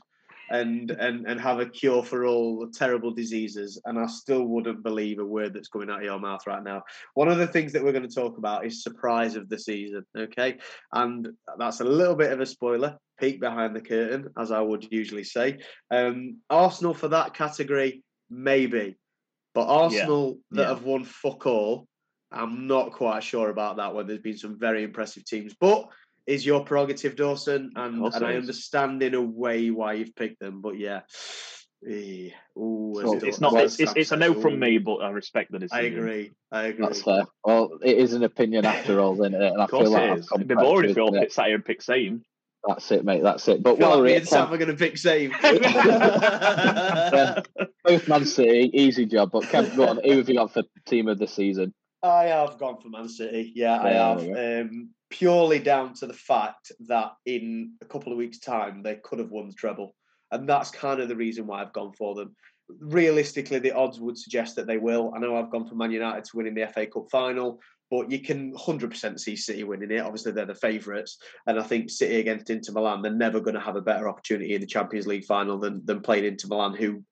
and 0.50 0.90
and 0.90 1.26
and 1.26 1.40
have 1.40 1.60
a 1.60 1.66
cure 1.66 2.02
for 2.02 2.26
all 2.26 2.68
terrible 2.72 3.10
diseases, 3.10 3.80
and 3.84 3.98
I 3.98 4.06
still 4.06 4.44
wouldn't 4.44 4.82
believe 4.82 5.18
a 5.18 5.24
word 5.24 5.54
that's 5.54 5.68
coming 5.68 5.90
out 5.90 5.98
of 5.98 6.04
your 6.04 6.18
mouth 6.18 6.46
right 6.46 6.62
now. 6.62 6.82
One 7.14 7.28
of 7.28 7.38
the 7.38 7.46
things 7.46 7.72
that 7.72 7.82
we're 7.82 7.92
going 7.92 8.08
to 8.08 8.14
talk 8.14 8.38
about 8.38 8.66
is 8.66 8.82
surprise 8.82 9.36
of 9.36 9.48
the 9.48 9.58
season. 9.58 10.04
Okay, 10.16 10.58
and 10.92 11.28
that's 11.58 11.80
a 11.80 11.84
little 11.84 12.16
bit 12.16 12.32
of 12.32 12.40
a 12.40 12.46
spoiler. 12.46 12.96
Peek 13.20 13.40
behind 13.40 13.74
the 13.74 13.80
curtain, 13.80 14.28
as 14.38 14.52
I 14.52 14.60
would 14.60 14.86
usually 14.90 15.24
say. 15.24 15.58
Um, 15.90 16.38
Arsenal 16.48 16.94
for 16.94 17.08
that 17.08 17.34
category, 17.34 18.04
maybe, 18.30 18.96
but 19.54 19.66
Arsenal 19.66 20.38
that 20.52 20.62
yeah. 20.62 20.68
have 20.68 20.84
won 20.84 21.04
fuck 21.04 21.46
all. 21.46 21.88
I'm 22.30 22.66
not 22.66 22.92
quite 22.92 23.22
sure 23.22 23.48
about 23.50 23.78
that 23.78 23.94
when 23.94 24.06
there's 24.06 24.20
been 24.20 24.36
some 24.36 24.58
very 24.58 24.84
impressive 24.84 25.24
teams. 25.24 25.54
But 25.58 25.88
is 26.28 26.44
your 26.44 26.62
prerogative, 26.62 27.16
Dawson, 27.16 27.72
and, 27.74 28.04
and 28.04 28.24
I 28.24 28.34
understand 28.34 29.02
in 29.02 29.14
a 29.14 29.22
way 29.22 29.70
why 29.70 29.94
you've 29.94 30.14
picked 30.14 30.40
them. 30.40 30.60
But 30.60 30.78
yeah, 30.78 31.00
ooh, 31.86 32.30
So 33.00 33.18
It's 33.22 33.40
not. 33.40 33.54
It's, 33.54 33.80
it's, 33.80 33.94
it's 33.96 34.12
a 34.12 34.16
no 34.16 34.34
from 34.34 34.60
me, 34.60 34.76
but 34.76 34.96
I 34.96 35.08
respect 35.08 35.50
that. 35.52 35.60
decision. 35.60 35.84
I 35.84 35.88
agree. 35.88 36.32
I 36.52 36.62
agree. 36.66 36.84
That's 36.84 37.02
fair. 37.02 37.24
Well, 37.44 37.78
it 37.82 37.96
is 37.96 38.12
an 38.12 38.24
opinion 38.24 38.66
after 38.66 39.00
all, 39.00 39.14
isn't 39.22 39.34
it? 39.34 39.52
And 39.52 39.60
I 39.60 39.64
Of 39.64 39.70
course 39.70 39.84
feel 39.84 39.92
like 39.92 40.02
it 40.02 40.10
I've 40.10 40.18
is. 40.18 40.28
come 40.28 40.40
It'd 40.40 40.48
be 40.48 40.54
back 40.54 40.64
boring 40.64 40.82
to 40.84 40.90
if 40.90 40.96
we 40.96 41.02
all 41.02 41.16
it. 41.16 41.20
picked 41.20 41.32
sat 41.32 41.46
here 41.46 41.54
and 41.54 41.64
picked 41.64 41.84
same. 41.84 42.22
That's 42.66 42.90
it, 42.92 43.04
mate. 43.06 43.22
That's 43.22 43.48
it. 43.48 43.62
But 43.62 43.78
while 43.78 43.90
like 43.90 43.98
we're 44.00 44.04
me 44.06 44.16
and 44.16 44.28
Sam 44.28 44.44
Kem- 44.46 44.54
are 44.54 44.58
going 44.58 44.70
to 44.70 44.76
pick 44.76 44.98
same. 44.98 45.30
both 47.84 48.08
Man 48.08 48.26
City, 48.26 48.70
easy 48.74 49.06
job. 49.06 49.30
But 49.32 49.44
Kev, 49.44 49.74
go 49.74 49.88
on. 49.88 50.00
Who 50.04 50.18
have 50.18 50.28
you 50.28 50.34
got 50.34 50.52
for 50.52 50.64
team 50.86 51.08
of 51.08 51.18
the 51.18 51.28
season? 51.28 51.72
I 52.02 52.24
have 52.24 52.58
gone 52.58 52.78
for 52.82 52.90
Man 52.90 53.08
City. 53.08 53.52
Yeah, 53.54 53.80
I 53.80 53.90
have. 53.90 54.20
Um, 54.66 54.90
purely 55.10 55.58
down 55.58 55.94
to 55.94 56.06
the 56.06 56.12
fact 56.12 56.72
that 56.86 57.12
in 57.26 57.74
a 57.80 57.84
couple 57.84 58.12
of 58.12 58.18
weeks' 58.18 58.38
time 58.38 58.82
they 58.82 58.96
could 58.96 59.18
have 59.18 59.30
won 59.30 59.48
the 59.48 59.54
treble, 59.54 59.94
and 60.30 60.48
that's 60.48 60.70
kind 60.70 61.00
of 61.00 61.08
the 61.08 61.16
reason 61.16 61.46
why 61.46 61.62
I've 61.62 61.72
gone 61.72 61.92
for 61.92 62.14
them. 62.14 62.34
Realistically, 62.80 63.58
the 63.58 63.72
odds 63.72 63.98
would 63.98 64.18
suggest 64.18 64.56
that 64.56 64.66
they 64.66 64.76
will. 64.76 65.12
I 65.14 65.18
know 65.18 65.36
I've 65.36 65.50
gone 65.50 65.66
for 65.66 65.74
Man 65.74 65.90
United 65.90 66.24
to 66.24 66.36
win 66.36 66.46
in 66.46 66.54
the 66.54 66.66
FA 66.66 66.86
Cup 66.86 67.06
final, 67.10 67.60
but 67.90 68.10
you 68.10 68.20
can 68.20 68.52
100% 68.52 69.18
see 69.18 69.36
City 69.36 69.64
winning 69.64 69.90
it. 69.90 70.00
Obviously, 70.00 70.32
they're 70.32 70.46
the 70.46 70.54
favourites, 70.54 71.18
and 71.46 71.58
I 71.58 71.62
think 71.62 71.90
City 71.90 72.20
against 72.20 72.50
Inter 72.50 72.72
Milan, 72.72 73.02
they're 73.02 73.12
never 73.12 73.40
going 73.40 73.54
to 73.54 73.60
have 73.60 73.76
a 73.76 73.82
better 73.82 74.08
opportunity 74.08 74.54
in 74.54 74.60
the 74.60 74.66
Champions 74.66 75.06
League 75.06 75.24
final 75.24 75.58
than 75.58 75.84
than 75.84 76.00
playing 76.00 76.24
Inter 76.24 76.48
Milan, 76.48 76.74
who 76.74 77.02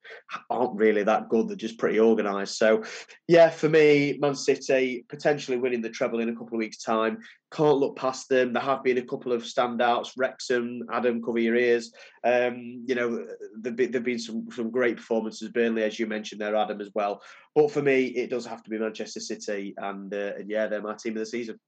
aren't 0.49 0.77
really 0.77 1.03
that 1.03 1.29
good. 1.29 1.47
They're 1.47 1.55
just 1.55 1.79
pretty 1.79 1.99
organised. 1.99 2.57
So, 2.57 2.83
yeah, 3.27 3.49
for 3.49 3.69
me, 3.69 4.17
Man 4.19 4.35
City 4.35 5.05
potentially 5.09 5.57
winning 5.57 5.81
the 5.81 5.89
treble 5.89 6.19
in 6.19 6.29
a 6.29 6.33
couple 6.33 6.53
of 6.53 6.59
weeks' 6.59 6.83
time. 6.83 7.19
Can't 7.49 7.77
look 7.77 7.95
past 7.95 8.27
them. 8.27 8.51
There 8.51 8.61
have 8.61 8.83
been 8.83 8.97
a 8.97 9.05
couple 9.05 9.31
of 9.31 9.43
standouts. 9.43 10.11
Wrexham, 10.17 10.81
Adam, 10.91 11.23
cover 11.23 11.39
your 11.39 11.55
ears. 11.55 11.93
Um, 12.23 12.83
you 12.85 12.93
know, 12.93 13.25
there've 13.57 13.75
been, 13.75 14.19
some 14.19 14.47
some 14.51 14.69
great 14.69 14.97
performances. 14.97 15.49
Burnley, 15.49 15.83
as 15.83 15.97
you 15.97 16.07
mentioned 16.07 16.41
there, 16.41 16.55
Adam, 16.55 16.81
as 16.81 16.91
well. 16.93 17.21
But 17.55 17.71
for 17.71 17.81
me, 17.81 18.05
it 18.07 18.29
does 18.29 18.45
have 18.45 18.63
to 18.63 18.69
be 18.69 18.77
Manchester 18.77 19.19
City, 19.19 19.73
and, 19.77 20.13
uh, 20.13 20.33
and 20.37 20.49
yeah, 20.49 20.66
they're 20.69 20.81
my 20.81 20.95
team 20.95 21.13
of 21.13 21.19
the 21.19 21.25
season. 21.25 21.59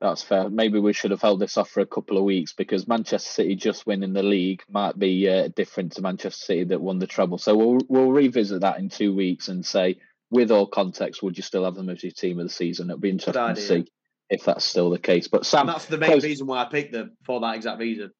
That's 0.00 0.22
fair. 0.22 0.48
Maybe 0.48 0.78
we 0.78 0.92
should 0.92 1.10
have 1.10 1.20
held 1.22 1.40
this 1.40 1.56
off 1.56 1.70
for 1.70 1.80
a 1.80 1.86
couple 1.86 2.18
of 2.18 2.24
weeks 2.24 2.52
because 2.52 2.86
Manchester 2.86 3.28
City 3.30 3.56
just 3.56 3.84
winning 3.84 4.12
the 4.12 4.22
league 4.22 4.62
might 4.70 4.96
be 4.96 5.28
uh, 5.28 5.48
different 5.56 5.92
to 5.92 6.02
Manchester 6.02 6.44
City 6.44 6.64
that 6.64 6.80
won 6.80 7.00
the 7.00 7.06
treble. 7.08 7.38
So 7.38 7.56
we'll 7.56 7.78
we'll 7.88 8.12
revisit 8.12 8.60
that 8.60 8.78
in 8.78 8.90
two 8.90 9.12
weeks 9.14 9.48
and 9.48 9.66
say, 9.66 9.96
with 10.30 10.52
all 10.52 10.68
context, 10.68 11.20
would 11.22 11.36
you 11.36 11.42
still 11.42 11.64
have 11.64 11.74
them 11.74 11.88
as 11.88 12.02
your 12.04 12.12
team 12.12 12.38
of 12.38 12.44
the 12.46 12.52
season? 12.52 12.90
It'd 12.90 13.00
be 13.00 13.10
interesting 13.10 13.54
to 13.54 13.60
see 13.60 13.90
if 14.30 14.44
that's 14.44 14.64
still 14.64 14.90
the 14.90 15.00
case. 15.00 15.26
But 15.26 15.44
Sam, 15.44 15.62
And 15.62 15.70
that's 15.70 15.86
the 15.86 15.98
main 15.98 16.10
close- 16.10 16.22
reason 16.24 16.46
why 16.46 16.62
I 16.62 16.66
picked 16.66 16.92
them 16.92 17.16
for 17.24 17.40
that 17.40 17.56
exact 17.56 17.80
reason. 17.80 18.12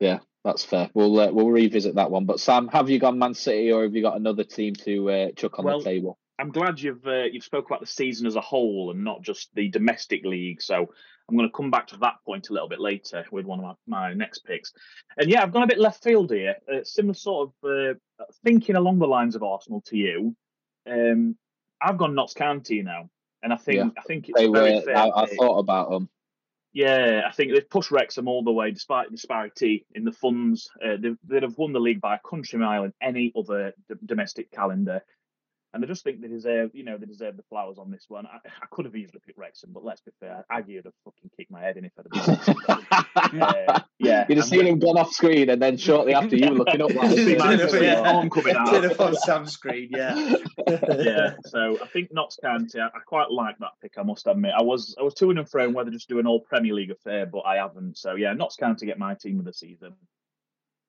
Yeah, 0.00 0.18
that's 0.42 0.64
fair. 0.64 0.90
We'll 0.94 1.16
uh, 1.20 1.30
we'll 1.30 1.50
revisit 1.50 1.94
that 1.94 2.10
one. 2.10 2.24
But 2.24 2.40
Sam, 2.40 2.66
have 2.68 2.90
you 2.90 2.98
gone 2.98 3.20
Man 3.20 3.34
City 3.34 3.70
or 3.70 3.84
have 3.84 3.94
you 3.94 4.02
got 4.02 4.16
another 4.16 4.42
team 4.42 4.74
to 4.84 5.10
uh, 5.10 5.30
chuck 5.36 5.60
on 5.60 5.64
Well, 5.64 5.78
the 5.78 5.84
table? 5.84 6.18
I'm 6.40 6.50
glad 6.50 6.80
you've 6.80 7.06
uh, 7.06 7.24
you've 7.24 7.44
spoke 7.44 7.66
about 7.66 7.80
the 7.80 7.86
season 7.86 8.26
as 8.26 8.36
a 8.36 8.40
whole 8.40 8.90
and 8.90 9.04
not 9.04 9.22
just 9.22 9.50
the 9.54 9.68
domestic 9.68 10.24
league. 10.24 10.62
So 10.62 10.76
I'm 11.28 11.36
going 11.36 11.48
to 11.48 11.54
come 11.54 11.70
back 11.70 11.86
to 11.88 11.96
that 11.98 12.14
point 12.24 12.48
a 12.48 12.52
little 12.52 12.68
bit 12.68 12.80
later 12.80 13.24
with 13.30 13.46
one 13.46 13.60
of 13.60 13.76
my, 13.86 14.08
my 14.08 14.14
next 14.14 14.40
picks. 14.40 14.72
And 15.16 15.30
yeah, 15.30 15.42
I've 15.42 15.52
gone 15.52 15.62
a 15.62 15.68
bit 15.68 15.78
left 15.78 16.02
field 16.02 16.30
here. 16.32 16.56
Uh, 16.72 16.82
similar 16.82 17.14
sort 17.14 17.50
of 17.62 17.70
uh, 18.20 18.24
thinking 18.44 18.76
along 18.76 18.98
the 18.98 19.06
lines 19.06 19.36
of 19.36 19.42
Arsenal 19.42 19.82
to 19.86 19.96
you. 19.96 20.34
Um, 20.90 21.36
I've 21.80 21.98
gone 21.98 22.14
Notts 22.14 22.34
County 22.34 22.82
now, 22.82 23.10
and 23.42 23.52
I 23.52 23.56
think 23.56 23.76
Yeah. 23.76 23.90
I 23.98 24.02
think 24.02 24.28
it's 24.28 24.38
They 24.40 24.48
very 24.48 24.74
were. 24.76 24.80
fair 24.82 24.96
I, 24.96 25.10
I 25.14 25.26
thought 25.26 25.58
about 25.58 25.90
them. 25.90 26.08
Yeah, 26.72 27.22
I 27.26 27.32
think 27.32 27.52
they've 27.52 27.68
pushed 27.68 27.90
Wrexham 27.90 28.28
all 28.28 28.44
the 28.44 28.52
way, 28.52 28.70
despite 28.70 29.10
disparity 29.10 29.86
in 29.94 30.04
the 30.04 30.12
funds. 30.12 30.70
Uh, 30.84 30.96
they've, 31.00 31.18
they'd 31.24 31.42
have 31.42 31.58
won 31.58 31.72
the 31.72 31.80
league 31.80 32.00
by 32.00 32.14
a 32.14 32.28
country 32.28 32.60
mile 32.60 32.84
in 32.84 32.92
any 33.02 33.32
other 33.36 33.72
d- 33.88 33.96
domestic 34.06 34.52
calendar. 34.52 35.02
And 35.72 35.84
I 35.84 35.86
just 35.86 36.02
think 36.02 36.20
they 36.20 36.28
deserve, 36.28 36.70
you 36.74 36.84
know, 36.84 36.98
they 36.98 37.06
deserve 37.06 37.36
the 37.36 37.44
flowers 37.44 37.78
on 37.78 37.90
this 37.90 38.06
one. 38.08 38.26
I, 38.26 38.38
I 38.46 38.66
could 38.70 38.86
have 38.86 38.96
easily 38.96 39.20
picked 39.24 39.38
Wrexham, 39.38 39.70
but 39.72 39.84
let's 39.84 40.00
be 40.00 40.10
fair, 40.18 40.44
Aggie 40.50 40.76
would 40.76 40.86
have 40.86 40.94
fucking 41.04 41.30
kicked 41.36 41.50
my 41.50 41.60
head 41.60 41.76
in 41.76 41.84
if 41.84 41.92
I'd 41.98 42.06
have 42.12 42.46
been. 43.30 43.42
uh, 43.42 43.80
yeah, 43.98 44.26
You'd 44.28 44.38
have 44.38 44.46
I'm 44.46 44.50
seen 44.50 44.66
him 44.66 44.78
gone 44.80 44.98
off 44.98 45.12
screen, 45.12 45.48
and 45.50 45.62
then 45.62 45.76
shortly 45.76 46.14
after 46.14 46.36
you 46.36 46.50
were 46.50 46.56
looking 46.56 46.82
up 46.82 46.92
like 46.94 47.10
See 47.10 47.36
my 47.36 47.54
yeah. 47.54 47.80
yeah. 47.80 48.12
arm 48.12 48.30
coming 48.30 48.56
out. 48.56 48.70
Did 48.70 48.84
it 48.84 49.00
on 49.00 49.14
Sam's 49.14 49.52
screen, 49.52 49.90
yeah. 49.92 50.36
yeah, 50.68 51.34
so 51.46 51.78
I 51.80 51.86
think 51.86 52.12
Notts 52.12 52.38
County. 52.42 52.80
I, 52.80 52.86
I 52.86 53.00
quite 53.06 53.30
like 53.30 53.58
that 53.58 53.72
pick. 53.80 53.94
I 53.96 54.02
must 54.02 54.26
admit, 54.26 54.52
I 54.56 54.62
was 54.62 54.96
I 54.98 55.02
was 55.02 55.14
to 55.14 55.30
and 55.30 55.48
fro 55.48 55.70
whether 55.70 55.90
just 55.90 56.08
do 56.08 56.18
an 56.18 56.26
all 56.26 56.40
Premier 56.40 56.74
League 56.74 56.90
affair, 56.90 57.26
but 57.26 57.40
I 57.40 57.56
haven't. 57.56 57.96
So 57.98 58.16
yeah, 58.16 58.32
Notts 58.32 58.56
County 58.56 58.86
get 58.86 58.98
my 58.98 59.14
team 59.14 59.38
of 59.38 59.44
the 59.44 59.52
season. 59.52 59.94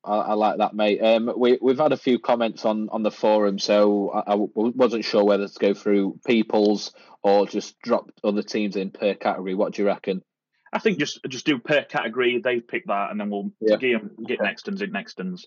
I, 0.04 0.16
I 0.18 0.34
like 0.34 0.58
that, 0.58 0.74
mate. 0.74 1.00
Um, 1.00 1.32
we 1.38 1.58
we've 1.62 1.78
had 1.78 1.92
a 1.92 1.98
few 1.98 2.20
comments 2.20 2.66
on 2.66 2.90
on 2.90 3.04
the 3.04 3.12
forum, 3.12 3.60
so 3.60 4.10
I 4.10 4.36
wasn't 4.36 5.06
sure 5.06 5.24
whether 5.24 5.48
to 5.48 5.60
go 5.60 5.74
through 5.74 6.20
people's 6.26 6.94
or 7.24 7.46
just 7.46 7.80
drop 7.82 8.10
other 8.24 8.42
teams 8.44 8.76
in 8.76 8.90
per 8.92 9.14
category. 9.14 9.54
What 9.56 9.74
do 9.74 9.82
you 9.84 9.88
reckon? 9.88 10.24
I 10.74 10.80
think 10.80 11.00
just 11.00 11.20
just 11.28 11.46
do 11.46 11.60
per 11.60 11.84
category. 11.84 12.42
They've 12.44 12.66
picked 12.68 12.88
that, 12.88 13.12
and 13.12 13.20
then 13.20 13.30
we'll 13.30 13.52
Yeah. 13.60 13.76
get, 13.78 14.26
get 14.26 14.40
Okay. 14.40 14.50
Nextons 14.50 14.82
in 14.82 14.92
Nextons. 14.92 15.46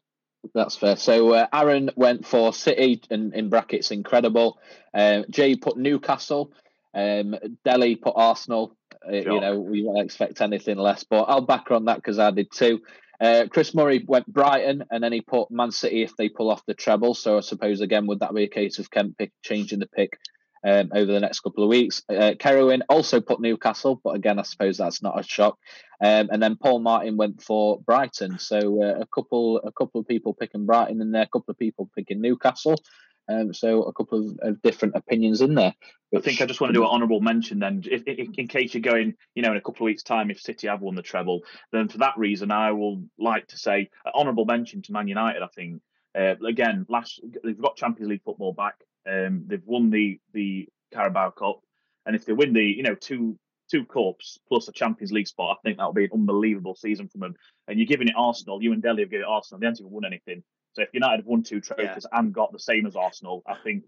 That's 0.55 0.77
fair. 0.77 0.97
So 0.97 1.33
uh, 1.33 1.47
Aaron 1.53 1.91
went 1.97 2.27
for 2.27 2.53
City, 2.53 3.01
and 3.11 3.35
in 3.35 3.49
brackets, 3.49 3.91
incredible. 3.91 4.59
Um, 4.93 5.25
Jay 5.31 5.57
put 5.57 5.77
Newcastle. 5.79 6.53
Um, 6.93 7.35
Delhi 7.65 7.97
put 7.97 8.13
Arsenal. 8.15 8.77
Uh, 9.07 9.13
You 9.17 9.41
know, 9.41 9.59
we 9.59 9.83
won't 9.83 10.05
expect 10.05 10.41
anything 10.43 10.77
less, 10.79 11.03
but 11.05 11.23
I'll 11.23 11.41
back 11.41 11.71
her 11.71 11.75
on 11.75 11.87
that 11.87 11.97
because 11.97 12.19
I 12.19 12.31
did 12.31 12.53
too. 12.53 12.83
Uh, 13.21 13.47
Chris 13.49 13.75
Murray 13.75 14.05
went 14.07 14.33
Brighton, 14.33 14.85
and 14.91 15.03
then 15.03 15.13
he 15.13 15.21
put 15.21 15.51
Man 15.51 15.71
City 15.71 16.03
if 16.03 16.17
they 16.17 16.29
pull 16.29 16.51
off 16.51 16.67
the 16.67 16.75
treble. 16.75 17.15
So 17.15 17.37
I 17.39 17.41
suppose 17.41 17.81
again, 17.81 18.07
would 18.07 18.21
that 18.21 18.35
be 18.35 18.45
a 18.45 18.49
case 18.49 18.79
of 18.79 18.91
Kent 18.91 19.17
pick, 19.19 19.33
changing 19.43 19.79
the 19.79 19.87
pick 19.87 20.19
um, 20.65 20.91
over 20.95 21.13
the 21.13 21.21
next 21.21 21.41
couple 21.41 21.65
of 21.65 21.71
weeks? 21.71 22.03
Uh, 22.09 22.33
Kerwin 22.39 22.83
also 22.89 23.21
put 23.21 23.41
Newcastle, 23.41 24.01
but 24.03 24.17
again, 24.17 24.39
I 24.39 24.43
suppose 24.43 24.79
that's 24.79 25.03
not 25.03 25.19
a 25.19 25.23
shock. 25.23 25.59
Um, 26.01 26.29
and 26.33 26.43
then 26.43 26.57
Paul 26.57 26.81
Martin 26.81 27.17
went 27.17 27.43
for 27.43 27.81
Brighton. 27.81 28.39
So 28.39 28.83
uh, 28.83 29.01
a 29.01 29.07
couple, 29.07 29.59
a 29.59 29.73
couple 29.73 30.01
of 30.01 30.09
people 30.09 30.35
picking 30.35 30.67
Brighton 30.67 31.01
in 31.01 31.13
there, 31.13 31.23
a 31.23 31.27
couple 31.27 31.53
of 31.53 31.59
people 31.59 31.89
picking 31.95 32.21
Newcastle. 32.21 32.77
Um, 33.29 33.55
so 33.55 33.85
a 33.85 33.93
couple 33.93 34.19
of, 34.19 34.39
of 34.43 34.63
different 34.63 34.97
opinions 34.97 35.41
in 35.41 35.55
there. 35.55 35.75
I 36.15 36.21
think 36.21 36.41
I 36.41 36.47
just 36.47 36.61
want 36.61 36.73
to 36.73 36.79
do 36.79 36.85
an 36.85 36.91
honourable 36.91 37.21
mention 37.21 37.59
then, 37.59 37.83
if, 37.91 38.03
if, 38.07 38.29
in 38.37 38.47
case 38.47 38.75
you're 38.75 38.83
going, 38.83 39.15
you 39.35 39.43
know, 39.43 39.51
in 39.51 39.57
a 39.57 39.61
couple 39.61 39.85
of 39.85 39.87
weeks' 39.87 40.03
time, 40.03 40.31
if 40.31 40.41
City 40.41 40.69
have 40.69 40.81
won 40.81 40.95
the 40.95 41.03
treble, 41.03 41.41
then 41.73 41.89
for 41.89 41.99
that 41.99 42.19
reason, 42.19 42.51
I 42.51 42.73
will 42.73 43.03
like 43.19 43.49
to 43.49 43.57
say 43.57 43.89
an 44.05 44.13
honourable 44.15 44.45
mention 44.45 44.83
to 44.83 44.93
Man 44.93 45.09
United. 45.09 45.43
I 45.43 45.49
think 45.49 45.81
uh, 46.17 46.37
again, 46.47 46.87
last 46.89 47.21
they've 47.43 47.61
got 47.61 47.77
Champions 47.77 48.11
League 48.11 48.23
football 48.25 48.53
back. 48.53 48.77
Um, 49.11 49.45
they've 49.47 49.65
won 49.65 49.91
the 49.91 50.21
the 50.33 50.69
Carabao 50.93 51.31
Cup, 51.31 51.61
and 52.07 52.15
if 52.15 52.25
they 52.25 52.33
win 52.33 52.53
the, 52.53 52.63
you 52.63 52.83
know, 52.83 52.95
two 52.95 53.39
two 53.71 53.85
cups 53.85 54.39
plus 54.49 54.69
a 54.69 54.73
Champions 54.73 55.13
League 55.13 55.27
spot, 55.27 55.57
I 55.59 55.63
think 55.63 55.79
that'll 55.79 55.93
be 55.93 56.05
an 56.05 56.11
unbelievable 56.13 56.75
season 56.75 57.09
from 57.09 57.23
them. 57.23 57.35
And 57.67 57.79
you're 57.79 57.87
giving 57.87 58.09
it 58.09 58.15
Arsenal. 58.17 58.63
You 58.63 58.73
and 58.73 58.83
Delhi 58.83 59.03
have 59.03 59.11
given 59.11 59.25
it 59.25 59.31
Arsenal. 59.31 59.61
They 59.61 59.67
haven't 59.67 59.81
even 59.81 59.91
won 59.91 60.05
anything. 60.05 60.45
So 60.75 60.83
if 60.83 60.89
United 60.93 61.19
have 61.19 61.27
won 61.27 61.43
two 61.43 61.61
trophies 61.61 62.07
and 62.13 62.33
got 62.33 62.53
the 62.53 62.59
same 62.59 62.87
as 62.87 62.97
Arsenal, 62.97 63.43
I 63.47 63.55
think 63.63 63.85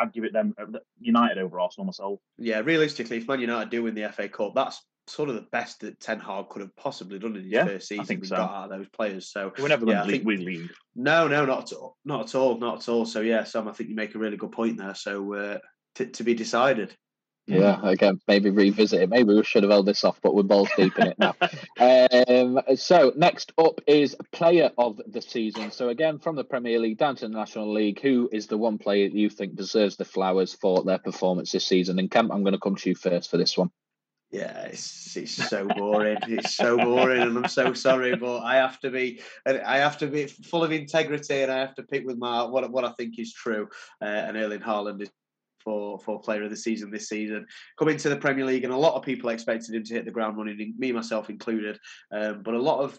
I'd 0.00 0.12
give 0.12 0.24
it 0.24 0.32
them 0.32 0.54
uh, 0.60 0.78
United 1.00 1.38
over 1.38 1.58
Arsenal 1.58 1.86
myself. 1.86 2.20
Yeah, 2.38 2.60
realistically, 2.60 3.18
if 3.18 3.28
Man 3.28 3.40
United 3.40 3.70
do 3.70 3.82
win 3.82 3.94
the 3.94 4.08
FA 4.12 4.28
Cup, 4.28 4.52
that's 4.54 4.80
sort 5.08 5.28
of 5.28 5.34
the 5.34 5.46
best 5.50 5.80
that 5.80 5.98
Ten 5.98 6.20
Hag 6.20 6.48
could 6.48 6.62
have 6.62 6.74
possibly 6.76 7.18
done 7.18 7.34
in 7.34 7.42
his 7.42 7.52
Yeah, 7.52 7.64
first 7.64 7.90
I 7.90 7.96
season. 7.96 8.04
think 8.06 8.20
and 8.20 8.28
so. 8.28 8.36
got 8.36 8.50
out 8.54 8.70
of 8.72 8.78
those 8.78 8.88
players. 8.90 9.28
So 9.32 9.52
We're 9.58 9.68
never 9.68 9.84
going 9.84 9.96
Yeah, 9.96 10.02
I 10.04 10.06
to 10.06 10.12
think- 10.12 10.24
win 10.24 10.44
league. 10.44 10.70
no, 10.94 11.26
no, 11.26 11.44
not 11.44 11.72
at 11.72 11.76
all, 11.76 11.96
not 12.04 12.26
at 12.26 12.34
all, 12.36 12.58
not 12.58 12.78
at 12.82 12.88
all. 12.88 13.04
So 13.06 13.20
yeah, 13.20 13.42
Sam, 13.42 13.66
I 13.66 13.72
think 13.72 13.88
you 13.90 13.96
make 13.96 14.14
a 14.14 14.18
really 14.18 14.36
good 14.36 14.52
point 14.52 14.78
there. 14.78 14.94
So 14.94 15.34
uh, 15.34 15.58
to 15.96 16.06
to 16.06 16.22
be 16.22 16.34
decided. 16.34 16.94
Yeah, 17.46 17.80
again, 17.82 18.20
maybe 18.28 18.50
revisit 18.50 19.02
it. 19.02 19.08
Maybe 19.08 19.34
we 19.34 19.42
should 19.42 19.64
have 19.64 19.72
held 19.72 19.86
this 19.86 20.04
off, 20.04 20.20
but 20.22 20.34
we're 20.34 20.44
balls 20.44 20.68
deep 20.76 20.96
in 20.98 21.08
it 21.08 21.18
now. 21.18 21.34
Um, 21.80 22.60
so 22.76 23.12
next 23.16 23.52
up 23.56 23.80
is 23.86 24.14
player 24.32 24.70
of 24.76 25.00
the 25.06 25.22
season. 25.22 25.70
So 25.70 25.88
again, 25.88 26.18
from 26.18 26.36
the 26.36 26.44
Premier 26.44 26.78
League 26.78 26.98
down 26.98 27.16
to 27.16 27.26
the 27.26 27.34
National 27.34 27.72
League, 27.72 28.00
who 28.00 28.28
is 28.30 28.46
the 28.46 28.58
one 28.58 28.76
player 28.78 29.08
that 29.08 29.16
you 29.16 29.30
think 29.30 29.56
deserves 29.56 29.96
the 29.96 30.04
flowers 30.04 30.52
for 30.52 30.84
their 30.84 30.98
performance 30.98 31.52
this 31.52 31.66
season? 31.66 31.98
And 31.98 32.10
Kemp, 32.10 32.32
I'm 32.32 32.42
going 32.42 32.52
to 32.52 32.60
come 32.60 32.76
to 32.76 32.88
you 32.88 32.94
first 32.94 33.30
for 33.30 33.38
this 33.38 33.56
one. 33.56 33.70
Yeah, 34.30 34.66
it's 34.66 35.16
it's 35.16 35.32
so 35.48 35.66
boring. 35.66 36.18
it's 36.28 36.54
so 36.54 36.76
boring, 36.76 37.22
and 37.22 37.36
I'm 37.36 37.48
so 37.48 37.72
sorry, 37.72 38.14
but 38.14 38.38
I 38.40 38.56
have 38.56 38.78
to 38.80 38.90
be 38.90 39.20
I 39.44 39.78
have 39.78 39.98
to 39.98 40.06
be 40.06 40.26
full 40.26 40.62
of 40.62 40.70
integrity, 40.70 41.42
and 41.42 41.50
I 41.50 41.58
have 41.58 41.74
to 41.76 41.82
pick 41.82 42.06
with 42.06 42.16
my 42.16 42.44
what 42.44 42.70
what 42.70 42.84
I 42.84 42.92
think 42.92 43.18
is 43.18 43.32
true. 43.32 43.68
Uh, 44.00 44.04
and 44.04 44.36
Erling 44.36 44.60
Haaland 44.60 45.02
is 45.02 45.10
for 45.62 45.98
for 46.00 46.20
player 46.20 46.42
of 46.42 46.50
the 46.50 46.56
season 46.56 46.90
this 46.90 47.08
season, 47.08 47.46
coming 47.78 47.96
to 47.98 48.08
the 48.08 48.16
Premier 48.16 48.44
League, 48.44 48.64
and 48.64 48.72
a 48.72 48.76
lot 48.76 48.94
of 48.94 49.02
people 49.02 49.30
expected 49.30 49.74
him 49.74 49.84
to 49.84 49.94
hit 49.94 50.04
the 50.04 50.10
ground 50.10 50.36
running, 50.36 50.74
me 50.78 50.92
myself 50.92 51.30
included. 51.30 51.78
Um, 52.12 52.42
but 52.42 52.54
a 52.54 52.62
lot 52.62 52.80
of 52.80 52.98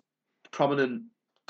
prominent 0.52 1.04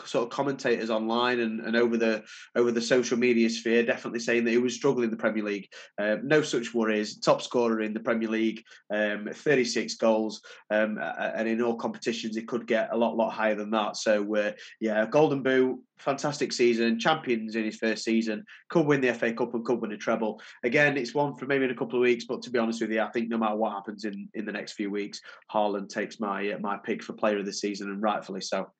sort 0.05 0.23
of 0.23 0.29
commentators 0.29 0.89
online 0.89 1.39
and, 1.39 1.61
and 1.61 1.75
over 1.75 1.97
the 1.97 2.23
over 2.55 2.71
the 2.71 2.81
social 2.81 3.17
media 3.17 3.49
sphere 3.49 3.83
definitely 3.83 4.19
saying 4.19 4.43
that 4.45 4.51
he 4.51 4.57
was 4.57 4.75
struggling 4.75 5.05
in 5.05 5.11
the 5.11 5.17
Premier 5.17 5.43
League. 5.43 5.67
Um, 5.99 6.27
no 6.27 6.41
such 6.41 6.73
worries. 6.73 7.19
Top 7.19 7.41
scorer 7.41 7.81
in 7.81 7.93
the 7.93 7.99
Premier 7.99 8.29
League, 8.29 8.63
um, 8.93 9.29
36 9.33 9.95
goals, 9.95 10.41
um, 10.69 10.99
and 11.01 11.47
in 11.47 11.61
all 11.61 11.75
competitions 11.75 12.35
he 12.35 12.43
could 12.43 12.67
get 12.67 12.89
a 12.91 12.97
lot 12.97 13.15
lot 13.15 13.31
higher 13.31 13.55
than 13.55 13.71
that. 13.71 13.97
So 13.97 14.35
uh, 14.35 14.51
yeah, 14.79 15.05
Golden 15.05 15.43
Boot, 15.43 15.79
fantastic 15.97 16.51
season, 16.53 16.99
champions 16.99 17.55
in 17.55 17.63
his 17.63 17.77
first 17.77 18.03
season, 18.03 18.43
could 18.69 18.85
win 18.85 19.01
the 19.01 19.13
FA 19.13 19.33
Cup 19.33 19.53
and 19.53 19.65
could 19.65 19.81
win 19.81 19.91
a 19.91 19.97
treble. 19.97 20.41
Again, 20.63 20.97
it's 20.97 21.13
one 21.13 21.35
for 21.37 21.45
maybe 21.45 21.65
in 21.65 21.71
a 21.71 21.75
couple 21.75 21.95
of 21.95 22.03
weeks, 22.03 22.25
but 22.25 22.41
to 22.43 22.49
be 22.49 22.59
honest 22.59 22.81
with 22.81 22.91
you, 22.91 23.01
I 23.01 23.09
think 23.11 23.29
no 23.29 23.37
matter 23.37 23.55
what 23.55 23.73
happens 23.73 24.05
in 24.05 24.29
in 24.33 24.45
the 24.45 24.51
next 24.51 24.73
few 24.73 24.89
weeks, 24.89 25.21
Haaland 25.53 25.89
takes 25.89 26.19
my 26.19 26.53
uh, 26.53 26.59
my 26.59 26.77
pick 26.77 27.03
for 27.03 27.13
player 27.13 27.39
of 27.39 27.45
the 27.45 27.53
season 27.53 27.89
and 27.89 28.01
rightfully 28.01 28.41
so. 28.41 28.71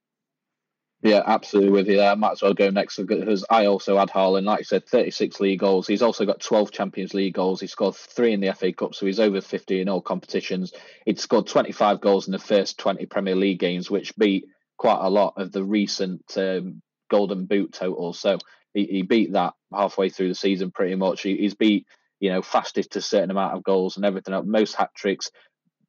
Yeah, 1.04 1.24
absolutely 1.26 1.72
with 1.72 1.88
you 1.88 1.98
there. 1.98 2.12
I 2.12 2.16
might 2.16 2.34
as 2.34 2.44
well 2.44 2.54
go 2.54 2.70
next 2.70 2.98
because 2.98 3.44
I 3.50 3.66
also 3.66 3.98
had 3.98 4.10
Haaland. 4.10 4.44
Like 4.44 4.60
I 4.60 4.64
said, 4.64 4.88
36 4.88 5.40
league 5.40 5.60
goals. 5.60 5.88
He's 5.88 6.04
also 6.04 6.26
got 6.26 6.42
12 6.42 6.72
Champions 6.72 7.16
League 7.16 7.34
goals. 7.34 7.60
He 7.60 7.66
scored 7.66 7.96
three 7.96 8.34
in 8.34 8.40
the 8.40 8.54
FA 8.54 8.72
Cup, 8.72 8.94
so 8.94 9.08
he's 9.08 9.20
over 9.20 9.42
50 9.42 9.82
in 9.82 9.90
all 9.90 10.02
competitions. 10.02 10.74
He'd 11.06 11.20
scored 11.20 11.48
25 11.48 12.02
goals 12.02 12.28
in 12.28 12.34
the 12.34 12.40
first 12.40 12.78
20 12.78 13.08
Premier 13.08 13.36
League 13.36 13.60
games, 13.60 13.90
which 13.90 14.16
beat 14.16 14.46
quite 14.78 15.00
a 15.04 15.10
lot 15.10 15.34
of 15.38 15.52
the 15.52 15.64
recent 15.64 16.22
um, 16.38 16.84
Golden 17.10 17.46
Boot 17.46 17.74
totals. 17.74 18.20
So 18.20 18.38
he, 18.76 18.86
he 18.86 19.02
beat 19.02 19.34
that 19.34 19.54
halfway 19.74 20.10
through 20.10 20.28
the 20.28 20.36
season 20.36 20.70
pretty 20.70 20.96
much. 20.96 21.24
He, 21.24 21.36
he's 21.36 21.56
beat, 21.56 21.88
you 22.20 22.30
know, 22.30 22.44
fastest 22.44 22.92
to 22.92 23.00
a 23.00 23.02
certain 23.02 23.32
amount 23.32 23.56
of 23.56 23.64
goals 23.64 23.96
and 23.96 24.06
everything 24.06 24.36
else. 24.36 24.46
Most 24.48 24.76
hat 24.76 24.92
tricks, 24.96 25.32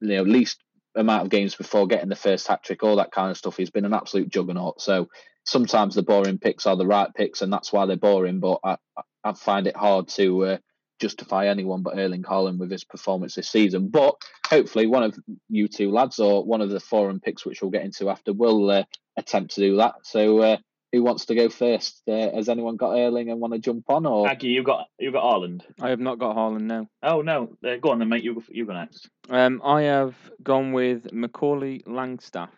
you 0.01 0.09
know, 0.17 0.23
least 0.23 0.59
amount 0.95 1.23
of 1.25 1.31
games 1.31 1.55
before 1.55 1.87
getting 1.87 2.09
the 2.09 2.17
first 2.17 2.47
hat 2.47 2.63
trick, 2.63 2.83
all 2.83 2.97
that 2.97 3.13
kind 3.13 3.31
of 3.31 3.37
stuff. 3.37 3.57
He's 3.57 3.71
been 3.71 3.85
an 3.85 3.95
absolute 3.95 4.29
juggernaut. 4.29 4.81
So 4.81 5.09
sometimes 5.45 5.95
the 5.95 6.03
boring 6.03 6.39
picks 6.39 6.67
are 6.67 6.77
the 6.77 6.87
right 6.87 7.09
picks, 7.15 7.43
and 7.43 7.53
that's 7.53 7.73
why 7.73 7.87
they're 7.87 7.97
boring. 7.97 8.41
But 8.41 8.59
I, 8.65 8.77
I- 9.25 9.33
find 9.35 9.67
it 9.69 9.77
hard 9.77 10.09
to 10.09 10.45
uh, 10.45 10.59
justify 11.01 11.47
anyone 11.47 11.83
but 11.83 11.97
Erling 11.97 12.25
Haaland 12.25 12.59
with 12.59 12.71
his 12.73 12.85
performance 12.85 13.37
this 13.37 13.49
season. 13.49 13.89
But 13.89 14.17
hopefully, 14.49 14.87
one 14.87 15.05
of 15.05 15.17
you 15.49 15.69
two 15.69 15.91
lads 15.93 16.19
or 16.19 16.45
one 16.45 16.61
of 16.61 16.71
the 16.71 16.81
forum 16.81 17.21
picks, 17.21 17.47
which 17.47 17.63
we'll 17.63 17.71
get 17.71 17.85
into 17.85 18.11
after, 18.11 18.33
will 18.33 18.69
uh, 18.71 18.85
attempt 19.17 19.55
to 19.55 19.61
do 19.61 19.77
that. 19.77 19.95
So. 20.05 20.41
Uh, 20.41 20.57
who 20.93 21.03
wants 21.03 21.25
to 21.27 21.35
go 21.35 21.49
first? 21.49 22.03
Uh, 22.07 22.31
has 22.35 22.49
anyone 22.51 22.77
got 22.77 22.93
Erling 22.97 23.31
and 23.31 23.41
want 23.41 23.55
to 23.55 23.59
jump 23.59 23.85
on? 23.89 24.05
Or 24.07 24.29
Aggie, 24.29 24.49
you 24.49 24.63
got 24.63 24.87
you 24.99 25.11
got 25.11 25.25
Haaland. 25.25 25.63
I 25.81 25.89
have 25.91 26.01
not 26.01 26.19
got 26.19 26.37
Haaland 26.37 26.63
now. 26.63 26.89
Oh 27.03 27.23
no, 27.23 27.57
uh, 27.67 27.77
go 27.77 27.91
on 27.91 27.99
then, 27.99 28.09
mate. 28.11 28.23
You 28.25 28.35
go, 28.35 28.43
you 28.51 28.67
go 28.67 28.75
next. 28.75 29.09
Um, 29.31 29.63
I 29.65 29.83
have 29.83 30.15
gone 30.43 30.73
with 30.73 31.13
Macaulay 31.13 31.81
Langstaff. 31.87 32.51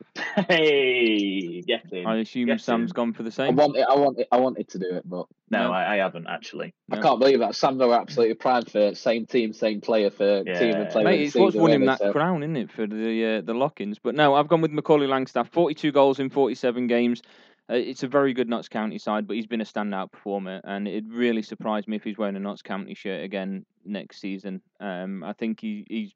Hey, 0.49 1.61
get 1.63 1.93
in. 1.93 2.07
I 2.07 2.19
assume 2.19 2.47
Get 2.47 2.61
Sam's 2.61 2.91
in. 2.91 2.95
gone 2.95 3.13
for 3.13 3.23
the 3.23 3.31
same. 3.31 3.45
I 3.45 3.49
same. 3.49 3.57
wanted, 3.57 3.85
I 3.89 3.97
wanted, 3.97 4.27
I 4.33 4.37
wanted 4.39 4.69
to 4.71 4.79
do 4.79 4.87
it, 4.97 5.03
but 5.09 5.27
No, 5.51 5.65
No. 5.69 5.73
I, 5.73 5.95
I 5.95 5.97
haven't 5.97 6.27
actually. 6.27 6.75
I 6.91 7.01
can't 7.01 7.19
believe 7.21 7.41
that. 7.41 7.55
Sam 7.55 7.79
were 7.79 7.95
absolutely 7.95 8.35
primed 8.35 8.71
for 8.71 8.95
same 8.95 9.27
team, 9.27 9.53
same 9.53 9.81
player 9.81 10.11
for 10.11 10.43
team 10.45 10.75
and 10.75 10.91
player. 10.91 11.05
Mate, 11.05 11.15
of 11.15 11.19
the 11.19 11.25
it's 11.25 11.35
what's 11.35 11.53
season, 11.53 11.63
won 11.63 11.71
him 11.73 11.85
that 11.87 11.99
so- 11.99 12.13
crown, 12.13 12.43
isn't 12.43 12.57
it, 12.57 12.71
for 12.73 12.87
the 12.87 13.25
uh, 13.25 13.41
the 13.43 13.55
lock-ins? 13.55 13.99
But 13.99 14.15
no, 14.15 14.35
I've 14.35 14.49
gone 14.49 14.61
with 14.61 14.71
Macaulay 14.73 15.07
Langstaff. 15.07 15.49
Forty-two 15.51 15.93
goals 15.93 16.19
in 16.19 16.31
forty-seven 16.31 16.87
games. 16.87 17.23
Uh, 17.71 17.75
it's 17.75 18.03
a 18.03 18.09
very 18.09 18.35
good 18.35 18.49
Notts 18.49 18.69
County 18.69 18.99
side, 18.99 19.27
but 19.27 19.37
he's 19.37 19.47
been 19.47 19.63
a 19.63 19.65
standout 19.65 20.13
performer, 20.13 20.61
and 20.65 20.87
it 20.87 21.05
really 21.09 21.43
surprised 21.43 21.89
me 21.89 21.97
if 21.97 22.05
he's 22.05 22.19
wearing 22.19 22.37
a 22.37 22.41
Notts 22.41 22.63
County 22.63 22.95
shirt 22.95 23.25
again 23.25 23.65
next 23.85 24.21
season. 24.21 24.61
Um, 24.81 25.25
I 25.25 25.33
think 25.33 25.61
he, 25.61 25.87
he's 25.89 26.13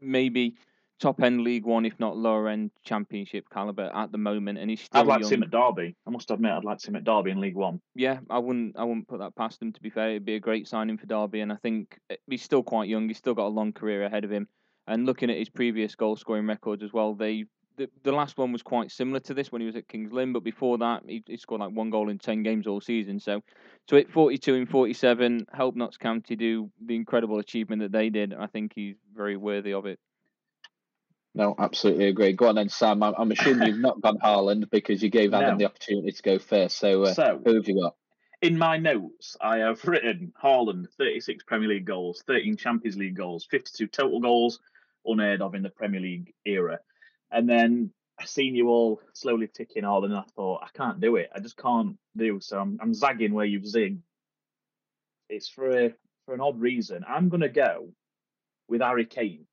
maybe 0.00 0.54
top 0.98 1.20
end 1.22 1.42
League 1.42 1.66
One, 1.66 1.84
if 1.84 1.98
not 1.98 2.16
lower 2.16 2.48
end 2.48 2.70
Championship 2.84 3.44
caliber 3.52 3.90
at 3.94 4.12
the 4.12 4.18
moment, 4.18 4.58
and 4.58 4.70
he's 4.70 4.80
still 4.80 5.02
I'd 5.02 5.06
like 5.06 5.20
to 5.20 5.26
see 5.26 5.34
him 5.34 5.42
at 5.42 5.50
Derby. 5.50 5.94
I 6.06 6.10
must 6.10 6.30
admit, 6.30 6.52
I'd 6.52 6.64
like 6.64 6.78
to 6.78 6.84
see 6.84 6.88
him 6.88 6.96
at 6.96 7.04
Derby 7.04 7.32
in 7.32 7.40
League 7.40 7.56
One. 7.56 7.80
Yeah, 7.94 8.20
I 8.30 8.38
wouldn't. 8.38 8.78
I 8.78 8.84
wouldn't 8.84 9.08
put 9.08 9.18
that 9.18 9.34
past 9.36 9.60
him. 9.60 9.72
To 9.72 9.80
be 9.82 9.90
fair, 9.90 10.10
it'd 10.10 10.24
be 10.24 10.36
a 10.36 10.40
great 10.40 10.68
signing 10.68 10.96
for 10.96 11.06
Derby, 11.06 11.40
and 11.40 11.52
I 11.52 11.56
think 11.56 11.98
uh, 12.10 12.14
he's 12.30 12.42
still 12.42 12.62
quite 12.62 12.88
young. 12.88 13.08
He's 13.08 13.18
still 13.18 13.34
got 13.34 13.46
a 13.46 13.48
long 13.48 13.72
career 13.72 14.04
ahead 14.04 14.24
of 14.24 14.32
him. 14.32 14.48
And 14.86 15.06
looking 15.06 15.30
at 15.30 15.38
his 15.38 15.48
previous 15.48 15.94
goal 15.94 16.16
scoring 16.16 16.46
records 16.46 16.82
as 16.82 16.92
well, 16.92 17.14
they 17.14 17.44
the, 17.76 17.88
the 18.02 18.12
last 18.12 18.38
one 18.38 18.52
was 18.52 18.62
quite 18.62 18.90
similar 18.90 19.20
to 19.20 19.34
this 19.34 19.50
when 19.50 19.60
he 19.60 19.66
was 19.66 19.76
at 19.76 19.88
Kings 19.88 20.12
Lynn, 20.12 20.32
but 20.32 20.44
before 20.44 20.78
that, 20.78 21.02
he, 21.06 21.22
he 21.26 21.36
scored 21.36 21.60
like 21.60 21.72
one 21.72 21.90
goal 21.90 22.08
in 22.08 22.18
10 22.18 22.42
games 22.42 22.66
all 22.66 22.80
season. 22.80 23.20
So 23.20 23.42
to 23.88 23.96
hit 23.96 24.10
42 24.10 24.54
in 24.54 24.66
47, 24.66 25.46
help 25.52 25.76
Notts 25.76 25.96
County 25.96 26.36
do 26.36 26.70
the 26.84 26.94
incredible 26.96 27.38
achievement 27.38 27.82
that 27.82 27.92
they 27.92 28.10
did, 28.10 28.34
I 28.34 28.46
think 28.46 28.72
he's 28.74 28.96
very 29.14 29.36
worthy 29.36 29.72
of 29.72 29.86
it. 29.86 29.98
No, 31.34 31.54
absolutely 31.58 32.08
agree. 32.08 32.32
Go 32.34 32.48
on 32.48 32.56
then, 32.56 32.68
Sam. 32.68 33.02
I'm, 33.02 33.14
I'm 33.16 33.30
assuming 33.32 33.68
you've 33.68 33.78
not 33.78 34.00
gone 34.02 34.18
Haaland 34.18 34.68
because 34.70 35.02
you 35.02 35.08
gave 35.08 35.32
Adam 35.32 35.50
No. 35.52 35.58
the 35.58 35.64
opportunity 35.64 36.12
to 36.12 36.22
go 36.22 36.38
first. 36.38 36.78
So, 36.78 37.04
uh, 37.04 37.14
So, 37.14 37.40
who 37.44 37.54
have 37.54 37.66
you 37.66 37.80
got? 37.80 37.94
in 38.42 38.58
my 38.58 38.76
notes, 38.76 39.36
I 39.40 39.58
have 39.58 39.82
written 39.84 40.32
Haaland, 40.42 40.88
36 40.98 41.44
Premier 41.44 41.68
League 41.68 41.86
goals, 41.86 42.22
13 42.26 42.56
Champions 42.56 42.96
League 42.96 43.16
goals, 43.16 43.46
52 43.50 43.86
total 43.86 44.20
goals 44.20 44.58
unheard 45.06 45.40
of 45.40 45.54
in 45.54 45.62
the 45.62 45.70
Premier 45.70 46.00
League 46.00 46.34
era. 46.44 46.80
And 47.32 47.48
then 47.48 47.92
I 48.20 48.24
seen 48.26 48.54
you 48.54 48.68
all 48.68 49.00
slowly 49.14 49.48
ticking 49.48 49.84
Haaland, 49.84 50.06
and 50.06 50.16
I 50.16 50.24
thought, 50.36 50.62
I 50.62 50.68
can't 50.76 51.00
do 51.00 51.16
it. 51.16 51.30
I 51.34 51.40
just 51.40 51.56
can't 51.56 51.96
do. 52.16 52.38
So 52.40 52.60
I'm, 52.60 52.78
I'm 52.80 52.94
zagging 52.94 53.34
where 53.34 53.46
you've 53.46 53.64
zigged. 53.64 54.00
It's 55.28 55.48
for 55.48 55.70
a, 55.70 55.94
for 56.26 56.34
an 56.34 56.40
odd 56.40 56.60
reason. 56.60 57.04
I'm 57.08 57.30
going 57.30 57.40
to 57.40 57.48
go 57.48 57.88
with 58.68 58.82
Harry 58.82 59.06
Kane. 59.06 59.46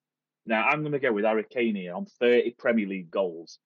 Now, 0.45 0.68
I'm 0.68 0.81
going 0.81 0.93
to 0.93 0.99
go 0.99 1.14
with 1.14 1.26
Harry 1.26 1.45
Kane 1.49 1.76
here 1.76 1.93
on 1.93 2.06
30 2.06 2.51
Premier 2.57 2.88
League 2.88 3.11
goals. 3.11 3.60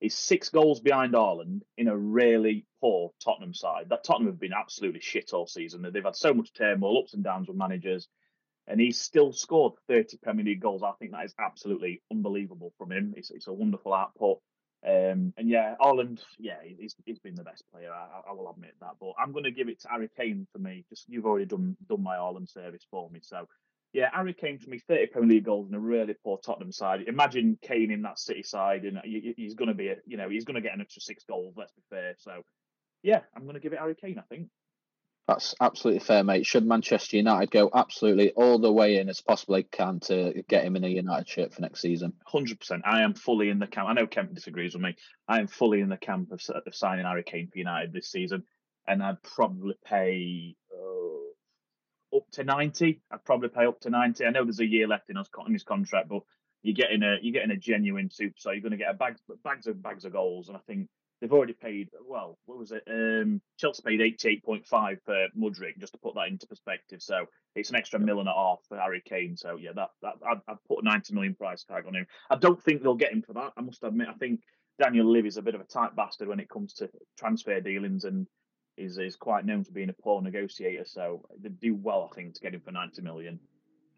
He's 0.00 0.14
six 0.14 0.48
goals 0.48 0.80
behind 0.80 1.14
Haaland 1.14 1.62
in 1.76 1.88
a 1.88 1.96
really 1.96 2.64
poor 2.80 3.10
Tottenham 3.22 3.52
side. 3.52 3.88
That 3.88 4.04
Tottenham 4.04 4.32
have 4.32 4.40
been 4.40 4.52
absolutely 4.52 5.00
shit 5.00 5.32
all 5.32 5.46
season. 5.46 5.82
They've 5.82 6.04
had 6.04 6.16
so 6.16 6.32
much 6.32 6.52
turmoil, 6.52 6.98
ups 6.98 7.14
and 7.14 7.24
downs 7.24 7.48
with 7.48 7.56
managers, 7.56 8.08
and 8.68 8.80
he's 8.80 9.00
still 9.00 9.32
scored 9.32 9.72
30 9.88 10.18
Premier 10.18 10.44
League 10.44 10.60
goals. 10.60 10.82
I 10.82 10.92
think 10.98 11.12
that 11.12 11.24
is 11.24 11.34
absolutely 11.38 12.02
unbelievable 12.10 12.72
from 12.78 12.92
him. 12.92 13.14
It's, 13.16 13.30
it's 13.30 13.48
a 13.48 13.52
wonderful 13.52 13.94
output. 13.94 14.38
Um, 14.86 15.32
and 15.36 15.48
yeah, 15.48 15.74
Haaland, 15.80 16.20
yeah, 16.38 16.58
he's, 16.62 16.94
he's 17.04 17.18
been 17.18 17.34
the 17.34 17.42
best 17.42 17.64
player. 17.72 17.90
I, 17.92 18.30
I 18.30 18.32
will 18.32 18.50
admit 18.50 18.74
that. 18.80 18.92
But 19.00 19.14
I'm 19.18 19.32
going 19.32 19.44
to 19.44 19.50
give 19.50 19.68
it 19.68 19.80
to 19.80 19.88
Harry 19.88 20.08
Kane 20.16 20.46
for 20.52 20.58
me. 20.58 20.84
Just 20.88 21.08
you've 21.08 21.26
already 21.26 21.46
done 21.46 21.76
done 21.88 22.02
my 22.02 22.16
Ireland 22.16 22.48
service 22.48 22.86
for 22.90 23.10
me, 23.10 23.20
so 23.22 23.48
yeah, 23.92 24.10
Harry 24.12 24.34
Kane 24.34 24.58
for 24.58 24.68
me, 24.68 24.78
30 24.78 25.06
Premier 25.06 25.36
League 25.36 25.44
goals 25.44 25.68
in 25.68 25.74
a 25.74 25.80
really 25.80 26.14
poor 26.22 26.38
Tottenham 26.38 26.72
side. 26.72 27.04
Imagine 27.06 27.58
Kane 27.62 27.90
in 27.90 28.02
that 28.02 28.18
City 28.18 28.42
side, 28.42 28.84
and 28.84 29.00
he's 29.02 29.54
going 29.54 29.68
to 29.68 29.74
be, 29.74 29.88
a, 29.88 29.96
you 30.06 30.16
know, 30.16 30.28
he's 30.28 30.44
going 30.44 30.56
to 30.56 30.60
get 30.60 30.74
an 30.74 30.80
extra 30.80 31.00
six 31.00 31.24
goals. 31.24 31.54
Let's 31.56 31.72
be 31.72 31.82
fair. 31.88 32.14
So, 32.18 32.42
yeah, 33.02 33.20
I'm 33.34 33.44
going 33.44 33.54
to 33.54 33.60
give 33.60 33.72
it 33.72 33.78
Harry 33.78 33.94
Kane. 33.94 34.18
I 34.18 34.34
think. 34.34 34.48
That's 35.28 35.54
absolutely 35.60 36.00
fair, 36.00 36.24
mate. 36.24 36.46
Should 36.46 36.64
Manchester 36.64 37.18
United 37.18 37.50
go 37.50 37.70
absolutely 37.74 38.30
all 38.30 38.58
the 38.58 38.72
way 38.72 38.96
in 38.96 39.10
as 39.10 39.20
possibly 39.20 39.62
can 39.62 40.00
to 40.04 40.42
get 40.48 40.64
him 40.64 40.74
in 40.74 40.84
a 40.84 40.88
United 40.88 41.28
shirt 41.28 41.52
for 41.52 41.60
next 41.60 41.82
season? 41.82 42.14
Hundred 42.24 42.58
percent. 42.58 42.80
I 42.86 43.02
am 43.02 43.12
fully 43.12 43.50
in 43.50 43.58
the 43.58 43.66
camp. 43.66 43.90
I 43.90 43.92
know 43.92 44.06
Kemp 44.06 44.32
disagrees 44.32 44.72
with 44.72 44.82
me. 44.82 44.96
I 45.28 45.40
am 45.40 45.46
fully 45.46 45.82
in 45.82 45.90
the 45.90 45.98
camp 45.98 46.32
of, 46.32 46.40
of 46.48 46.74
signing 46.74 47.04
Harry 47.04 47.24
Kane 47.24 47.50
for 47.52 47.58
United 47.58 47.92
this 47.92 48.10
season, 48.10 48.44
and 48.86 49.02
I'd 49.02 49.22
probably 49.22 49.74
pay 49.84 50.56
uh, 50.72 52.16
up 52.16 52.24
to 52.32 52.44
ninety. 52.44 53.02
I'd 53.12 53.24
probably 53.26 53.50
pay 53.50 53.66
up 53.66 53.80
to 53.80 53.90
ninety. 53.90 54.24
I 54.24 54.30
know 54.30 54.44
there's 54.44 54.60
a 54.60 54.66
year 54.66 54.88
left 54.88 55.10
in 55.10 55.16
his, 55.16 55.62
contract, 55.62 56.08
but 56.08 56.22
you're 56.62 56.74
getting 56.74 57.02
a 57.02 57.16
you're 57.20 57.34
getting 57.34 57.50
a 57.50 57.56
genuine 57.58 58.08
superstar. 58.08 58.54
You're 58.54 58.62
going 58.62 58.70
to 58.70 58.78
get 58.78 58.90
a 58.90 58.94
bags 58.94 59.20
bags 59.44 59.66
of 59.66 59.82
bags 59.82 60.06
of 60.06 60.14
goals, 60.14 60.48
and 60.48 60.56
I 60.56 60.60
think 60.66 60.88
they've 61.20 61.32
already 61.32 61.52
paid. 61.52 61.90
Well, 62.06 62.38
what 62.46 62.58
was 62.58 62.72
it? 62.72 62.82
Um, 62.88 63.40
Chelsea 63.58 63.82
paid 63.84 64.00
eighty 64.00 64.28
eight 64.28 64.44
point 64.44 64.66
five 64.66 64.98
for 65.04 65.28
Mudryk, 65.38 65.78
just 65.78 65.92
to 65.92 65.98
put 65.98 66.14
that 66.14 66.28
into 66.28 66.46
perspective. 66.46 67.02
So 67.02 67.26
it's 67.54 67.70
an 67.70 67.76
extra 67.76 67.98
million 67.98 68.26
and 68.26 68.28
a 68.28 68.32
half 68.32 68.58
for 68.68 68.78
Harry 68.78 69.02
Kane. 69.04 69.36
So 69.36 69.56
yeah, 69.56 69.72
that 69.74 69.90
that 70.02 70.14
I'd, 70.28 70.40
I'd 70.48 70.64
put 70.66 70.82
a 70.82 70.84
ninety 70.84 71.14
million 71.14 71.34
price 71.34 71.64
tag 71.64 71.84
on 71.86 71.94
him. 71.94 72.06
I 72.30 72.36
don't 72.36 72.62
think 72.62 72.82
they'll 72.82 72.94
get 72.94 73.12
him 73.12 73.22
for 73.22 73.34
that. 73.34 73.52
I 73.56 73.60
must 73.60 73.84
admit. 73.84 74.08
I 74.08 74.14
think 74.14 74.40
Daniel 74.80 75.10
Levy's 75.10 75.36
a 75.36 75.42
bit 75.42 75.54
of 75.54 75.60
a 75.60 75.64
tight 75.64 75.96
bastard 75.96 76.28
when 76.28 76.40
it 76.40 76.48
comes 76.50 76.74
to 76.74 76.88
transfer 77.18 77.60
dealings 77.60 78.04
and. 78.04 78.26
Is, 78.80 78.96
is 78.96 79.16
quite 79.16 79.44
known 79.44 79.64
for 79.64 79.72
being 79.72 79.88
a 79.88 79.92
poor 79.92 80.22
negotiator, 80.22 80.84
so 80.86 81.26
they 81.42 81.48
do 81.48 81.74
well, 81.74 82.08
I 82.08 82.14
think, 82.14 82.34
to 82.34 82.40
get 82.40 82.54
him 82.54 82.60
for 82.60 82.70
ninety 82.70 83.02
million. 83.02 83.40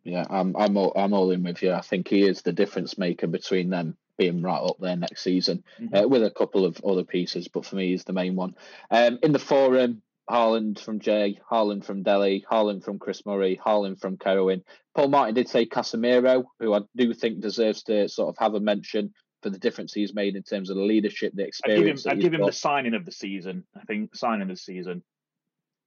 Yeah, 0.04 0.24
I'm 0.30 0.56
I'm 0.56 0.74
all, 0.78 0.94
I'm 0.96 1.12
all 1.12 1.30
in 1.32 1.42
with 1.42 1.62
you. 1.62 1.74
I 1.74 1.82
think 1.82 2.08
he 2.08 2.22
is 2.22 2.40
the 2.40 2.54
difference 2.54 2.96
maker 2.96 3.26
between 3.26 3.68
them 3.68 3.98
being 4.20 4.42
right 4.42 4.60
up 4.60 4.76
there 4.78 4.96
next 4.96 5.22
season, 5.22 5.64
Mhm. 5.80 6.04
uh, 6.04 6.08
with 6.08 6.22
a 6.22 6.30
couple 6.30 6.64
of 6.66 6.78
other 6.84 7.04
pieces. 7.04 7.48
But 7.48 7.64
for 7.64 7.76
me, 7.76 7.88
he's 7.88 8.04
the 8.04 8.12
main 8.12 8.36
one. 8.36 8.54
Um, 8.90 9.18
in 9.22 9.32
the 9.32 9.38
forum, 9.38 10.02
Haaland 10.30 10.78
from 10.78 11.00
Jay, 11.00 11.40
Haaland 11.50 11.84
from 11.84 12.02
Delhi, 12.02 12.44
Haaland 12.50 12.84
from 12.84 12.98
Chris 12.98 13.24
Murray, 13.24 13.58
Haaland 13.64 13.98
from 13.98 14.18
Kerwin. 14.18 14.62
Paul 14.94 15.08
Martin 15.08 15.34
did 15.34 15.48
say 15.48 15.64
Casemiro, 15.66 16.44
who 16.60 16.74
I 16.74 16.80
do 16.94 17.14
think 17.14 17.40
deserves 17.40 17.82
to 17.84 18.08
sort 18.08 18.28
of 18.28 18.36
have 18.38 18.54
a 18.54 18.60
mention 18.60 19.14
for 19.42 19.48
the 19.48 19.58
difference 19.58 19.94
he's 19.94 20.12
made 20.14 20.36
in 20.36 20.42
terms 20.42 20.68
of 20.68 20.76
the 20.76 20.82
leadership, 20.82 21.32
the 21.34 21.44
I'd 21.44 21.46
give 21.46 21.46
him. 21.46 21.48
experience. 21.48 22.06
I'd 22.06 22.16
he's 22.16 22.24
give 22.24 22.34
him 22.34 22.44
the 22.44 22.52
signing 22.52 22.92
of 22.94 23.06
the 23.06 23.12
season. 23.12 23.64
I 23.74 23.84
think 23.84 24.14
signing 24.14 24.42
of 24.42 24.48
the 24.48 24.56
season. 24.56 25.02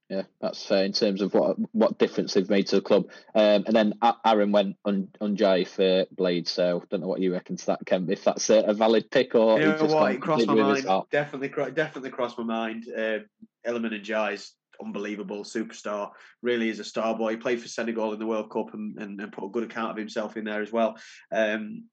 Yeah, 0.10 0.24
that's 0.42 0.66
fair 0.66 0.84
in 0.84 0.92
terms 0.92 1.22
of 1.22 1.34
what 1.34 1.58
what 1.72 1.98
difference 1.98 2.34
they've 2.34 2.50
made 2.50 2.68
to 2.68 2.76
the 2.76 2.82
club. 2.82 3.06
Um, 3.34 3.64
and 3.66 3.76
then 3.76 3.94
Aaron 4.26 4.52
went 4.52 4.76
on 4.86 5.08
on 5.22 5.36
Ndiaye 5.36 5.68
for 5.68 6.06
Blade, 6.14 6.48
so 6.48 6.84
don't 6.90 7.02
know 7.02 7.08
what 7.08 7.22
you 7.22 7.32
reckon 7.32 7.56
to 7.58 7.66
that, 7.68 7.86
Kemp. 7.86 8.10
If 8.12 8.24
that's 8.24 8.50
a, 8.50 8.60
a 8.60 8.74
valid 8.74 9.10
pick 9.10 9.34
or 9.34 9.60
You 9.60 9.68
know 9.68 9.78
just 9.78 9.96
what? 9.96 10.12
It 10.12 10.22
crossed 10.22 10.46
my 10.46 10.56
mind. 10.56 10.86
Definitely, 11.10 11.50
definitely 11.74 12.10
crossed 12.10 12.38
my 12.38 12.44
mind. 12.44 12.86
Uh, 12.90 13.20
Iliman 13.66 13.94
Ndiaye's 13.94 14.54
unbelievable 14.84 15.44
superstar. 15.44 16.12
Really 16.42 16.70
is 16.70 16.80
a 16.80 16.84
star 16.84 17.18
boy. 17.18 17.32
He 17.32 17.38
played 17.38 17.62
for 17.62 17.68
Senegal 17.68 18.14
in 18.14 18.20
the 18.20 18.26
World 18.26 18.52
Cup 18.52 18.74
and, 18.74 18.98
and, 19.00 19.20
and 19.20 19.32
put 19.32 19.46
a 19.46 19.50
good 19.50 19.64
account 19.64 19.92
of 19.92 19.98
himself 19.98 20.38
in 20.38 20.44
there 20.44 20.62
as 20.62 20.72
well. 20.72 20.98
Um, 21.32 21.86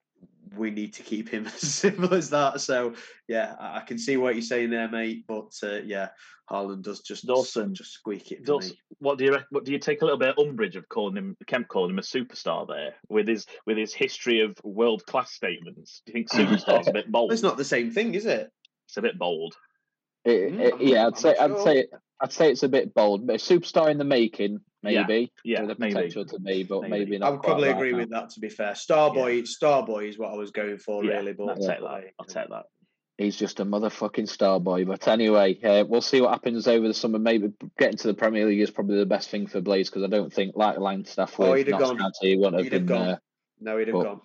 we 0.56 0.70
need 0.70 0.94
to 0.94 1.02
keep 1.02 1.28
him 1.28 1.47
as 1.55 1.60
simple 1.60 2.14
as 2.14 2.31
that. 2.31 2.60
So 2.60 2.94
yeah, 3.28 3.55
I, 3.59 3.78
I 3.78 3.81
can 3.81 3.98
see 3.98 4.16
what 4.16 4.35
you're 4.35 4.43
saying 4.43 4.70
there, 4.70 4.89
mate. 4.89 5.24
But 5.27 5.52
uh, 5.62 5.81
yeah, 5.85 6.09
Haaland 6.51 6.82
does 6.82 7.01
just 7.01 7.27
Dawson. 7.27 7.74
just 7.74 7.93
squeak 7.93 8.32
it 8.32 8.40
for 8.40 8.59
Does, 8.60 8.70
me. 8.70 8.78
what 8.98 9.18
do 9.18 9.24
you 9.24 9.32
rec- 9.32 9.47
what 9.51 9.64
do 9.64 9.72
you 9.72 9.78
take 9.78 10.02
a 10.02 10.05
little 10.05 10.18
bit 10.18 10.31
of 10.31 10.39
umbrage 10.39 10.77
of 10.77 10.89
calling 10.89 11.16
him 11.16 11.36
Kemp 11.47 11.68
calling 11.68 11.90
him 11.90 11.98
a 11.98 12.02
superstar 12.02 12.66
there 12.66 12.94
with 13.09 13.28
his 13.28 13.47
with 13.66 13.77
his 13.77 13.94
history 13.94 14.40
of 14.40 14.56
world 14.64 15.05
class 15.06 15.32
statements? 15.32 16.02
Do 16.06 16.12
you 16.12 16.24
think 16.24 16.31
superstar's 16.31 16.89
a 16.89 16.93
bit 16.93 17.10
bold? 17.12 17.32
It's 17.32 17.43
not 17.43 17.56
the 17.56 17.64
same 17.64 17.90
thing, 17.93 18.14
is 18.14 18.27
it? 18.27 18.51
It's 18.89 18.97
a 18.97 19.02
bit 19.02 19.18
bold. 19.18 19.55
It- 20.24 20.55
it- 20.60 20.74
I'm 20.74 20.81
yeah, 20.81 21.06
I'd 21.06 21.14
I'm 21.14 21.16
say 21.16 21.35
not 21.39 21.40
I'd 21.40 21.51
sure. 21.51 21.64
say 21.64 21.86
I'd 22.20 22.32
say 22.32 22.51
it's 22.51 22.62
a 22.62 22.68
bit 22.68 22.92
bold, 22.94 23.26
but 23.26 23.36
a 23.36 23.38
superstar 23.38 23.90
in 23.90 23.98
the 23.98 24.05
making, 24.05 24.60
maybe. 24.82 25.32
Yeah, 25.44 25.62
with 25.62 25.78
the 25.78 25.80
maybe. 25.80 26.10
to 26.10 26.38
be, 26.40 26.64
but 26.64 26.82
Maybe. 26.82 26.90
maybe, 27.12 27.22
I 27.22 27.30
would 27.30 27.40
quite 27.40 27.48
probably 27.52 27.68
right 27.68 27.76
agree 27.76 27.92
now. 27.92 27.98
with 27.98 28.10
that. 28.10 28.30
To 28.30 28.40
be 28.40 28.48
fair, 28.51 28.72
Starboy, 28.72 29.42
Starboy 29.48 30.09
is 30.09 30.18
what 30.18 30.32
I 30.32 30.36
was 30.36 30.51
going 30.51 30.78
for, 30.78 31.05
Yeah, 31.05 31.12
really. 31.16 31.32
But 31.32 31.44
I'll 31.51 31.56
take 31.56 31.80
that. 31.80 32.05
I'll 32.18 32.26
take 32.26 32.48
that. 32.51 32.64
He's 33.16 33.36
just 33.36 33.60
a 33.60 33.64
motherfucking 33.66 34.28
star 34.28 34.59
boy. 34.60 34.84
But 34.86 35.06
anyway, 35.09 35.59
uh, 35.62 35.84
we'll 35.86 36.01
see 36.01 36.20
what 36.22 36.30
happens 36.30 36.66
over 36.66 36.88
the 36.88 36.94
summer. 36.94 37.18
Maybe 37.18 37.52
getting 37.78 37.98
to 37.98 38.06
the 38.09 38.14
Premier 38.14 38.47
League 38.47 38.60
is 38.60 38.70
probably 38.70 38.98
the 38.98 39.05
best 39.06 39.28
thing 39.30 39.47
for 39.47 39.60
Blaze 39.60 39.90
because 39.90 40.02
I 40.05 40.06
don't 40.09 40.32
think, 40.32 40.56
like 40.56 40.76
Langstaff, 40.78 41.34
Oh, 41.38 41.51
with 41.51 41.59
he'd 41.66 41.72
have 41.72 41.80
gone. 41.80 41.98
County, 41.98 42.30
he 42.30 42.36
wouldn't 42.36 42.55
have 42.56 42.64
He'd 42.64 42.72
have 42.72 42.86
been. 42.86 42.97
gone. 42.97 43.09
Uh, 43.09 43.18
no, 43.60 43.76
he'd 43.78 43.88
have 43.88 43.94
But- 43.97 44.05
gone. 44.05 44.20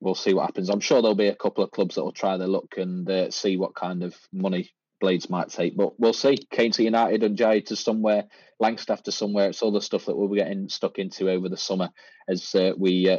we'll 0.00 0.14
see 0.14 0.32
what 0.34 0.46
happens. 0.46 0.68
I'm 0.68 0.80
sure 0.80 1.02
there'll 1.02 1.14
be 1.16 1.26
a 1.26 1.34
couple 1.34 1.64
of 1.64 1.70
clubs 1.72 1.94
that 1.96 2.04
will 2.04 2.12
try 2.12 2.36
their 2.36 2.46
luck 2.48 2.74
and 2.76 3.08
uh, 3.10 3.30
see 3.30 3.56
what 3.56 3.74
kind 3.74 4.02
of 4.04 4.14
money 4.32 4.70
Blades 5.00 5.30
might 5.30 5.48
take. 5.48 5.76
But 5.76 5.98
we'll 5.98 6.12
see. 6.12 6.36
Kane 6.50 6.72
to 6.72 6.82
United 6.82 7.22
and 7.22 7.36
Ndiaye 7.36 7.66
to 7.66 7.76
somewhere, 7.76 8.24
Langstaff 8.62 9.02
to 9.02 9.12
somewhere. 9.12 9.48
It's 9.48 9.62
all 9.62 9.72
the 9.72 9.80
stuff 9.80 10.06
that 10.06 10.16
we'll 10.16 10.28
be 10.28 10.38
getting 10.38 10.68
stuck 10.68 10.98
into 10.98 11.30
over 11.30 11.48
the 11.48 11.56
summer 11.56 11.90
as 12.28 12.54
uh, 12.54 12.72
we 12.76 13.08
uh, 13.10 13.18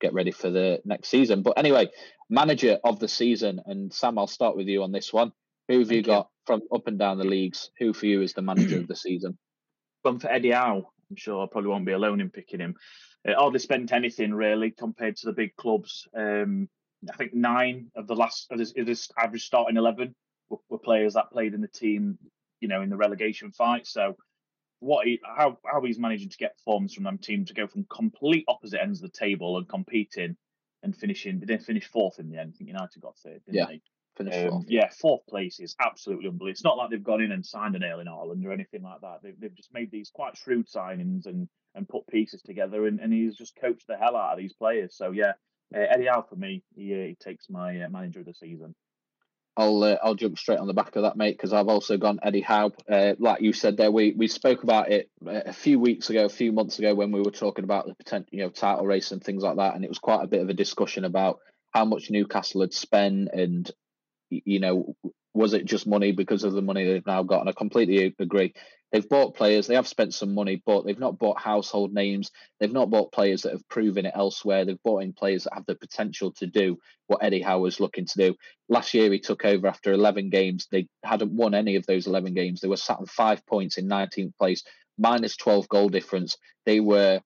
get 0.00 0.12
ready 0.12 0.30
for 0.30 0.50
the 0.50 0.80
next 0.84 1.08
season. 1.08 1.42
But 1.42 1.58
anyway, 1.58 1.88
manager 2.28 2.78
of 2.84 3.00
the 3.00 3.08
season. 3.08 3.60
And 3.66 3.92
Sam, 3.92 4.18
I'll 4.18 4.26
start 4.26 4.56
with 4.56 4.66
you 4.66 4.82
on 4.82 4.92
this 4.92 5.12
one. 5.12 5.32
Who 5.68 5.78
have 5.80 5.90
you 5.90 5.96
Thank 5.96 6.06
you. 6.06 6.12
got 6.12 6.28
from 6.46 6.62
up 6.72 6.86
and 6.86 6.98
down 6.98 7.18
the 7.18 7.24
leagues? 7.24 7.70
Who 7.78 7.92
for 7.92 8.06
you 8.06 8.22
is 8.22 8.34
the 8.34 8.42
manager 8.42 8.78
of 8.78 8.88
the 8.88 8.96
season? 8.96 9.38
One 10.02 10.18
for 10.18 10.30
Eddie 10.30 10.52
Howe. 10.52 10.92
I'm 11.10 11.16
sure 11.16 11.42
I 11.42 11.46
probably 11.50 11.70
won't 11.70 11.86
be 11.86 11.92
alone 11.92 12.20
in 12.20 12.30
picking 12.30 12.60
him. 12.60 12.74
Uh, 13.26 13.34
hardly 13.36 13.58
spent 13.58 13.92
anything 13.92 14.32
really 14.34 14.70
compared 14.70 15.16
to 15.16 15.26
the 15.26 15.32
big 15.32 15.56
clubs. 15.56 16.06
Um, 16.16 16.68
I 17.12 17.16
think 17.16 17.34
nine 17.34 17.90
of 17.96 18.06
the 18.06 18.14
last 18.14 18.46
of 18.50 18.58
this, 18.58 18.72
of 18.76 18.86
his 18.86 19.08
average 19.18 19.44
starting 19.44 19.76
eleven 19.76 20.14
players 20.86 21.14
that 21.14 21.30
played 21.32 21.52
in 21.54 21.60
the 21.60 21.68
team, 21.82 22.18
you 22.62 22.68
know, 22.68 22.80
in 22.82 22.90
the 22.90 22.96
relegation 22.96 23.50
fight. 23.52 23.86
So 23.86 24.16
what 24.80 25.06
he, 25.06 25.20
how 25.24 25.58
how 25.70 25.80
he's 25.82 25.98
managing 25.98 26.30
to 26.30 26.36
get 26.38 26.58
forms 26.64 26.94
from 26.94 27.04
them 27.04 27.18
team 27.18 27.44
to 27.46 27.54
go 27.54 27.66
from 27.66 27.84
complete 27.90 28.44
opposite 28.48 28.80
ends 28.82 29.02
of 29.02 29.10
the 29.10 29.18
table 29.18 29.58
and 29.58 29.68
competing 29.68 30.36
and 30.82 30.96
finishing. 30.96 31.40
They 31.40 31.46
didn't 31.46 31.64
finish 31.64 31.86
fourth 31.86 32.18
in 32.18 32.30
the 32.30 32.38
end. 32.38 32.52
I 32.54 32.56
think 32.56 32.68
United 32.68 33.00
got 33.02 33.18
third, 33.18 33.40
didn't 33.44 33.54
Yeah. 33.60 33.66
they? 33.66 33.80
Um, 34.18 34.50
fourth. 34.50 34.64
yeah, 34.68 34.88
fourth 35.02 35.26
place 35.26 35.60
is 35.60 35.74
absolutely 35.78 36.28
unbelievable. 36.28 36.50
It's 36.50 36.64
not 36.64 36.78
like 36.78 36.88
they've 36.90 37.10
gone 37.12 37.20
in 37.20 37.32
and 37.32 37.44
signed 37.44 37.76
an 37.76 37.84
Erling 37.84 38.06
Haaland 38.06 38.46
or 38.46 38.52
anything 38.52 38.82
like 38.82 39.00
that. 39.02 39.18
They've, 39.22 39.38
they've 39.38 39.54
just 39.54 39.74
made 39.74 39.90
these 39.90 40.10
quite 40.10 40.36
shrewd 40.38 40.66
signings 40.68 41.26
and, 41.26 41.48
and 41.74 41.86
put 41.88 42.06
pieces 42.06 42.40
together, 42.42 42.86
and, 42.86 42.98
and 43.00 43.12
he's 43.12 43.36
just 43.36 43.56
coached 43.60 43.86
the 43.86 43.98
hell 43.98 44.16
out 44.16 44.32
of 44.32 44.38
these 44.38 44.54
players. 44.54 44.96
So 44.96 45.10
yeah, 45.10 45.32
uh, 45.74 45.80
Eddie 45.92 46.06
Howe 46.06 46.22
for 46.22 46.36
me, 46.36 46.62
he, 46.74 46.94
uh, 46.94 47.06
he 47.08 47.16
takes 47.20 47.50
my 47.50 47.82
uh, 47.82 47.88
manager 47.90 48.20
of 48.20 48.26
the 48.26 48.34
season. 48.34 48.74
I'll 49.56 49.82
uh, 49.82 49.96
I'll 50.02 50.14
jump 50.14 50.38
straight 50.38 50.58
on 50.58 50.66
the 50.66 50.74
back 50.74 50.96
of 50.96 51.02
that, 51.02 51.16
mate, 51.16 51.36
because 51.36 51.52
I've 51.52 51.68
also 51.68 51.96
gone 51.96 52.20
Eddie 52.22 52.42
Howe. 52.42 52.72
Uh, 52.90 53.14
like 53.18 53.40
you 53.40 53.52
said 53.52 53.76
there, 53.76 53.90
we 53.90 54.12
we 54.12 54.28
spoke 54.28 54.62
about 54.62 54.90
it 54.90 55.10
uh, 55.26 55.42
a 55.46 55.52
few 55.52 55.80
weeks 55.80 56.10
ago, 56.10 56.26
a 56.26 56.30
few 56.30 56.52
months 56.52 56.78
ago, 56.78 56.94
when 56.94 57.10
we 57.10 57.22
were 57.22 57.30
talking 57.30 57.64
about 57.64 57.86
the 57.86 57.94
potential, 57.94 58.28
you 58.32 58.42
know, 58.42 58.50
title 58.50 58.86
race 58.86 59.12
and 59.12 59.24
things 59.24 59.42
like 59.42 59.56
that, 59.56 59.74
and 59.74 59.84
it 59.84 59.88
was 59.88 59.98
quite 59.98 60.22
a 60.22 60.28
bit 60.28 60.42
of 60.42 60.50
a 60.50 60.54
discussion 60.54 61.04
about 61.04 61.40
how 61.72 61.84
much 61.84 62.10
Newcastle 62.10 62.60
had 62.60 62.74
spent, 62.74 63.30
and 63.32 63.70
you 64.30 64.60
know, 64.60 64.94
was 65.32 65.54
it 65.54 65.64
just 65.64 65.86
money 65.86 66.12
because 66.12 66.44
of 66.44 66.52
the 66.52 66.62
money 66.62 66.84
they've 66.84 67.06
now 67.06 67.22
got? 67.22 67.40
And 67.40 67.48
I 67.48 67.52
completely 67.52 68.14
agree. 68.18 68.52
They've 68.96 69.06
bought 69.06 69.34
players, 69.34 69.66
they 69.66 69.74
have 69.74 69.86
spent 69.86 70.14
some 70.14 70.32
money, 70.32 70.62
but 70.64 70.86
they've 70.86 70.98
not 70.98 71.18
bought 71.18 71.38
household 71.38 71.92
names. 71.92 72.30
They've 72.58 72.72
not 72.72 72.88
bought 72.88 73.12
players 73.12 73.42
that 73.42 73.52
have 73.52 73.68
proven 73.68 74.06
it 74.06 74.14
elsewhere. 74.16 74.64
They've 74.64 74.82
bought 74.82 75.02
in 75.02 75.12
players 75.12 75.44
that 75.44 75.52
have 75.52 75.66
the 75.66 75.74
potential 75.74 76.32
to 76.38 76.46
do 76.46 76.78
what 77.06 77.22
Eddie 77.22 77.42
Howe 77.42 77.58
was 77.58 77.78
looking 77.78 78.06
to 78.06 78.16
do. 78.16 78.36
Last 78.70 78.94
year, 78.94 79.12
he 79.12 79.18
took 79.18 79.44
over 79.44 79.66
after 79.66 79.92
11 79.92 80.30
games. 80.30 80.66
They 80.70 80.88
hadn't 81.04 81.30
won 81.30 81.52
any 81.52 81.76
of 81.76 81.84
those 81.84 82.06
11 82.06 82.32
games. 82.32 82.62
They 82.62 82.68
were 82.68 82.78
sat 82.78 82.98
on 82.98 83.04
five 83.04 83.44
points 83.44 83.76
in 83.76 83.86
19th 83.86 84.34
place, 84.38 84.64
minus 84.96 85.36
12 85.36 85.68
goal 85.68 85.90
difference. 85.90 86.38
They 86.64 86.80
were 86.80 87.20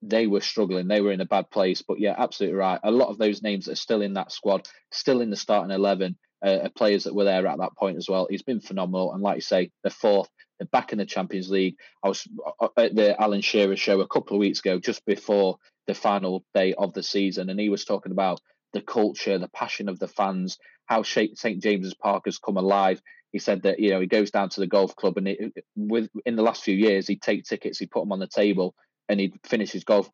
they 0.00 0.26
were 0.26 0.40
struggling. 0.40 0.88
They 0.88 1.02
were 1.02 1.12
in 1.12 1.20
a 1.20 1.26
bad 1.26 1.50
place. 1.50 1.82
But 1.82 2.00
yeah, 2.00 2.14
absolutely 2.16 2.56
right. 2.56 2.80
A 2.82 2.90
lot 2.90 3.10
of 3.10 3.18
those 3.18 3.42
names 3.42 3.68
are 3.68 3.74
still 3.74 4.00
in 4.00 4.14
that 4.14 4.32
squad, 4.32 4.66
still 4.90 5.20
in 5.20 5.28
the 5.28 5.36
starting 5.36 5.70
11, 5.70 6.16
uh, 6.42 6.68
players 6.76 7.04
that 7.04 7.14
were 7.14 7.24
there 7.24 7.46
at 7.46 7.58
that 7.58 7.76
point 7.76 7.96
as 7.96 8.08
well. 8.08 8.26
He's 8.28 8.42
been 8.42 8.60
phenomenal. 8.60 9.12
And 9.12 9.22
like 9.22 9.36
you 9.36 9.42
say, 9.42 9.70
they're 9.82 9.90
fourth. 9.90 10.28
They're 10.58 10.66
back 10.66 10.92
in 10.92 10.98
the 10.98 11.06
Champions 11.06 11.50
League. 11.50 11.76
I 12.02 12.08
was 12.08 12.26
uh, 12.44 12.66
uh, 12.66 12.68
at 12.76 12.94
the 12.94 13.20
Alan 13.20 13.40
Shearer 13.40 13.76
show 13.76 14.00
a 14.00 14.08
couple 14.08 14.36
of 14.36 14.40
weeks 14.40 14.60
ago, 14.60 14.78
just 14.78 15.04
before 15.06 15.58
the 15.86 15.94
final 15.94 16.44
day 16.54 16.74
of 16.74 16.92
the 16.92 17.02
season, 17.02 17.48
and 17.48 17.58
he 17.58 17.68
was 17.68 17.84
talking 17.84 18.12
about 18.12 18.40
the 18.72 18.82
culture, 18.82 19.38
the 19.38 19.48
passion 19.48 19.88
of 19.88 19.98
the 19.98 20.08
fans, 20.08 20.58
how 20.86 21.02
St 21.02 21.36
James's 21.60 21.94
Park 21.94 22.24
has 22.26 22.38
come 22.38 22.56
alive. 22.56 23.00
He 23.32 23.38
said 23.38 23.62
that 23.62 23.78
you 23.78 23.90
know 23.90 24.00
he 24.00 24.06
goes 24.06 24.30
down 24.30 24.48
to 24.50 24.60
the 24.60 24.66
golf 24.66 24.96
club 24.96 25.16
and 25.16 25.28
it, 25.28 25.64
with 25.76 26.10
in 26.24 26.36
the 26.36 26.42
last 26.42 26.62
few 26.62 26.74
years 26.74 27.06
he'd 27.06 27.22
take 27.22 27.44
tickets, 27.44 27.78
he'd 27.78 27.90
put 27.90 28.00
them 28.00 28.12
on 28.12 28.18
the 28.18 28.26
table, 28.26 28.74
and 29.08 29.20
he'd 29.20 29.38
finish 29.44 29.70
his 29.70 29.84
golf 29.84 30.10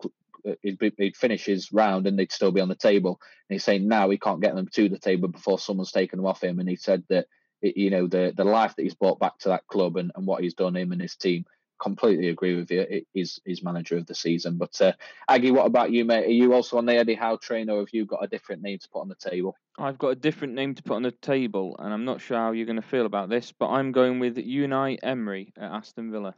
he'd, 0.62 0.78
he'd, 0.98 1.16
finish 1.16 1.44
his 1.44 1.72
round 1.72 2.06
and 2.06 2.18
they'd 2.18 2.32
still 2.32 2.52
be 2.52 2.60
on 2.60 2.68
the 2.68 2.74
table. 2.74 3.20
And 3.48 3.54
he's 3.54 3.64
saying 3.64 3.86
now 3.86 4.10
he 4.10 4.18
can't 4.18 4.40
get 4.40 4.54
them 4.54 4.68
to 4.72 4.88
the 4.88 4.98
table 4.98 5.28
before 5.28 5.58
someone's 5.58 5.92
taken 5.92 6.18
them 6.18 6.26
off 6.26 6.42
him. 6.42 6.58
And 6.60 6.68
he 6.68 6.76
said 6.76 7.04
that 7.08 7.26
it, 7.62 7.76
you 7.76 7.90
know 7.90 8.06
the 8.06 8.32
the 8.36 8.44
life 8.44 8.76
that 8.76 8.82
he's 8.82 8.94
brought 8.94 9.18
back 9.18 9.38
to 9.38 9.48
that 9.48 9.66
club 9.66 9.96
and, 9.96 10.12
and 10.14 10.26
what 10.26 10.42
he's 10.42 10.54
done 10.54 10.76
him 10.76 10.92
and 10.92 11.00
his 11.00 11.16
team. 11.16 11.44
Completely 11.82 12.28
agree 12.28 12.54
with 12.54 12.70
you. 12.70 12.82
It 12.82 13.06
is 13.14 13.40
his 13.44 13.62
manager 13.62 13.96
of 13.96 14.06
the 14.06 14.14
season. 14.14 14.58
But 14.58 14.80
uh, 14.80 14.92
Aggie, 15.28 15.50
what 15.50 15.66
about 15.66 15.90
you, 15.90 16.04
mate? 16.04 16.26
Are 16.26 16.30
you 16.30 16.54
also 16.54 16.78
on 16.78 16.86
the 16.86 16.94
Eddie 16.94 17.16
Howe 17.16 17.36
train, 17.36 17.68
or 17.68 17.80
have 17.80 17.88
you 17.92 18.06
got 18.06 18.22
a 18.22 18.28
different 18.28 18.62
name 18.62 18.78
to 18.78 18.88
put 18.88 19.00
on 19.00 19.08
the 19.08 19.16
table? 19.16 19.56
I've 19.76 19.98
got 19.98 20.08
a 20.08 20.14
different 20.14 20.54
name 20.54 20.76
to 20.76 20.82
put 20.84 20.94
on 20.94 21.02
the 21.02 21.10
table, 21.10 21.74
and 21.80 21.92
I'm 21.92 22.04
not 22.04 22.20
sure 22.20 22.38
how 22.38 22.52
you're 22.52 22.64
going 22.64 22.80
to 22.80 22.82
feel 22.82 23.06
about 23.06 23.28
this, 23.28 23.52
but 23.52 23.70
I'm 23.70 23.90
going 23.90 24.20
with 24.20 24.36
Unai 24.36 24.98
Emery 25.02 25.52
at 25.58 25.72
Aston 25.72 26.12
Villa. 26.12 26.36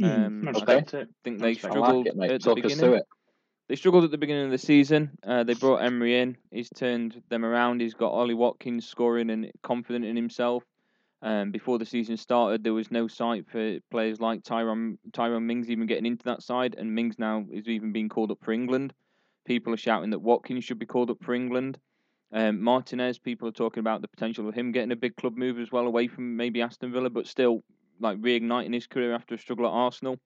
Mm, 0.00 0.26
um, 0.26 0.48
I 0.48 1.04
think 1.24 1.40
they 1.40 1.54
struggled 1.54 2.08
like 2.14 2.30
it, 2.30 2.34
at 2.34 2.42
the 2.42 2.54
beginning. 2.54 3.00
They 3.68 3.76
struggled 3.76 4.04
at 4.04 4.10
the 4.10 4.18
beginning 4.18 4.46
of 4.46 4.50
the 4.50 4.58
season. 4.58 5.10
Uh, 5.22 5.44
they 5.44 5.52
brought 5.52 5.82
Emery 5.82 6.18
in. 6.18 6.38
He's 6.50 6.70
turned 6.70 7.22
them 7.28 7.44
around. 7.44 7.82
He's 7.82 7.92
got 7.92 8.12
Ollie 8.12 8.32
Watkins 8.32 8.86
scoring 8.86 9.28
and 9.28 9.50
confident 9.62 10.06
in 10.06 10.16
himself. 10.16 10.64
Um, 11.20 11.50
before 11.50 11.78
the 11.78 11.84
season 11.84 12.16
started, 12.16 12.64
there 12.64 12.72
was 12.72 12.90
no 12.90 13.08
sight 13.08 13.44
for 13.50 13.78
players 13.90 14.20
like 14.20 14.42
Tyrone 14.42 14.98
Tyrone 15.12 15.46
Mings 15.46 15.68
even 15.68 15.86
getting 15.86 16.06
into 16.06 16.24
that 16.24 16.42
side, 16.42 16.76
and 16.78 16.94
Mings 16.94 17.18
now 17.18 17.44
is 17.52 17.68
even 17.68 17.92
being 17.92 18.08
called 18.08 18.30
up 18.30 18.38
for 18.40 18.52
England. 18.52 18.94
People 19.44 19.74
are 19.74 19.78
shouting 19.78 20.10
that 20.10 20.20
Watkins 20.20 20.64
should 20.64 20.78
be 20.78 20.86
called 20.86 21.10
up 21.10 21.22
for 21.22 21.34
England. 21.34 21.78
Um, 22.32 22.62
Martinez, 22.62 23.18
people 23.18 23.48
are 23.48 23.52
talking 23.52 23.80
about 23.80 24.00
the 24.00 24.08
potential 24.08 24.48
of 24.48 24.54
him 24.54 24.72
getting 24.72 24.92
a 24.92 24.96
big 24.96 25.16
club 25.16 25.36
move 25.36 25.58
as 25.58 25.72
well, 25.72 25.86
away 25.86 26.06
from 26.06 26.36
maybe 26.36 26.62
Aston 26.62 26.92
Villa, 26.92 27.10
but 27.10 27.26
still 27.26 27.62
like 28.00 28.18
reigniting 28.18 28.72
his 28.72 28.86
career 28.86 29.14
after 29.14 29.34
a 29.34 29.38
struggle 29.38 29.66
at 29.66 29.72
Arsenal. 29.72 30.18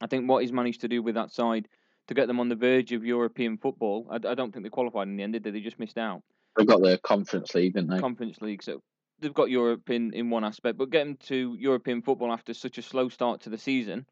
I 0.00 0.06
think 0.06 0.30
what 0.30 0.42
he's 0.42 0.52
managed 0.52 0.82
to 0.82 0.88
do 0.88 1.02
with 1.02 1.16
that 1.16 1.32
side 1.32 1.68
to 2.08 2.14
get 2.14 2.26
them 2.26 2.40
on 2.40 2.48
the 2.48 2.56
verge 2.56 2.92
of 2.92 3.04
European 3.04 3.58
football. 3.58 4.06
I, 4.10 4.16
I 4.16 4.34
don't 4.34 4.52
think 4.52 4.64
they 4.64 4.70
qualified 4.70 5.08
in 5.08 5.16
the 5.16 5.22
end, 5.22 5.32
did 5.32 5.44
they? 5.44 5.50
They 5.50 5.60
just 5.60 5.78
missed 5.78 5.98
out. 5.98 6.22
They 6.56 6.64
got 6.64 6.82
the 6.82 6.98
Conference 7.02 7.54
League, 7.54 7.74
didn't 7.74 7.90
they? 7.90 7.98
Conference 7.98 8.40
League. 8.40 8.62
So 8.62 8.80
they've 9.20 9.34
got 9.34 9.50
Europe 9.50 9.90
in, 9.90 10.12
in 10.12 10.30
one 10.30 10.44
aspect, 10.44 10.78
but 10.78 10.90
getting 10.90 11.16
to 11.28 11.56
European 11.58 12.02
football 12.02 12.32
after 12.32 12.54
such 12.54 12.78
a 12.78 12.82
slow 12.82 13.08
start 13.08 13.42
to 13.42 13.50
the 13.50 13.58
season, 13.58 14.06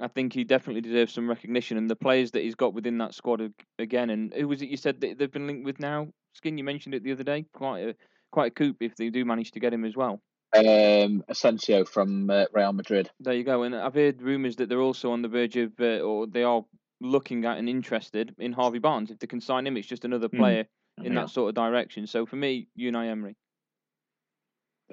I 0.00 0.08
think 0.08 0.32
he 0.32 0.44
definitely 0.44 0.82
deserves 0.82 1.12
some 1.12 1.28
recognition. 1.28 1.76
And 1.78 1.88
the 1.88 1.96
players 1.96 2.32
that 2.32 2.42
he's 2.42 2.54
got 2.54 2.74
within 2.74 2.98
that 2.98 3.14
squad 3.14 3.52
again, 3.78 4.10
and 4.10 4.32
who 4.34 4.48
was 4.48 4.62
it 4.62 4.68
you 4.68 4.76
said 4.76 5.00
that 5.00 5.18
they've 5.18 5.30
been 5.30 5.46
linked 5.46 5.64
with 5.64 5.80
now? 5.80 6.08
Skin, 6.34 6.58
you 6.58 6.64
mentioned 6.64 6.94
it 6.94 7.02
the 7.02 7.12
other 7.12 7.24
day. 7.24 7.46
Quite 7.52 7.80
a 7.80 7.94
quite 8.30 8.52
a 8.52 8.54
coup 8.54 8.74
if 8.80 8.96
they 8.96 9.10
do 9.10 9.24
manage 9.24 9.52
to 9.52 9.60
get 9.60 9.72
him 9.72 9.84
as 9.84 9.96
well. 9.96 10.20
Um, 10.56 11.22
Asensio 11.28 11.84
from 11.84 12.28
uh, 12.28 12.46
Real 12.52 12.72
Madrid. 12.72 13.10
There 13.20 13.34
you 13.34 13.44
go. 13.44 13.62
And 13.62 13.74
I've 13.74 13.94
heard 13.94 14.20
rumours 14.20 14.56
that 14.56 14.68
they're 14.68 14.80
also 14.80 15.12
on 15.12 15.22
the 15.22 15.28
verge 15.28 15.56
of, 15.56 15.72
uh, 15.80 16.00
or 16.00 16.26
they 16.26 16.42
are 16.42 16.64
looking 17.00 17.44
at 17.44 17.58
and 17.58 17.68
interested 17.68 18.34
in 18.38 18.52
Harvey 18.52 18.78
Barnes. 18.78 19.10
If 19.10 19.18
they 19.18 19.26
can 19.26 19.40
sign 19.40 19.66
him, 19.66 19.76
it's 19.76 19.88
just 19.88 20.04
another 20.04 20.28
hmm. 20.28 20.38
player 20.38 20.64
mm. 21.00 21.06
in 21.06 21.12
yeah. 21.12 21.20
that 21.20 21.30
sort 21.30 21.48
of 21.48 21.54
direction. 21.54 22.06
So 22.06 22.26
for 22.26 22.36
me, 22.36 22.68
Unai 22.78 23.10
Emery. 23.10 23.36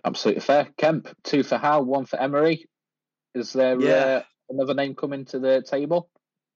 Absolutely 0.05 0.41
fair. 0.41 0.67
Kemp, 0.77 1.09
two 1.23 1.43
for 1.43 1.57
Howe, 1.57 1.81
one 1.81 2.05
for 2.05 2.19
Emery. 2.19 2.67
Is 3.33 3.53
there 3.53 3.79
yeah. 3.79 3.91
uh, 3.91 4.23
another 4.49 4.73
name 4.73 4.95
coming 4.95 5.25
to 5.25 5.39
the 5.39 5.61
table? 5.61 6.09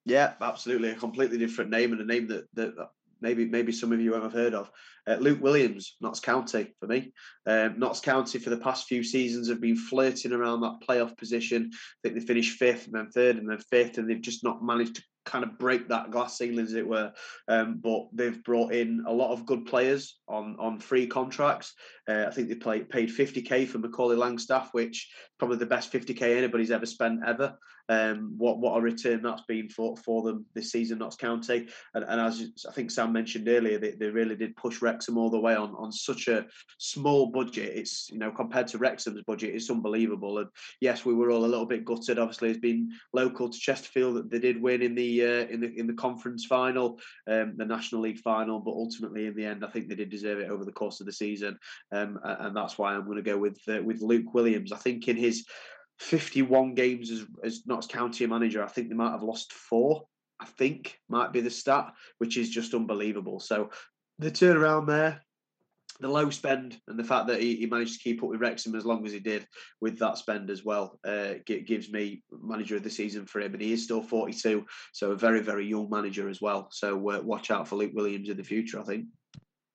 Yeah, 0.06 0.34
absolutely. 0.42 0.90
A 0.90 0.96
completely 0.96 1.38
different 1.38 1.70
name 1.70 1.92
and 1.92 2.02
a 2.02 2.06
name 2.06 2.28
that, 2.28 2.46
that 2.56 2.74
maybe 3.22 3.46
maybe 3.46 3.72
some 3.72 3.92
of 3.92 4.02
you 4.02 4.14
have 4.14 4.34
heard 4.34 4.54
of. 4.54 4.70
Uh, 5.08 5.16
Luke 5.16 5.42
Williams, 5.42 5.96
Notts 6.02 6.20
County 6.20 6.74
for 6.80 6.88
me. 6.88 7.14
Um, 7.46 7.80
Notts 7.80 8.02
County 8.02 8.40
for 8.40 8.50
the 8.50 8.58
past 8.58 8.88
few 8.88 9.04
seasons 9.04 9.50
have 9.50 9.62
been 9.62 9.76
flirting 9.76 10.32
around 10.32 10.62
that 10.62 10.80
playoff 10.88 11.18
position. 11.18 11.72
I 11.74 11.78
think 12.04 12.20
they 12.20 12.26
finished 12.26 12.58
fifth 12.58 12.86
and 12.86 12.96
then 12.96 13.10
third 13.10 13.38
and 13.38 13.50
then 13.50 13.60
fifth, 13.70 13.98
and 13.98 14.10
they've 14.10 14.22
just 14.22 14.44
not 14.44 14.64
managed 14.64 14.96
to 14.96 15.04
kind 15.32 15.44
of 15.44 15.58
break 15.58 15.88
that 15.88 16.12
glass 16.12 16.38
ceiling, 16.38 16.66
as 16.66 16.74
it 16.74 16.88
were. 16.88 17.14
Um, 17.48 17.80
but 17.82 18.08
they've 18.14 18.44
brought 18.44 18.74
in 18.74 19.04
a 19.08 19.14
lot 19.14 19.32
of 19.32 19.46
good 19.46 19.66
players 19.66 20.18
on 20.28 20.58
on 20.60 20.80
free 20.80 21.08
contracts. 21.08 21.74
Uh, 22.08 22.26
I 22.28 22.32
think 22.32 22.50
they 22.50 22.56
played 22.56 22.90
paid 22.90 23.10
50k 23.10 23.68
for 23.68 23.80
Macaulay 23.80 24.18
Langstaff, 24.18 24.70
which 24.74 25.10
probably 25.40 25.58
the 25.58 25.66
best 25.66 25.92
50k 25.92 26.38
anybody's 26.38 26.72
ever 26.72 26.86
spent 26.86 27.22
ever. 27.26 27.58
Um, 27.90 28.36
what 28.38 28.60
what 28.60 28.78
a 28.78 28.82
return 28.82 29.22
that's 29.22 29.44
been 29.50 29.68
for 29.68 29.98
for 29.98 30.24
them 30.24 30.46
this 30.54 30.72
season, 30.72 31.00
Notts 31.00 31.18
County. 31.18 31.68
And, 31.94 32.06
and 32.06 32.22
as 32.22 32.66
I 32.68 32.72
think 32.72 32.90
Sam 32.90 33.12
mentioned 33.12 33.50
earlier, 33.50 33.80
they, 33.80 33.92
they 33.92 34.08
really 34.08 34.36
did 34.36 34.56
push 34.56 34.82
Wrexham 34.82 35.18
all 35.18 35.30
the 35.30 35.40
way 35.40 35.56
on 35.56 35.76
on 35.76 35.92
such 35.92 36.28
a 36.28 36.46
small 36.78 37.32
budget. 37.32 37.74
It's 37.76 38.10
you 38.10 38.18
know 38.18 38.32
compared 38.32 38.68
to 38.70 38.78
Wrexham's 38.78 39.24
budget, 39.24 39.56
it's 39.56 39.70
unbelievable. 39.70 40.38
And 40.38 40.48
yes, 40.80 41.06
we 41.06 41.14
were 41.14 41.32
all 41.32 41.44
a 41.44 41.48
little 41.48 41.66
bit 41.66 41.84
gutted. 41.84 42.18
Obviously, 42.18 42.50
it's 42.52 42.60
been 42.60 42.92
local 43.14 43.50
to 43.50 43.60
Chesterfield 43.60 44.16
that 44.16 44.32
they 44.32 44.40
did 44.40 44.62
win 44.62 44.82
in 44.82 44.96
the 44.96 45.21
uh, 45.24 45.48
in 45.48 45.62
the 45.62 45.80
in 45.80 45.88
the 45.88 45.94
conference 45.94 46.46
final, 46.46 47.00
um, 47.28 47.54
the 47.58 47.66
National 47.66 48.02
League 48.02 48.20
final. 48.20 48.60
But 48.60 48.72
ultimately, 48.72 49.28
in 49.28 49.36
the 49.36 49.46
end, 49.46 49.64
I 49.64 49.70
think 49.70 49.88
they 49.88 49.96
did 49.96 50.10
deserve 50.10 50.40
it 50.40 50.50
over 50.50 50.66
the 50.66 50.72
course 50.72 51.00
of 51.00 51.06
the 51.06 51.14
season, 51.14 51.58
um, 51.92 52.20
and 52.24 52.56
that's 52.56 52.78
why 52.78 52.94
I'm 52.94 53.06
going 53.06 53.18
to 53.18 53.24
go 53.24 53.38
with 53.38 53.60
uh, 53.68 53.82
with 53.84 54.02
Luke 54.02 54.34
Williams. 54.34 54.72
I 54.72 54.78
think 54.78 55.08
in 55.08 55.18
his 55.18 55.46
51 56.00 56.74
games 56.74 57.12
as 57.12 57.26
as 57.44 57.66
Notts 57.66 57.88
County 57.88 58.26
manager, 58.26 58.64
I 58.64 58.68
think 58.68 58.90
they 58.90 58.96
might 58.96 59.12
have 59.12 59.24
lost 59.24 59.54
four. 59.54 60.04
I 60.40 60.46
think 60.46 61.00
might 61.08 61.32
be 61.32 61.42
the 61.42 61.52
stat, 61.52 61.94
which 62.18 62.38
is 62.38 62.50
just 62.50 62.74
unbelievable. 62.74 63.40
So 63.40 63.70
the 64.18 64.32
turnaround 64.32 64.88
there, 64.88 65.22
the 66.02 66.08
low 66.08 66.30
spend 66.30 66.78
and 66.88 66.98
the 66.98 67.04
fact 67.04 67.28
that 67.28 67.40
he, 67.40 67.56
he, 67.56 67.66
managed 67.68 67.94
to 67.94 68.04
keep 68.04 68.24
up 68.24 68.30
with 68.30 68.42
Wrexham 68.42 68.76
as 68.76 68.86
long 68.86 69.06
as 69.06 69.14
he 69.14 69.20
did 69.20 69.48
with 69.80 70.00
that 70.00 70.18
spend 70.18 70.50
as 70.50 70.66
well 70.66 71.00
uh, 71.06 71.34
gives 71.46 71.92
me 71.92 72.24
manager 72.42 72.76
of 72.76 72.84
the 72.84 72.90
season 72.90 73.26
for 73.26 73.40
him. 73.40 73.54
And 73.54 73.62
he 73.62 73.72
is 73.72 73.84
still 73.84 74.02
42, 74.02 74.66
so 74.92 75.12
a 75.12 75.16
very, 75.16 75.42
very 75.42 75.66
young 75.68 75.90
manager 75.90 76.30
as 76.30 76.42
well. 76.42 76.68
So 76.72 76.98
uh, 77.12 77.22
watch 77.22 77.52
out 77.52 77.68
for 77.68 77.76
Luke 77.76 77.92
Williams 77.94 78.30
in 78.30 78.38
the 78.38 78.44
future, 78.44 78.80
I 78.80 78.84
think. 78.84 79.06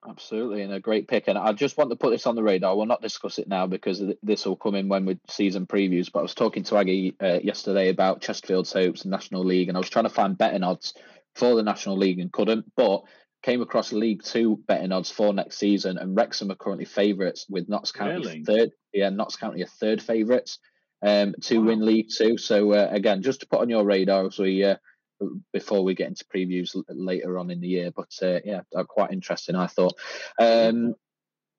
Absolutely, 0.08 0.62
and 0.62 0.72
a 0.72 0.80
great 0.80 1.08
pick. 1.08 1.26
And 1.26 1.38
I 1.38 1.52
just 1.52 1.76
want 1.76 1.90
to 1.90 1.96
put 1.96 2.10
this 2.10 2.26
on 2.26 2.36
the 2.36 2.42
radar. 2.42 2.76
We'll 2.76 2.86
not 2.86 3.02
discuss 3.02 3.38
it 3.38 3.48
now 3.48 3.66
because 3.66 4.02
this 4.22 4.46
will 4.46 4.56
come 4.56 4.74
in 4.74 4.88
when 4.88 5.04
we 5.04 5.18
season 5.28 5.66
previews. 5.66 6.10
But 6.12 6.20
I 6.20 6.22
was 6.22 6.34
talking 6.34 6.62
to 6.64 6.76
Aggie 6.76 7.16
uh, 7.20 7.40
yesterday 7.42 7.88
about 7.88 8.20
Chesterfield's 8.20 8.72
hopes 8.72 9.02
and 9.02 9.10
National 9.10 9.44
League, 9.44 9.68
and 9.68 9.76
I 9.76 9.80
was 9.80 9.90
trying 9.90 10.04
to 10.04 10.10
find 10.10 10.38
betting 10.38 10.62
odds 10.62 10.94
for 11.34 11.56
the 11.56 11.62
National 11.62 11.96
League 11.96 12.20
and 12.20 12.32
couldn't. 12.32 12.70
But 12.76 13.02
came 13.46 13.62
across 13.62 13.92
League 13.92 14.24
Two 14.24 14.56
betting 14.66 14.90
odds 14.90 15.10
for 15.10 15.32
next 15.32 15.56
season, 15.58 15.98
and 15.98 16.16
Wrexham 16.16 16.50
are 16.50 16.56
currently 16.56 16.84
favourites 16.84 17.46
with 17.48 17.68
Notts 17.68 17.92
County 17.92 18.26
really? 18.26 18.42
third. 18.42 18.70
Yeah, 18.92 19.10
Notts 19.10 19.36
County 19.36 19.62
are 19.62 19.68
third 19.68 20.02
favourites 20.02 20.58
um, 21.00 21.32
to 21.42 21.58
wow. 21.58 21.66
win 21.66 21.86
League 21.86 22.08
Two. 22.10 22.38
So 22.38 22.72
uh, 22.72 22.88
again, 22.90 23.22
just 23.22 23.40
to 23.40 23.46
put 23.46 23.60
on 23.60 23.70
your 23.70 23.84
radar 23.84 24.26
as 24.26 24.36
we 24.36 24.64
uh, 24.64 24.76
before 25.52 25.84
we 25.84 25.94
get 25.94 26.08
into 26.08 26.24
previews 26.24 26.74
later 26.88 27.38
on 27.38 27.52
in 27.52 27.60
the 27.60 27.68
year. 27.68 27.92
But 27.94 28.12
uh, 28.20 28.40
yeah, 28.44 28.62
quite 28.88 29.12
interesting. 29.12 29.54
I 29.54 29.68
thought. 29.68 29.94
Um, 30.40 30.94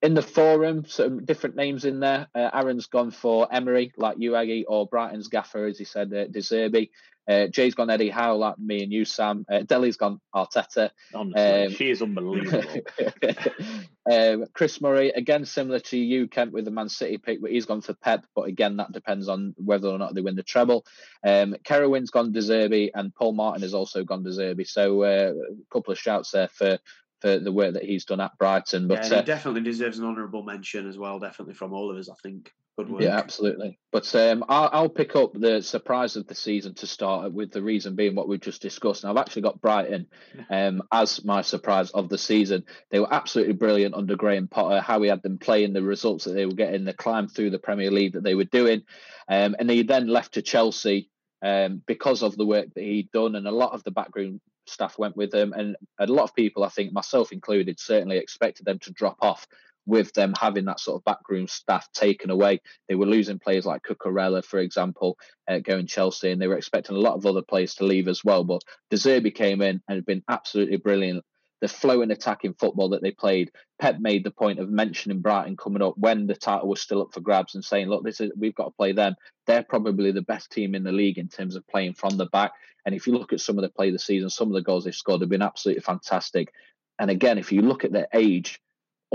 in 0.03 0.13
the 0.13 0.21
forum, 0.21 0.85
some 0.85 1.25
different 1.25 1.55
names 1.55 1.83
in 1.83 2.01
there. 2.01 2.27
Uh, 2.35 2.51
Aaron's 2.53 2.85
gone 2.85 3.09
for 3.09 3.51
Emery, 3.51 3.93
like 3.97 4.17
you, 4.19 4.35
Aggie, 4.35 4.65
or 4.65 4.85
Brighton's 4.85 5.27
gaffer, 5.27 5.65
as 5.65 5.79
he 5.79 5.85
said, 5.85 6.13
uh, 6.13 6.27
De 6.27 6.39
Zerbi. 6.39 6.91
Uh, 7.27 7.47
Jay's 7.47 7.75
gone 7.75 7.89
Eddie 7.89 8.09
Howe, 8.09 8.35
like 8.35 8.57
me 8.57 8.83
and 8.83 8.91
you, 8.91 9.03
Sam. 9.05 9.45
Uh, 9.51 9.59
Deli's 9.59 9.97
gone 9.97 10.21
Arteta. 10.33 10.91
Honestly, 11.13 11.65
um, 11.65 11.71
she 11.73 11.89
is 11.89 12.01
unbelievable. 12.01 12.63
um, 14.11 14.45
Chris 14.53 14.79
Murray, 14.79 15.09
again, 15.09 15.45
similar 15.45 15.79
to 15.79 15.97
you, 15.97 16.27
Kent, 16.27 16.53
with 16.53 16.65
the 16.65 16.71
Man 16.71 16.89
City 16.89 17.17
pick, 17.17 17.41
but 17.41 17.51
he's 17.51 17.65
gone 17.65 17.81
for 17.81 17.93
Pep. 17.93 18.25
But 18.35 18.43
again, 18.43 18.77
that 18.77 18.93
depends 18.93 19.27
on 19.27 19.53
whether 19.57 19.89
or 19.89 19.97
not 19.97 20.15
they 20.15 20.21
win 20.21 20.35
the 20.35 20.43
treble. 20.43 20.85
Um, 21.25 21.55
Kerwin's 21.65 22.11
gone 22.11 22.31
De 22.31 22.39
Zerbi, 22.39 22.91
and 22.93 23.13
Paul 23.13 23.33
Martin 23.33 23.63
has 23.63 23.73
also 23.73 24.03
gone 24.03 24.23
De 24.23 24.29
Zerbi. 24.29 24.65
So 24.65 25.03
uh, 25.03 25.33
a 25.33 25.73
couple 25.73 25.91
of 25.91 25.99
shouts 25.99 26.31
there 26.31 26.47
for 26.47 26.79
for 27.19 27.39
the 27.39 27.51
work 27.51 27.73
that 27.73 27.83
he's 27.83 28.05
done 28.05 28.21
at 28.21 28.37
Brighton. 28.37 28.87
But 28.87 29.03
yeah, 29.03 29.09
he 29.09 29.15
uh, 29.15 29.21
definitely 29.23 29.61
deserves 29.61 29.97
an 29.99 30.05
honourable 30.05 30.43
mention 30.43 30.87
as 30.87 30.97
well. 30.97 31.19
Definitely 31.19 31.55
from 31.55 31.73
all 31.73 31.91
of 31.91 31.97
us, 31.97 32.09
I 32.09 32.15
think. 32.21 32.53
Good 32.77 32.89
work. 32.89 33.01
Yeah, 33.01 33.17
absolutely. 33.17 33.79
But 33.91 34.13
um, 34.13 34.45
I'll, 34.47 34.69
I'll 34.71 34.89
pick 34.89 35.15
up 35.15 35.33
the 35.33 35.63
surprise 35.63 36.15
of 36.15 36.27
the 36.27 36.35
season 36.35 36.75
to 36.75 36.85
start 36.85 37.33
with. 37.33 37.51
The 37.51 37.63
reason 37.63 37.95
being 37.95 38.13
what 38.13 38.27
we've 38.27 38.39
just 38.39 38.61
discussed. 38.61 39.03
And 39.03 39.09
I've 39.09 39.17
actually 39.17 39.41
got 39.41 39.59
Brighton 39.59 40.05
um, 40.51 40.83
as 40.91 41.25
my 41.25 41.41
surprise 41.41 41.89
of 41.89 42.07
the 42.07 42.19
season. 42.19 42.65
They 42.91 42.99
were 42.99 43.11
absolutely 43.11 43.53
brilliant 43.53 43.95
under 43.95 44.15
Graham 44.15 44.47
Potter. 44.47 44.79
How 44.79 45.01
he 45.01 45.09
had 45.09 45.23
them 45.23 45.39
playing, 45.39 45.73
the 45.73 45.81
results 45.81 46.25
that 46.25 46.33
they 46.33 46.45
were 46.45 46.53
getting, 46.53 46.85
the 46.85 46.93
climb 46.93 47.27
through 47.27 47.49
the 47.49 47.57
Premier 47.57 47.89
League 47.89 48.13
that 48.13 48.23
they 48.23 48.35
were 48.35 48.43
doing, 48.43 48.83
um, 49.27 49.55
and 49.57 49.69
he 49.71 49.81
then 49.81 50.07
left 50.07 50.35
to 50.35 50.43
Chelsea 50.43 51.09
um, 51.41 51.81
because 51.87 52.21
of 52.21 52.37
the 52.37 52.45
work 52.45 52.73
that 52.75 52.83
he'd 52.83 53.11
done, 53.11 53.35
and 53.35 53.47
a 53.47 53.51
lot 53.51 53.73
of 53.73 53.83
the 53.83 53.91
background 53.91 54.39
staff 54.67 54.99
went 54.99 55.17
with 55.17 55.33
him, 55.33 55.53
and 55.53 55.75
a 55.97 56.05
lot 56.05 56.25
of 56.25 56.35
people, 56.35 56.63
I 56.63 56.69
think 56.69 56.93
myself 56.93 57.31
included, 57.31 57.79
certainly 57.79 58.17
expected 58.17 58.65
them 58.65 58.79
to 58.79 58.91
drop 58.91 59.17
off 59.21 59.47
with 59.87 60.13
them 60.13 60.33
having 60.39 60.65
that 60.65 60.79
sort 60.79 60.99
of 60.99 61.05
backroom 61.05 61.47
staff 61.47 61.91
taken 61.93 62.29
away. 62.29 62.61
They 62.87 62.95
were 62.95 63.05
losing 63.05 63.39
players 63.39 63.65
like 63.65 63.83
Cucurella, 63.83 64.43
for 64.45 64.59
example, 64.59 65.17
uh, 65.47 65.59
going 65.59 65.87
Chelsea, 65.87 66.29
and 66.29 66.41
they 66.41 66.47
were 66.47 66.57
expecting 66.57 66.95
a 66.95 66.99
lot 66.99 67.15
of 67.15 67.25
other 67.25 67.41
players 67.41 67.73
to 67.75 67.85
leave 67.85 68.07
as 68.07 68.23
well. 68.23 68.43
But 68.43 68.61
De 68.91 68.97
Zerbi 68.97 69.33
came 69.33 69.61
in 69.61 69.81
and 69.87 69.95
had 69.95 70.05
been 70.05 70.23
absolutely 70.29 70.77
brilliant. 70.77 71.23
The 71.61 71.67
flow 71.67 72.01
and 72.01 72.11
attacking 72.11 72.53
football 72.53 72.89
that 72.89 73.01
they 73.01 73.09
played. 73.09 73.51
Pep 73.79 73.97
made 73.99 74.23
the 74.23 74.29
point 74.29 74.59
of 74.59 74.69
mentioning 74.69 75.21
Brighton 75.21 75.57
coming 75.57 75.81
up 75.81 75.95
when 75.97 76.27
the 76.27 76.35
title 76.35 76.69
was 76.69 76.81
still 76.81 77.01
up 77.01 77.13
for 77.13 77.21
grabs 77.21 77.55
and 77.55 77.65
saying, 77.65 77.87
"Look, 77.87 78.03
this 78.03 78.21
is 78.21 78.31
we've 78.37 78.53
got 78.53 78.65
to 78.65 78.71
play 78.71 78.91
them. 78.91 79.15
They're 79.47 79.63
probably 79.63 80.11
the 80.11 80.21
best 80.21 80.51
team 80.51 80.75
in 80.75 80.83
the 80.83 80.91
league 80.91 81.17
in 81.17 81.29
terms 81.29 81.55
of 81.55 81.65
playing 81.67 81.93
from 81.93 82.17
the 82.17 82.27
back." 82.27 82.51
And 82.85 82.93
if 82.93 83.07
you 83.07 83.13
look 83.13 83.33
at 83.33 83.41
some 83.41 83.57
of 83.57 83.63
the 83.63 83.69
play 83.69 83.89
the 83.89 83.97
season, 83.97 84.29
some 84.29 84.49
of 84.49 84.53
the 84.53 84.61
goals 84.61 84.83
they've 84.83 84.93
scored 84.93 85.21
have 85.21 85.29
been 85.29 85.41
absolutely 85.41 85.81
fantastic. 85.81 86.53
And 86.99 87.09
again, 87.09 87.37
if 87.37 87.51
you 87.51 87.61
look 87.61 87.83
at 87.83 87.91
their 87.91 88.07
age, 88.13 88.59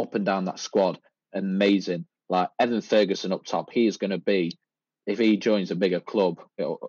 up 0.01 0.15
and 0.15 0.25
down 0.25 0.47
that 0.47 0.59
squad, 0.59 0.99
amazing. 1.35 2.07
Like 2.29 2.51
Evan 2.59 2.81
Ferguson 2.81 3.33
up 3.33 3.45
top, 3.45 3.71
he 3.71 3.87
is 3.87 3.97
going 3.99 4.11
to 4.11 4.19
be 4.19 4.59
if 5.07 5.19
he 5.19 5.37
joins 5.37 5.71
a 5.71 5.77
bigger 5.77 6.01
club, 6.01 6.41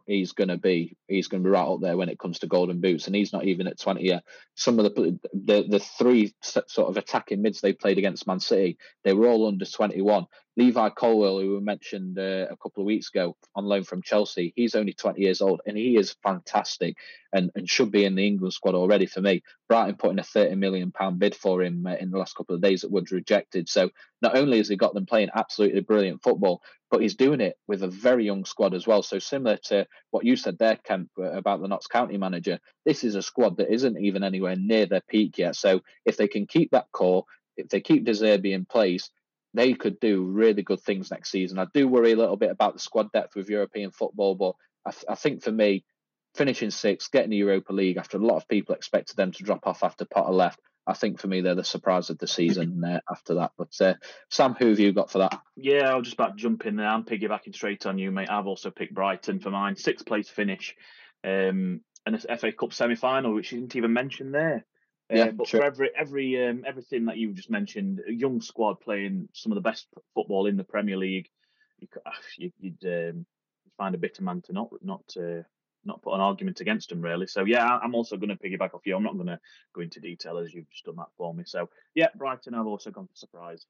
he's 0.05 0.34
going 0.34 0.49
to 0.49 0.57
be 0.57 0.95
he's 1.07 1.27
going 1.27 1.41
to 1.41 1.47
be 1.47 1.51
right 1.51 1.65
up 1.65 1.81
there 1.81 1.97
when 1.97 2.09
it 2.09 2.19
comes 2.19 2.39
to 2.39 2.47
golden 2.47 2.80
boots, 2.80 3.07
and 3.07 3.15
he's 3.15 3.34
not 3.34 3.45
even 3.45 3.67
at 3.67 3.80
twenty 3.80 4.05
yet. 4.05 4.23
Some 4.55 4.80
of 4.80 4.85
the 4.85 5.19
the 5.34 5.65
the 5.67 5.80
three 5.80 6.34
sort 6.41 6.89
of 6.89 6.97
attacking 6.97 7.41
mids 7.41 7.61
they 7.61 7.73
played 7.73 7.97
against 7.97 8.27
Man 8.27 8.39
City, 8.39 8.77
they 9.03 9.13
were 9.13 9.27
all 9.27 9.47
under 9.47 9.65
twenty 9.65 10.01
one. 10.01 10.27
Levi 10.55 10.89
Colwill, 10.89 11.39
who 11.39 11.55
we 11.55 11.61
mentioned 11.61 12.19
uh, 12.19 12.47
a 12.49 12.57
couple 12.57 12.81
of 12.81 12.85
weeks 12.85 13.09
ago 13.09 13.35
on 13.55 13.65
loan 13.65 13.84
from 13.84 14.03
Chelsea, 14.03 14.53
he's 14.55 14.75
only 14.75 14.93
20 14.93 15.19
years 15.19 15.41
old 15.41 15.61
and 15.65 15.75
he 15.75 15.97
is 15.97 16.15
fantastic 16.21 16.95
and, 17.31 17.49
and 17.55 17.67
should 17.67 17.91
be 17.91 18.05
in 18.05 18.13
the 18.13 18.25
England 18.25 18.53
squad 18.53 18.75
already 18.75 19.07
for 19.07 19.21
me. 19.21 19.41
Brighton 19.67 19.95
put 19.95 20.11
in 20.11 20.19
a 20.19 20.23
30 20.23 20.55
million 20.55 20.91
pound 20.91 21.17
bid 21.17 21.34
for 21.34 21.63
him 21.63 21.88
uh, 21.88 21.95
in 21.95 22.11
the 22.11 22.19
last 22.19 22.35
couple 22.35 22.55
of 22.55 22.61
days 22.61 22.81
that 22.81 22.91
was 22.91 23.11
rejected. 23.11 23.67
So 23.67 23.89
not 24.21 24.38
only 24.38 24.57
has 24.57 24.69
he 24.69 24.75
got 24.75 24.93
them 24.93 25.07
playing 25.07 25.30
absolutely 25.34 25.81
brilliant 25.81 26.21
football, 26.21 26.61
but 26.91 27.01
he's 27.01 27.15
doing 27.15 27.41
it 27.41 27.57
with 27.67 27.81
a 27.81 27.88
very 27.88 28.23
young 28.23 28.45
squad 28.45 28.75
as 28.75 28.85
well. 28.85 29.01
So 29.01 29.17
similar 29.17 29.57
to 29.65 29.88
what 30.11 30.23
you 30.23 30.35
said 30.35 30.59
there, 30.59 30.75
Kemp, 30.75 31.09
uh, 31.17 31.31
about 31.31 31.61
the 31.61 31.67
Notts 31.67 31.88
County 31.88 32.17
manager, 32.17 32.59
this 32.85 33.03
is 33.03 33.15
a 33.15 33.23
squad 33.23 33.57
that 33.57 33.73
isn't 33.73 33.97
even 33.97 34.23
anywhere 34.23 34.55
near 34.55 34.85
their 34.85 35.01
peak 35.01 35.39
yet. 35.39 35.55
So 35.55 35.81
if 36.05 36.17
they 36.17 36.27
can 36.27 36.45
keep 36.45 36.69
that 36.71 36.91
core, 36.91 37.25
if 37.57 37.69
they 37.69 37.81
keep 37.81 38.05
De 38.05 38.11
Zerbi 38.11 38.53
in 38.53 38.65
place, 38.65 39.09
they 39.53 39.73
could 39.73 39.99
do 39.99 40.23
really 40.23 40.63
good 40.63 40.81
things 40.81 41.11
next 41.11 41.31
season. 41.31 41.59
I 41.59 41.67
do 41.73 41.88
worry 41.88 42.13
a 42.13 42.17
little 42.17 42.38
bit 42.38 42.51
about 42.51 42.73
the 42.73 42.80
squad 42.80 43.11
depth 43.11 43.35
with 43.35 43.49
European 43.49 43.91
football, 43.91 44.35
but 44.35 44.55
I, 44.85 44.91
th- 44.91 45.05
I 45.09 45.15
think 45.15 45.43
for 45.43 45.51
me, 45.51 45.85
finishing 46.35 46.71
sixth, 46.71 47.11
getting 47.11 47.30
the 47.30 47.38
Europa 47.38 47.73
League 47.73 47.97
after 47.97 48.17
a 48.17 48.25
lot 48.25 48.38
of 48.38 48.47
people 48.47 48.73
expected 48.73 49.15
them 49.15 49.31
to 49.31 49.43
drop 49.43 49.67
off 49.67 49.84
after 49.84 50.05
Potter 50.05 50.34
left, 50.34 50.59
I 50.85 50.93
think 50.93 51.19
for 51.19 51.27
me 51.27 51.41
they're 51.41 51.55
the 51.55 51.63
surprise 51.63 52.09
of 52.09 52.17
the 52.17 52.27
season 52.27 52.84
uh, 52.88 52.99
after 53.09 53.35
that. 53.35 53.51
But 53.57 53.73
uh, 53.80 53.93
Sam, 54.30 54.55
who 54.57 54.69
have 54.69 54.80
you 54.80 54.91
got 54.91 55.11
for 55.11 55.19
that? 55.19 55.39
Yeah, 55.55 55.89
I'll 55.89 56.01
just 56.01 56.15
about 56.15 56.35
jump 56.35 56.65
in 56.65 56.75
there. 56.75 56.88
I'm 56.88 57.05
piggybacking 57.05 57.53
straight 57.53 57.85
on 57.85 57.97
you, 57.97 58.11
mate. 58.11 58.30
I've 58.30 58.47
also 58.47 58.71
picked 58.71 58.93
Brighton 58.93 59.39
for 59.39 59.51
mine, 59.51 59.75
sixth 59.75 60.05
place 60.05 60.30
finish, 60.30 60.75
um, 61.23 61.81
and 62.05 62.15
a 62.15 62.38
FA 62.38 62.51
Cup 62.51 62.73
semi 62.73 62.95
final, 62.95 63.34
which 63.34 63.51
you 63.51 63.59
didn't 63.59 63.75
even 63.75 63.93
mention 63.93 64.31
there. 64.31 64.65
Yeah, 65.14 65.26
uh, 65.26 65.31
but 65.31 65.48
sure. 65.48 65.61
for 65.61 65.65
every 65.65 65.91
every 65.95 66.48
um, 66.48 66.64
everything 66.65 67.06
that 67.06 67.18
you 67.18 67.34
just 67.34 67.49
mentioned, 67.49 68.02
a 68.07 68.11
young 68.11 68.41
squad 68.41 68.80
playing 68.81 69.30
some 69.34 69.52
of 69.52 69.56
the 69.56 69.61
best 69.61 69.88
football 70.14 70.48
in 70.48 70.57
the 70.57 70.64
Premier 70.64 70.98
League, 70.98 71.30
you, 72.38 72.52
would 72.61 73.10
um, 73.10 73.26
find 73.77 73.95
a 73.95 73.99
bitter 73.99 74.23
man 74.23 74.41
to 74.44 74.53
not 74.53 74.69
not 74.81 75.03
uh, 75.18 75.44
not 75.85 76.02
put 76.02 76.14
an 76.14 76.22
argument 76.22 76.61
against 76.61 76.90
them 76.90 77.02
really. 77.02 77.27
So 77.27 77.45
yeah, 77.45 77.65
I'm 77.65 77.95
also 77.95 78.18
going 78.18 78.30
to 78.30 78.35
piggyback 78.35 78.73
off 78.73 78.85
you. 78.85 78.95
I'm 78.95 79.03
not 79.03 79.15
going 79.15 79.27
to 79.27 79.40
go 79.73 79.81
into 79.81 79.99
detail 79.99 80.38
as 80.38 80.53
you've 80.53 80.69
just 80.69 80.85
done 80.85 80.95
that 80.98 81.11
for 81.18 81.34
me. 81.34 81.44
So 81.45 81.69
yeah, 81.94 82.07
Brighton, 82.15 82.56
I've 82.56 82.68
also 82.68 82.91
gone 82.91 83.07
for 83.07 83.15
surprise. 83.15 83.65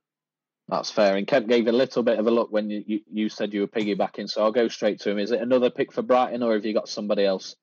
That's 0.69 0.89
fair. 0.89 1.17
And 1.17 1.27
Kemp 1.27 1.47
gave 1.47 1.67
a 1.67 1.73
little 1.73 2.03
bit 2.03 2.19
of 2.19 2.27
a 2.27 2.31
look 2.31 2.51
when 2.51 2.69
you, 2.69 2.83
you, 2.85 2.99
you 3.11 3.29
said 3.29 3.53
you 3.53 3.61
were 3.61 3.67
piggybacking, 3.67 4.29
so 4.29 4.43
I'll 4.43 4.51
go 4.51 4.69
straight 4.69 5.01
to 5.01 5.09
him. 5.09 5.19
Is 5.19 5.31
it 5.31 5.41
another 5.41 5.69
pick 5.69 5.91
for 5.91 6.01
Brighton, 6.01 6.41
or 6.41 6.53
have 6.53 6.65
you 6.65 6.73
got 6.73 6.87
somebody 6.87 7.25
else? 7.25 7.55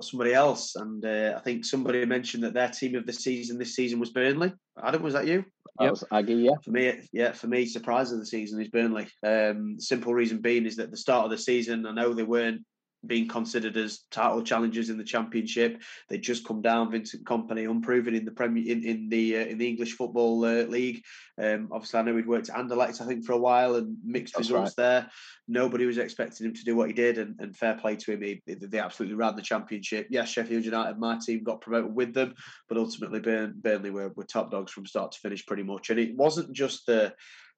Somebody 0.00 0.34
else, 0.34 0.76
and 0.76 1.04
uh, 1.04 1.34
I 1.36 1.40
think 1.40 1.64
somebody 1.64 2.04
mentioned 2.04 2.44
that 2.44 2.54
their 2.54 2.68
team 2.68 2.94
of 2.94 3.06
the 3.06 3.12
season 3.12 3.58
this 3.58 3.74
season 3.74 3.98
was 3.98 4.10
Burnley. 4.10 4.52
Adam, 4.82 5.02
was 5.02 5.14
that 5.14 5.26
you? 5.26 5.44
That 5.78 5.84
yep. 5.84 5.90
was 5.90 6.04
Aggie, 6.10 6.34
yeah. 6.34 6.56
For 6.64 6.70
me, 6.70 7.08
yeah, 7.12 7.32
for 7.32 7.46
me, 7.46 7.66
surprise 7.66 8.12
of 8.12 8.18
the 8.18 8.26
season 8.26 8.60
is 8.60 8.68
Burnley. 8.68 9.06
Um, 9.24 9.76
simple 9.78 10.14
reason 10.14 10.40
being 10.40 10.66
is 10.66 10.76
that 10.76 10.90
the 10.90 10.96
start 10.96 11.24
of 11.24 11.30
the 11.30 11.38
season, 11.38 11.86
I 11.86 11.92
know 11.92 12.12
they 12.12 12.22
weren't 12.22 12.62
being 13.06 13.28
considered 13.28 13.76
as 13.76 14.00
title 14.10 14.42
challengers 14.42 14.90
in 14.90 14.98
the 14.98 15.04
championship. 15.04 15.82
They 16.08 16.18
just 16.18 16.46
come 16.46 16.62
down. 16.62 16.90
Vincent 16.90 17.24
Kompany, 17.24 17.70
unproven 17.70 18.14
in 18.14 18.24
the 18.24 18.30
Premier 18.30 18.70
in, 18.70 18.84
in 18.84 19.08
the 19.08 19.36
uh, 19.36 19.44
in 19.46 19.58
the 19.58 19.68
English 19.68 19.92
football 19.92 20.44
uh, 20.44 20.64
league. 20.64 21.02
Um, 21.40 21.68
obviously, 21.70 22.00
I 22.00 22.02
know 22.02 22.16
he'd 22.16 22.26
worked 22.26 22.48
at 22.48 22.56
Anderlecht, 22.56 23.00
I 23.00 23.06
think, 23.06 23.24
for 23.24 23.32
a 23.32 23.38
while 23.38 23.74
and 23.76 23.96
mixed 24.04 24.34
That's 24.34 24.48
results 24.48 24.74
right. 24.78 24.84
there. 24.84 25.10
Nobody 25.48 25.86
was 25.86 25.98
expecting 25.98 26.46
him 26.46 26.54
to 26.54 26.64
do 26.64 26.74
what 26.74 26.88
he 26.88 26.94
did, 26.94 27.18
and, 27.18 27.36
and 27.38 27.56
fair 27.56 27.74
play 27.74 27.96
to 27.96 28.12
him. 28.12 28.22
He, 28.22 28.42
they 28.46 28.78
absolutely 28.78 29.16
ran 29.16 29.36
the 29.36 29.42
championship. 29.42 30.08
Yes, 30.10 30.30
Sheffield 30.30 30.64
United, 30.64 30.98
my 30.98 31.18
team, 31.24 31.44
got 31.44 31.60
promoted 31.60 31.94
with 31.94 32.14
them, 32.14 32.34
but 32.68 32.78
ultimately 32.78 33.20
Burn, 33.20 33.54
Burnley 33.56 33.90
were, 33.90 34.08
were 34.16 34.24
top 34.24 34.50
dogs 34.50 34.72
from 34.72 34.86
start 34.86 35.12
to 35.12 35.20
finish, 35.20 35.46
pretty 35.46 35.62
much. 35.62 35.90
And 35.90 36.00
it 36.00 36.16
wasn't 36.16 36.52
just 36.52 36.86
the 36.86 37.14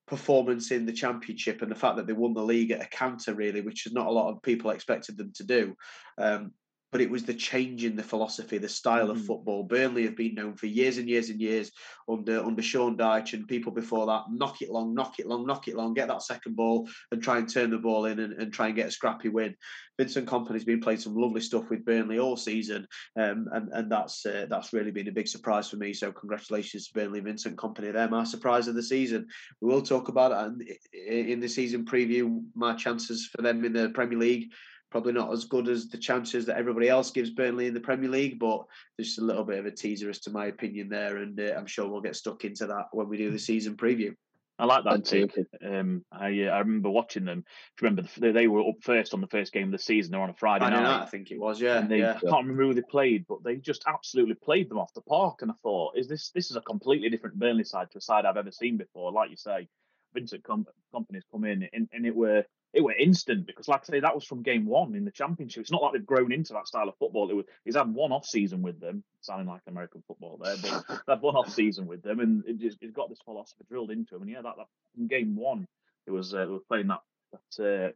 performance 0.09 0.71
in 0.71 0.87
the 0.87 0.93
championship 0.93 1.63
and 1.63 1.71
the 1.71 1.77
fact 1.77 1.97
that 1.97 2.07
they 2.07 2.13
won 2.13 2.35
the 2.35 2.43
league 2.43 2.71
at 2.71 2.83
a 2.83 2.89
counter 2.89 3.35
really 3.35 3.61
which 3.61 3.87
is 3.87 3.93
not 3.93 4.07
a 4.07 4.11
lot 4.11 4.31
of 4.31 4.43
people 4.43 4.71
expected 4.71 5.17
them 5.17 5.33
to 5.35 5.45
do. 5.45 5.77
Um, 6.19 6.53
but 6.91 7.01
it 7.01 7.11
was 7.11 7.25
the 7.25 7.35
change 7.35 7.85
in 7.85 7.97
the 7.97 8.03
philosophy, 8.03 8.59
the 8.59 8.69
style 8.69 9.09
mm. 9.09 9.11
of 9.11 9.25
football. 9.25 9.63
Burnley 9.63 10.05
have 10.05 10.17
been 10.17 10.35
known 10.35 10.55
for 10.55 10.67
years 10.67 10.99
and 10.99 11.09
years 11.09 11.29
and 11.29 11.41
years 11.41 11.71
under 12.09 12.43
under 12.43 12.63
Sean 12.63 12.97
Dyche 12.97 13.35
and 13.35 13.47
people 13.47 13.73
before 13.73 14.07
that. 14.07 14.25
Knock 14.31 14.63
it 14.63 14.71
long, 14.71 14.95
knock 14.95 15.19
it 15.19 15.27
long, 15.27 15.47
knock 15.47 15.69
it 15.69 15.77
long, 15.77 15.95
get 15.95 16.09
that 16.09 16.23
second 16.23 16.57
ball 16.57 16.89
and 17.13 17.23
try 17.23 17.39
and 17.39 17.49
turn 17.49 17.71
the 17.71 17.79
ball 17.79 18.07
in 18.07 18.19
and, 18.19 18.33
and 18.35 18.53
try 18.53 18.67
and 18.67 18.77
get 18.77 18.89
a 18.89 18.91
scrappy 18.91 19.29
win. 19.29 19.55
Vincent 19.99 20.29
Kompany's 20.29 20.65
been 20.65 20.81
playing 20.81 21.01
some 21.01 21.17
lovely 21.17 21.41
stuff 21.41 21.69
with 21.71 21.85
Burnley 21.85 22.21
all 22.21 22.37
season, 22.37 22.87
um, 23.17 23.49
and 23.53 23.69
and 23.73 23.93
that's 23.93 24.25
uh, 24.25 24.47
that's 24.49 24.73
really 24.73 24.93
been 24.93 25.09
a 25.09 25.13
big 25.13 25.29
surprise 25.29 25.69
for 25.69 25.77
me. 25.77 25.93
So 25.93 26.13
congratulations 26.13 26.87
to 26.87 26.95
Burnley, 26.95 27.21
Vincent 27.21 27.57
Kompany. 27.57 27.93
They're 27.93 28.09
my 28.09 28.25
surprise 28.25 28.69
of 28.69 28.77
the 28.77 28.83
season. 28.83 29.27
We 29.61 29.69
will 29.69 29.83
talk 29.83 30.09
about 30.09 30.53
it 30.61 30.79
in 30.93 31.41
the 31.41 31.49
season 31.49 31.85
preview. 31.85 32.43
My 32.55 32.75
chances 32.75 33.27
for 33.27 33.43
them 33.43 33.65
in 33.65 33.73
the 33.73 33.91
Premier 33.91 34.19
League 34.19 34.53
probably 34.91 35.13
not 35.13 35.33
as 35.33 35.45
good 35.45 35.69
as 35.69 35.89
the 35.89 35.99
chances 35.99 36.47
that 36.47 36.57
everybody 36.57 36.89
else 36.89 37.11
gives 37.11 37.31
Burnley 37.31 37.67
in 37.67 37.75
the 37.75 37.81
Premier 37.81 38.11
League, 38.11 38.39
but 38.39 38.65
there's 38.97 39.09
just 39.09 39.19
a 39.19 39.25
little 39.25 39.45
bit 39.45 39.59
of 39.59 39.67
a 39.67 39.71
teaser 39.71 40.11
as 40.11 40.21
to 40.21 40.31
my 40.31 40.47
opinion 40.47 40.89
there, 40.89 41.19
and 41.19 41.39
uh, 41.39 41.55
I'm 41.57 41.67
sure 41.67 41.89
we'll 41.89 42.01
get 42.01 42.17
stuck 42.17 42.45
into 42.45 42.67
that 42.67 42.87
when 42.93 43.09
we 43.09 43.17
do 43.17 43.31
the 43.31 43.39
season 43.39 43.77
preview. 43.77 44.15
I 44.61 44.65
like 44.65 44.83
that 44.85 45.05
take. 45.05 45.39
Um, 45.65 46.05
I 46.11 46.47
uh, 46.47 46.51
I 46.51 46.59
remember 46.59 46.91
watching 46.91 47.25
them. 47.25 47.45
If 47.47 47.83
you 47.83 47.89
remember 47.89 48.11
the, 48.19 48.33
they 48.33 48.49
were 48.49 48.69
up 48.69 48.83
first 48.83 49.15
on 49.15 49.21
the 49.21 49.29
first 49.29 49.53
game 49.53 49.69
of 49.69 49.73
the 49.73 49.79
season. 49.79 50.11
They're 50.11 50.21
on 50.21 50.31
a 50.31 50.35
Friday, 50.35 50.65
Friday 50.65 50.77
night. 50.77 50.83
night. 50.83 51.03
I 51.03 51.07
think 51.07 51.31
it 51.31 51.39
was. 51.39 51.61
Yeah, 51.61 51.79
and 51.79 51.89
they, 51.89 52.01
yeah. 52.01 52.17
I 52.17 52.21
can't 52.21 52.43
remember 52.43 52.65
who 52.65 52.75
they 52.75 52.83
played, 52.83 53.25
but 53.29 53.45
they 53.45 53.55
just 53.55 53.85
absolutely 53.87 54.35
played 54.35 54.69
them 54.69 54.79
off 54.79 54.93
the 54.95 55.01
park. 55.03 55.43
And 55.43 55.51
I 55.53 55.55
thought, 55.63 55.97
is 55.97 56.09
this 56.09 56.31
this 56.31 56.51
is 56.51 56.57
a 56.57 56.61
completely 56.61 57.09
different 57.09 57.39
Burnley 57.39 57.63
side 57.63 57.93
to 57.93 57.99
a 57.99 58.01
side 58.01 58.25
I've 58.25 58.37
ever 58.37 58.51
seen 58.51 58.77
before? 58.79 59.13
Like 59.13 59.31
you 59.31 59.37
say, 59.37 59.69
Vincent 60.13 60.43
Com- 60.43 60.67
Kompany's 60.93 61.25
come 61.31 61.45
in, 61.45 61.69
and, 61.73 61.89
and 61.93 62.05
it 62.05 62.17
were 62.17 62.45
it 62.73 62.83
were 62.83 62.93
instant 62.93 63.47
because, 63.47 63.67
like 63.67 63.83
I 63.83 63.93
say, 63.93 64.01
that 64.01 64.15
was 64.15 64.25
from 64.25 64.43
game 64.43 64.67
one 64.67 64.95
in 64.95 65.05
the 65.05 65.11
championship. 65.11 65.63
It's 65.63 65.73
not 65.73 65.83
like 65.83 65.93
they've 65.95 66.07
grown 66.07 66.33
into 66.33 66.53
that 66.53 66.69
style 66.69 66.89
of 66.89 66.97
football. 66.99 67.31
It 67.31 67.35
was 67.35 67.47
he's 67.65 67.77
had 67.77 67.93
one 67.93 68.13
off 68.13 68.27
season 68.27 68.63
with 68.63 68.79
them, 68.79 69.03
sounding 69.21 69.49
like 69.49 69.63
American 69.67 70.03
football 70.07 70.39
there, 70.43 70.57
but 70.63 71.01
they've 71.07 71.21
one 71.21 71.37
off 71.37 71.53
season 71.53 71.87
with 71.87 72.03
them, 72.03 72.21
and 72.21 72.45
it 72.47 72.59
just, 72.59 72.79
it's 72.81 72.93
got 72.93 73.09
this 73.09 73.21
philosophy 73.25 73.65
drilled 73.69 73.91
into 73.91 74.17
him. 74.17 74.23
And 74.23 74.31
yeah, 74.31 74.43
that, 74.43 74.57
that 74.57 74.67
in 74.99 75.07
game 75.07 75.35
one, 75.35 75.67
it 76.07 76.11
was 76.11 76.35
uh, 76.35 76.45
they 76.45 76.53
were 76.53 76.61
playing 76.69 76.89
that 76.89 77.01
that 77.33 77.87
uh, 77.89 77.93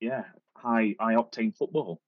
yeah 0.00 0.24
high 0.56 0.94
high 0.98 1.14
octane 1.14 1.56
football. 1.56 2.00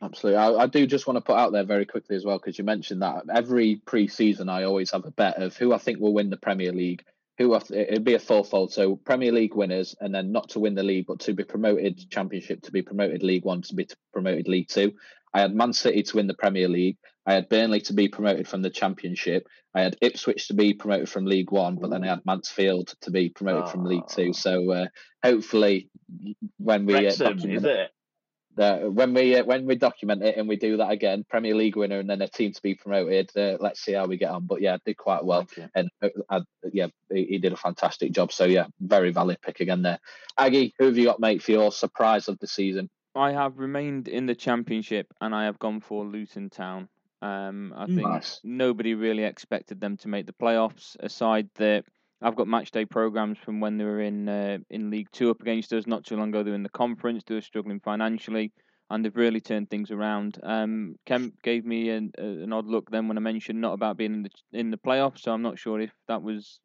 Absolutely. 0.00 0.38
I, 0.38 0.52
I, 0.52 0.66
do 0.68 0.86
just 0.86 1.08
want 1.08 1.16
to 1.16 1.22
put 1.22 1.36
out 1.36 1.50
there 1.50 1.64
very 1.64 1.84
quickly 1.84 2.14
as 2.14 2.24
well, 2.24 2.38
because 2.38 2.56
you 2.56 2.62
mentioned 2.62 3.02
that 3.02 3.24
every 3.34 3.82
pre 3.84 4.06
season 4.06 4.48
I 4.48 4.62
always 4.62 4.92
have 4.92 5.04
a 5.04 5.10
bet 5.10 5.42
of 5.42 5.56
who 5.56 5.72
I 5.72 5.78
think 5.78 5.98
will 5.98 6.14
win 6.14 6.30
the 6.30 6.36
Premier 6.36 6.72
League 6.72 7.04
who 7.38 7.54
are, 7.54 7.62
it'd 7.70 8.04
be 8.04 8.14
a 8.14 8.18
fourfold. 8.18 8.72
So 8.72 8.96
Premier 8.96 9.32
League 9.32 9.54
winners, 9.54 9.94
and 10.00 10.14
then 10.14 10.32
not 10.32 10.50
to 10.50 10.60
win 10.60 10.74
the 10.74 10.82
league, 10.82 11.06
but 11.06 11.20
to 11.20 11.32
be 11.32 11.44
promoted 11.44 12.10
Championship, 12.10 12.62
to 12.62 12.72
be 12.72 12.82
promoted 12.82 13.22
League 13.22 13.44
One, 13.44 13.62
to 13.62 13.74
be 13.74 13.88
promoted 14.12 14.48
League 14.48 14.68
Two. 14.68 14.92
I 15.32 15.40
had 15.40 15.54
Man 15.54 15.72
City 15.72 16.02
to 16.02 16.16
win 16.16 16.26
the 16.26 16.34
Premier 16.34 16.68
League. 16.68 16.96
I 17.24 17.34
had 17.34 17.48
Burnley 17.48 17.80
to 17.82 17.92
be 17.92 18.08
promoted 18.08 18.48
from 18.48 18.62
the 18.62 18.70
Championship. 18.70 19.46
I 19.74 19.82
had 19.82 19.96
Ipswich 20.00 20.48
to 20.48 20.54
be 20.54 20.74
promoted 20.74 21.08
from 21.08 21.26
League 21.26 21.52
One, 21.52 21.76
but 21.76 21.90
then 21.90 22.02
I 22.02 22.08
had 22.08 22.26
Mansfield 22.26 22.94
to 23.02 23.10
be 23.10 23.28
promoted 23.28 23.64
oh. 23.64 23.68
from 23.68 23.84
League 23.84 24.08
Two. 24.08 24.32
So 24.32 24.72
uh, 24.72 24.86
hopefully, 25.22 25.90
when 26.56 26.86
we 26.86 26.94
Wrexham, 26.94 27.26
uh, 27.26 27.30
document, 27.30 27.58
is 27.58 27.64
it? 27.64 27.90
Uh, 28.58 28.80
when 28.80 29.14
we 29.14 29.36
uh, 29.36 29.44
when 29.44 29.66
we 29.66 29.76
document 29.76 30.22
it 30.22 30.36
and 30.36 30.48
we 30.48 30.56
do 30.56 30.78
that 30.78 30.90
again, 30.90 31.24
Premier 31.28 31.54
League 31.54 31.76
winner 31.76 31.98
and 31.98 32.10
then 32.10 32.22
a 32.22 32.28
team 32.28 32.52
to 32.52 32.62
be 32.62 32.74
promoted. 32.74 33.30
Uh, 33.36 33.56
let's 33.60 33.80
see 33.80 33.92
how 33.92 34.06
we 34.06 34.16
get 34.16 34.30
on. 34.30 34.46
But 34.46 34.60
yeah, 34.60 34.78
did 34.84 34.96
quite 34.96 35.24
well, 35.24 35.46
and 35.74 35.90
uh, 36.02 36.40
yeah, 36.72 36.88
he, 37.12 37.24
he, 37.24 37.38
did 37.38 37.52
a 37.52 37.56
fantastic 37.56 38.12
job. 38.12 38.32
So 38.32 38.44
yeah, 38.44 38.66
very 38.80 39.12
valid 39.12 39.38
pick 39.40 39.60
again 39.60 39.82
there. 39.82 39.98
Aggie, 40.36 40.74
who 40.78 40.86
have 40.86 40.98
you 40.98 41.04
got, 41.04 41.20
mate, 41.20 41.42
for 41.42 41.52
your 41.52 41.72
surprise 41.72 42.28
of 42.28 42.38
the 42.38 42.46
season? 42.46 42.90
I 43.14 43.32
have 43.32 43.58
remained 43.58 44.08
in 44.08 44.26
the 44.26 44.34
Championship, 44.34 45.12
and 45.20 45.34
I 45.34 45.44
have 45.44 45.58
gone 45.58 45.80
for 45.80 46.04
Luton 46.04 46.50
Town. 46.50 46.88
Um, 47.20 47.74
I 47.76 47.86
think 47.86 48.02
nice. 48.02 48.40
nobody 48.44 48.94
really 48.94 49.24
expected 49.24 49.80
them 49.80 49.96
to 49.98 50.08
make 50.08 50.26
the 50.26 50.32
playoffs, 50.32 50.96
aside 51.00 51.48
that 51.56 51.84
I've 52.20 52.36
got 52.36 52.48
match 52.48 52.70
day 52.70 52.84
programs 52.84 53.38
from 53.38 53.60
when 53.60 53.78
they 53.78 53.84
were 53.84 54.00
in 54.00 54.28
uh, 54.28 54.58
in 54.70 54.90
League 54.90 55.08
Two 55.12 55.30
up 55.30 55.40
against 55.40 55.72
us. 55.72 55.86
Not 55.86 56.04
too 56.04 56.16
long 56.16 56.30
ago, 56.30 56.42
they 56.42 56.50
were 56.50 56.56
in 56.56 56.62
the 56.62 56.68
conference. 56.68 57.22
They 57.26 57.34
were 57.34 57.40
struggling 57.40 57.80
financially, 57.80 58.52
and 58.90 59.04
they've 59.04 59.16
really 59.16 59.40
turned 59.40 59.70
things 59.70 59.90
around. 59.90 60.38
Um, 60.42 60.96
Kemp 61.06 61.34
gave 61.42 61.64
me 61.64 61.90
an, 61.90 62.12
an 62.18 62.52
odd 62.52 62.66
look 62.66 62.90
then 62.90 63.06
when 63.06 63.18
I 63.18 63.20
mentioned 63.20 63.60
not 63.60 63.74
about 63.74 63.96
being 63.96 64.14
in 64.14 64.22
the 64.24 64.30
in 64.58 64.70
the 64.70 64.78
playoffs. 64.78 65.20
So 65.20 65.32
I'm 65.32 65.42
not 65.42 65.58
sure 65.58 65.80
if 65.80 65.92
that 66.08 66.22
was 66.22 66.58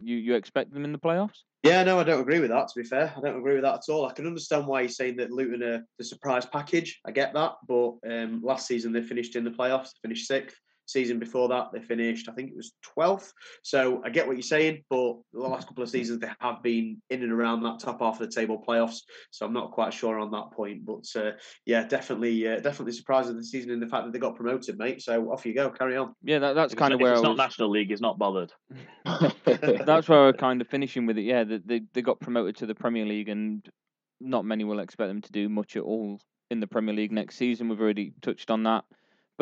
you. 0.00 0.16
You 0.16 0.34
expect 0.34 0.72
them 0.72 0.84
in 0.84 0.92
the 0.92 0.98
playoffs? 0.98 1.42
Yeah, 1.64 1.84
no, 1.84 2.00
I 2.00 2.04
don't 2.04 2.20
agree 2.20 2.40
with 2.40 2.50
that. 2.50 2.68
To 2.68 2.80
be 2.80 2.84
fair, 2.84 3.12
I 3.16 3.20
don't 3.20 3.38
agree 3.38 3.54
with 3.54 3.62
that 3.62 3.74
at 3.74 3.92
all. 3.92 4.06
I 4.06 4.12
can 4.12 4.26
understand 4.26 4.66
why 4.66 4.80
you're 4.80 4.88
saying 4.88 5.16
that 5.18 5.30
Luton 5.30 5.62
are 5.62 5.84
the 5.98 6.04
surprise 6.04 6.44
package. 6.44 7.00
I 7.04 7.12
get 7.12 7.34
that, 7.34 7.52
but 7.68 7.94
um, 8.08 8.40
last 8.42 8.66
season 8.66 8.92
they 8.92 9.02
finished 9.02 9.36
in 9.36 9.44
the 9.44 9.50
playoffs, 9.50 9.90
finished 10.00 10.26
sixth. 10.26 10.56
Season 10.86 11.18
before 11.18 11.48
that, 11.48 11.68
they 11.72 11.80
finished, 11.80 12.28
I 12.28 12.32
think 12.32 12.50
it 12.50 12.56
was 12.56 12.72
12th. 12.96 13.30
So 13.62 14.02
I 14.04 14.10
get 14.10 14.26
what 14.26 14.36
you're 14.36 14.42
saying, 14.42 14.84
but 14.90 15.16
the 15.32 15.40
last 15.40 15.68
couple 15.68 15.82
of 15.82 15.88
seasons, 15.88 16.20
they 16.20 16.28
have 16.40 16.62
been 16.62 17.00
in 17.10 17.22
and 17.22 17.32
around 17.32 17.62
that 17.62 17.78
top 17.80 18.00
half 18.00 18.20
of 18.20 18.26
the 18.28 18.34
table 18.34 18.62
playoffs. 18.66 18.98
So 19.30 19.46
I'm 19.46 19.52
not 19.52 19.70
quite 19.70 19.92
sure 19.92 20.18
on 20.18 20.30
that 20.32 20.50
point. 20.52 20.84
But 20.84 21.04
uh, 21.16 21.32
yeah, 21.66 21.84
definitely 21.84 22.46
uh, 22.46 22.60
definitely 22.60 22.92
surprised 22.92 23.28
with 23.28 23.38
the 23.38 23.44
season 23.44 23.70
in 23.70 23.80
the 23.80 23.86
fact 23.86 24.04
that 24.04 24.12
they 24.12 24.18
got 24.18 24.36
promoted, 24.36 24.78
mate. 24.78 25.02
So 25.02 25.30
off 25.32 25.46
you 25.46 25.54
go, 25.54 25.70
carry 25.70 25.96
on. 25.96 26.14
Yeah, 26.22 26.40
that, 26.40 26.54
that's 26.54 26.74
kind 26.74 26.92
of 26.92 27.00
where 27.00 27.12
it's 27.12 27.20
I 27.20 27.24
not 27.24 27.36
National 27.36 27.70
League, 27.70 27.90
he's 27.90 28.00
not 28.00 28.18
bothered. 28.18 28.52
that's 29.04 30.08
where 30.08 30.20
we're 30.20 30.32
kind 30.32 30.60
of 30.60 30.68
finishing 30.68 31.06
with 31.06 31.18
it. 31.18 31.22
Yeah, 31.22 31.44
they, 31.44 31.82
they 31.92 32.02
got 32.02 32.20
promoted 32.20 32.56
to 32.56 32.66
the 32.66 32.74
Premier 32.74 33.06
League, 33.06 33.28
and 33.28 33.66
not 34.20 34.44
many 34.44 34.64
will 34.64 34.80
expect 34.80 35.08
them 35.08 35.22
to 35.22 35.32
do 35.32 35.48
much 35.48 35.76
at 35.76 35.82
all 35.82 36.20
in 36.50 36.60
the 36.60 36.66
Premier 36.66 36.94
League 36.94 37.12
next 37.12 37.36
season. 37.36 37.68
We've 37.68 37.80
already 37.80 38.12
touched 38.22 38.50
on 38.50 38.62
that. 38.64 38.84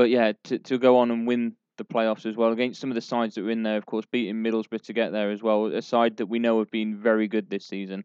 But 0.01 0.09
yeah, 0.09 0.33
to, 0.45 0.59
to 0.59 0.79
go 0.79 0.97
on 0.97 1.11
and 1.11 1.27
win 1.27 1.57
the 1.77 1.85
playoffs 1.85 2.25
as 2.25 2.35
well 2.35 2.53
against 2.53 2.81
some 2.81 2.91
of 2.91 2.95
the 2.95 3.03
sides 3.03 3.35
that 3.35 3.43
were 3.43 3.51
in 3.51 3.63
there. 3.63 3.77
Of 3.77 3.85
course, 3.85 4.07
beating 4.11 4.37
Middlesbrough 4.37 4.81
to 4.85 4.95
get 4.95 5.13
there 5.13 5.31
as 5.31 5.43
well, 5.43 5.67
a 5.67 5.83
side 5.83 6.17
that 6.17 6.27
we 6.27 6.39
know 6.39 6.61
have 6.61 6.71
been 6.71 6.97
very 6.97 7.29
good 7.29 7.51
this 7.51 7.67
season. 7.67 8.05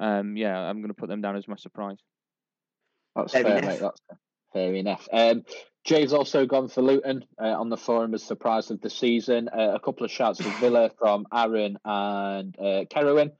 Um, 0.00 0.36
yeah, 0.36 0.58
I'm 0.58 0.78
going 0.78 0.88
to 0.88 0.94
put 0.94 1.08
them 1.08 1.20
down 1.20 1.36
as 1.36 1.46
my 1.46 1.54
surprise. 1.54 1.98
That's 3.14 3.32
fair, 3.32 3.44
fair 3.44 3.62
mate. 3.62 3.78
That's 3.78 4.00
fair 4.52 4.74
enough. 4.74 5.08
Um, 5.12 5.44
Jay's 5.84 6.12
also 6.12 6.44
gone 6.44 6.66
for 6.66 6.82
Luton 6.82 7.24
uh, 7.40 7.44
on 7.44 7.68
the 7.68 7.76
forum 7.76 8.14
as 8.14 8.24
surprise 8.24 8.72
of 8.72 8.80
the 8.80 8.90
season. 8.90 9.48
Uh, 9.48 9.74
a 9.76 9.78
couple 9.78 10.04
of 10.04 10.10
shouts 10.10 10.40
of 10.40 10.58
Villa 10.58 10.90
from 10.98 11.24
Aaron 11.32 11.78
and 11.84 12.58
uh, 12.58 12.84
Kerwin. 12.92 13.30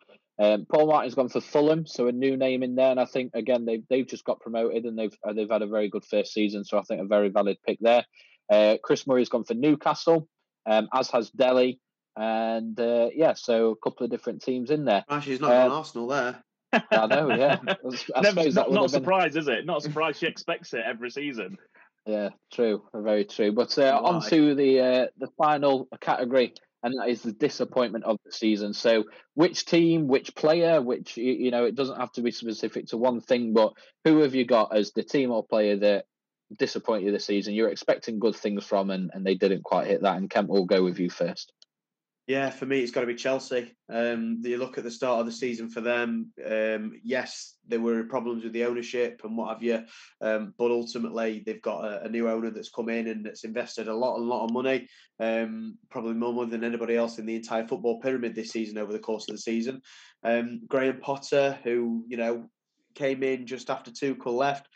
Um, 0.41 0.67
Paul 0.73 0.87
Martin's 0.87 1.15
gone 1.15 1.29
for 1.29 1.41
Fulham, 1.41 1.87
so 1.87 2.07
a 2.07 2.13
new 2.13 2.37
name 2.37 2.63
in 2.63 2.77
there, 2.77 2.91
and 2.91 3.01
I 3.01 3.07
think 3.07 3.33
again 3.35 3.65
they've 3.65 3.83
they've 3.91 4.07
just 4.07 4.25
got 4.25 4.41
promoted 4.41 4.85
and 4.85 4.97
they've 4.97 5.17
uh, 5.27 5.33
they've 5.33 5.51
had 5.51 5.63
a 5.63 5.67
very 5.67 5.89
good 5.89 6.05
first 6.05 6.33
season, 6.33 6.65
so 6.65 6.79
I 6.79 6.83
think 6.83 7.01
a 7.01 7.07
very 7.07 7.29
valid 7.29 7.59
pick 7.67 7.79
there. 7.81 8.05
Uh, 8.51 8.77
Chris 8.83 9.07
Murray's 9.07 9.29
gone 9.29 9.45
for 9.45 9.55
Newcastle, 9.55 10.29
um, 10.67 10.89
as 10.93 11.11
has 11.11 11.31
Delhi. 11.31 11.81
And 12.17 12.79
uh, 12.81 13.11
yeah, 13.15 13.35
so 13.35 13.71
a 13.71 13.77
couple 13.77 14.05
of 14.05 14.11
different 14.11 14.43
teams 14.43 14.71
in 14.71 14.85
there. 14.85 15.05
Actually, 15.09 15.33
he's 15.33 15.41
not 15.41 15.53
on 15.53 15.71
Arsenal 15.71 16.09
there. 16.09 16.43
I 16.73 17.07
know, 17.07 17.35
yeah. 17.35 17.59
I 18.17 18.21
Never, 18.21 18.51
not, 18.51 18.73
not 18.73 18.87
a 18.87 18.89
surprise, 18.89 19.35
been... 19.35 19.43
is 19.43 19.49
it? 19.49 19.67
Not 19.67 19.79
a 19.79 19.81
surprise 19.83 20.19
she 20.19 20.27
expects 20.27 20.75
it 20.75 20.83
every 20.85 21.11
season. 21.11 21.59
Yeah, 22.07 22.31
true, 22.53 22.83
very 22.95 23.25
true. 23.25 23.53
But 23.53 23.79
uh, 23.79 24.01
on 24.03 24.23
to 24.31 24.55
the 24.55 24.81
uh, 24.81 25.07
the 25.19 25.29
final 25.37 25.89
category, 26.01 26.55
and 26.83 26.95
that 26.99 27.09
is 27.09 27.23
the 27.23 27.33
disappointment 27.33 28.05
of 28.05 28.19
the 28.25 28.33
season. 28.33 28.73
So, 28.73 29.05
which 29.35 29.65
team, 29.65 30.09
which 30.09 30.35
player, 30.35 30.81
which 30.81 31.17
you 31.17 31.51
know, 31.51 31.65
it 31.65 31.75
doesn't 31.75 31.99
have 31.99 32.13
to 32.13 32.23
be 32.23 32.31
specific 32.31 32.87
to 32.89 32.97
one 32.97 33.21
thing, 33.21 33.53
but 33.53 33.73
who 34.05 34.19
have 34.21 34.35
you 34.35 34.45
got 34.45 34.77
as 34.77 34.93
the 34.93 35.03
team 35.03 35.31
or 35.31 35.45
player 35.45 35.77
that 35.79 36.05
disappoint 36.57 37.05
you 37.05 37.13
this 37.13 37.27
season? 37.27 37.55
You're 37.55 37.71
expecting 37.71 38.21
good 38.21 38.37
things 38.37 38.65
from, 38.65 38.91
and, 38.91 39.11
and 39.13 39.25
they 39.27 39.35
didn't 39.35 39.65
quite 39.65 39.87
hit 39.87 40.03
that. 40.03 40.17
And 40.17 40.31
Kemp 40.31 40.49
will 40.49 40.67
go 40.67 40.83
with 40.83 40.99
you 40.99 41.11
first. 41.11 41.53
Yeah, 42.29 42.51
for 42.51 42.67
me, 42.67 42.81
it's 42.81 42.93
got 42.93 43.01
to 43.01 43.07
be 43.07 43.15
Chelsea. 43.15 43.75
Um, 43.89 44.43
you 44.45 44.59
look 44.59 44.77
at 44.77 44.85
the 44.85 44.91
start 44.91 45.21
of 45.21 45.25
the 45.25 45.33
season 45.33 45.71
for 45.71 45.81
them. 45.81 46.31
Um, 46.47 46.93
yes, 47.03 47.55
there 47.67 47.81
were 47.81 48.05
problems 48.05 48.45
with 48.45 48.53
the 48.53 48.67
ownership 48.67 49.23
and 49.25 49.35
what 49.35 49.49
have 49.49 49.63
you, 49.63 49.83
um, 50.21 50.53
but 50.59 50.71
ultimately 50.71 51.43
they've 51.47 51.63
got 51.63 51.87
a, 51.87 52.03
a, 52.03 52.09
new 52.11 52.29
owner 52.29 52.51
that's 52.51 52.69
come 52.69 52.91
in 52.91 53.09
and 53.09 53.25
that's 53.25 53.45
invested 53.45 53.89
a 53.89 53.95
lot, 53.95 54.19
a 54.19 54.23
lot 54.23 54.45
of 54.45 54.53
money, 54.53 54.87
um, 55.21 55.79
probably 55.89 56.13
more 56.13 56.35
money 56.35 56.51
than 56.51 56.65
anybody 56.65 56.97
else 56.97 57.19
in 57.19 57.25
the 57.25 57.35
entire 57.35 57.67
football 57.67 57.99
pyramid 57.99 58.35
this 58.35 58.51
season 58.51 58.77
over 58.77 58.93
the 58.93 58.99
course 58.99 59.27
of 59.27 59.35
the 59.35 59.41
season. 59.41 59.81
Um, 60.23 60.61
Graham 60.69 61.01
Potter, 61.01 61.59
who 61.65 62.05
you 62.09 62.19
know 62.19 62.51
came 62.95 63.23
in 63.23 63.47
just 63.47 63.71
after 63.71 63.91
Tuchel 63.91 64.35
left, 64.35 64.69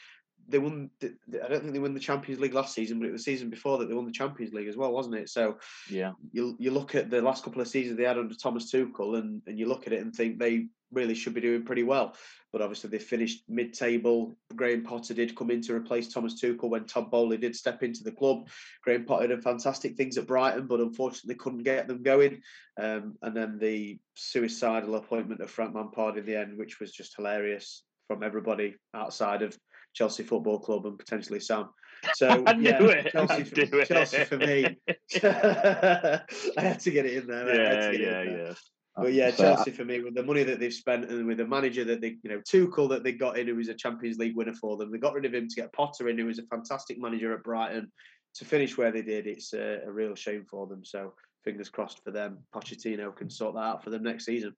they 0.53 0.59
won. 0.59 0.91
I 1.03 1.49
don't 1.49 1.62
think 1.62 1.73
they 1.73 1.81
won 1.81 1.95
the 1.95 2.01
Champions 2.01 2.41
League 2.41 2.55
last 2.55 2.74
season, 2.74 3.01
but 3.01 3.09
it 3.09 3.12
was 3.12 3.24
season 3.24 3.51
before 3.51 3.79
that 3.79 3.89
they 3.89 3.95
won 3.95 4.07
the 4.07 4.12
Champions 4.12 4.53
League 4.53 4.69
as 4.69 4.77
well, 4.77 4.93
wasn't 4.93 5.16
it? 5.16 5.29
So 5.29 5.59
yeah, 5.91 6.12
you 6.31 6.55
you 6.61 6.70
look 6.70 6.95
at 6.95 7.11
the 7.11 7.20
last 7.20 7.43
couple 7.43 7.61
of 7.61 7.69
seasons 7.69 7.97
they 7.97 8.05
had 8.05 8.19
under 8.19 8.35
Thomas 8.35 8.70
Tuchel, 8.70 9.19
and 9.19 9.43
and 9.47 9.59
you 9.59 9.66
look 9.66 9.87
at 9.87 9.93
it 9.93 10.03
and 10.03 10.15
think 10.15 10.39
they 10.39 10.69
really 10.93 11.15
should 11.15 11.35
be 11.35 11.41
doing 11.41 11.65
pretty 11.65 11.83
well. 11.83 12.15
But 12.53 12.61
obviously 12.61 12.91
they 12.91 12.99
finished 12.99 13.45
mid-table. 13.49 14.37
Graham 14.55 14.83
Potter 14.83 15.15
did 15.15 15.35
come 15.35 15.51
in 15.51 15.62
to 15.62 15.74
replace 15.74 16.12
Thomas 16.12 16.39
Tuchel 16.39 16.69
when 16.69 16.85
Todd 16.85 17.11
Boehly 17.11 17.39
did 17.39 17.57
step 17.57 17.83
into 17.83 18.05
the 18.05 18.12
club. 18.12 18.49
Graham 18.85 19.07
Potter 19.07 19.29
did 19.29 19.43
fantastic 19.43 19.97
things 19.97 20.19
at 20.19 20.27
Brighton, 20.27 20.66
but 20.66 20.81
unfortunately 20.81 21.37
couldn't 21.37 21.62
get 21.62 21.89
them 21.89 22.03
going. 22.03 22.43
Um, 22.79 23.16
and 23.23 23.35
then 23.35 23.59
the 23.59 23.99
suicidal 24.15 24.97
appointment 24.97 25.41
of 25.41 25.51
Frank 25.51 25.74
Lampard 25.74 26.19
in 26.19 26.27
the 26.27 26.37
end, 26.37 26.59
which 26.59 26.79
was 26.79 26.93
just 26.93 27.16
hilarious 27.16 27.85
from 28.07 28.23
everybody 28.23 28.74
outside 28.95 29.41
of 29.41 29.57
Chelsea 29.93 30.23
Football 30.23 30.60
Club 30.60 30.86
and 30.86 30.98
potentially 30.98 31.40
Sam. 31.40 31.69
So 32.14 32.28
I 32.47 32.52
yeah, 32.52 32.78
knew 32.78 32.89
it. 32.89 33.12
Chelsea, 33.12 33.44
for, 33.44 33.85
Chelsea 33.85 34.24
for 34.24 34.39
me. 34.39 34.64
I 35.23 36.20
had 36.56 36.81
to 36.81 36.90
get 36.90 37.06
it 37.06 37.23
in 37.23 37.27
there. 37.27 37.55
Yeah, 37.55 37.90
yeah, 37.90 38.23
yeah. 38.23 38.55
But 38.97 39.14
yeah, 39.14 39.31
Chelsea 39.31 39.70
for 39.70 39.85
me 39.85 40.01
with 40.01 40.14
the 40.14 40.23
money 40.23 40.43
that 40.43 40.60
they've 40.60 40.73
spent 40.73 41.09
and 41.09 41.27
with 41.27 41.39
the 41.39 41.47
manager 41.47 41.82
that 41.85 42.02
they, 42.02 42.16
you 42.23 42.31
know, 42.31 42.40
Tuchel 42.40 42.90
that 42.90 43.02
they 43.02 43.12
got 43.12 43.39
in, 43.39 43.47
who 43.47 43.56
was 43.56 43.69
a 43.69 43.74
Champions 43.74 44.19
League 44.19 44.36
winner 44.36 44.52
for 44.52 44.77
them. 44.77 44.90
They 44.90 44.98
got 44.98 45.14
rid 45.14 45.24
of 45.24 45.32
him 45.32 45.48
to 45.48 45.55
get 45.55 45.73
Potter 45.73 46.09
in, 46.09 46.19
who 46.19 46.27
was 46.27 46.39
a 46.39 46.47
fantastic 46.47 46.98
manager 46.98 47.32
at 47.32 47.43
Brighton. 47.43 47.90
To 48.36 48.44
finish 48.44 48.77
where 48.77 48.93
they 48.93 49.02
did, 49.02 49.27
it's 49.27 49.55
a, 49.55 49.81
a 49.86 49.90
real 49.90 50.14
shame 50.14 50.44
for 50.51 50.66
them. 50.66 50.85
So 50.85 51.14
fingers 51.44 51.70
crossed 51.70 52.02
for 52.05 52.10
them. 52.10 52.39
Pochettino 52.55 53.14
can 53.16 53.31
sort 53.31 53.55
that 53.55 53.60
out 53.60 53.85
for 53.85 53.90
them 53.90 54.02
next 54.02 54.27
season. 54.27 54.55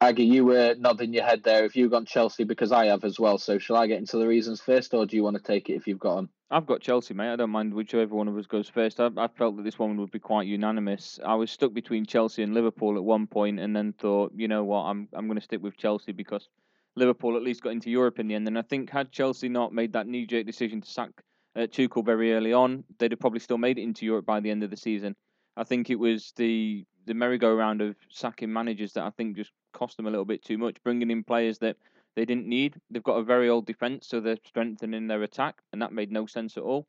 Aggie, 0.00 0.24
you 0.24 0.44
were 0.44 0.74
nodding 0.78 1.12
your 1.12 1.24
head 1.24 1.42
there. 1.42 1.64
If 1.64 1.76
you've 1.76 1.90
gone 1.90 2.06
Chelsea, 2.06 2.44
because 2.44 2.72
I 2.72 2.86
have 2.86 3.04
as 3.04 3.18
well. 3.18 3.38
So, 3.38 3.58
shall 3.58 3.76
I 3.76 3.86
get 3.86 3.98
into 3.98 4.16
the 4.16 4.26
reasons 4.26 4.60
first, 4.60 4.94
or 4.94 5.04
do 5.04 5.16
you 5.16 5.22
want 5.22 5.36
to 5.36 5.42
take 5.42 5.68
it 5.68 5.74
if 5.74 5.86
you've 5.86 5.98
got 5.98 6.16
them? 6.16 6.30
I've 6.50 6.66
got 6.66 6.80
Chelsea, 6.80 7.14
mate. 7.14 7.32
I 7.32 7.36
don't 7.36 7.50
mind 7.50 7.74
whichever 7.74 8.14
one 8.14 8.26
of 8.26 8.36
us 8.36 8.46
goes 8.46 8.68
first. 8.68 8.98
I, 8.98 9.10
I, 9.16 9.28
felt 9.28 9.56
that 9.56 9.62
this 9.62 9.78
one 9.78 9.96
would 9.98 10.10
be 10.10 10.18
quite 10.18 10.48
unanimous. 10.48 11.20
I 11.24 11.34
was 11.34 11.50
stuck 11.50 11.72
between 11.72 12.06
Chelsea 12.06 12.42
and 12.42 12.54
Liverpool 12.54 12.96
at 12.96 13.04
one 13.04 13.26
point, 13.26 13.60
and 13.60 13.74
then 13.76 13.92
thought, 13.92 14.32
you 14.34 14.48
know 14.48 14.64
what, 14.64 14.82
I'm 14.82 15.08
I'm 15.12 15.26
going 15.26 15.38
to 15.38 15.44
stick 15.44 15.62
with 15.62 15.76
Chelsea 15.76 16.12
because 16.12 16.48
Liverpool 16.96 17.36
at 17.36 17.42
least 17.42 17.62
got 17.62 17.70
into 17.70 17.90
Europe 17.90 18.18
in 18.18 18.26
the 18.26 18.34
end. 18.34 18.48
And 18.48 18.58
I 18.58 18.62
think 18.62 18.90
had 18.90 19.12
Chelsea 19.12 19.48
not 19.48 19.72
made 19.72 19.92
that 19.92 20.06
knee-jerk 20.06 20.46
decision 20.46 20.80
to 20.80 20.90
sack 20.90 21.10
uh, 21.56 21.60
Tuchel 21.60 22.04
very 22.04 22.32
early 22.32 22.52
on, 22.52 22.84
they'd 22.98 23.12
have 23.12 23.20
probably 23.20 23.40
still 23.40 23.58
made 23.58 23.78
it 23.78 23.82
into 23.82 24.06
Europe 24.06 24.26
by 24.26 24.40
the 24.40 24.50
end 24.50 24.62
of 24.62 24.70
the 24.70 24.76
season. 24.76 25.14
I 25.56 25.64
think 25.64 25.90
it 25.90 25.98
was 25.98 26.32
the 26.36 26.84
the 27.06 27.14
merry-go-round 27.14 27.80
of 27.80 27.96
sacking 28.10 28.52
managers 28.52 28.92
that 28.92 29.04
I 29.04 29.10
think 29.10 29.36
just 29.36 29.52
cost 29.72 29.96
them 29.96 30.06
a 30.06 30.10
little 30.10 30.24
bit 30.24 30.44
too 30.44 30.58
much, 30.58 30.76
bringing 30.82 31.10
in 31.10 31.24
players 31.24 31.58
that 31.58 31.76
they 32.16 32.24
didn't 32.24 32.46
need. 32.46 32.76
They've 32.90 33.02
got 33.02 33.18
a 33.18 33.22
very 33.22 33.48
old 33.48 33.66
defence, 33.66 34.08
so 34.08 34.20
they're 34.20 34.36
strengthening 34.44 35.06
their 35.06 35.22
attack, 35.22 35.56
and 35.72 35.80
that 35.82 35.92
made 35.92 36.10
no 36.10 36.26
sense 36.26 36.56
at 36.56 36.62
all. 36.62 36.86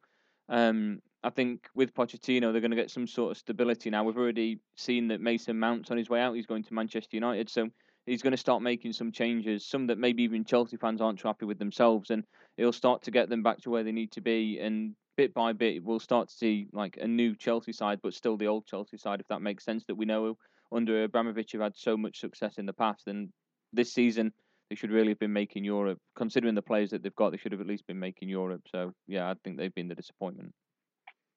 Um, 0.49 1.01
I 1.23 1.29
think 1.29 1.67
with 1.75 1.93
Pochettino, 1.93 2.51
they're 2.51 2.61
going 2.61 2.71
to 2.71 2.77
get 2.77 2.89
some 2.89 3.07
sort 3.07 3.31
of 3.31 3.37
stability 3.37 3.89
now. 3.89 4.03
We've 4.03 4.17
already 4.17 4.59
seen 4.75 5.07
that 5.09 5.21
Mason 5.21 5.59
Mount's 5.59 5.91
on 5.91 5.97
his 5.97 6.09
way 6.09 6.19
out. 6.19 6.35
He's 6.35 6.47
going 6.47 6.63
to 6.63 6.73
Manchester 6.73 7.15
United, 7.15 7.49
so 7.49 7.69
he's 8.05 8.23
going 8.23 8.31
to 8.31 8.37
start 8.37 8.63
making 8.63 8.93
some 8.93 9.11
changes, 9.11 9.65
some 9.65 9.87
that 9.87 9.99
maybe 9.99 10.23
even 10.23 10.43
Chelsea 10.43 10.77
fans 10.77 11.01
aren't 11.01 11.19
too 11.19 11.27
happy 11.27 11.45
with 11.45 11.59
themselves, 11.59 12.09
and 12.09 12.23
he'll 12.57 12.73
start 12.73 13.03
to 13.03 13.11
get 13.11 13.29
them 13.29 13.43
back 13.43 13.59
to 13.59 13.69
where 13.69 13.83
they 13.83 13.91
need 13.91 14.11
to 14.13 14.21
be. 14.21 14.59
And 14.59 14.95
bit 15.15 15.33
by 15.33 15.53
bit, 15.53 15.83
we'll 15.83 15.99
start 15.99 16.29
to 16.29 16.35
see 16.35 16.67
like 16.73 16.97
a 16.99 17.07
new 17.07 17.35
Chelsea 17.35 17.73
side, 17.73 17.99
but 18.01 18.15
still 18.15 18.37
the 18.37 18.47
old 18.47 18.65
Chelsea 18.65 18.97
side, 18.97 19.19
if 19.19 19.27
that 19.27 19.41
makes 19.41 19.63
sense, 19.63 19.85
that 19.85 19.95
we 19.95 20.05
know 20.05 20.37
under 20.71 21.03
Abramovich 21.03 21.51
have 21.53 21.61
had 21.61 21.77
so 21.77 21.97
much 21.97 22.19
success 22.19 22.57
in 22.57 22.65
the 22.65 22.73
past, 22.73 23.07
and 23.07 23.29
this 23.73 23.93
season 23.93 24.33
they 24.69 24.75
should 24.75 24.91
really 24.91 25.09
have 25.09 25.19
been 25.19 25.33
making 25.33 25.65
Europe. 25.65 25.99
Considering 26.15 26.55
the 26.55 26.61
players 26.61 26.91
that 26.91 27.03
they've 27.03 27.15
got, 27.15 27.31
they 27.31 27.37
should 27.37 27.51
have 27.51 27.61
at 27.61 27.67
least 27.67 27.87
been 27.87 27.99
making 27.99 28.29
Europe. 28.29 28.61
So 28.71 28.93
yeah, 29.07 29.29
I 29.29 29.35
think 29.43 29.57
they've 29.57 29.75
been 29.75 29.89
the 29.89 29.95
disappointment. 29.95 30.53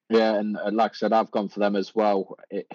Yeah, 0.08 0.34
and, 0.34 0.56
and 0.56 0.76
like 0.76 0.92
I 0.92 0.94
said, 0.94 1.12
I've 1.12 1.30
gone 1.30 1.48
for 1.48 1.60
them 1.60 1.74
as 1.74 1.94
well. 1.94 2.36
It, 2.50 2.66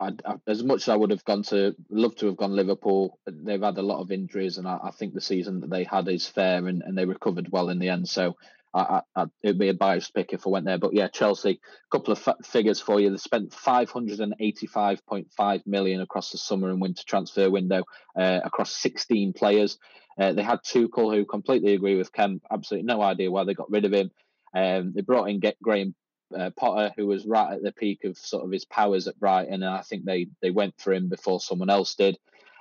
I, 0.00 0.12
as 0.46 0.64
much 0.64 0.82
as 0.82 0.88
I 0.88 0.96
would 0.96 1.10
have 1.10 1.24
gone 1.26 1.42
to 1.44 1.76
love 1.90 2.16
to 2.16 2.26
have 2.26 2.38
gone 2.38 2.56
Liverpool, 2.56 3.18
they've 3.26 3.60
had 3.60 3.76
a 3.76 3.82
lot 3.82 4.00
of 4.00 4.10
injuries, 4.10 4.56
and 4.56 4.66
I, 4.66 4.78
I 4.84 4.90
think 4.92 5.12
the 5.12 5.20
season 5.20 5.60
that 5.60 5.68
they 5.68 5.84
had 5.84 6.08
is 6.08 6.26
fair, 6.26 6.66
and, 6.66 6.82
and 6.82 6.96
they 6.96 7.04
recovered 7.04 7.52
well 7.52 7.68
in 7.68 7.78
the 7.78 7.90
end. 7.90 8.08
So 8.08 8.36
I, 8.72 9.02
I, 9.16 9.26
it'd 9.42 9.58
be 9.58 9.68
a 9.68 9.74
biased 9.74 10.14
pick 10.14 10.32
if 10.32 10.46
I 10.46 10.50
went 10.50 10.66
there. 10.66 10.78
But 10.78 10.94
yeah, 10.94 11.08
Chelsea, 11.08 11.60
a 11.60 11.90
couple 11.90 12.12
of 12.12 12.22
f- 12.26 12.36
figures 12.44 12.80
for 12.80 13.00
you. 13.00 13.10
They 13.10 13.16
spent 13.16 13.50
585.5 13.50 15.66
million 15.66 16.00
across 16.00 16.30
the 16.30 16.38
summer 16.38 16.70
and 16.70 16.80
winter 16.80 17.02
transfer 17.06 17.50
window 17.50 17.82
uh, 18.16 18.40
across 18.44 18.70
16 18.72 19.32
players. 19.32 19.78
Uh, 20.18 20.32
they 20.32 20.42
had 20.42 20.60
Tuchel, 20.62 21.14
who 21.14 21.24
completely 21.24 21.74
agree 21.74 21.96
with 21.96 22.12
Kemp. 22.12 22.42
Absolutely 22.50 22.86
no 22.86 23.02
idea 23.02 23.30
why 23.30 23.44
they 23.44 23.54
got 23.54 23.70
rid 23.70 23.84
of 23.84 23.92
him. 23.92 24.10
Um, 24.54 24.92
they 24.94 25.02
brought 25.02 25.28
in 25.28 25.40
Get 25.40 25.56
Graham 25.62 25.94
uh, 26.36 26.50
Potter, 26.56 26.92
who 26.96 27.06
was 27.06 27.26
right 27.26 27.54
at 27.54 27.62
the 27.62 27.72
peak 27.72 28.04
of 28.04 28.18
sort 28.18 28.44
of 28.44 28.50
his 28.50 28.64
powers 28.64 29.08
at 29.08 29.18
Brighton, 29.18 29.54
and 29.54 29.64
I 29.64 29.82
think 29.82 30.04
they 30.04 30.28
they 30.42 30.50
went 30.50 30.74
for 30.78 30.92
him 30.92 31.08
before 31.08 31.40
someone 31.40 31.70
else 31.70 31.94
did. 31.94 32.18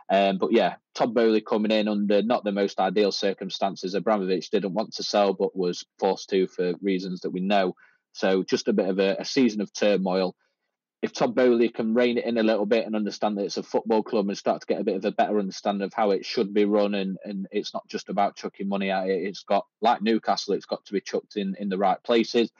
Um, 0.09 0.37
but 0.37 0.51
yeah, 0.51 0.75
Todd 0.95 1.13
Boehly 1.13 1.41
coming 1.41 1.71
in 1.71 1.87
under 1.87 2.23
not 2.23 2.43
the 2.43 2.51
most 2.51 2.79
ideal 2.79 3.11
circumstances. 3.11 3.93
Abramovich 3.93 4.49
didn't 4.49 4.73
want 4.73 4.93
to 4.95 5.03
sell, 5.03 5.33
but 5.33 5.55
was 5.55 5.85
forced 5.99 6.29
to 6.31 6.47
for 6.47 6.73
reasons 6.81 7.21
that 7.21 7.29
we 7.29 7.41
know. 7.41 7.75
So 8.13 8.43
just 8.43 8.67
a 8.67 8.73
bit 8.73 8.89
of 8.89 8.99
a, 8.99 9.17
a 9.19 9.25
season 9.25 9.61
of 9.61 9.71
turmoil. 9.71 10.35
If 11.01 11.13
Todd 11.13 11.35
Boehly 11.35 11.69
can 11.69 11.93
rein 11.93 12.17
it 12.17 12.25
in 12.25 12.37
a 12.37 12.43
little 12.43 12.65
bit 12.65 12.85
and 12.85 12.95
understand 12.95 13.37
that 13.37 13.45
it's 13.45 13.57
a 13.57 13.63
football 13.63 14.03
club 14.03 14.27
and 14.27 14.37
start 14.37 14.61
to 14.61 14.67
get 14.67 14.81
a 14.81 14.83
bit 14.83 14.97
of 14.97 15.05
a 15.05 15.11
better 15.11 15.39
understanding 15.39 15.85
of 15.85 15.93
how 15.93 16.11
it 16.11 16.25
should 16.25 16.53
be 16.53 16.65
run, 16.65 16.93
and, 16.93 17.17
and 17.23 17.47
it's 17.51 17.73
not 17.73 17.87
just 17.87 18.09
about 18.09 18.35
chucking 18.35 18.67
money 18.67 18.89
at 18.91 19.07
it. 19.07 19.23
It's 19.23 19.43
got 19.43 19.65
like 19.79 20.01
Newcastle, 20.01 20.55
it's 20.55 20.65
got 20.65 20.83
to 20.85 20.93
be 20.93 20.99
chucked 20.99 21.37
in 21.37 21.55
in 21.57 21.69
the 21.69 21.77
right 21.77 22.01
places. 22.03 22.51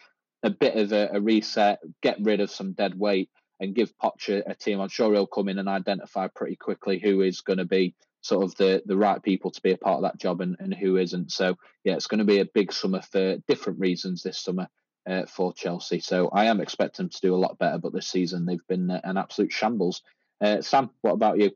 A 0.43 0.49
bit 0.49 0.75
of 0.75 0.93
a, 0.93 1.09
a 1.13 1.19
reset, 1.19 1.79
get 2.01 2.17
rid 2.21 2.39
of 2.39 2.49
some 2.49 2.71
dead 2.71 2.97
weight, 2.97 3.29
and 3.59 3.75
give 3.75 3.97
Poch 3.97 4.29
a, 4.29 4.51
a 4.51 4.55
team. 4.55 4.79
I'm 4.79 4.89
sure 4.89 5.13
he'll 5.13 5.27
come 5.27 5.49
in 5.49 5.59
and 5.59 5.69
identify 5.69 6.27
pretty 6.27 6.55
quickly 6.55 6.99
who 6.99 7.21
is 7.21 7.41
going 7.41 7.59
to 7.59 7.65
be 7.65 7.95
sort 8.21 8.43
of 8.43 8.55
the 8.55 8.81
the 8.85 8.97
right 8.97 9.21
people 9.21 9.51
to 9.51 9.61
be 9.61 9.71
a 9.71 9.77
part 9.77 9.97
of 9.97 10.03
that 10.03 10.17
job 10.17 10.41
and, 10.41 10.55
and 10.59 10.73
who 10.73 10.97
isn't. 10.97 11.31
So 11.31 11.57
yeah, 11.83 11.93
it's 11.93 12.07
going 12.07 12.19
to 12.19 12.25
be 12.25 12.39
a 12.39 12.45
big 12.45 12.71
summer 12.73 13.01
for 13.01 13.37
different 13.47 13.79
reasons 13.79 14.23
this 14.23 14.39
summer 14.39 14.67
uh, 15.07 15.25
for 15.25 15.53
Chelsea. 15.53 15.99
So 15.99 16.29
I 16.29 16.45
am 16.45 16.61
expecting 16.61 17.05
them 17.05 17.09
to 17.11 17.21
do 17.21 17.35
a 17.35 17.37
lot 17.37 17.57
better, 17.57 17.77
but 17.77 17.93
this 17.93 18.07
season 18.07 18.45
they've 18.45 18.67
been 18.67 18.91
uh, 18.91 19.01
an 19.03 19.17
absolute 19.17 19.51
shambles. 19.51 20.01
Uh, 20.41 20.61
Sam, 20.61 20.89
what 21.01 21.13
about 21.13 21.39
you? 21.39 21.51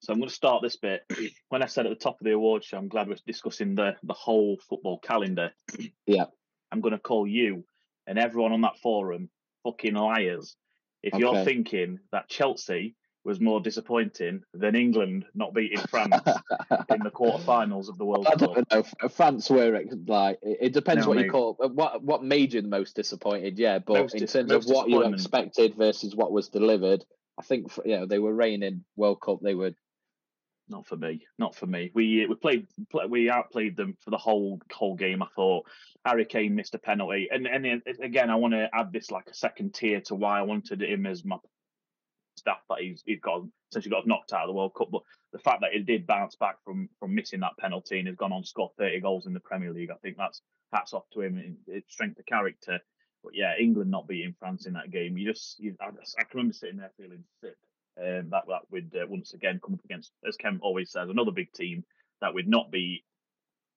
So 0.00 0.12
I'm 0.12 0.18
going 0.18 0.28
to 0.28 0.34
start 0.34 0.62
this 0.62 0.76
bit. 0.76 1.02
When 1.48 1.62
I 1.62 1.66
said 1.66 1.86
at 1.86 1.90
the 1.90 1.94
top 1.94 2.20
of 2.20 2.24
the 2.24 2.32
award 2.32 2.64
show, 2.64 2.76
I'm 2.76 2.88
glad 2.88 3.08
we're 3.08 3.16
discussing 3.26 3.74
the 3.74 3.96
the 4.02 4.14
whole 4.14 4.58
football 4.68 4.98
calendar. 4.98 5.52
Yeah. 6.06 6.26
I'm 6.72 6.80
going 6.80 6.92
to 6.92 6.98
call 6.98 7.26
you 7.26 7.64
and 8.06 8.18
everyone 8.18 8.52
on 8.52 8.62
that 8.62 8.78
forum 8.78 9.30
fucking 9.62 9.94
liars 9.94 10.56
if 11.04 11.14
Okay. 11.14 11.20
you're 11.20 11.44
thinking 11.44 12.00
that 12.12 12.28
Chelsea 12.28 12.96
was 13.24 13.40
more 13.40 13.60
disappointing 13.60 14.42
than 14.52 14.74
England 14.74 15.24
not 15.34 15.54
beating 15.54 15.78
France 15.88 16.14
in 16.90 17.00
the 17.02 17.10
quarterfinals 17.10 17.88
of 17.88 17.96
the 17.96 18.04
World 18.04 18.26
I 18.26 18.34
Cup. 18.34 18.54
don't 18.54 18.72
know. 18.72 19.08
France 19.08 19.48
were 19.48 19.80
like 20.06 20.38
it 20.42 20.58
it 20.60 20.72
depends 20.74 21.04
No, 21.06 21.10
what 21.14 21.24
you 21.24 21.30
call 21.30 21.56
uh, 21.62 21.68
what 21.68 22.02
what 22.02 22.22
made 22.22 22.52
you 22.52 22.60
the 22.62 22.68
most 22.68 22.96
disappointed. 22.96 23.58
Yeah, 23.58 23.78
but 23.78 23.94
Most 23.94 24.14
in 24.14 24.20
dis- 24.20 24.32
terms 24.32 24.52
of 24.52 24.64
what 24.66 24.90
you 24.90 25.02
expected 25.04 25.74
versus 25.74 26.14
what 26.14 26.32
was 26.32 26.48
delivered, 26.50 27.04
I 27.38 27.42
think 27.42 27.66
f- 27.70 27.80
you 27.84 27.96
know 27.98 28.06
they 28.06 28.18
were 28.18 28.34
reigning 28.34 28.84
World 28.96 29.20
Cup. 29.22 29.40
They 29.40 29.54
were 29.54 29.72
Not 30.68 30.86
for 30.86 30.96
me. 30.96 31.26
Not 31.38 31.54
for 31.54 31.66
me. 31.66 31.90
We 31.94 32.24
uh, 32.24 32.28
we 32.28 32.34
played 32.36 32.66
pl- 32.90 33.08
we 33.08 33.28
outplayed 33.28 33.76
them 33.76 33.96
for 34.00 34.10
the 34.10 34.16
whole 34.16 34.60
whole 34.72 34.94
game. 34.94 35.22
I 35.22 35.26
thought 35.36 35.66
Harry 36.04 36.24
Kane 36.24 36.54
missed 36.54 36.74
a 36.74 36.78
penalty, 36.78 37.28
and 37.30 37.46
and 37.46 37.66
uh, 37.66 37.76
then, 37.84 37.96
again 38.02 38.30
I 38.30 38.36
want 38.36 38.54
to 38.54 38.68
add 38.72 38.92
this 38.92 39.10
like 39.10 39.28
a 39.28 39.34
second 39.34 39.74
tier 39.74 40.00
to 40.02 40.14
why 40.14 40.38
I 40.38 40.42
wanted 40.42 40.82
him 40.82 41.04
as 41.06 41.24
my 41.24 41.36
staff 42.36 42.62
that 42.68 42.80
he's 42.80 43.02
he's 43.04 43.20
got 43.20 43.42
essentially 43.70 43.90
got 43.90 44.06
knocked 44.06 44.32
out 44.32 44.44
of 44.44 44.48
the 44.48 44.54
World 44.54 44.74
Cup. 44.74 44.88
But 44.90 45.02
the 45.32 45.38
fact 45.38 45.60
that 45.60 45.72
he 45.72 45.80
did 45.80 46.06
bounce 46.06 46.36
back 46.36 46.56
from 46.64 46.88
from 46.98 47.14
missing 47.14 47.40
that 47.40 47.58
penalty 47.58 47.98
and 47.98 48.08
has 48.08 48.16
gone 48.16 48.32
on 48.32 48.42
to 48.42 48.48
score 48.48 48.72
thirty 48.78 49.00
goals 49.00 49.26
in 49.26 49.34
the 49.34 49.40
Premier 49.40 49.72
League, 49.72 49.90
I 49.90 49.96
think 50.02 50.16
that's 50.16 50.40
hats 50.72 50.94
off 50.94 51.04
to 51.12 51.20
him. 51.20 51.58
It's 51.66 51.92
strength 51.92 52.18
of 52.18 52.26
character. 52.26 52.80
But 53.22 53.34
yeah, 53.34 53.52
England 53.58 53.90
not 53.90 54.08
beating 54.08 54.34
France 54.38 54.66
in 54.66 54.74
that 54.74 54.90
game, 54.90 55.16
you 55.16 55.30
just 55.30 55.58
you, 55.58 55.76
I, 55.80 55.86
I 55.88 56.24
can 56.24 56.38
remember 56.38 56.54
sitting 56.54 56.78
there 56.78 56.92
feeling 56.96 57.24
sick. 57.40 57.56
Um, 58.00 58.30
that 58.30 58.44
that 58.48 58.62
would 58.70 58.92
uh, 58.94 59.06
once 59.08 59.34
again 59.34 59.60
come 59.64 59.74
up 59.74 59.84
against, 59.84 60.10
as 60.26 60.36
Ken 60.36 60.58
always 60.62 60.90
says, 60.90 61.10
another 61.10 61.30
big 61.30 61.52
team 61.52 61.84
that 62.20 62.34
would 62.34 62.48
not 62.48 62.70
be. 62.70 63.04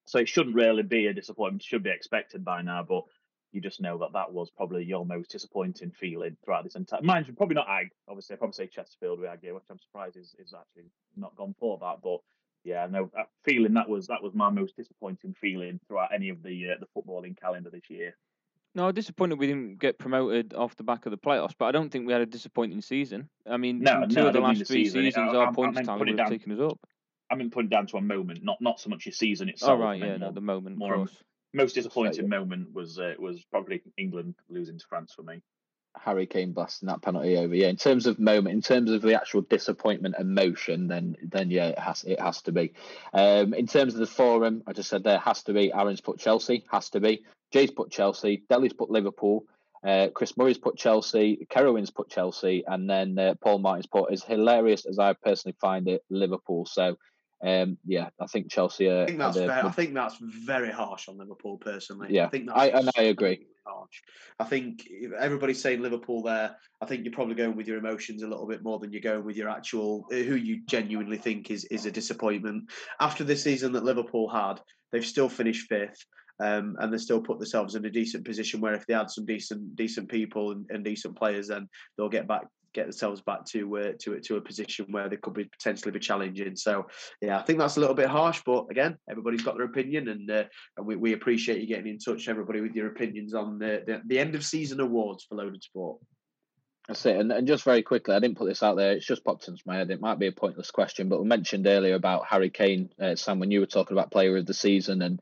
So 0.06 0.20
it 0.20 0.30
shouldn't 0.30 0.56
really 0.56 0.84
be 0.84 1.08
a 1.08 1.14
disappointment. 1.14 1.64
Should 1.64 1.84
be 1.84 1.92
expected 1.92 2.44
by 2.44 2.62
now, 2.62 2.84
but 2.88 3.04
you 3.52 3.62
just 3.62 3.82
know 3.82 3.98
that 4.00 4.14
that 4.14 4.32
was 4.32 4.50
probably 4.50 4.84
your 4.84 5.06
most 5.06 5.32
disappointing 5.32 5.92
feeling 5.92 6.38
throughout 6.44 6.64
this 6.64 6.76
entire. 6.76 7.02
Mind 7.02 7.28
you, 7.28 7.34
probably 7.34 7.56
not 7.56 7.70
Ag. 7.70 7.90
Obviously, 8.08 8.36
I 8.36 8.38
probably 8.38 8.54
say 8.54 8.68
Chesterfield 8.68 9.20
with 9.20 9.30
Ag 9.30 9.40
here, 9.42 9.54
which 9.54 9.64
I'm 9.70 9.80
surprised 9.80 10.18
is, 10.18 10.36
is 10.40 10.54
actually 10.54 10.90
not 11.16 11.36
gone 11.36 11.56
for 11.60 11.78
that. 11.80 11.98
But 12.04 12.20
yeah, 12.64 12.88
no, 12.90 13.10
that 13.16 13.28
feeling 13.46 13.74
that 13.76 13.90
was 13.90 14.08
that 14.08 14.24
was 14.24 14.34
my 14.34 14.50
most 14.50 14.76
disappointing 14.76 15.36
feeling 15.40 15.80
throughout 15.88 16.14
any 16.14 16.30
of 16.30 16.44
the 16.44 16.72
uh, 16.72 16.76
the 16.80 16.88
footballing 16.96 17.40
calendar 17.40 17.70
this 17.70 17.90
year. 17.90 18.16
No, 18.78 18.92
disappointed 18.92 19.40
we 19.40 19.48
didn't 19.48 19.80
get 19.80 19.98
promoted 19.98 20.54
off 20.54 20.76
the 20.76 20.84
back 20.84 21.08
of 21.08 21.12
the 21.12 21.18
playoffs, 21.18 21.56
but 21.58 21.66
I 21.66 21.72
don't 21.72 21.90
think 21.90 22.06
we 22.06 22.14
had 22.14 22.22
a 22.22 22.28
disappointing 22.28 22.82
season. 22.82 23.28
I 23.50 23.58
mean, 23.58 23.80
No, 23.80 24.06
two 24.08 24.14
no, 24.14 24.28
of 24.28 24.34
the 24.34 24.40
last 24.40 24.60
the 24.60 24.66
three 24.66 24.86
season. 24.86 25.02
Seasons, 25.02 25.34
I- 25.34 25.36
our 25.38 25.48
I 25.48 25.52
points 25.52 25.74
meant 25.74 25.88
tally 25.88 26.12
would 26.12 26.20
have 26.20 26.30
taken 26.30 26.52
us 26.52 26.60
up. 26.60 26.80
I 27.32 27.36
mean, 27.36 27.50
put 27.50 27.66
it 27.66 27.72
down 27.72 27.88
to 27.88 27.98
a 27.98 28.02
moment, 28.02 28.44
not 28.44 28.62
not 28.62 28.80
so 28.80 28.92
much 28.92 29.08
your 29.08 29.14
season 29.14 29.50
itself. 29.50 29.80
Oh 29.80 29.84
right, 29.84 30.02
I 30.02 30.06
yeah, 30.06 30.18
no, 30.18 30.32
the 30.32 30.42
moment, 30.42 30.78
more 30.78 31.08
most 31.54 31.74
disappointing 31.74 32.30
moment 32.30 32.72
was 32.72 33.00
uh, 33.00 33.16
was 33.18 33.44
probably 33.46 33.82
England 33.98 34.36
losing 34.48 34.78
to 34.78 34.86
France 34.86 35.12
for 35.12 35.24
me. 35.24 35.42
Harry 36.08 36.26
Kane 36.26 36.54
blasting 36.54 36.88
that 36.88 37.02
penalty 37.02 37.36
over. 37.36 37.54
Yeah, 37.54 37.68
in 37.68 37.76
terms 37.76 38.06
of 38.06 38.18
moment, 38.18 38.56
in 38.56 38.62
terms 38.62 38.92
of 38.92 39.02
the 39.02 39.16
actual 39.16 39.42
disappointment 39.42 40.16
emotion, 40.18 40.88
then 40.88 41.18
then 41.22 41.52
yeah, 41.52 41.68
it 41.68 41.80
has 41.80 42.06
it 42.06 42.22
has 42.22 42.42
to 42.44 42.54
be. 42.54 42.72
Um, 43.12 43.54
in 43.54 43.68
terms 43.68 43.94
of 43.94 44.00
the 44.00 44.08
forum, 44.08 44.64
I 44.66 44.72
just 44.72 44.90
said 44.90 45.04
there 45.04 45.20
has 45.20 45.44
to 45.44 45.54
be. 45.54 45.74
Aaron's 45.74 46.00
put 46.00 46.18
Chelsea, 46.18 46.64
has 46.72 46.90
to 46.92 47.02
be. 47.02 47.26
Jay's 47.52 47.72
put 47.72 47.92
Chelsea. 47.92 48.44
Delhi's 48.50 48.72
put 48.72 48.90
Liverpool. 48.90 49.44
Uh, 49.86 50.08
Chris 50.14 50.38
Murray's 50.38 50.58
put 50.58 50.78
Chelsea. 50.78 51.46
Kerowin's 51.50 51.92
put 51.92 52.10
Chelsea, 52.10 52.64
and 52.66 52.90
then 52.90 53.20
uh, 53.20 53.34
Paul 53.42 53.60
Martin's 53.60 53.88
put 53.88 54.10
as 54.10 54.24
hilarious 54.24 54.86
as 54.86 55.00
I 55.00 55.12
personally 55.12 55.58
find 55.60 55.90
it, 55.90 56.06
Liverpool. 56.10 56.66
So. 56.66 56.98
Um, 57.44 57.78
yeah, 57.86 58.10
I 58.20 58.26
think 58.26 58.50
Chelsea. 58.50 58.88
Are, 58.88 59.04
I 59.04 59.06
think 59.06 59.20
that's 59.20 59.38
fair. 59.38 59.66
I 59.66 59.70
think 59.70 59.94
that's 59.94 60.18
very 60.20 60.72
harsh 60.72 61.08
on 61.08 61.18
Liverpool 61.18 61.58
personally. 61.58 62.08
Yeah, 62.12 62.26
I 62.26 62.30
think 62.30 62.48
that's 62.48 62.60
I- 62.60 62.68
and 62.68 62.90
I 62.98 63.02
agree. 63.04 63.46
Harsh. 63.66 64.02
I 64.40 64.46
think 64.46 64.88
everybody's 65.20 65.62
saying 65.62 65.82
Liverpool 65.82 66.24
there. 66.24 66.56
I 66.82 66.86
think 66.86 67.04
you're 67.04 67.14
probably 67.14 67.36
going 67.36 67.56
with 67.58 67.68
your 67.68 67.78
emotions 67.78 68.24
a 68.24 68.28
little 68.28 68.48
bit 68.48 68.64
more 68.64 68.80
than 68.80 68.94
you're 68.94 69.02
going 69.02 69.26
with 69.26 69.36
your 69.36 69.50
actual 69.50 70.06
who 70.10 70.36
you 70.36 70.62
genuinely 70.66 71.18
think 71.18 71.52
is 71.52 71.66
is 71.66 71.86
a 71.86 71.92
disappointment. 71.92 72.72
After 73.00 73.24
the 73.24 73.36
season 73.36 73.74
that 73.74 73.84
Liverpool 73.84 74.30
had, 74.30 74.62
they've 74.92 75.06
still 75.06 75.30
finished 75.30 75.68
fifth. 75.68 76.06
Um, 76.40 76.76
and 76.78 76.94
they 76.94 77.00
still 77.00 77.20
put 77.20 77.40
themselves 77.40 77.74
in 77.74 77.84
a 77.86 77.90
decent 77.90 78.24
position 78.24 78.62
where 78.62 78.76
if 78.76 78.86
they 78.86 78.94
had 78.94 79.10
some 79.10 79.26
decent 79.26 79.76
decent 79.76 80.08
people 80.08 80.52
and, 80.52 80.68
and 80.70 80.86
decent 80.86 81.18
players, 81.18 81.48
then 81.48 81.68
they'll 81.98 82.10
get 82.10 82.28
back 82.28 82.46
get 82.78 82.86
themselves 82.86 83.22
back 83.22 83.44
to 83.46 83.78
uh, 83.78 83.92
to 84.00 84.20
to 84.20 84.38
a 84.38 84.42
position 84.42 84.86
where 84.92 85.10
they 85.10 85.18
could 85.18 85.34
be 85.34 85.46
potentially 85.46 85.92
be 85.92 86.00
challenging. 86.00 86.56
So 86.56 86.88
yeah, 87.22 87.40
I 87.40 87.44
think 87.44 87.60
that's 87.60 87.78
a 87.78 87.80
little 87.80 87.96
bit 87.96 88.08
harsh, 88.08 88.42
but 88.46 88.68
again, 88.70 88.98
everybody's 89.10 89.44
got 89.44 89.56
their 89.58 89.66
opinion, 89.66 90.08
and 90.08 90.30
uh, 90.30 90.44
and 90.78 90.86
we, 90.86 90.96
we 90.96 91.14
appreciate 91.14 91.60
you 91.60 91.68
getting 91.68 91.88
in 91.88 92.00
touch, 92.00 92.28
everybody, 92.28 92.62
with 92.62 92.76
your 92.76 92.88
opinions 92.88 93.34
on 93.34 93.60
the 93.60 93.84
the, 93.86 94.02
the 94.06 94.20
end 94.20 94.36
of 94.36 94.46
season 94.46 94.80
awards 94.80 95.26
for 95.26 95.36
Loaded 95.36 95.64
Sport. 95.64 95.98
That's 96.88 97.06
it. 97.06 97.18
And, 97.18 97.34
and 97.34 97.46
just 97.46 97.66
very 97.66 97.82
quickly, 97.82 98.16
I 98.16 98.20
didn't 98.20 98.38
put 98.38 98.48
this 98.48 98.64
out 98.64 98.78
there. 98.78 98.94
It's 98.94 99.06
just 99.06 99.26
popped 99.26 99.50
into 99.50 99.62
my 99.66 99.76
head. 99.76 99.92
It 99.92 100.00
might 100.00 100.20
be 100.20 100.28
a 100.28 100.32
pointless 100.32 100.72
question, 100.72 101.10
but 101.10 101.20
we 101.20 101.28
mentioned 101.28 101.68
earlier 101.68 101.96
about 101.96 102.28
Harry 102.30 102.50
Kane, 102.50 102.90
uh, 103.02 103.16
Sam, 103.18 103.40
when 103.40 103.52
you 103.52 103.60
were 103.60 103.66
talking 103.66 103.98
about 103.98 104.10
player 104.10 104.38
of 104.38 104.46
the 104.46 104.54
season. 104.54 105.02
And, 105.02 105.20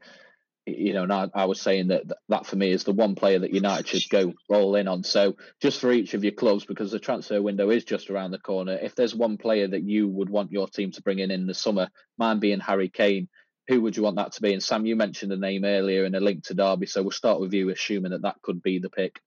you 0.66 0.94
know, 0.94 1.04
and 1.04 1.14
I, 1.14 1.30
I 1.34 1.46
was 1.46 1.62
saying 1.62 1.90
that 1.90 2.04
that 2.30 2.46
for 2.46 2.56
me 2.56 2.72
is 2.72 2.84
the 2.84 2.92
one 2.92 3.16
player 3.16 3.40
that 3.40 3.54
United 3.54 3.88
should 3.88 4.10
go 4.10 4.34
all 4.50 4.76
in 4.76 4.88
on. 4.88 5.04
So 5.04 5.36
just 5.62 5.80
for 5.80 5.92
each 5.92 6.14
of 6.14 6.24
your 6.24 6.34
clubs, 6.34 6.66
because 6.66 6.92
the 6.92 7.00
transfer 7.00 7.42
window 7.42 7.70
is 7.70 7.84
just 7.84 8.10
around 8.10 8.32
the 8.32 8.40
corner, 8.40 8.78
if 8.82 8.96
there's 8.96 9.16
one 9.16 9.38
player 9.38 9.68
that 9.68 9.84
you 9.84 10.08
would 10.08 10.30
want 10.30 10.52
your 10.52 10.68
team 10.68 10.92
to 10.92 11.02
bring 11.02 11.20
in 11.20 11.32
in 11.32 11.46
the 11.46 11.54
summer, 11.54 11.90
mine 12.18 12.40
being 12.40 12.60
Harry 12.60 12.90
Kane, 12.90 13.30
who 13.68 13.82
would 13.82 13.96
you 13.96 14.04
want 14.04 14.18
that 14.18 14.34
to 14.34 14.42
be? 14.42 14.54
And 14.54 14.64
Sam, 14.64 14.86
you 14.86 14.96
mentioned 14.96 15.32
a 15.32 15.38
name 15.38 15.66
earlier 15.66 16.04
and 16.04 16.16
a 16.16 16.20
link 16.20 16.46
to 16.46 16.54
Derby. 16.54 16.88
So 16.88 17.02
we'll 17.02 17.12
start 17.12 17.40
with 17.40 17.54
you, 17.54 17.70
assuming 17.70 18.12
that 18.12 18.24
that 18.24 18.42
could 18.42 18.62
be 18.62 18.80
the 18.80 18.90
pick. 18.90 19.20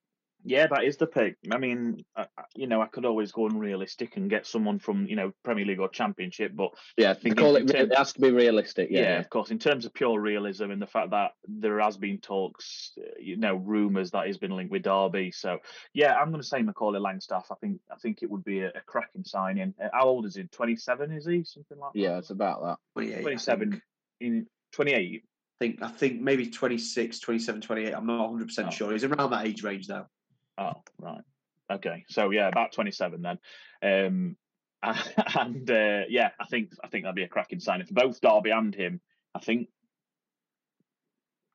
Yeah, 0.48 0.66
that 0.68 0.84
is 0.84 0.96
the 0.96 1.06
pick. 1.06 1.36
I 1.52 1.58
mean, 1.58 2.04
I, 2.16 2.26
you 2.56 2.66
know, 2.66 2.80
I 2.80 2.86
could 2.86 3.04
always 3.04 3.32
go 3.32 3.46
unrealistic 3.46 4.16
and 4.16 4.30
get 4.30 4.46
someone 4.46 4.78
from 4.78 5.06
you 5.06 5.14
know 5.16 5.32
Premier 5.44 5.64
League 5.66 5.78
or 5.80 5.88
Championship, 5.88 6.52
but 6.54 6.70
yeah, 6.96 7.12
think 7.14 7.36
call 7.38 7.56
it. 7.56 7.60
Real, 7.60 7.68
terms- 7.68 7.90
it 7.92 7.98
has 7.98 8.12
to 8.14 8.20
be 8.20 8.30
realistic. 8.30 8.88
Yeah, 8.90 9.00
yeah, 9.00 9.18
of 9.18 9.28
course. 9.30 9.50
In 9.50 9.58
terms 9.58 9.84
of 9.84 9.92
pure 9.92 10.20
realism 10.20 10.70
and 10.70 10.80
the 10.80 10.86
fact 10.86 11.10
that 11.10 11.32
there 11.46 11.78
has 11.80 11.96
been 11.96 12.18
talks, 12.18 12.92
uh, 12.98 13.02
you 13.20 13.36
know, 13.36 13.54
rumours 13.56 14.10
that 14.12 14.26
he's 14.26 14.38
been 14.38 14.56
linked 14.56 14.72
with 14.72 14.82
Derby. 14.82 15.30
So 15.32 15.58
yeah, 15.92 16.14
I'm 16.14 16.30
going 16.30 16.40
to 16.42 16.46
say 16.48 16.62
Macaulay 16.62 17.00
Langstaff. 17.00 17.44
I 17.50 17.54
think 17.60 17.80
I 17.92 17.96
think 17.96 18.22
it 18.22 18.30
would 18.30 18.44
be 18.44 18.60
a, 18.60 18.68
a 18.68 18.80
cracking 18.86 19.24
signing. 19.24 19.74
Uh, 19.82 19.88
How 19.92 20.04
old 20.04 20.24
is 20.26 20.34
he? 20.36 20.44
27, 20.44 21.12
is 21.12 21.26
he? 21.26 21.44
Something 21.44 21.78
like 21.78 21.92
that. 21.92 21.98
yeah, 21.98 22.18
it's 22.18 22.30
about 22.30 22.62
that. 22.62 22.78
28, 22.94 23.20
27 23.22 23.82
in 24.20 24.46
28. 24.72 25.22
I 25.60 25.64
think, 25.64 25.82
I 25.82 25.88
think 25.88 26.20
maybe 26.20 26.46
26, 26.46 27.18
27, 27.18 27.60
28. 27.60 27.92
I'm 27.92 28.06
not 28.06 28.30
100% 28.30 28.66
Oh. 28.66 28.70
sure. 28.70 28.92
He's 28.92 29.02
around 29.04 29.30
that 29.30 29.44
age 29.46 29.62
range 29.64 29.88
though. 29.88 30.06
Oh, 30.58 30.82
right. 30.98 31.22
Okay. 31.70 32.04
So 32.08 32.30
yeah, 32.30 32.48
about 32.48 32.72
27 32.72 33.22
then. 33.22 33.38
Um, 33.82 34.36
and 34.82 35.70
uh, 35.70 36.02
yeah, 36.08 36.30
I 36.40 36.46
think 36.46 36.70
I 36.82 36.88
think 36.88 37.04
that'd 37.04 37.16
be 37.16 37.24
a 37.24 37.28
cracking 37.28 37.60
signing 37.60 37.86
for 37.86 37.94
both 37.94 38.20
Derby 38.20 38.50
and 38.50 38.74
him. 38.74 39.00
I 39.34 39.40
think 39.40 39.68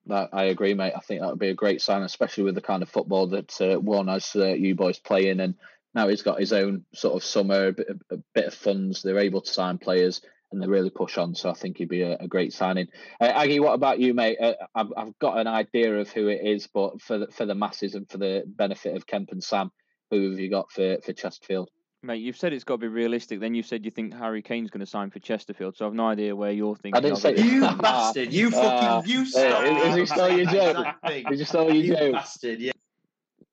That 0.08 0.30
I 0.34 0.46
agree, 0.46 0.74
mate. 0.74 0.94
I 0.96 1.00
think 1.00 1.22
that 1.22 1.30
would 1.30 1.40
be 1.40 1.50
a 1.50 1.56
great 1.56 1.82
sign, 1.82 2.04
especially 2.04 2.44
with 2.44 2.56
the 2.56 2.62
kind 2.62 2.84
of 2.84 2.90
football 2.90 3.28
that 3.28 3.62
uh, 3.62 3.80
one 3.80 4.10
as 4.10 4.36
uh, 4.36 4.48
you 4.48 4.76
boys 4.76 5.00
play 5.00 5.30
in, 5.30 5.40
and 5.40 5.56
now 5.96 6.10
he's 6.10 6.22
got 6.22 6.40
his 6.40 6.52
own 6.52 6.86
sort 6.94 7.16
of 7.16 7.24
summer, 7.24 7.68
a 7.68 7.74
bit, 7.74 7.88
a 8.12 8.18
bit 8.34 8.46
of 8.48 8.54
funds. 8.54 9.02
They're 9.02 9.20
able 9.20 9.42
to 9.42 9.52
sign 9.52 9.78
players, 9.78 10.22
and 10.54 10.62
they 10.62 10.68
really 10.68 10.90
push 10.90 11.18
on. 11.18 11.36
So 11.36 11.50
I 11.50 11.54
think 11.54 11.78
he'd 11.78 11.90
be 11.90 12.04
a, 12.04 12.16
a 12.18 12.28
great 12.28 12.54
signing. 12.54 12.88
Uh, 13.20 13.26
Aggie, 13.26 13.60
what 13.60 13.74
about 13.74 14.00
you, 14.00 14.14
mate? 14.14 14.38
Uh, 14.40 14.54
I've 14.74 14.94
I've 14.96 15.20
got 15.20 15.38
an 15.40 15.48
idea 15.48 16.00
of 16.00 16.10
who 16.12 16.28
it 16.30 16.42
is, 16.46 16.68
but 16.74 17.02
for 17.02 17.18
the, 17.20 17.28
for 17.28 17.46
the 17.46 17.56
masses 17.56 17.96
and 17.96 18.10
for 18.10 18.18
the 18.18 18.44
benefit 18.46 18.96
of 18.96 19.06
Kemp 19.08 19.32
and 19.32 19.44
Sam, 19.44 19.72
who 20.12 20.30
have 20.32 20.40
you 20.40 20.50
got 20.50 20.72
for 20.72 20.98
for 21.04 21.12
Chesterfield? 21.14 21.70
Mate, 22.06 22.22
you've 22.22 22.36
said 22.38 22.52
it's 22.52 22.66
got 22.66 22.76
to 22.76 22.78
be 22.80 22.88
realistic. 22.90 23.40
Then 23.40 23.56
you 23.56 23.64
said 23.64 23.86
you 23.86 23.92
think 23.92 24.14
Harry 24.14 24.42
Kane's 24.42 24.70
going 24.70 24.82
to 24.82 24.86
sign 24.86 25.10
for 25.10 25.20
Chesterfield. 25.20 25.78
So 25.78 25.88
I've 25.88 25.94
no 25.94 26.08
idea 26.08 26.36
where 26.36 26.52
you're 26.52 26.76
thinking. 26.76 26.98
I 26.98 27.00
didn't 27.00 27.18
say- 27.20 27.36
You 27.42 27.62
bastard! 27.78 28.34
You 28.34 28.52
fucking 28.52 28.88
Uh, 28.90 29.02
you! 29.06 29.20
uh, 29.22 29.88
is 29.88 29.96
he 29.96 30.06
still 30.06 30.30
your 30.30 30.42
exact 30.42 30.54
joke? 30.76 30.96
thing. 31.08 31.24
Did 31.30 31.40
you 31.40 31.46
stole 31.46 31.74
your 31.74 31.84
You 31.84 31.96
joke? 31.96 32.14
bastard! 32.14 32.60
Yeah. 32.60 32.72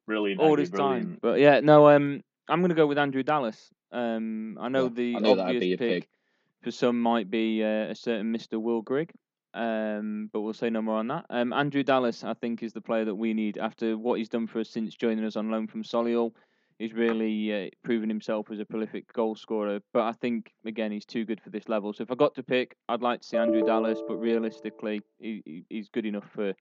brilliant. 0.06 0.40
all 0.40 0.52
Aggie, 0.54 0.62
this 0.62 0.70
time. 0.70 1.18
But 1.22 1.38
yeah, 1.38 1.60
no, 1.60 1.88
um, 1.90 2.22
I'm 2.48 2.60
going 2.60 2.70
to 2.70 2.74
go 2.74 2.88
with 2.88 2.98
Andrew 2.98 3.22
Dallas. 3.22 3.70
Um, 3.92 4.58
I 4.60 4.68
know 4.68 4.84
Yeah, 4.84 4.90
the 4.94 5.16
I 5.16 5.18
knew 5.20 5.36
that'd 5.36 5.40
obvious 5.40 5.60
be 5.60 5.66
your 5.68 5.78
pick 5.78 6.02
pick. 6.02 6.08
For 6.62 6.70
some 6.70 7.00
might 7.00 7.30
be 7.30 7.62
uh, 7.64 7.90
a 7.90 7.94
certain 7.94 8.32
Mr. 8.34 8.60
Will 8.60 8.82
Grigg, 8.82 9.10
um, 9.54 10.28
but 10.32 10.40
we'll 10.42 10.52
say 10.52 10.70
no 10.70 10.82
more 10.82 10.98
on 10.98 11.08
that. 11.08 11.26
Um, 11.30 11.52
Andrew 11.52 11.82
Dallas, 11.82 12.22
I 12.24 12.34
think, 12.34 12.62
is 12.62 12.72
the 12.72 12.80
player 12.80 13.04
that 13.06 13.14
we 13.14 13.34
need 13.34 13.58
after 13.58 13.96
what 13.96 14.18
he's 14.18 14.28
done 14.28 14.46
for 14.46 14.60
us 14.60 14.70
since 14.70 14.94
joining 14.94 15.24
us 15.24 15.36
on 15.36 15.50
loan 15.50 15.66
from 15.66 15.82
Solihull. 15.82 16.32
He's 16.78 16.94
really 16.94 17.66
uh, 17.66 17.70
proven 17.84 18.08
himself 18.08 18.50
as 18.50 18.58
a 18.58 18.64
prolific 18.64 19.12
goal 19.12 19.34
scorer, 19.36 19.80
but 19.92 20.02
I 20.04 20.12
think 20.12 20.50
again 20.64 20.90
he's 20.92 21.04
too 21.04 21.26
good 21.26 21.40
for 21.42 21.50
this 21.50 21.68
level. 21.68 21.92
So 21.92 22.02
if 22.02 22.10
I 22.10 22.14
got 22.14 22.34
to 22.36 22.42
pick, 22.42 22.74
I'd 22.88 23.02
like 23.02 23.20
to 23.20 23.26
see 23.26 23.36
Andrew 23.36 23.62
Dallas, 23.62 23.98
but 24.08 24.16
realistically, 24.16 25.02
he, 25.18 25.42
he- 25.44 25.64
he's 25.68 25.88
good 25.90 26.06
enough 26.06 26.24
for 26.34 26.54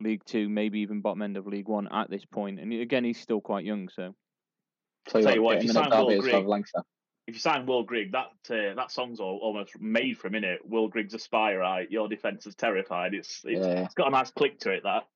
League 0.00 0.24
Two, 0.24 0.48
maybe 0.48 0.80
even 0.80 1.00
bottom 1.00 1.22
end 1.22 1.36
of 1.36 1.46
League 1.48 1.66
One 1.68 1.88
at 1.88 2.08
this 2.10 2.24
point. 2.24 2.60
And 2.60 2.72
again, 2.72 3.02
he's 3.02 3.18
still 3.20 3.40
quite 3.40 3.64
young, 3.64 3.88
so. 3.88 4.14
Tell 5.08 5.20
you 5.20 5.26
Tell 5.26 5.34
you 5.36 5.42
what, 5.42 5.54
what, 5.54 5.56
if 5.58 5.64
you 5.64 5.70
in 5.70 5.76
a 5.76 5.80
sign 5.80 5.90
Will 5.90 6.08
derby 6.10 6.14
as 6.28 6.32
well, 6.32 6.42
Grigg- 6.42 6.64
Langstaff. 6.64 6.82
If 7.26 7.34
you 7.34 7.40
sign 7.40 7.66
Will 7.66 7.82
Grigg, 7.82 8.12
that 8.12 8.28
uh, 8.50 8.74
that 8.76 8.90
song's 8.92 9.18
all, 9.18 9.38
almost 9.42 9.78
made 9.80 10.16
for 10.16 10.28
a 10.28 10.30
minute. 10.30 10.60
Will 10.64 10.88
Grigg's 10.88 11.14
a 11.14 11.18
spy, 11.18 11.54
right? 11.56 11.90
Your 11.90 12.08
defence 12.08 12.46
is 12.46 12.54
terrified. 12.54 13.14
It's 13.14 13.42
it's, 13.44 13.66
Yeah. 13.66 13.84
it's 13.84 13.94
got 13.94 14.08
a 14.08 14.10
nice 14.10 14.30
click 14.30 14.60
to 14.60 14.70
it. 14.70 14.84
That 14.84 15.08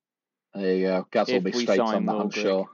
There 0.55 0.74
you 0.74 0.87
go. 0.87 1.07
Gaz 1.11 1.28
will 1.28 1.41
be 1.41 1.53
straight 1.53 1.78
on 1.78 2.07
that, 2.07 2.12
Will 2.12 2.20
I'm 2.23 2.28
Grigg. 2.28 2.43
sure. 2.43 2.69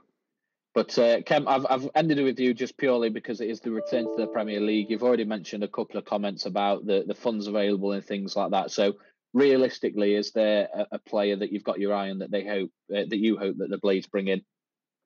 But 0.73 0.97
uh, 0.99 1.21
Kem, 1.21 1.47
I've 1.47 1.65
I've 1.69 1.89
ended 1.95 2.19
it 2.19 2.23
with 2.23 2.39
you 2.39 2.53
just 2.53 2.77
purely 2.77 3.09
because 3.09 3.41
it 3.41 3.49
is 3.49 3.59
the 3.61 3.71
return 3.71 4.05
to 4.05 4.15
the 4.17 4.27
Premier 4.27 4.59
League. 4.59 4.89
You've 4.89 5.03
already 5.03 5.25
mentioned 5.25 5.63
a 5.63 5.67
couple 5.67 5.97
of 5.97 6.05
comments 6.05 6.45
about 6.45 6.85
the, 6.85 7.03
the 7.07 7.15
funds 7.15 7.47
available 7.47 7.91
and 7.93 8.03
things 8.05 8.35
like 8.35 8.51
that. 8.51 8.71
So 8.71 8.93
realistically, 9.33 10.15
is 10.15 10.31
there 10.31 10.67
a, 10.73 10.87
a 10.93 10.99
player 10.99 11.35
that 11.35 11.51
you've 11.51 11.63
got 11.63 11.79
your 11.79 11.93
eye 11.93 12.09
on 12.09 12.19
that 12.19 12.31
they 12.31 12.45
hope 12.45 12.71
uh, 12.91 13.05
that 13.09 13.17
you 13.17 13.37
hope 13.37 13.57
that 13.57 13.69
the 13.69 13.77
Blades 13.77 14.07
bring 14.07 14.27
in? 14.27 14.41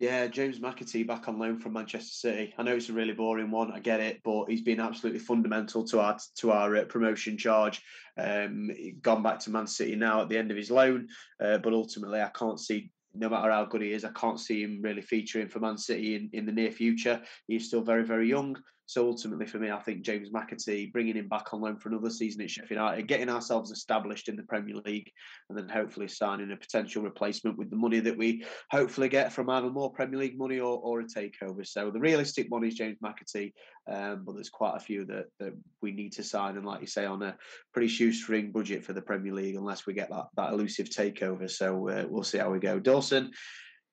Yeah, 0.01 0.25
James 0.25 0.59
McAtee 0.59 1.05
back 1.05 1.27
on 1.27 1.37
loan 1.37 1.59
from 1.59 1.73
Manchester 1.73 2.11
City. 2.11 2.55
I 2.57 2.63
know 2.63 2.75
it's 2.75 2.89
a 2.89 2.93
really 2.93 3.13
boring 3.13 3.51
one. 3.51 3.71
I 3.71 3.79
get 3.79 3.99
it, 3.99 4.19
but 4.23 4.45
he's 4.45 4.63
been 4.63 4.79
absolutely 4.79 5.19
fundamental 5.19 5.83
to 5.89 5.99
our 5.99 6.17
to 6.37 6.49
our 6.49 6.75
uh, 6.75 6.85
promotion 6.85 7.37
charge. 7.37 7.83
Um, 8.17 8.71
gone 9.03 9.21
back 9.21 9.37
to 9.41 9.51
Man 9.51 9.67
City 9.67 9.95
now 9.95 10.23
at 10.23 10.29
the 10.29 10.39
end 10.39 10.49
of 10.49 10.57
his 10.57 10.71
loan, 10.71 11.07
uh, 11.39 11.59
but 11.59 11.73
ultimately, 11.73 12.19
I 12.19 12.29
can't 12.29 12.59
see. 12.59 12.91
No 13.13 13.29
matter 13.29 13.51
how 13.51 13.65
good 13.65 13.83
he 13.83 13.91
is, 13.91 14.03
I 14.03 14.11
can't 14.13 14.39
see 14.39 14.63
him 14.63 14.81
really 14.81 15.03
featuring 15.03 15.49
for 15.49 15.59
Man 15.59 15.77
City 15.77 16.15
in, 16.15 16.31
in 16.33 16.47
the 16.47 16.51
near 16.51 16.71
future. 16.71 17.21
He's 17.45 17.67
still 17.67 17.81
very, 17.81 18.03
very 18.03 18.27
young. 18.27 18.57
So 18.91 19.07
ultimately, 19.07 19.45
for 19.45 19.57
me, 19.57 19.71
I 19.71 19.79
think 19.79 20.01
James 20.01 20.31
McAtee 20.31 20.91
bringing 20.91 21.15
him 21.15 21.29
back 21.29 21.53
on 21.53 21.61
loan 21.61 21.77
for 21.77 21.87
another 21.87 22.09
season 22.09 22.41
at 22.41 22.49
Sheffield 22.49 22.71
United, 22.71 23.07
getting 23.07 23.29
ourselves 23.29 23.71
established 23.71 24.27
in 24.27 24.35
the 24.35 24.43
Premier 24.43 24.81
League, 24.85 25.09
and 25.47 25.57
then 25.57 25.69
hopefully 25.69 26.09
signing 26.09 26.51
a 26.51 26.57
potential 26.57 27.01
replacement 27.01 27.57
with 27.57 27.69
the 27.69 27.77
money 27.77 28.01
that 28.01 28.17
we 28.17 28.43
hopefully 28.69 29.07
get 29.07 29.31
from 29.31 29.49
either 29.49 29.69
more 29.69 29.93
Premier 29.93 30.19
League 30.19 30.37
money 30.37 30.59
or, 30.59 30.77
or 30.77 30.99
a 30.99 31.05
takeover. 31.05 31.65
So 31.65 31.89
the 31.89 32.01
realistic 32.01 32.47
one 32.49 32.65
is 32.65 32.75
James 32.75 32.97
McAtee, 33.01 33.53
um, 33.89 34.25
but 34.25 34.35
there's 34.35 34.49
quite 34.49 34.75
a 34.75 34.81
few 34.81 35.05
that, 35.05 35.27
that 35.39 35.53
we 35.81 35.93
need 35.93 36.11
to 36.13 36.23
sign, 36.23 36.57
and 36.57 36.65
like 36.65 36.81
you 36.81 36.87
say, 36.87 37.05
on 37.05 37.23
a 37.23 37.37
pretty 37.71 37.87
shoestring 37.87 38.51
budget 38.51 38.83
for 38.83 38.91
the 38.91 39.01
Premier 39.01 39.33
League, 39.33 39.55
unless 39.55 39.85
we 39.85 39.93
get 39.93 40.09
that, 40.09 40.25
that 40.35 40.51
elusive 40.51 40.89
takeover. 40.89 41.49
So 41.49 41.87
uh, 41.87 42.07
we'll 42.09 42.23
see 42.23 42.39
how 42.39 42.51
we 42.51 42.59
go. 42.59 42.77
Dawson, 42.77 43.31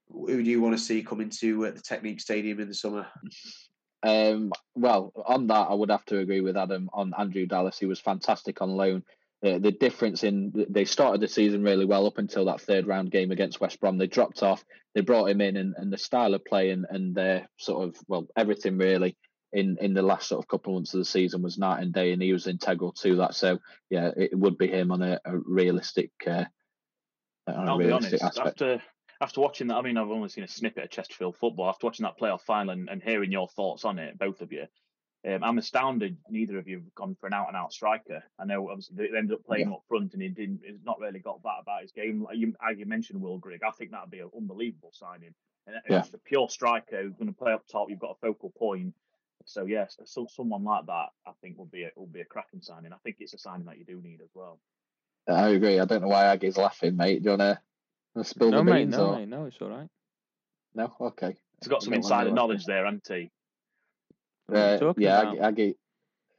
who 0.08 0.42
do 0.42 0.50
you 0.50 0.60
want 0.60 0.76
to 0.76 0.82
see 0.82 1.04
coming 1.04 1.30
to 1.38 1.66
uh, 1.66 1.70
the 1.70 1.82
Technique 1.82 2.20
Stadium 2.20 2.58
in 2.58 2.66
the 2.66 2.74
summer? 2.74 3.06
Um, 4.02 4.52
well, 4.74 5.12
on 5.26 5.48
that, 5.48 5.68
I 5.70 5.74
would 5.74 5.90
have 5.90 6.04
to 6.06 6.18
agree 6.18 6.40
with 6.40 6.56
Adam 6.56 6.88
on 6.92 7.12
Andrew 7.18 7.46
Dallas. 7.46 7.78
He 7.78 7.86
was 7.86 8.00
fantastic 8.00 8.62
on 8.62 8.70
loan. 8.70 9.02
Uh, 9.44 9.58
the 9.58 9.70
difference 9.70 10.24
in 10.24 10.66
they 10.68 10.84
started 10.84 11.20
the 11.20 11.28
season 11.28 11.62
really 11.62 11.84
well 11.84 12.06
up 12.06 12.18
until 12.18 12.46
that 12.46 12.60
third 12.60 12.88
round 12.88 13.10
game 13.10 13.30
against 13.30 13.60
West 13.60 13.78
Brom. 13.80 13.96
They 13.96 14.08
dropped 14.08 14.42
off. 14.42 14.64
They 14.94 15.00
brought 15.00 15.30
him 15.30 15.40
in, 15.40 15.56
and, 15.56 15.74
and 15.76 15.92
the 15.92 15.98
style 15.98 16.34
of 16.34 16.44
play 16.44 16.70
and, 16.70 16.86
and 16.90 17.14
their 17.14 17.48
sort 17.56 17.88
of 17.88 17.96
well 18.08 18.26
everything 18.36 18.78
really 18.78 19.16
in 19.52 19.78
in 19.80 19.94
the 19.94 20.02
last 20.02 20.28
sort 20.28 20.42
of 20.42 20.48
couple 20.48 20.72
of 20.72 20.78
months 20.78 20.94
of 20.94 20.98
the 20.98 21.04
season 21.04 21.42
was 21.42 21.56
night 21.56 21.82
and 21.82 21.92
day, 21.92 22.12
and 22.12 22.20
he 22.20 22.32
was 22.32 22.48
integral 22.48 22.92
to 22.92 23.16
that. 23.16 23.34
So 23.36 23.60
yeah, 23.90 24.10
it 24.16 24.36
would 24.36 24.58
be 24.58 24.68
him 24.68 24.90
on 24.90 25.02
a, 25.02 25.20
a 25.24 25.38
realistic 25.38 26.10
uh, 26.26 26.44
on 27.46 27.68
a 27.68 27.70
I'll 27.70 27.78
be 27.78 27.86
realistic 27.86 28.22
honest. 28.22 28.38
aspect. 28.38 28.62
After 28.62 28.82
after 29.20 29.40
watching 29.40 29.66
that, 29.68 29.76
I 29.76 29.82
mean, 29.82 29.96
I've 29.96 30.10
only 30.10 30.28
seen 30.28 30.44
a 30.44 30.48
snippet 30.48 30.84
of 30.84 30.90
Chesterfield 30.90 31.36
football. 31.36 31.68
After 31.68 31.86
watching 31.86 32.04
that 32.04 32.18
playoff 32.18 32.42
final 32.42 32.70
and, 32.70 32.88
and 32.88 33.02
hearing 33.02 33.32
your 33.32 33.48
thoughts 33.48 33.84
on 33.84 33.98
it, 33.98 34.18
both 34.18 34.40
of 34.40 34.52
you, 34.52 34.66
um, 35.28 35.42
I'm 35.42 35.58
astounded 35.58 36.16
neither 36.30 36.58
of 36.58 36.68
you 36.68 36.76
have 36.78 36.94
gone 36.94 37.16
for 37.20 37.26
an 37.26 37.32
out 37.32 37.48
and 37.48 37.56
out 37.56 37.72
striker. 37.72 38.22
I 38.38 38.44
know 38.44 38.70
obviously 38.70 38.96
they 38.96 39.18
ended 39.18 39.32
up 39.32 39.44
playing 39.44 39.66
him 39.66 39.72
up 39.72 39.82
front 39.88 40.12
and 40.14 40.22
he 40.22 40.28
didn't. 40.28 40.60
He's 40.64 40.84
not 40.84 41.00
really 41.00 41.18
got 41.18 41.42
that 41.42 41.58
about 41.60 41.82
his 41.82 41.90
game. 41.90 42.22
Like 42.22 42.36
you, 42.36 42.54
as 42.70 42.78
you 42.78 42.86
mentioned, 42.86 43.20
Will 43.20 43.38
Grigg. 43.38 43.62
I 43.66 43.72
think 43.72 43.90
that'd 43.90 44.10
be 44.10 44.20
an 44.20 44.30
unbelievable 44.36 44.92
signing. 44.92 45.34
And 45.66 45.76
Yeah. 45.90 45.98
it's 45.98 46.14
a 46.14 46.18
pure 46.18 46.48
striker 46.48 47.02
who's 47.02 47.16
going 47.16 47.26
to 47.26 47.38
play 47.38 47.52
up 47.52 47.66
top. 47.66 47.90
You've 47.90 47.98
got 47.98 48.16
a 48.16 48.26
focal 48.26 48.50
point. 48.56 48.94
So 49.44 49.64
yes, 49.66 49.96
so 50.04 50.26
someone 50.30 50.62
like 50.62 50.86
that, 50.86 51.08
I 51.26 51.32
think 51.40 51.58
would 51.58 51.70
be 51.70 51.84
a, 51.84 51.90
would 51.96 52.12
be 52.12 52.20
a 52.20 52.24
cracking 52.24 52.60
signing. 52.60 52.92
I 52.92 52.96
think 53.02 53.16
it's 53.18 53.34
a 53.34 53.38
signing 53.38 53.66
that 53.66 53.78
you 53.78 53.84
do 53.84 54.00
need 54.00 54.20
as 54.22 54.30
well. 54.34 54.60
I 55.26 55.48
agree. 55.48 55.80
I 55.80 55.84
don't 55.84 56.02
know 56.02 56.08
why 56.08 56.26
Aggie's 56.26 56.56
laughing, 56.56 56.96
mate. 56.96 57.22
Do 57.22 57.30
you 57.32 57.36
want 57.38 57.58
to 58.22 58.28
spill 58.28 58.50
no, 58.50 58.58
the 58.58 58.64
mate, 58.64 58.84
beans? 58.84 58.96
no, 58.96 59.06
or... 59.06 59.18
mate, 59.18 59.28
no, 59.28 59.44
it's 59.44 59.56
all 59.60 59.68
right. 59.68 59.88
No, 60.74 60.94
okay. 61.00 61.36
He's 61.60 61.68
got 61.68 61.82
some 61.82 61.92
Don't 61.92 61.98
insider 61.98 62.30
knowledge 62.30 62.64
there, 62.64 62.84
hasn't 62.84 63.06
he? 63.08 63.30
What 64.46 64.58
are 64.58 64.76
you 64.76 64.88
Uh, 64.88 64.94
yeah, 64.96 65.20
I, 65.20 65.28
Aggie. 65.28 65.40
Aggie 65.40 65.76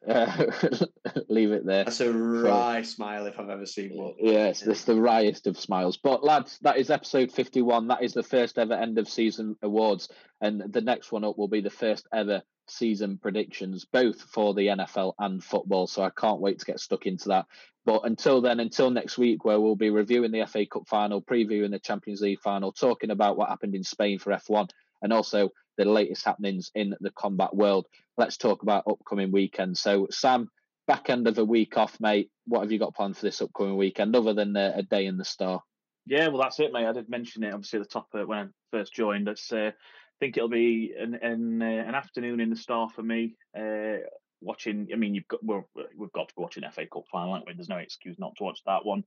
uh, 0.08 0.46
leave 1.30 1.52
it 1.52 1.66
there. 1.66 1.86
That's 1.86 2.02
a 2.02 2.12
wry 2.12 2.82
smile 2.82 3.26
if 3.26 3.40
I've 3.40 3.50
ever 3.50 3.66
seen 3.66 3.96
one. 3.96 4.14
Yes, 4.20 4.62
it's 4.62 4.86
the 4.86 4.96
riotest 4.96 5.48
of 5.48 5.60
smiles. 5.60 5.98
But 5.98 6.24
lads, 6.24 6.58
that 6.62 6.78
is 6.78 6.90
episode 6.90 7.32
fifty-one. 7.32 7.88
That 7.88 8.04
is 8.04 8.14
the 8.14 8.24
first 8.24 8.58
ever 8.58 8.74
end 8.74 8.98
of 8.98 9.10
season 9.10 9.56
awards, 9.62 10.10
and 10.42 10.62
the 10.72 10.82
next 10.82 11.12
one 11.12 11.24
up 11.24 11.38
will 11.38 11.48
be 11.48 11.62
the 11.62 11.70
first 11.70 12.08
ever 12.14 12.42
season 12.68 13.18
predictions, 13.18 13.86
both 13.86 14.22
for 14.22 14.54
the 14.54 14.68
NFL 14.68 15.14
and 15.20 15.44
football. 15.44 15.88
So 15.88 16.04
I 16.04 16.12
can't 16.12 16.40
wait 16.40 16.60
to 16.60 16.66
get 16.66 16.80
stuck 16.80 17.06
into 17.06 17.30
that. 17.30 17.46
But 17.86 18.06
until 18.06 18.42
then, 18.42 18.60
until 18.60 18.92
next 18.92 19.18
week, 19.18 19.44
where 19.44 19.60
we'll 19.60 19.76
be 19.76 19.90
reviewing 19.90 20.32
the 20.32 20.46
FA 20.46 20.66
Cup 20.66 20.88
final, 20.88 21.22
previewing 21.22 21.72
the 21.72 21.80
Champions 21.80 22.22
League 22.22 22.42
final, 22.42 22.72
talking 22.72 23.10
about 23.10 23.38
what 23.38 23.50
happened 23.50 23.76
in 23.76 23.84
Spain 23.84 24.20
for 24.20 24.32
F1, 24.32 24.70
and 25.02 25.12
also 25.12 25.50
the 25.80 25.86
latest 25.86 26.26
happenings 26.26 26.72
in 26.76 26.94
the 27.00 27.10
combat 27.12 27.56
world. 27.56 27.88
Let's 28.18 28.36
talk 28.36 28.64
about 28.64 28.84
upcoming 28.86 29.32
weekends. 29.32 29.82
So, 29.82 30.08
Sam, 30.12 30.50
back 30.88 31.10
end 31.10 31.26
of 31.26 31.38
a 31.38 31.46
week 31.46 31.78
off, 31.78 31.98
mate. 32.02 32.30
What 32.46 32.62
have 32.62 32.72
you 32.72 32.80
got 32.80 32.94
planned 32.94 33.16
for 33.16 33.26
this 33.26 33.42
upcoming 33.42 33.78
weekend, 33.78 34.14
other 34.14 34.34
than 34.34 34.58
uh, 34.58 34.74
a 34.76 34.84
day 34.84 35.06
in 35.06 35.18
the 35.18 35.24
star? 35.24 35.64
Yeah, 36.06 36.28
well, 36.28 36.42
that's 36.42 36.60
it, 36.60 36.74
mate. 36.74 36.86
I 36.86 36.92
did 36.92 37.10
mention 37.10 37.44
it 37.44 37.54
obviously 37.54 37.80
at 37.80 37.88
the 37.88 37.94
top 37.94 38.08
uh, 38.14 38.26
when 38.26 38.40
I 38.40 38.46
first 38.72 38.94
joined. 38.94 39.30
It's, 39.30 39.54
uh, 39.54 39.72
I 39.72 40.18
think 40.20 40.36
it'll 40.36 40.50
be 40.50 40.94
an 41.00 41.16
an, 41.16 41.62
uh, 41.62 41.66
an 41.88 41.96
afternoon 41.96 42.42
in 42.42 42.50
the 42.50 42.58
star 42.58 42.90
for 42.90 43.02
me. 43.02 43.38
Uh, 43.58 44.00
watching, 44.42 44.90
I 44.92 44.98
mean, 44.98 45.16
you've 45.16 45.30
got 45.30 45.44
we're, 45.46 45.64
we've 45.96 46.12
got 46.12 46.28
to 46.28 46.36
be 46.36 46.42
watching 46.42 46.64
FA 46.70 46.88
Cup 46.88 47.04
final, 47.10 47.36
haven't 47.36 47.48
we? 47.48 47.54
There's 47.54 47.70
no 47.70 47.78
excuse 47.78 48.20
not 48.20 48.36
to 48.36 48.44
watch 48.44 48.60
that 48.66 48.84
one. 48.84 49.06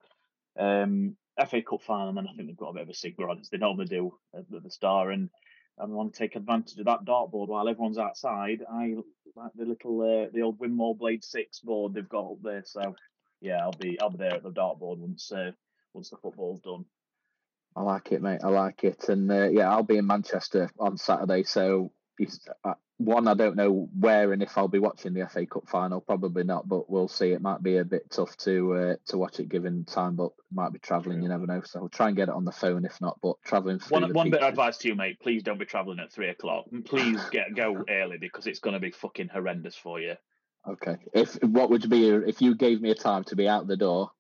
Um, 0.59 1.19
FA 1.47 1.61
Cup 1.61 1.83
final, 1.83 2.09
and 2.09 2.17
then 2.17 2.29
I 2.29 2.35
think 2.35 2.49
they've 2.49 2.57
got 2.57 2.71
a 2.71 2.85
bit 2.85 2.89
of 2.89 2.89
a 2.89 3.23
on 3.25 3.41
as 3.41 3.51
they 3.51 3.59
normally 3.59 3.87
do 3.87 4.15
at 4.35 4.51
the, 4.51 4.61
the 4.61 4.71
star. 4.71 5.11
And 5.11 5.29
and 5.79 5.93
want 5.93 6.13
to 6.13 6.19
take 6.19 6.37
advantage 6.37 6.79
of 6.79 6.87
that 6.87 7.05
dartboard 7.05 7.49
while 7.49 7.69
everyone's 7.69 7.99
outside, 7.99 8.63
I 8.71 8.97
like 9.35 9.53
the 9.55 9.65
little 9.65 10.01
uh, 10.01 10.31
the 10.33 10.43
old 10.43 10.59
Winmau 10.59 10.99
Blade 10.99 11.25
Six 11.25 11.61
board 11.61 11.95
they've 11.95 12.09
got 12.09 12.33
up 12.33 12.43
there. 12.43 12.63
So 12.65 12.95
yeah, 13.41 13.59
I'll 13.63 13.73
be 13.73 13.99
I'll 14.01 14.11
be 14.11 14.19
there 14.19 14.35
at 14.35 14.43
the 14.43 14.51
dartboard 14.51 14.99
once 14.99 15.33
uh, 15.33 15.53
once 15.95 16.11
the 16.11 16.17
football's 16.17 16.61
done. 16.61 16.85
I 17.75 17.83
like 17.83 18.13
it, 18.13 18.21
mate. 18.21 18.41
I 18.45 18.49
like 18.49 18.85
it, 18.85 19.09
and 19.09 19.31
uh, 19.31 19.49
yeah, 19.49 19.71
I'll 19.71 19.83
be 19.83 19.97
in 19.97 20.07
Manchester 20.07 20.71
on 20.79 20.99
Saturday. 20.99 21.43
So 21.45 21.91
one, 23.05 23.29
I 23.29 23.35
don't 23.35 23.57
know 23.57 23.89
where 23.99 24.33
and 24.33 24.43
if 24.43 24.57
I'll 24.57 24.69
be 24.69 24.79
watching 24.79 25.13
the 25.13 25.27
FA 25.29 25.47
Cup 25.47 25.69
final. 25.69 26.01
Probably 26.01 26.45
not, 26.45 26.69
but 26.69 26.89
we'll 26.89 27.09
see. 27.09 27.33
It 27.33 27.43
might 27.43 27.63
be 27.63 27.79
a 27.79 27.85
bit 27.85 28.11
tough 28.11 28.37
to 28.39 28.75
uh, 28.75 28.97
to 29.07 29.19
watch 29.19 29.41
it 29.41 29.49
given 29.49 29.85
time, 29.85 30.17
but 30.17 30.33
might 30.53 30.73
be 30.73 30.79
travelling. 30.79 31.23
You 31.23 31.29
never 31.29 31.47
know. 31.47 31.63
So 31.63 31.81
I'll 31.81 31.89
try 31.89 32.09
and 32.09 32.17
get 32.17 32.29
it 32.29 32.35
on 32.35 32.45
the 32.45 32.53
phone 32.53 32.85
if 32.85 33.01
not. 33.01 33.19
But 33.23 33.37
travelling. 33.45 33.81
One 33.89 34.13
one 34.13 34.31
bit 34.31 34.43
of 34.43 34.49
advice 34.49 34.79
to 34.79 34.89
you, 34.89 34.95
mate. 34.95 35.19
Please 35.21 35.43
don't 35.43 35.59
be 35.59 35.65
travelling 35.65 35.99
at 35.99 36.13
three 36.13 36.29
o'clock. 36.29 36.67
Please 36.85 37.21
get 37.31 37.55
go 37.55 37.85
early 37.89 38.19
because 38.19 38.47
it's 38.47 38.61
going 38.61 38.75
to 38.75 38.81
be 38.81 38.91
fucking 38.91 39.29
horrendous 39.29 39.75
for 39.75 40.01
you. 40.01 40.15
Okay. 40.69 40.97
If 41.13 41.43
what 41.43 41.71
would 41.71 41.89
be 41.91 42.09
if 42.09 42.41
you 42.41 42.55
gave 42.55 42.81
me 42.81 42.91
a 42.91 42.95
time 42.95 43.25
to 43.25 43.37
be 43.37 43.49
out 43.49 43.67
the 43.67 43.77
door? 43.77 44.11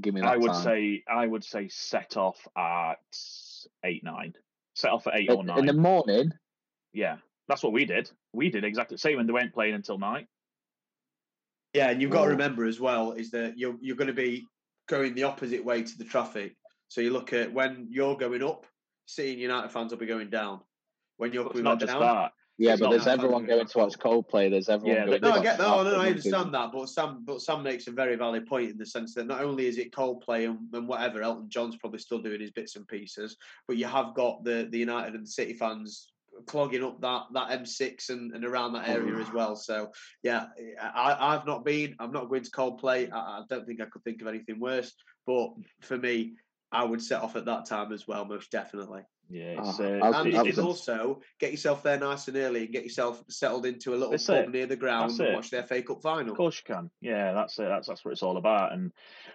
Give 0.00 0.14
me 0.14 0.20
that 0.20 0.30
I 0.30 0.36
would 0.36 0.52
time. 0.52 0.62
say 0.62 1.02
I 1.08 1.26
would 1.26 1.42
say 1.42 1.68
set 1.68 2.16
off 2.16 2.36
at 2.56 2.94
eight 3.84 4.04
nine. 4.04 4.34
Set 4.74 4.92
off 4.92 5.08
at 5.08 5.18
eight 5.18 5.28
in, 5.28 5.36
or 5.36 5.44
nine. 5.44 5.58
in 5.58 5.66
the 5.66 5.72
morning. 5.72 6.32
Yeah, 6.92 7.16
that's 7.50 7.62
what 7.62 7.72
we 7.72 7.84
did. 7.84 8.10
We 8.32 8.48
did 8.48 8.64
exactly 8.64 8.94
the 8.94 8.98
same, 9.00 9.18
and 9.18 9.28
they 9.28 9.32
weren't 9.32 9.52
playing 9.52 9.74
until 9.74 9.98
night. 9.98 10.26
Yeah, 11.74 11.90
and 11.90 12.00
you've 12.00 12.10
got 12.10 12.22
to 12.22 12.28
Oh. 12.28 12.30
remember 12.30 12.64
as 12.64 12.80
well 12.80 13.12
is 13.12 13.30
that 13.32 13.58
you're 13.58 13.76
you're 13.80 13.96
going 13.96 14.08
to 14.08 14.14
be 14.14 14.46
going 14.88 15.14
the 15.14 15.24
opposite 15.24 15.64
way 15.64 15.82
to 15.82 15.98
the 15.98 16.04
traffic. 16.04 16.56
So 16.88 17.00
you 17.00 17.10
look 17.10 17.32
at 17.32 17.52
when 17.52 17.86
you're 17.90 18.16
going 18.16 18.42
up, 18.42 18.66
seeing 19.06 19.38
United 19.38 19.70
fans 19.70 19.90
will 19.92 19.98
be 19.98 20.06
going 20.06 20.30
down. 20.30 20.60
When 21.18 21.32
you're 21.32 21.44
But 21.44 21.50
coming 21.52 21.64
not 21.64 21.80
just 21.80 21.92
down, 21.92 22.00
that. 22.00 22.32
Yeah, 22.58 22.76
but 22.76 22.90
there's 22.90 23.06
everyone 23.06 23.46
going 23.46 23.66
to 23.66 23.78
watch 23.78 23.98
Coldplay. 23.98 24.50
There's 24.50 24.68
everyone 24.68 24.96
Yeah, 24.96 25.06
going 25.06 25.20
they- 25.22 25.28
No, 25.28 25.34
to 25.34 25.40
I 25.40 25.42
get 25.42 25.58
watch 25.58 25.84
that. 25.84 25.84
No, 25.84 25.90
no, 25.92 26.00
I 26.00 26.06
understand 26.08 26.54
that. 26.54 26.72
But 26.72 26.88
Sam, 26.88 27.22
but 27.24 27.40
Sam 27.40 27.62
makes 27.62 27.86
a 27.86 27.90
very 27.92 28.16
valid 28.16 28.46
point 28.46 28.70
in 28.70 28.76
the 28.78 28.84
sense 28.84 29.14
that 29.14 29.26
not 29.26 29.42
only 29.42 29.66
is 29.66 29.78
it 29.78 29.92
Coldplay 29.92 30.46
and, 30.50 30.58
and 30.74 30.86
whatever, 30.88 31.22
Elton 31.22 31.48
John's 31.48 31.76
probably 31.76 32.00
still 32.00 32.18
doing 32.20 32.40
his 32.40 32.50
bits 32.50 32.76
and 32.76 32.86
pieces, 32.88 33.36
but 33.68 33.76
you 33.76 33.86
have 33.86 34.14
got 34.14 34.44
the 34.44 34.68
the 34.70 34.78
United 34.78 35.14
and 35.14 35.24
the 35.24 35.30
City 35.30 35.54
fans 35.54 36.10
clogging 36.46 36.84
up 36.84 37.00
that 37.00 37.22
that 37.34 37.50
M6 37.60 38.10
and, 38.10 38.32
and 38.34 38.44
around 38.44 38.72
that 38.74 38.88
area 38.88 39.16
as 39.16 39.32
well. 39.32 39.56
So 39.56 39.90
yeah, 40.22 40.46
I, 40.80 41.16
I've 41.34 41.46
not 41.46 41.64
been. 41.64 41.94
I'm 41.98 42.12
not 42.12 42.28
going 42.28 42.42
to 42.44 42.50
Coldplay. 42.50 43.10
I, 43.12 43.16
I 43.16 43.42
don't 43.48 43.66
think 43.66 43.80
I 43.80 43.86
could 43.86 44.04
think 44.04 44.20
of 44.22 44.28
anything 44.28 44.60
worse. 44.60 44.92
But 45.26 45.50
for 45.82 45.96
me, 45.96 46.34
I 46.72 46.84
would 46.84 47.02
set 47.02 47.22
off 47.22 47.36
at 47.36 47.44
that 47.46 47.66
time 47.66 47.92
as 47.92 48.06
well, 48.08 48.24
most 48.24 48.50
definitely. 48.50 49.02
Yeah, 49.32 49.60
it's, 49.60 49.78
Ah, 49.78 49.82
uh, 49.84 49.86
I 49.86 50.08
was- 50.10 50.26
And 50.26 50.36
I 50.36 50.40
it 50.40 50.46
was 50.46 50.58
is 50.58 50.64
also 50.64 51.20
get 51.38 51.52
yourself 51.52 51.84
there 51.84 51.98
nice 52.00 52.26
and 52.26 52.36
early 52.36 52.64
and 52.64 52.72
get 52.72 52.82
yourself 52.82 53.22
settled 53.28 53.64
into 53.64 53.90
a 53.90 53.94
little 53.96 54.10
That's 54.10 54.26
pub 54.26 54.46
it. 54.46 54.50
near 54.50 54.66
the 54.66 54.74
ground 54.74 55.10
That's 55.10 55.20
and 55.20 55.28
it. 55.28 55.34
watch 55.34 55.50
the 55.50 55.62
FA 55.62 55.82
Cup 55.82 56.02
final. 56.02 56.32
Of 56.32 56.36
course 56.36 56.60
you 56.66 56.74
can. 56.74 56.90
Yeah, 57.00 57.32
that's 57.32 57.56
it. 57.60 57.68
That's 57.68 57.86
that's 57.86 58.04
what 58.04 58.10
it's 58.10 58.24
all 58.24 58.38
about. 58.38 58.72
And 58.72 58.90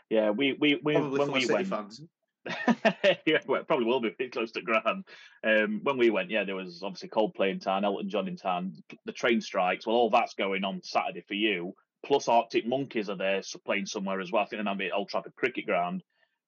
yeah, 0.10 0.32
we 0.32 0.52
we, 0.60 0.82
we 0.84 0.94
Probably 0.96 1.20
when 1.20 1.32
we 1.32 1.38
of 1.38 1.42
City 1.44 1.54
went, 1.54 1.68
fans. 1.68 2.02
yeah, 3.26 3.40
well, 3.48 3.62
it 3.62 3.68
probably 3.68 3.86
will 3.86 4.02
be 4.02 4.12
pretty 4.12 4.32
close 4.32 4.52
to 4.52 4.62
Grand. 4.62 5.04
Um, 5.44 5.82
when 5.84 5.98
we 5.98 6.10
went, 6.10 6.30
yeah, 6.30 6.44
there 6.44 6.56
was 6.56 6.82
obviously 6.84 7.10
Coldplay 7.10 7.52
in 7.52 7.60
town, 7.60 7.86
Elton 7.86 8.10
John 8.10 8.28
in 8.28 8.38
town, 8.38 8.74
the 9.06 9.12
train 9.12 9.42
strikes. 9.42 9.88
Well, 9.88 9.96
all 9.96 10.10
that's 10.10 10.36
going 10.36 10.64
on 10.64 10.82
Saturday 10.84 11.24
for 11.28 11.34
you. 11.34 11.74
Plus, 12.06 12.28
Arctic 12.28 12.68
Monkeys 12.68 13.10
are 13.10 13.18
there 13.18 13.42
playing 13.66 13.88
somewhere 13.88 14.22
as 14.22 14.32
well. 14.32 14.44
I 14.44 14.46
think 14.46 14.64
they're 14.64 14.88
at 14.88 14.94
Old 14.94 15.10
Trafford 15.10 15.36
Cricket 15.36 15.66
Ground, 15.66 16.04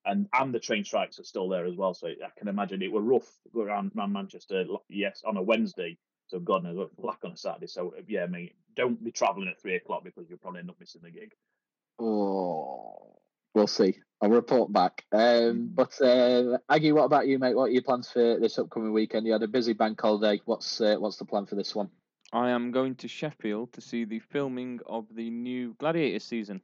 and 0.06 0.28
and 0.34 0.54
the 0.54 0.60
train 0.60 0.84
strikes 0.84 1.20
are 1.20 1.24
still 1.24 1.50
there 1.50 1.66
as 1.66 1.76
well. 1.76 1.96
So 1.96 2.08
I 2.08 2.30
can 2.38 2.48
imagine 2.48 2.84
it 2.84 2.92
were 2.92 3.02
rough 3.02 3.28
around, 3.56 3.92
Manchester. 3.96 4.66
Yes, 4.88 5.24
on 5.26 5.38
a 5.38 5.42
Wednesday. 5.42 5.98
So 6.28 6.40
God 6.40 6.64
knows 6.64 6.78
what 6.78 6.96
black 6.98 7.20
on 7.24 7.32
a 7.32 7.38
Saturday. 7.38 7.68
So 7.68 7.94
yeah, 8.08 8.24
I 8.24 8.28
mean, 8.28 8.52
don't 8.76 9.04
be 9.04 9.12
travelling 9.12 9.48
at 9.48 9.60
three 9.60 9.76
o'clock 9.76 10.04
because 10.04 10.30
you'll 10.30 10.38
probably 10.38 10.60
end 10.60 10.70
up 10.70 10.80
missing 10.80 11.02
the 11.04 11.10
gig. 11.10 11.32
Oh, 12.00 13.18
we'll 13.56 13.66
see. 13.66 13.98
I'll 14.22 14.30
report 14.30 14.74
back. 14.74 15.06
Um, 15.12 15.70
but 15.74 16.00
uh, 16.02 16.58
Aggie, 16.70 16.92
what 16.92 17.04
about 17.04 17.28
you, 17.28 17.38
mate? 17.38 17.56
What 17.56 17.66
are 17.66 17.70
your 17.70 17.84
plans 17.84 18.10
for 18.12 18.40
this 18.40 18.58
upcoming 18.58 18.92
weekend? 18.92 19.28
You 19.28 19.34
had 19.34 19.44
a 19.44 19.48
busy 19.48 19.74
bank 19.74 20.02
holiday. 20.02 20.42
What's 20.46 20.82
uh, 20.82 20.96
what's 20.98 21.18
the 21.18 21.26
plan 21.26 21.46
for 21.46 21.56
this 21.56 21.76
one? 21.76 21.90
I 22.34 22.50
am 22.50 22.72
going 22.72 22.96
to 22.96 23.08
Sheffield 23.08 23.74
to 23.74 23.82
see 23.82 24.06
the 24.06 24.20
filming 24.20 24.80
of 24.86 25.06
the 25.16 25.30
new 25.30 25.76
Gladiator 25.80 26.20
season. 26.20 26.62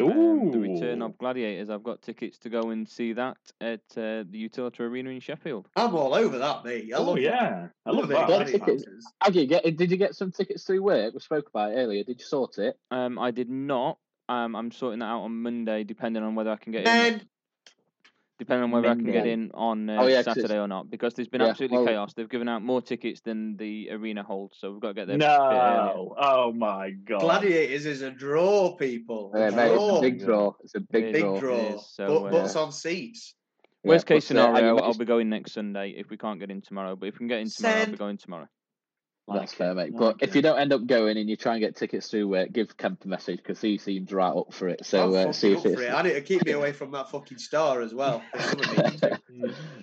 Um, 0.00 0.50
the 0.50 0.58
return 0.58 1.02
of 1.02 1.16
Gladiators. 1.18 1.70
I've 1.70 1.84
got 1.84 2.02
tickets 2.02 2.38
to 2.38 2.50
go 2.50 2.70
and 2.70 2.88
see 2.88 3.12
that 3.12 3.36
at 3.60 3.80
uh, 3.96 4.24
the 4.28 4.48
Utilita 4.48 4.80
Arena 4.80 5.10
in 5.10 5.20
Sheffield. 5.20 5.68
I'm 5.76 5.94
all 5.94 6.14
over 6.14 6.36
that, 6.38 6.64
mate. 6.64 6.92
I 6.92 6.98
Oh 6.98 7.04
love 7.04 7.18
yeah, 7.20 7.68
I 7.86 7.90
love 7.92 8.10
it. 8.10 8.14
that. 8.14 8.26
Got 8.26 8.46
Gladiators. 8.46 8.82
tickets. 8.82 9.12
Aggie, 9.24 9.46
get, 9.46 9.76
did 9.76 9.92
you 9.92 9.96
get 9.96 10.16
some 10.16 10.32
tickets 10.32 10.64
through 10.64 10.82
work? 10.82 11.14
We 11.14 11.20
spoke 11.20 11.48
about 11.48 11.70
it 11.72 11.76
earlier. 11.76 12.02
Did 12.02 12.18
you 12.18 12.26
sort 12.26 12.58
it? 12.58 12.76
Um, 12.90 13.20
I 13.20 13.30
did 13.30 13.48
not. 13.48 13.98
Um, 14.28 14.56
I'm 14.56 14.70
sorting 14.70 15.00
that 15.00 15.06
out 15.06 15.22
on 15.22 15.42
Monday, 15.42 15.84
depending 15.84 16.22
on 16.22 16.34
whether 16.34 16.50
I 16.50 16.56
can 16.56 16.72
get 16.72 16.80
in. 16.80 16.84
Man, 16.84 17.22
Depending 18.36 18.64
on 18.64 18.70
whether 18.72 18.88
I 18.88 18.94
can 18.96 19.04
get 19.12 19.28
in 19.28 19.52
on 19.54 19.88
uh, 19.88 19.96
Oh, 20.02 20.06
yeah, 20.08 20.16
'cause 20.16 20.36
it's- 20.36 20.48
Saturday 20.48 20.58
or 20.58 20.66
not, 20.66 20.90
because 20.90 21.14
there's 21.14 21.28
been 21.28 21.40
Yeah, 21.40 21.48
absolutely 21.48 21.76
well- 21.78 21.86
chaos. 21.86 22.14
They've 22.14 22.28
given 22.28 22.48
out 22.48 22.62
more 22.62 22.82
tickets 22.82 23.20
than 23.20 23.56
the 23.56 23.90
arena 23.92 24.24
holds, 24.24 24.58
so 24.58 24.72
we've 24.72 24.80
got 24.80 24.88
to 24.88 24.94
get 24.94 25.06
there. 25.06 25.14
a 25.14 25.18
bit 25.18 25.24
earlier. 25.28 25.94
No, 25.94 26.14
oh 26.18 26.52
my 26.52 26.90
god, 26.90 27.20
Gladiators 27.20 27.86
is 27.86 28.02
a 28.02 28.10
draw, 28.10 28.74
people. 28.74 29.30
A 29.34 29.38
Yeah, 29.38 29.50
mate, 29.50 29.66
it's 29.66 29.72
a 29.74 29.76
draw. 29.76 30.00
big 30.00 30.18
draw. 30.18 30.52
It's 30.64 30.74
a 30.74 30.80
big, 30.80 30.88
Big 30.90 31.12
Big 31.12 31.22
draw. 31.22 31.38
draw. 31.38 31.78
So, 31.78 32.06
but, 32.22 32.26
uh, 32.26 32.30
butts 32.32 32.56
on 32.56 32.72
seats. 32.72 33.36
Yeah, 33.84 33.90
Worst 33.90 34.06
case 34.06 34.26
but, 34.28 34.36
uh, 34.36 34.46
scenario, 34.46 34.74
what 34.74 34.82
I'll 34.84 34.90
is- 34.90 34.98
be 34.98 35.04
going 35.04 35.28
next 35.28 35.52
Sunday 35.52 35.90
if 35.90 36.10
we 36.10 36.16
can't 36.16 36.40
get 36.40 36.50
in 36.50 36.60
tomorrow. 36.60 36.96
But 36.96 37.06
if 37.10 37.14
we 37.14 37.18
can 37.18 37.28
get 37.28 37.38
in 37.40 37.48
tomorrow, 37.50 37.76
I'll 37.82 37.86
be 37.86 37.96
going 37.96 38.16
tomorrow. 38.16 38.48
That's 39.26 39.38
Like 39.38 39.48
fair, 39.50 39.74
mate. 39.74 39.94
like 39.94 40.18
But 40.18 40.28
if 40.28 40.36
you 40.36 40.42
don't 40.42 40.58
end 40.58 40.72
up 40.74 40.86
going 40.86 41.16
and 41.16 41.30
you 41.30 41.36
try 41.36 41.54
and 41.54 41.60
get 41.62 41.76
tickets 41.76 42.08
through 42.10 42.28
work, 42.28 42.52
give 42.52 42.76
Kemp 42.76 43.04
a 43.06 43.08
message 43.08 43.38
because 43.38 43.58
he 43.58 43.78
seems 43.78 44.12
right 44.12 44.28
up 44.36 44.52
for 44.52 44.68
it. 44.68 44.84
So 44.84 45.14
I'm 45.16 45.28
uh, 45.28 45.32
see 45.32 45.54
fucking 45.54 45.70
if 45.72 45.74
up 45.74 45.78
for 45.78 45.82
it's. 45.84 45.92
it. 45.92 45.94
I 45.94 46.02
need 46.02 46.12
to 46.12 46.20
keep 46.20 46.44
me 46.44 46.52
away 46.52 46.72
from 46.72 46.90
that 46.90 47.10
fucking 47.10 47.38
star 47.38 47.80
as 47.80 47.94
well. 47.94 48.22
There's 48.34 48.50
something 48.50 48.84
needs 48.84 49.00
to. 49.00 49.20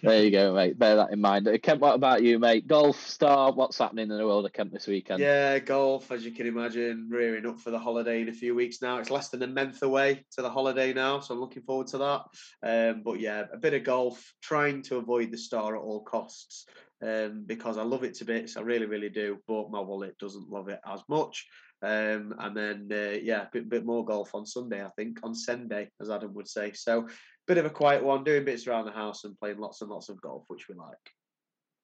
there 0.04 0.24
you 0.24 0.30
go, 0.30 0.54
mate. 0.54 0.78
Bear 0.78 0.98
that 0.98 1.12
in 1.12 1.20
mind. 1.22 1.48
Uh, 1.48 1.58
Kemp, 1.58 1.82
what 1.82 1.96
about 1.96 2.22
you, 2.22 2.38
mate? 2.38 2.68
Golf 2.68 3.04
star. 3.08 3.52
What's 3.52 3.80
happening 3.80 4.12
in 4.12 4.18
the 4.18 4.26
world 4.26 4.46
of 4.46 4.54
Kemp 4.54 4.72
this 4.74 4.86
weekend? 4.86 5.20
Yeah, 5.20 5.58
golf, 5.58 6.12
as 6.12 6.24
you 6.24 6.32
can 6.32 6.46
imagine, 6.46 7.10
rearing 7.12 7.48
up 7.48 7.60
for 7.60 7.72
the 7.72 7.80
holiday 7.80 8.22
in 8.22 8.30
a 8.30 8.34
few 8.34 8.54
weeks 8.54 8.80
now. 8.80 9.00
It's 9.00 9.10
less 9.10 9.30
than 9.30 9.42
a 9.42 9.48
month 9.48 9.82
away 9.82 10.24
to 10.34 10.44
the 10.44 10.52
holiday 10.52 10.94
now, 10.94 11.20
so 11.20 11.34
I'm 11.34 11.40
looking 11.40 11.64
forward 11.64 11.88
to 11.88 11.98
that. 11.98 12.22
Um, 12.62 13.02
but 13.04 13.20
yeah, 13.20 13.46
a 13.52 13.58
bit 13.58 13.74
of 13.74 13.84
golf, 13.84 14.36
trying 14.40 14.84
to 14.84 14.98
avoid 14.98 15.32
the 15.32 15.38
star 15.40 15.76
at 15.76 15.82
all 15.82 16.04
costs 16.04 16.68
um, 17.02 17.44
because 17.46 17.78
I 17.78 17.84
love 17.84 18.04
it 18.04 18.16
to 18.16 18.26
bits. 18.26 18.58
I 18.58 18.62
really, 18.62 18.86
really 18.86 19.10
do, 19.10 19.38
but 19.48 19.72
my 19.72 19.80
wallet 19.80 20.18
doesn't 20.18 20.50
love 20.50 20.70
it 20.70 20.80
as 20.86 21.02
much. 21.10 21.48
Um, 21.84 22.36
and 22.40 22.56
then, 22.56 22.90
uh, 22.92 23.18
yeah, 23.22 23.44
a 23.44 23.50
bit, 23.52 23.70
bit 23.70 23.86
more 23.86 24.06
golf 24.06 24.36
on 24.36 24.46
Sunday, 24.46 24.84
I 24.84 24.90
think, 24.90 25.20
on 25.24 25.34
Sunday, 25.34 25.90
as 26.00 26.10
Adam 26.12 26.34
would 26.36 26.48
say. 26.48 26.74
So, 26.74 27.08
bit 27.48 27.58
of 27.58 27.66
a 27.66 27.72
quiet 27.72 28.04
one, 28.04 28.24
doing 28.24 28.46
bits 28.46 28.68
around 28.68 28.86
the 28.86 28.92
house 28.92 29.24
and 29.24 29.38
playing 29.40 29.58
lots 29.58 29.82
and 29.82 29.90
lots 29.90 30.10
of 30.10 30.22
golf, 30.22 30.44
which 30.48 30.68
we 30.68 30.76
like. 30.76 30.98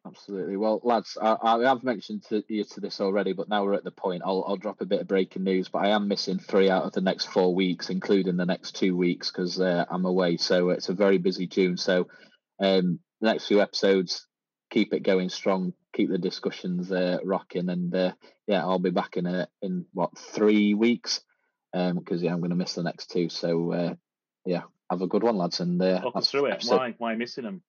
Absolutely. 0.05 0.55
Well, 0.55 0.79
lads, 0.83 1.17
I, 1.19 1.35
I 1.41 1.63
have 1.63 1.83
mentioned 1.83 2.23
to 2.29 2.43
you 2.47 2.63
to 2.63 2.79
this 2.79 3.01
already, 3.01 3.33
but 3.33 3.49
now 3.49 3.65
we're 3.65 3.73
at 3.73 3.83
the 3.83 3.91
point. 3.91 4.21
I'll, 4.23 4.45
I'll 4.47 4.55
drop 4.55 4.81
a 4.81 4.85
bit 4.85 5.01
of 5.01 5.07
breaking 5.07 5.43
news, 5.43 5.67
but 5.67 5.79
I 5.79 5.89
am 5.89 6.07
missing 6.07 6.37
three 6.37 6.69
out 6.69 6.83
of 6.83 6.93
the 6.93 7.01
next 7.01 7.25
four 7.25 7.53
weeks, 7.53 7.89
including 7.89 8.37
the 8.37 8.45
next 8.45 8.75
two 8.75 8.95
weeks, 8.95 9.31
because 9.31 9.59
uh, 9.59 9.85
I'm 9.89 10.05
away. 10.05 10.37
So 10.37 10.69
it's 10.69 10.89
a 10.89 10.93
very 10.93 11.17
busy 11.17 11.47
June. 11.47 11.75
So 11.75 12.07
um, 12.59 12.99
the 13.19 13.27
next 13.27 13.47
few 13.47 13.61
episodes, 13.61 14.26
keep 14.69 14.93
it 14.93 15.03
going 15.03 15.29
strong, 15.29 15.73
keep 15.93 16.09
the 16.09 16.17
discussions 16.17 16.91
uh, 16.91 17.17
rocking, 17.23 17.69
and 17.69 17.93
uh, 17.95 18.11
yeah, 18.47 18.61
I'll 18.61 18.79
be 18.79 18.89
back 18.91 19.17
in 19.17 19.25
a, 19.25 19.47
in 19.61 19.85
what 19.93 20.17
three 20.17 20.73
weeks, 20.73 21.21
because 21.73 22.21
yeah, 22.21 22.31
I'm 22.33 22.39
going 22.39 22.49
to 22.51 22.55
miss 22.55 22.73
the 22.73 22.83
next 22.83 23.11
two. 23.11 23.29
So 23.29 23.71
uh, 23.73 23.93
yeah, 24.45 24.63
have 24.89 25.01
a 25.01 25.07
good 25.07 25.23
one, 25.23 25.37
lads, 25.37 25.59
and 25.59 25.81
uh, 25.81 26.01
Talk 26.01 26.15
us 26.15 26.29
through 26.31 26.47
it. 26.47 26.53
episode- 26.53 26.77
Why? 26.77 26.95
Why 26.97 27.15
missing 27.15 27.43
them? 27.45 27.61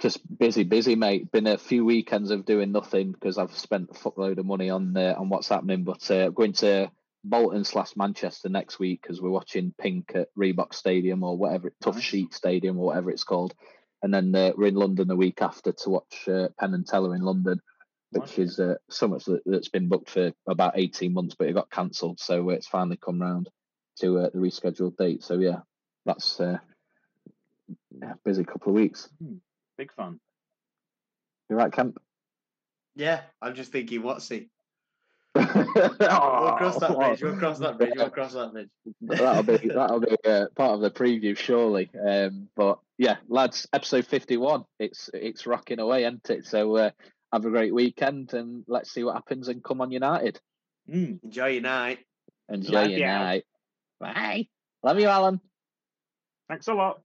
just 0.00 0.20
busy, 0.38 0.64
busy, 0.64 0.94
mate. 0.96 1.30
Been 1.30 1.46
a 1.46 1.58
few 1.58 1.84
weekends 1.84 2.30
of 2.30 2.46
doing 2.46 2.72
nothing 2.72 3.12
because 3.12 3.36
I've 3.36 3.52
spent 3.56 3.90
a 3.90 3.92
fuckload 3.92 4.38
of 4.38 4.46
money 4.46 4.70
on 4.70 4.96
uh, 4.96 5.14
on 5.18 5.28
what's 5.28 5.50
happening. 5.50 5.84
But 5.84 6.10
uh, 6.10 6.30
going 6.30 6.54
to 6.54 6.90
Bolton 7.22 7.64
slash 7.64 7.94
Manchester 7.96 8.48
next 8.48 8.78
week 8.78 9.02
because 9.02 9.20
we're 9.20 9.28
watching 9.28 9.74
Pink 9.78 10.12
at 10.14 10.34
Reebok 10.34 10.72
Stadium 10.72 11.22
or 11.22 11.36
whatever, 11.36 11.70
Tough 11.82 11.96
Nice. 11.96 12.04
Sheet 12.04 12.32
Stadium 12.32 12.78
or 12.78 12.86
whatever 12.86 13.10
it's 13.10 13.24
called. 13.24 13.52
And 14.02 14.14
then 14.14 14.34
uh, 14.34 14.52
we're 14.56 14.68
in 14.68 14.74
London 14.74 15.08
the 15.08 15.16
week 15.16 15.42
after 15.42 15.72
to 15.72 15.90
watch 15.90 16.28
uh, 16.28 16.48
Penn 16.58 16.74
and 16.74 16.86
Teller 16.86 17.14
in 17.14 17.22
London, 17.22 17.60
which 18.12 18.38
Nice. 18.38 18.38
is 18.38 18.58
uh, 18.58 18.76
so 18.88 19.08
much 19.08 19.24
that, 19.26 19.42
that's 19.44 19.68
been 19.68 19.88
booked 19.88 20.10
for 20.10 20.32
about 20.48 20.72
eighteen 20.76 21.12
months, 21.12 21.34
but 21.38 21.48
it 21.48 21.54
got 21.54 21.70
cancelled, 21.70 22.18
so 22.18 22.50
uh, 22.50 22.54
it's 22.54 22.66
finally 22.66 22.96
come 22.96 23.20
round 23.20 23.50
to 24.00 24.18
uh, 24.18 24.30
the 24.32 24.38
rescheduled 24.38 24.96
date. 24.96 25.22
So 25.22 25.38
yeah, 25.38 25.58
that's 26.06 26.40
uh, 26.40 26.58
yeah, 28.00 28.14
busy 28.24 28.44
couple 28.44 28.70
of 28.70 28.76
weeks. 28.76 29.08
Big 29.76 29.92
fun. 29.92 30.18
You're 31.48 31.58
right, 31.58 31.72
Kemp? 31.72 32.00
Yeah, 32.96 33.20
I'm 33.42 33.54
just 33.54 33.72
thinking, 33.72 34.02
what's 34.02 34.28
he? 34.28 34.48
We'll 35.34 35.46
We'll 35.54 36.56
cross 36.56 36.78
that 36.80 36.96
bridge. 36.96 37.22
We'll 37.22 37.36
cross 37.36 37.58
that 37.60 37.78
bridge. 37.78 37.92
We'll 37.96 38.10
cross 38.18 38.32
that 38.34 38.52
bridge. 38.52 38.68
that'll 39.00 39.42
be 39.42 39.68
that'll 39.68 40.00
be 40.00 40.16
uh, 40.24 40.46
part 40.56 40.74
of 40.74 40.80
the 40.80 40.90
preview, 40.90 41.36
surely. 41.36 41.90
Um, 41.94 42.48
but 42.56 42.78
yeah, 42.98 43.16
lads, 43.28 43.68
episode 43.72 44.06
fifty-one. 44.06 44.64
It's 44.78 45.10
it's 45.14 45.46
rocking 45.46 45.78
away, 45.78 46.04
isn't 46.04 46.28
it? 46.30 46.46
So 46.46 46.76
uh, 46.76 46.90
have 47.32 47.44
a 47.44 47.50
great 47.50 47.74
weekend, 47.74 48.34
and 48.34 48.64
let's 48.66 48.90
see 48.92 49.04
what 49.04 49.14
happens. 49.14 49.48
And 49.48 49.62
come 49.62 49.80
on, 49.80 49.92
United. 49.92 50.40
Mm. 50.88 51.22
Enjoy 51.22 51.46
your 51.46 51.62
night. 51.62 52.00
Enjoy 52.48 52.72
Love 52.72 52.90
your 52.90 52.98
you. 52.98 53.06
night. 53.06 53.44
Bye. 54.00 54.48
Love 54.82 54.98
you, 54.98 55.06
Alan. 55.06 55.40
Thanks 56.48 56.66
a 56.66 56.74
lot. 56.74 57.02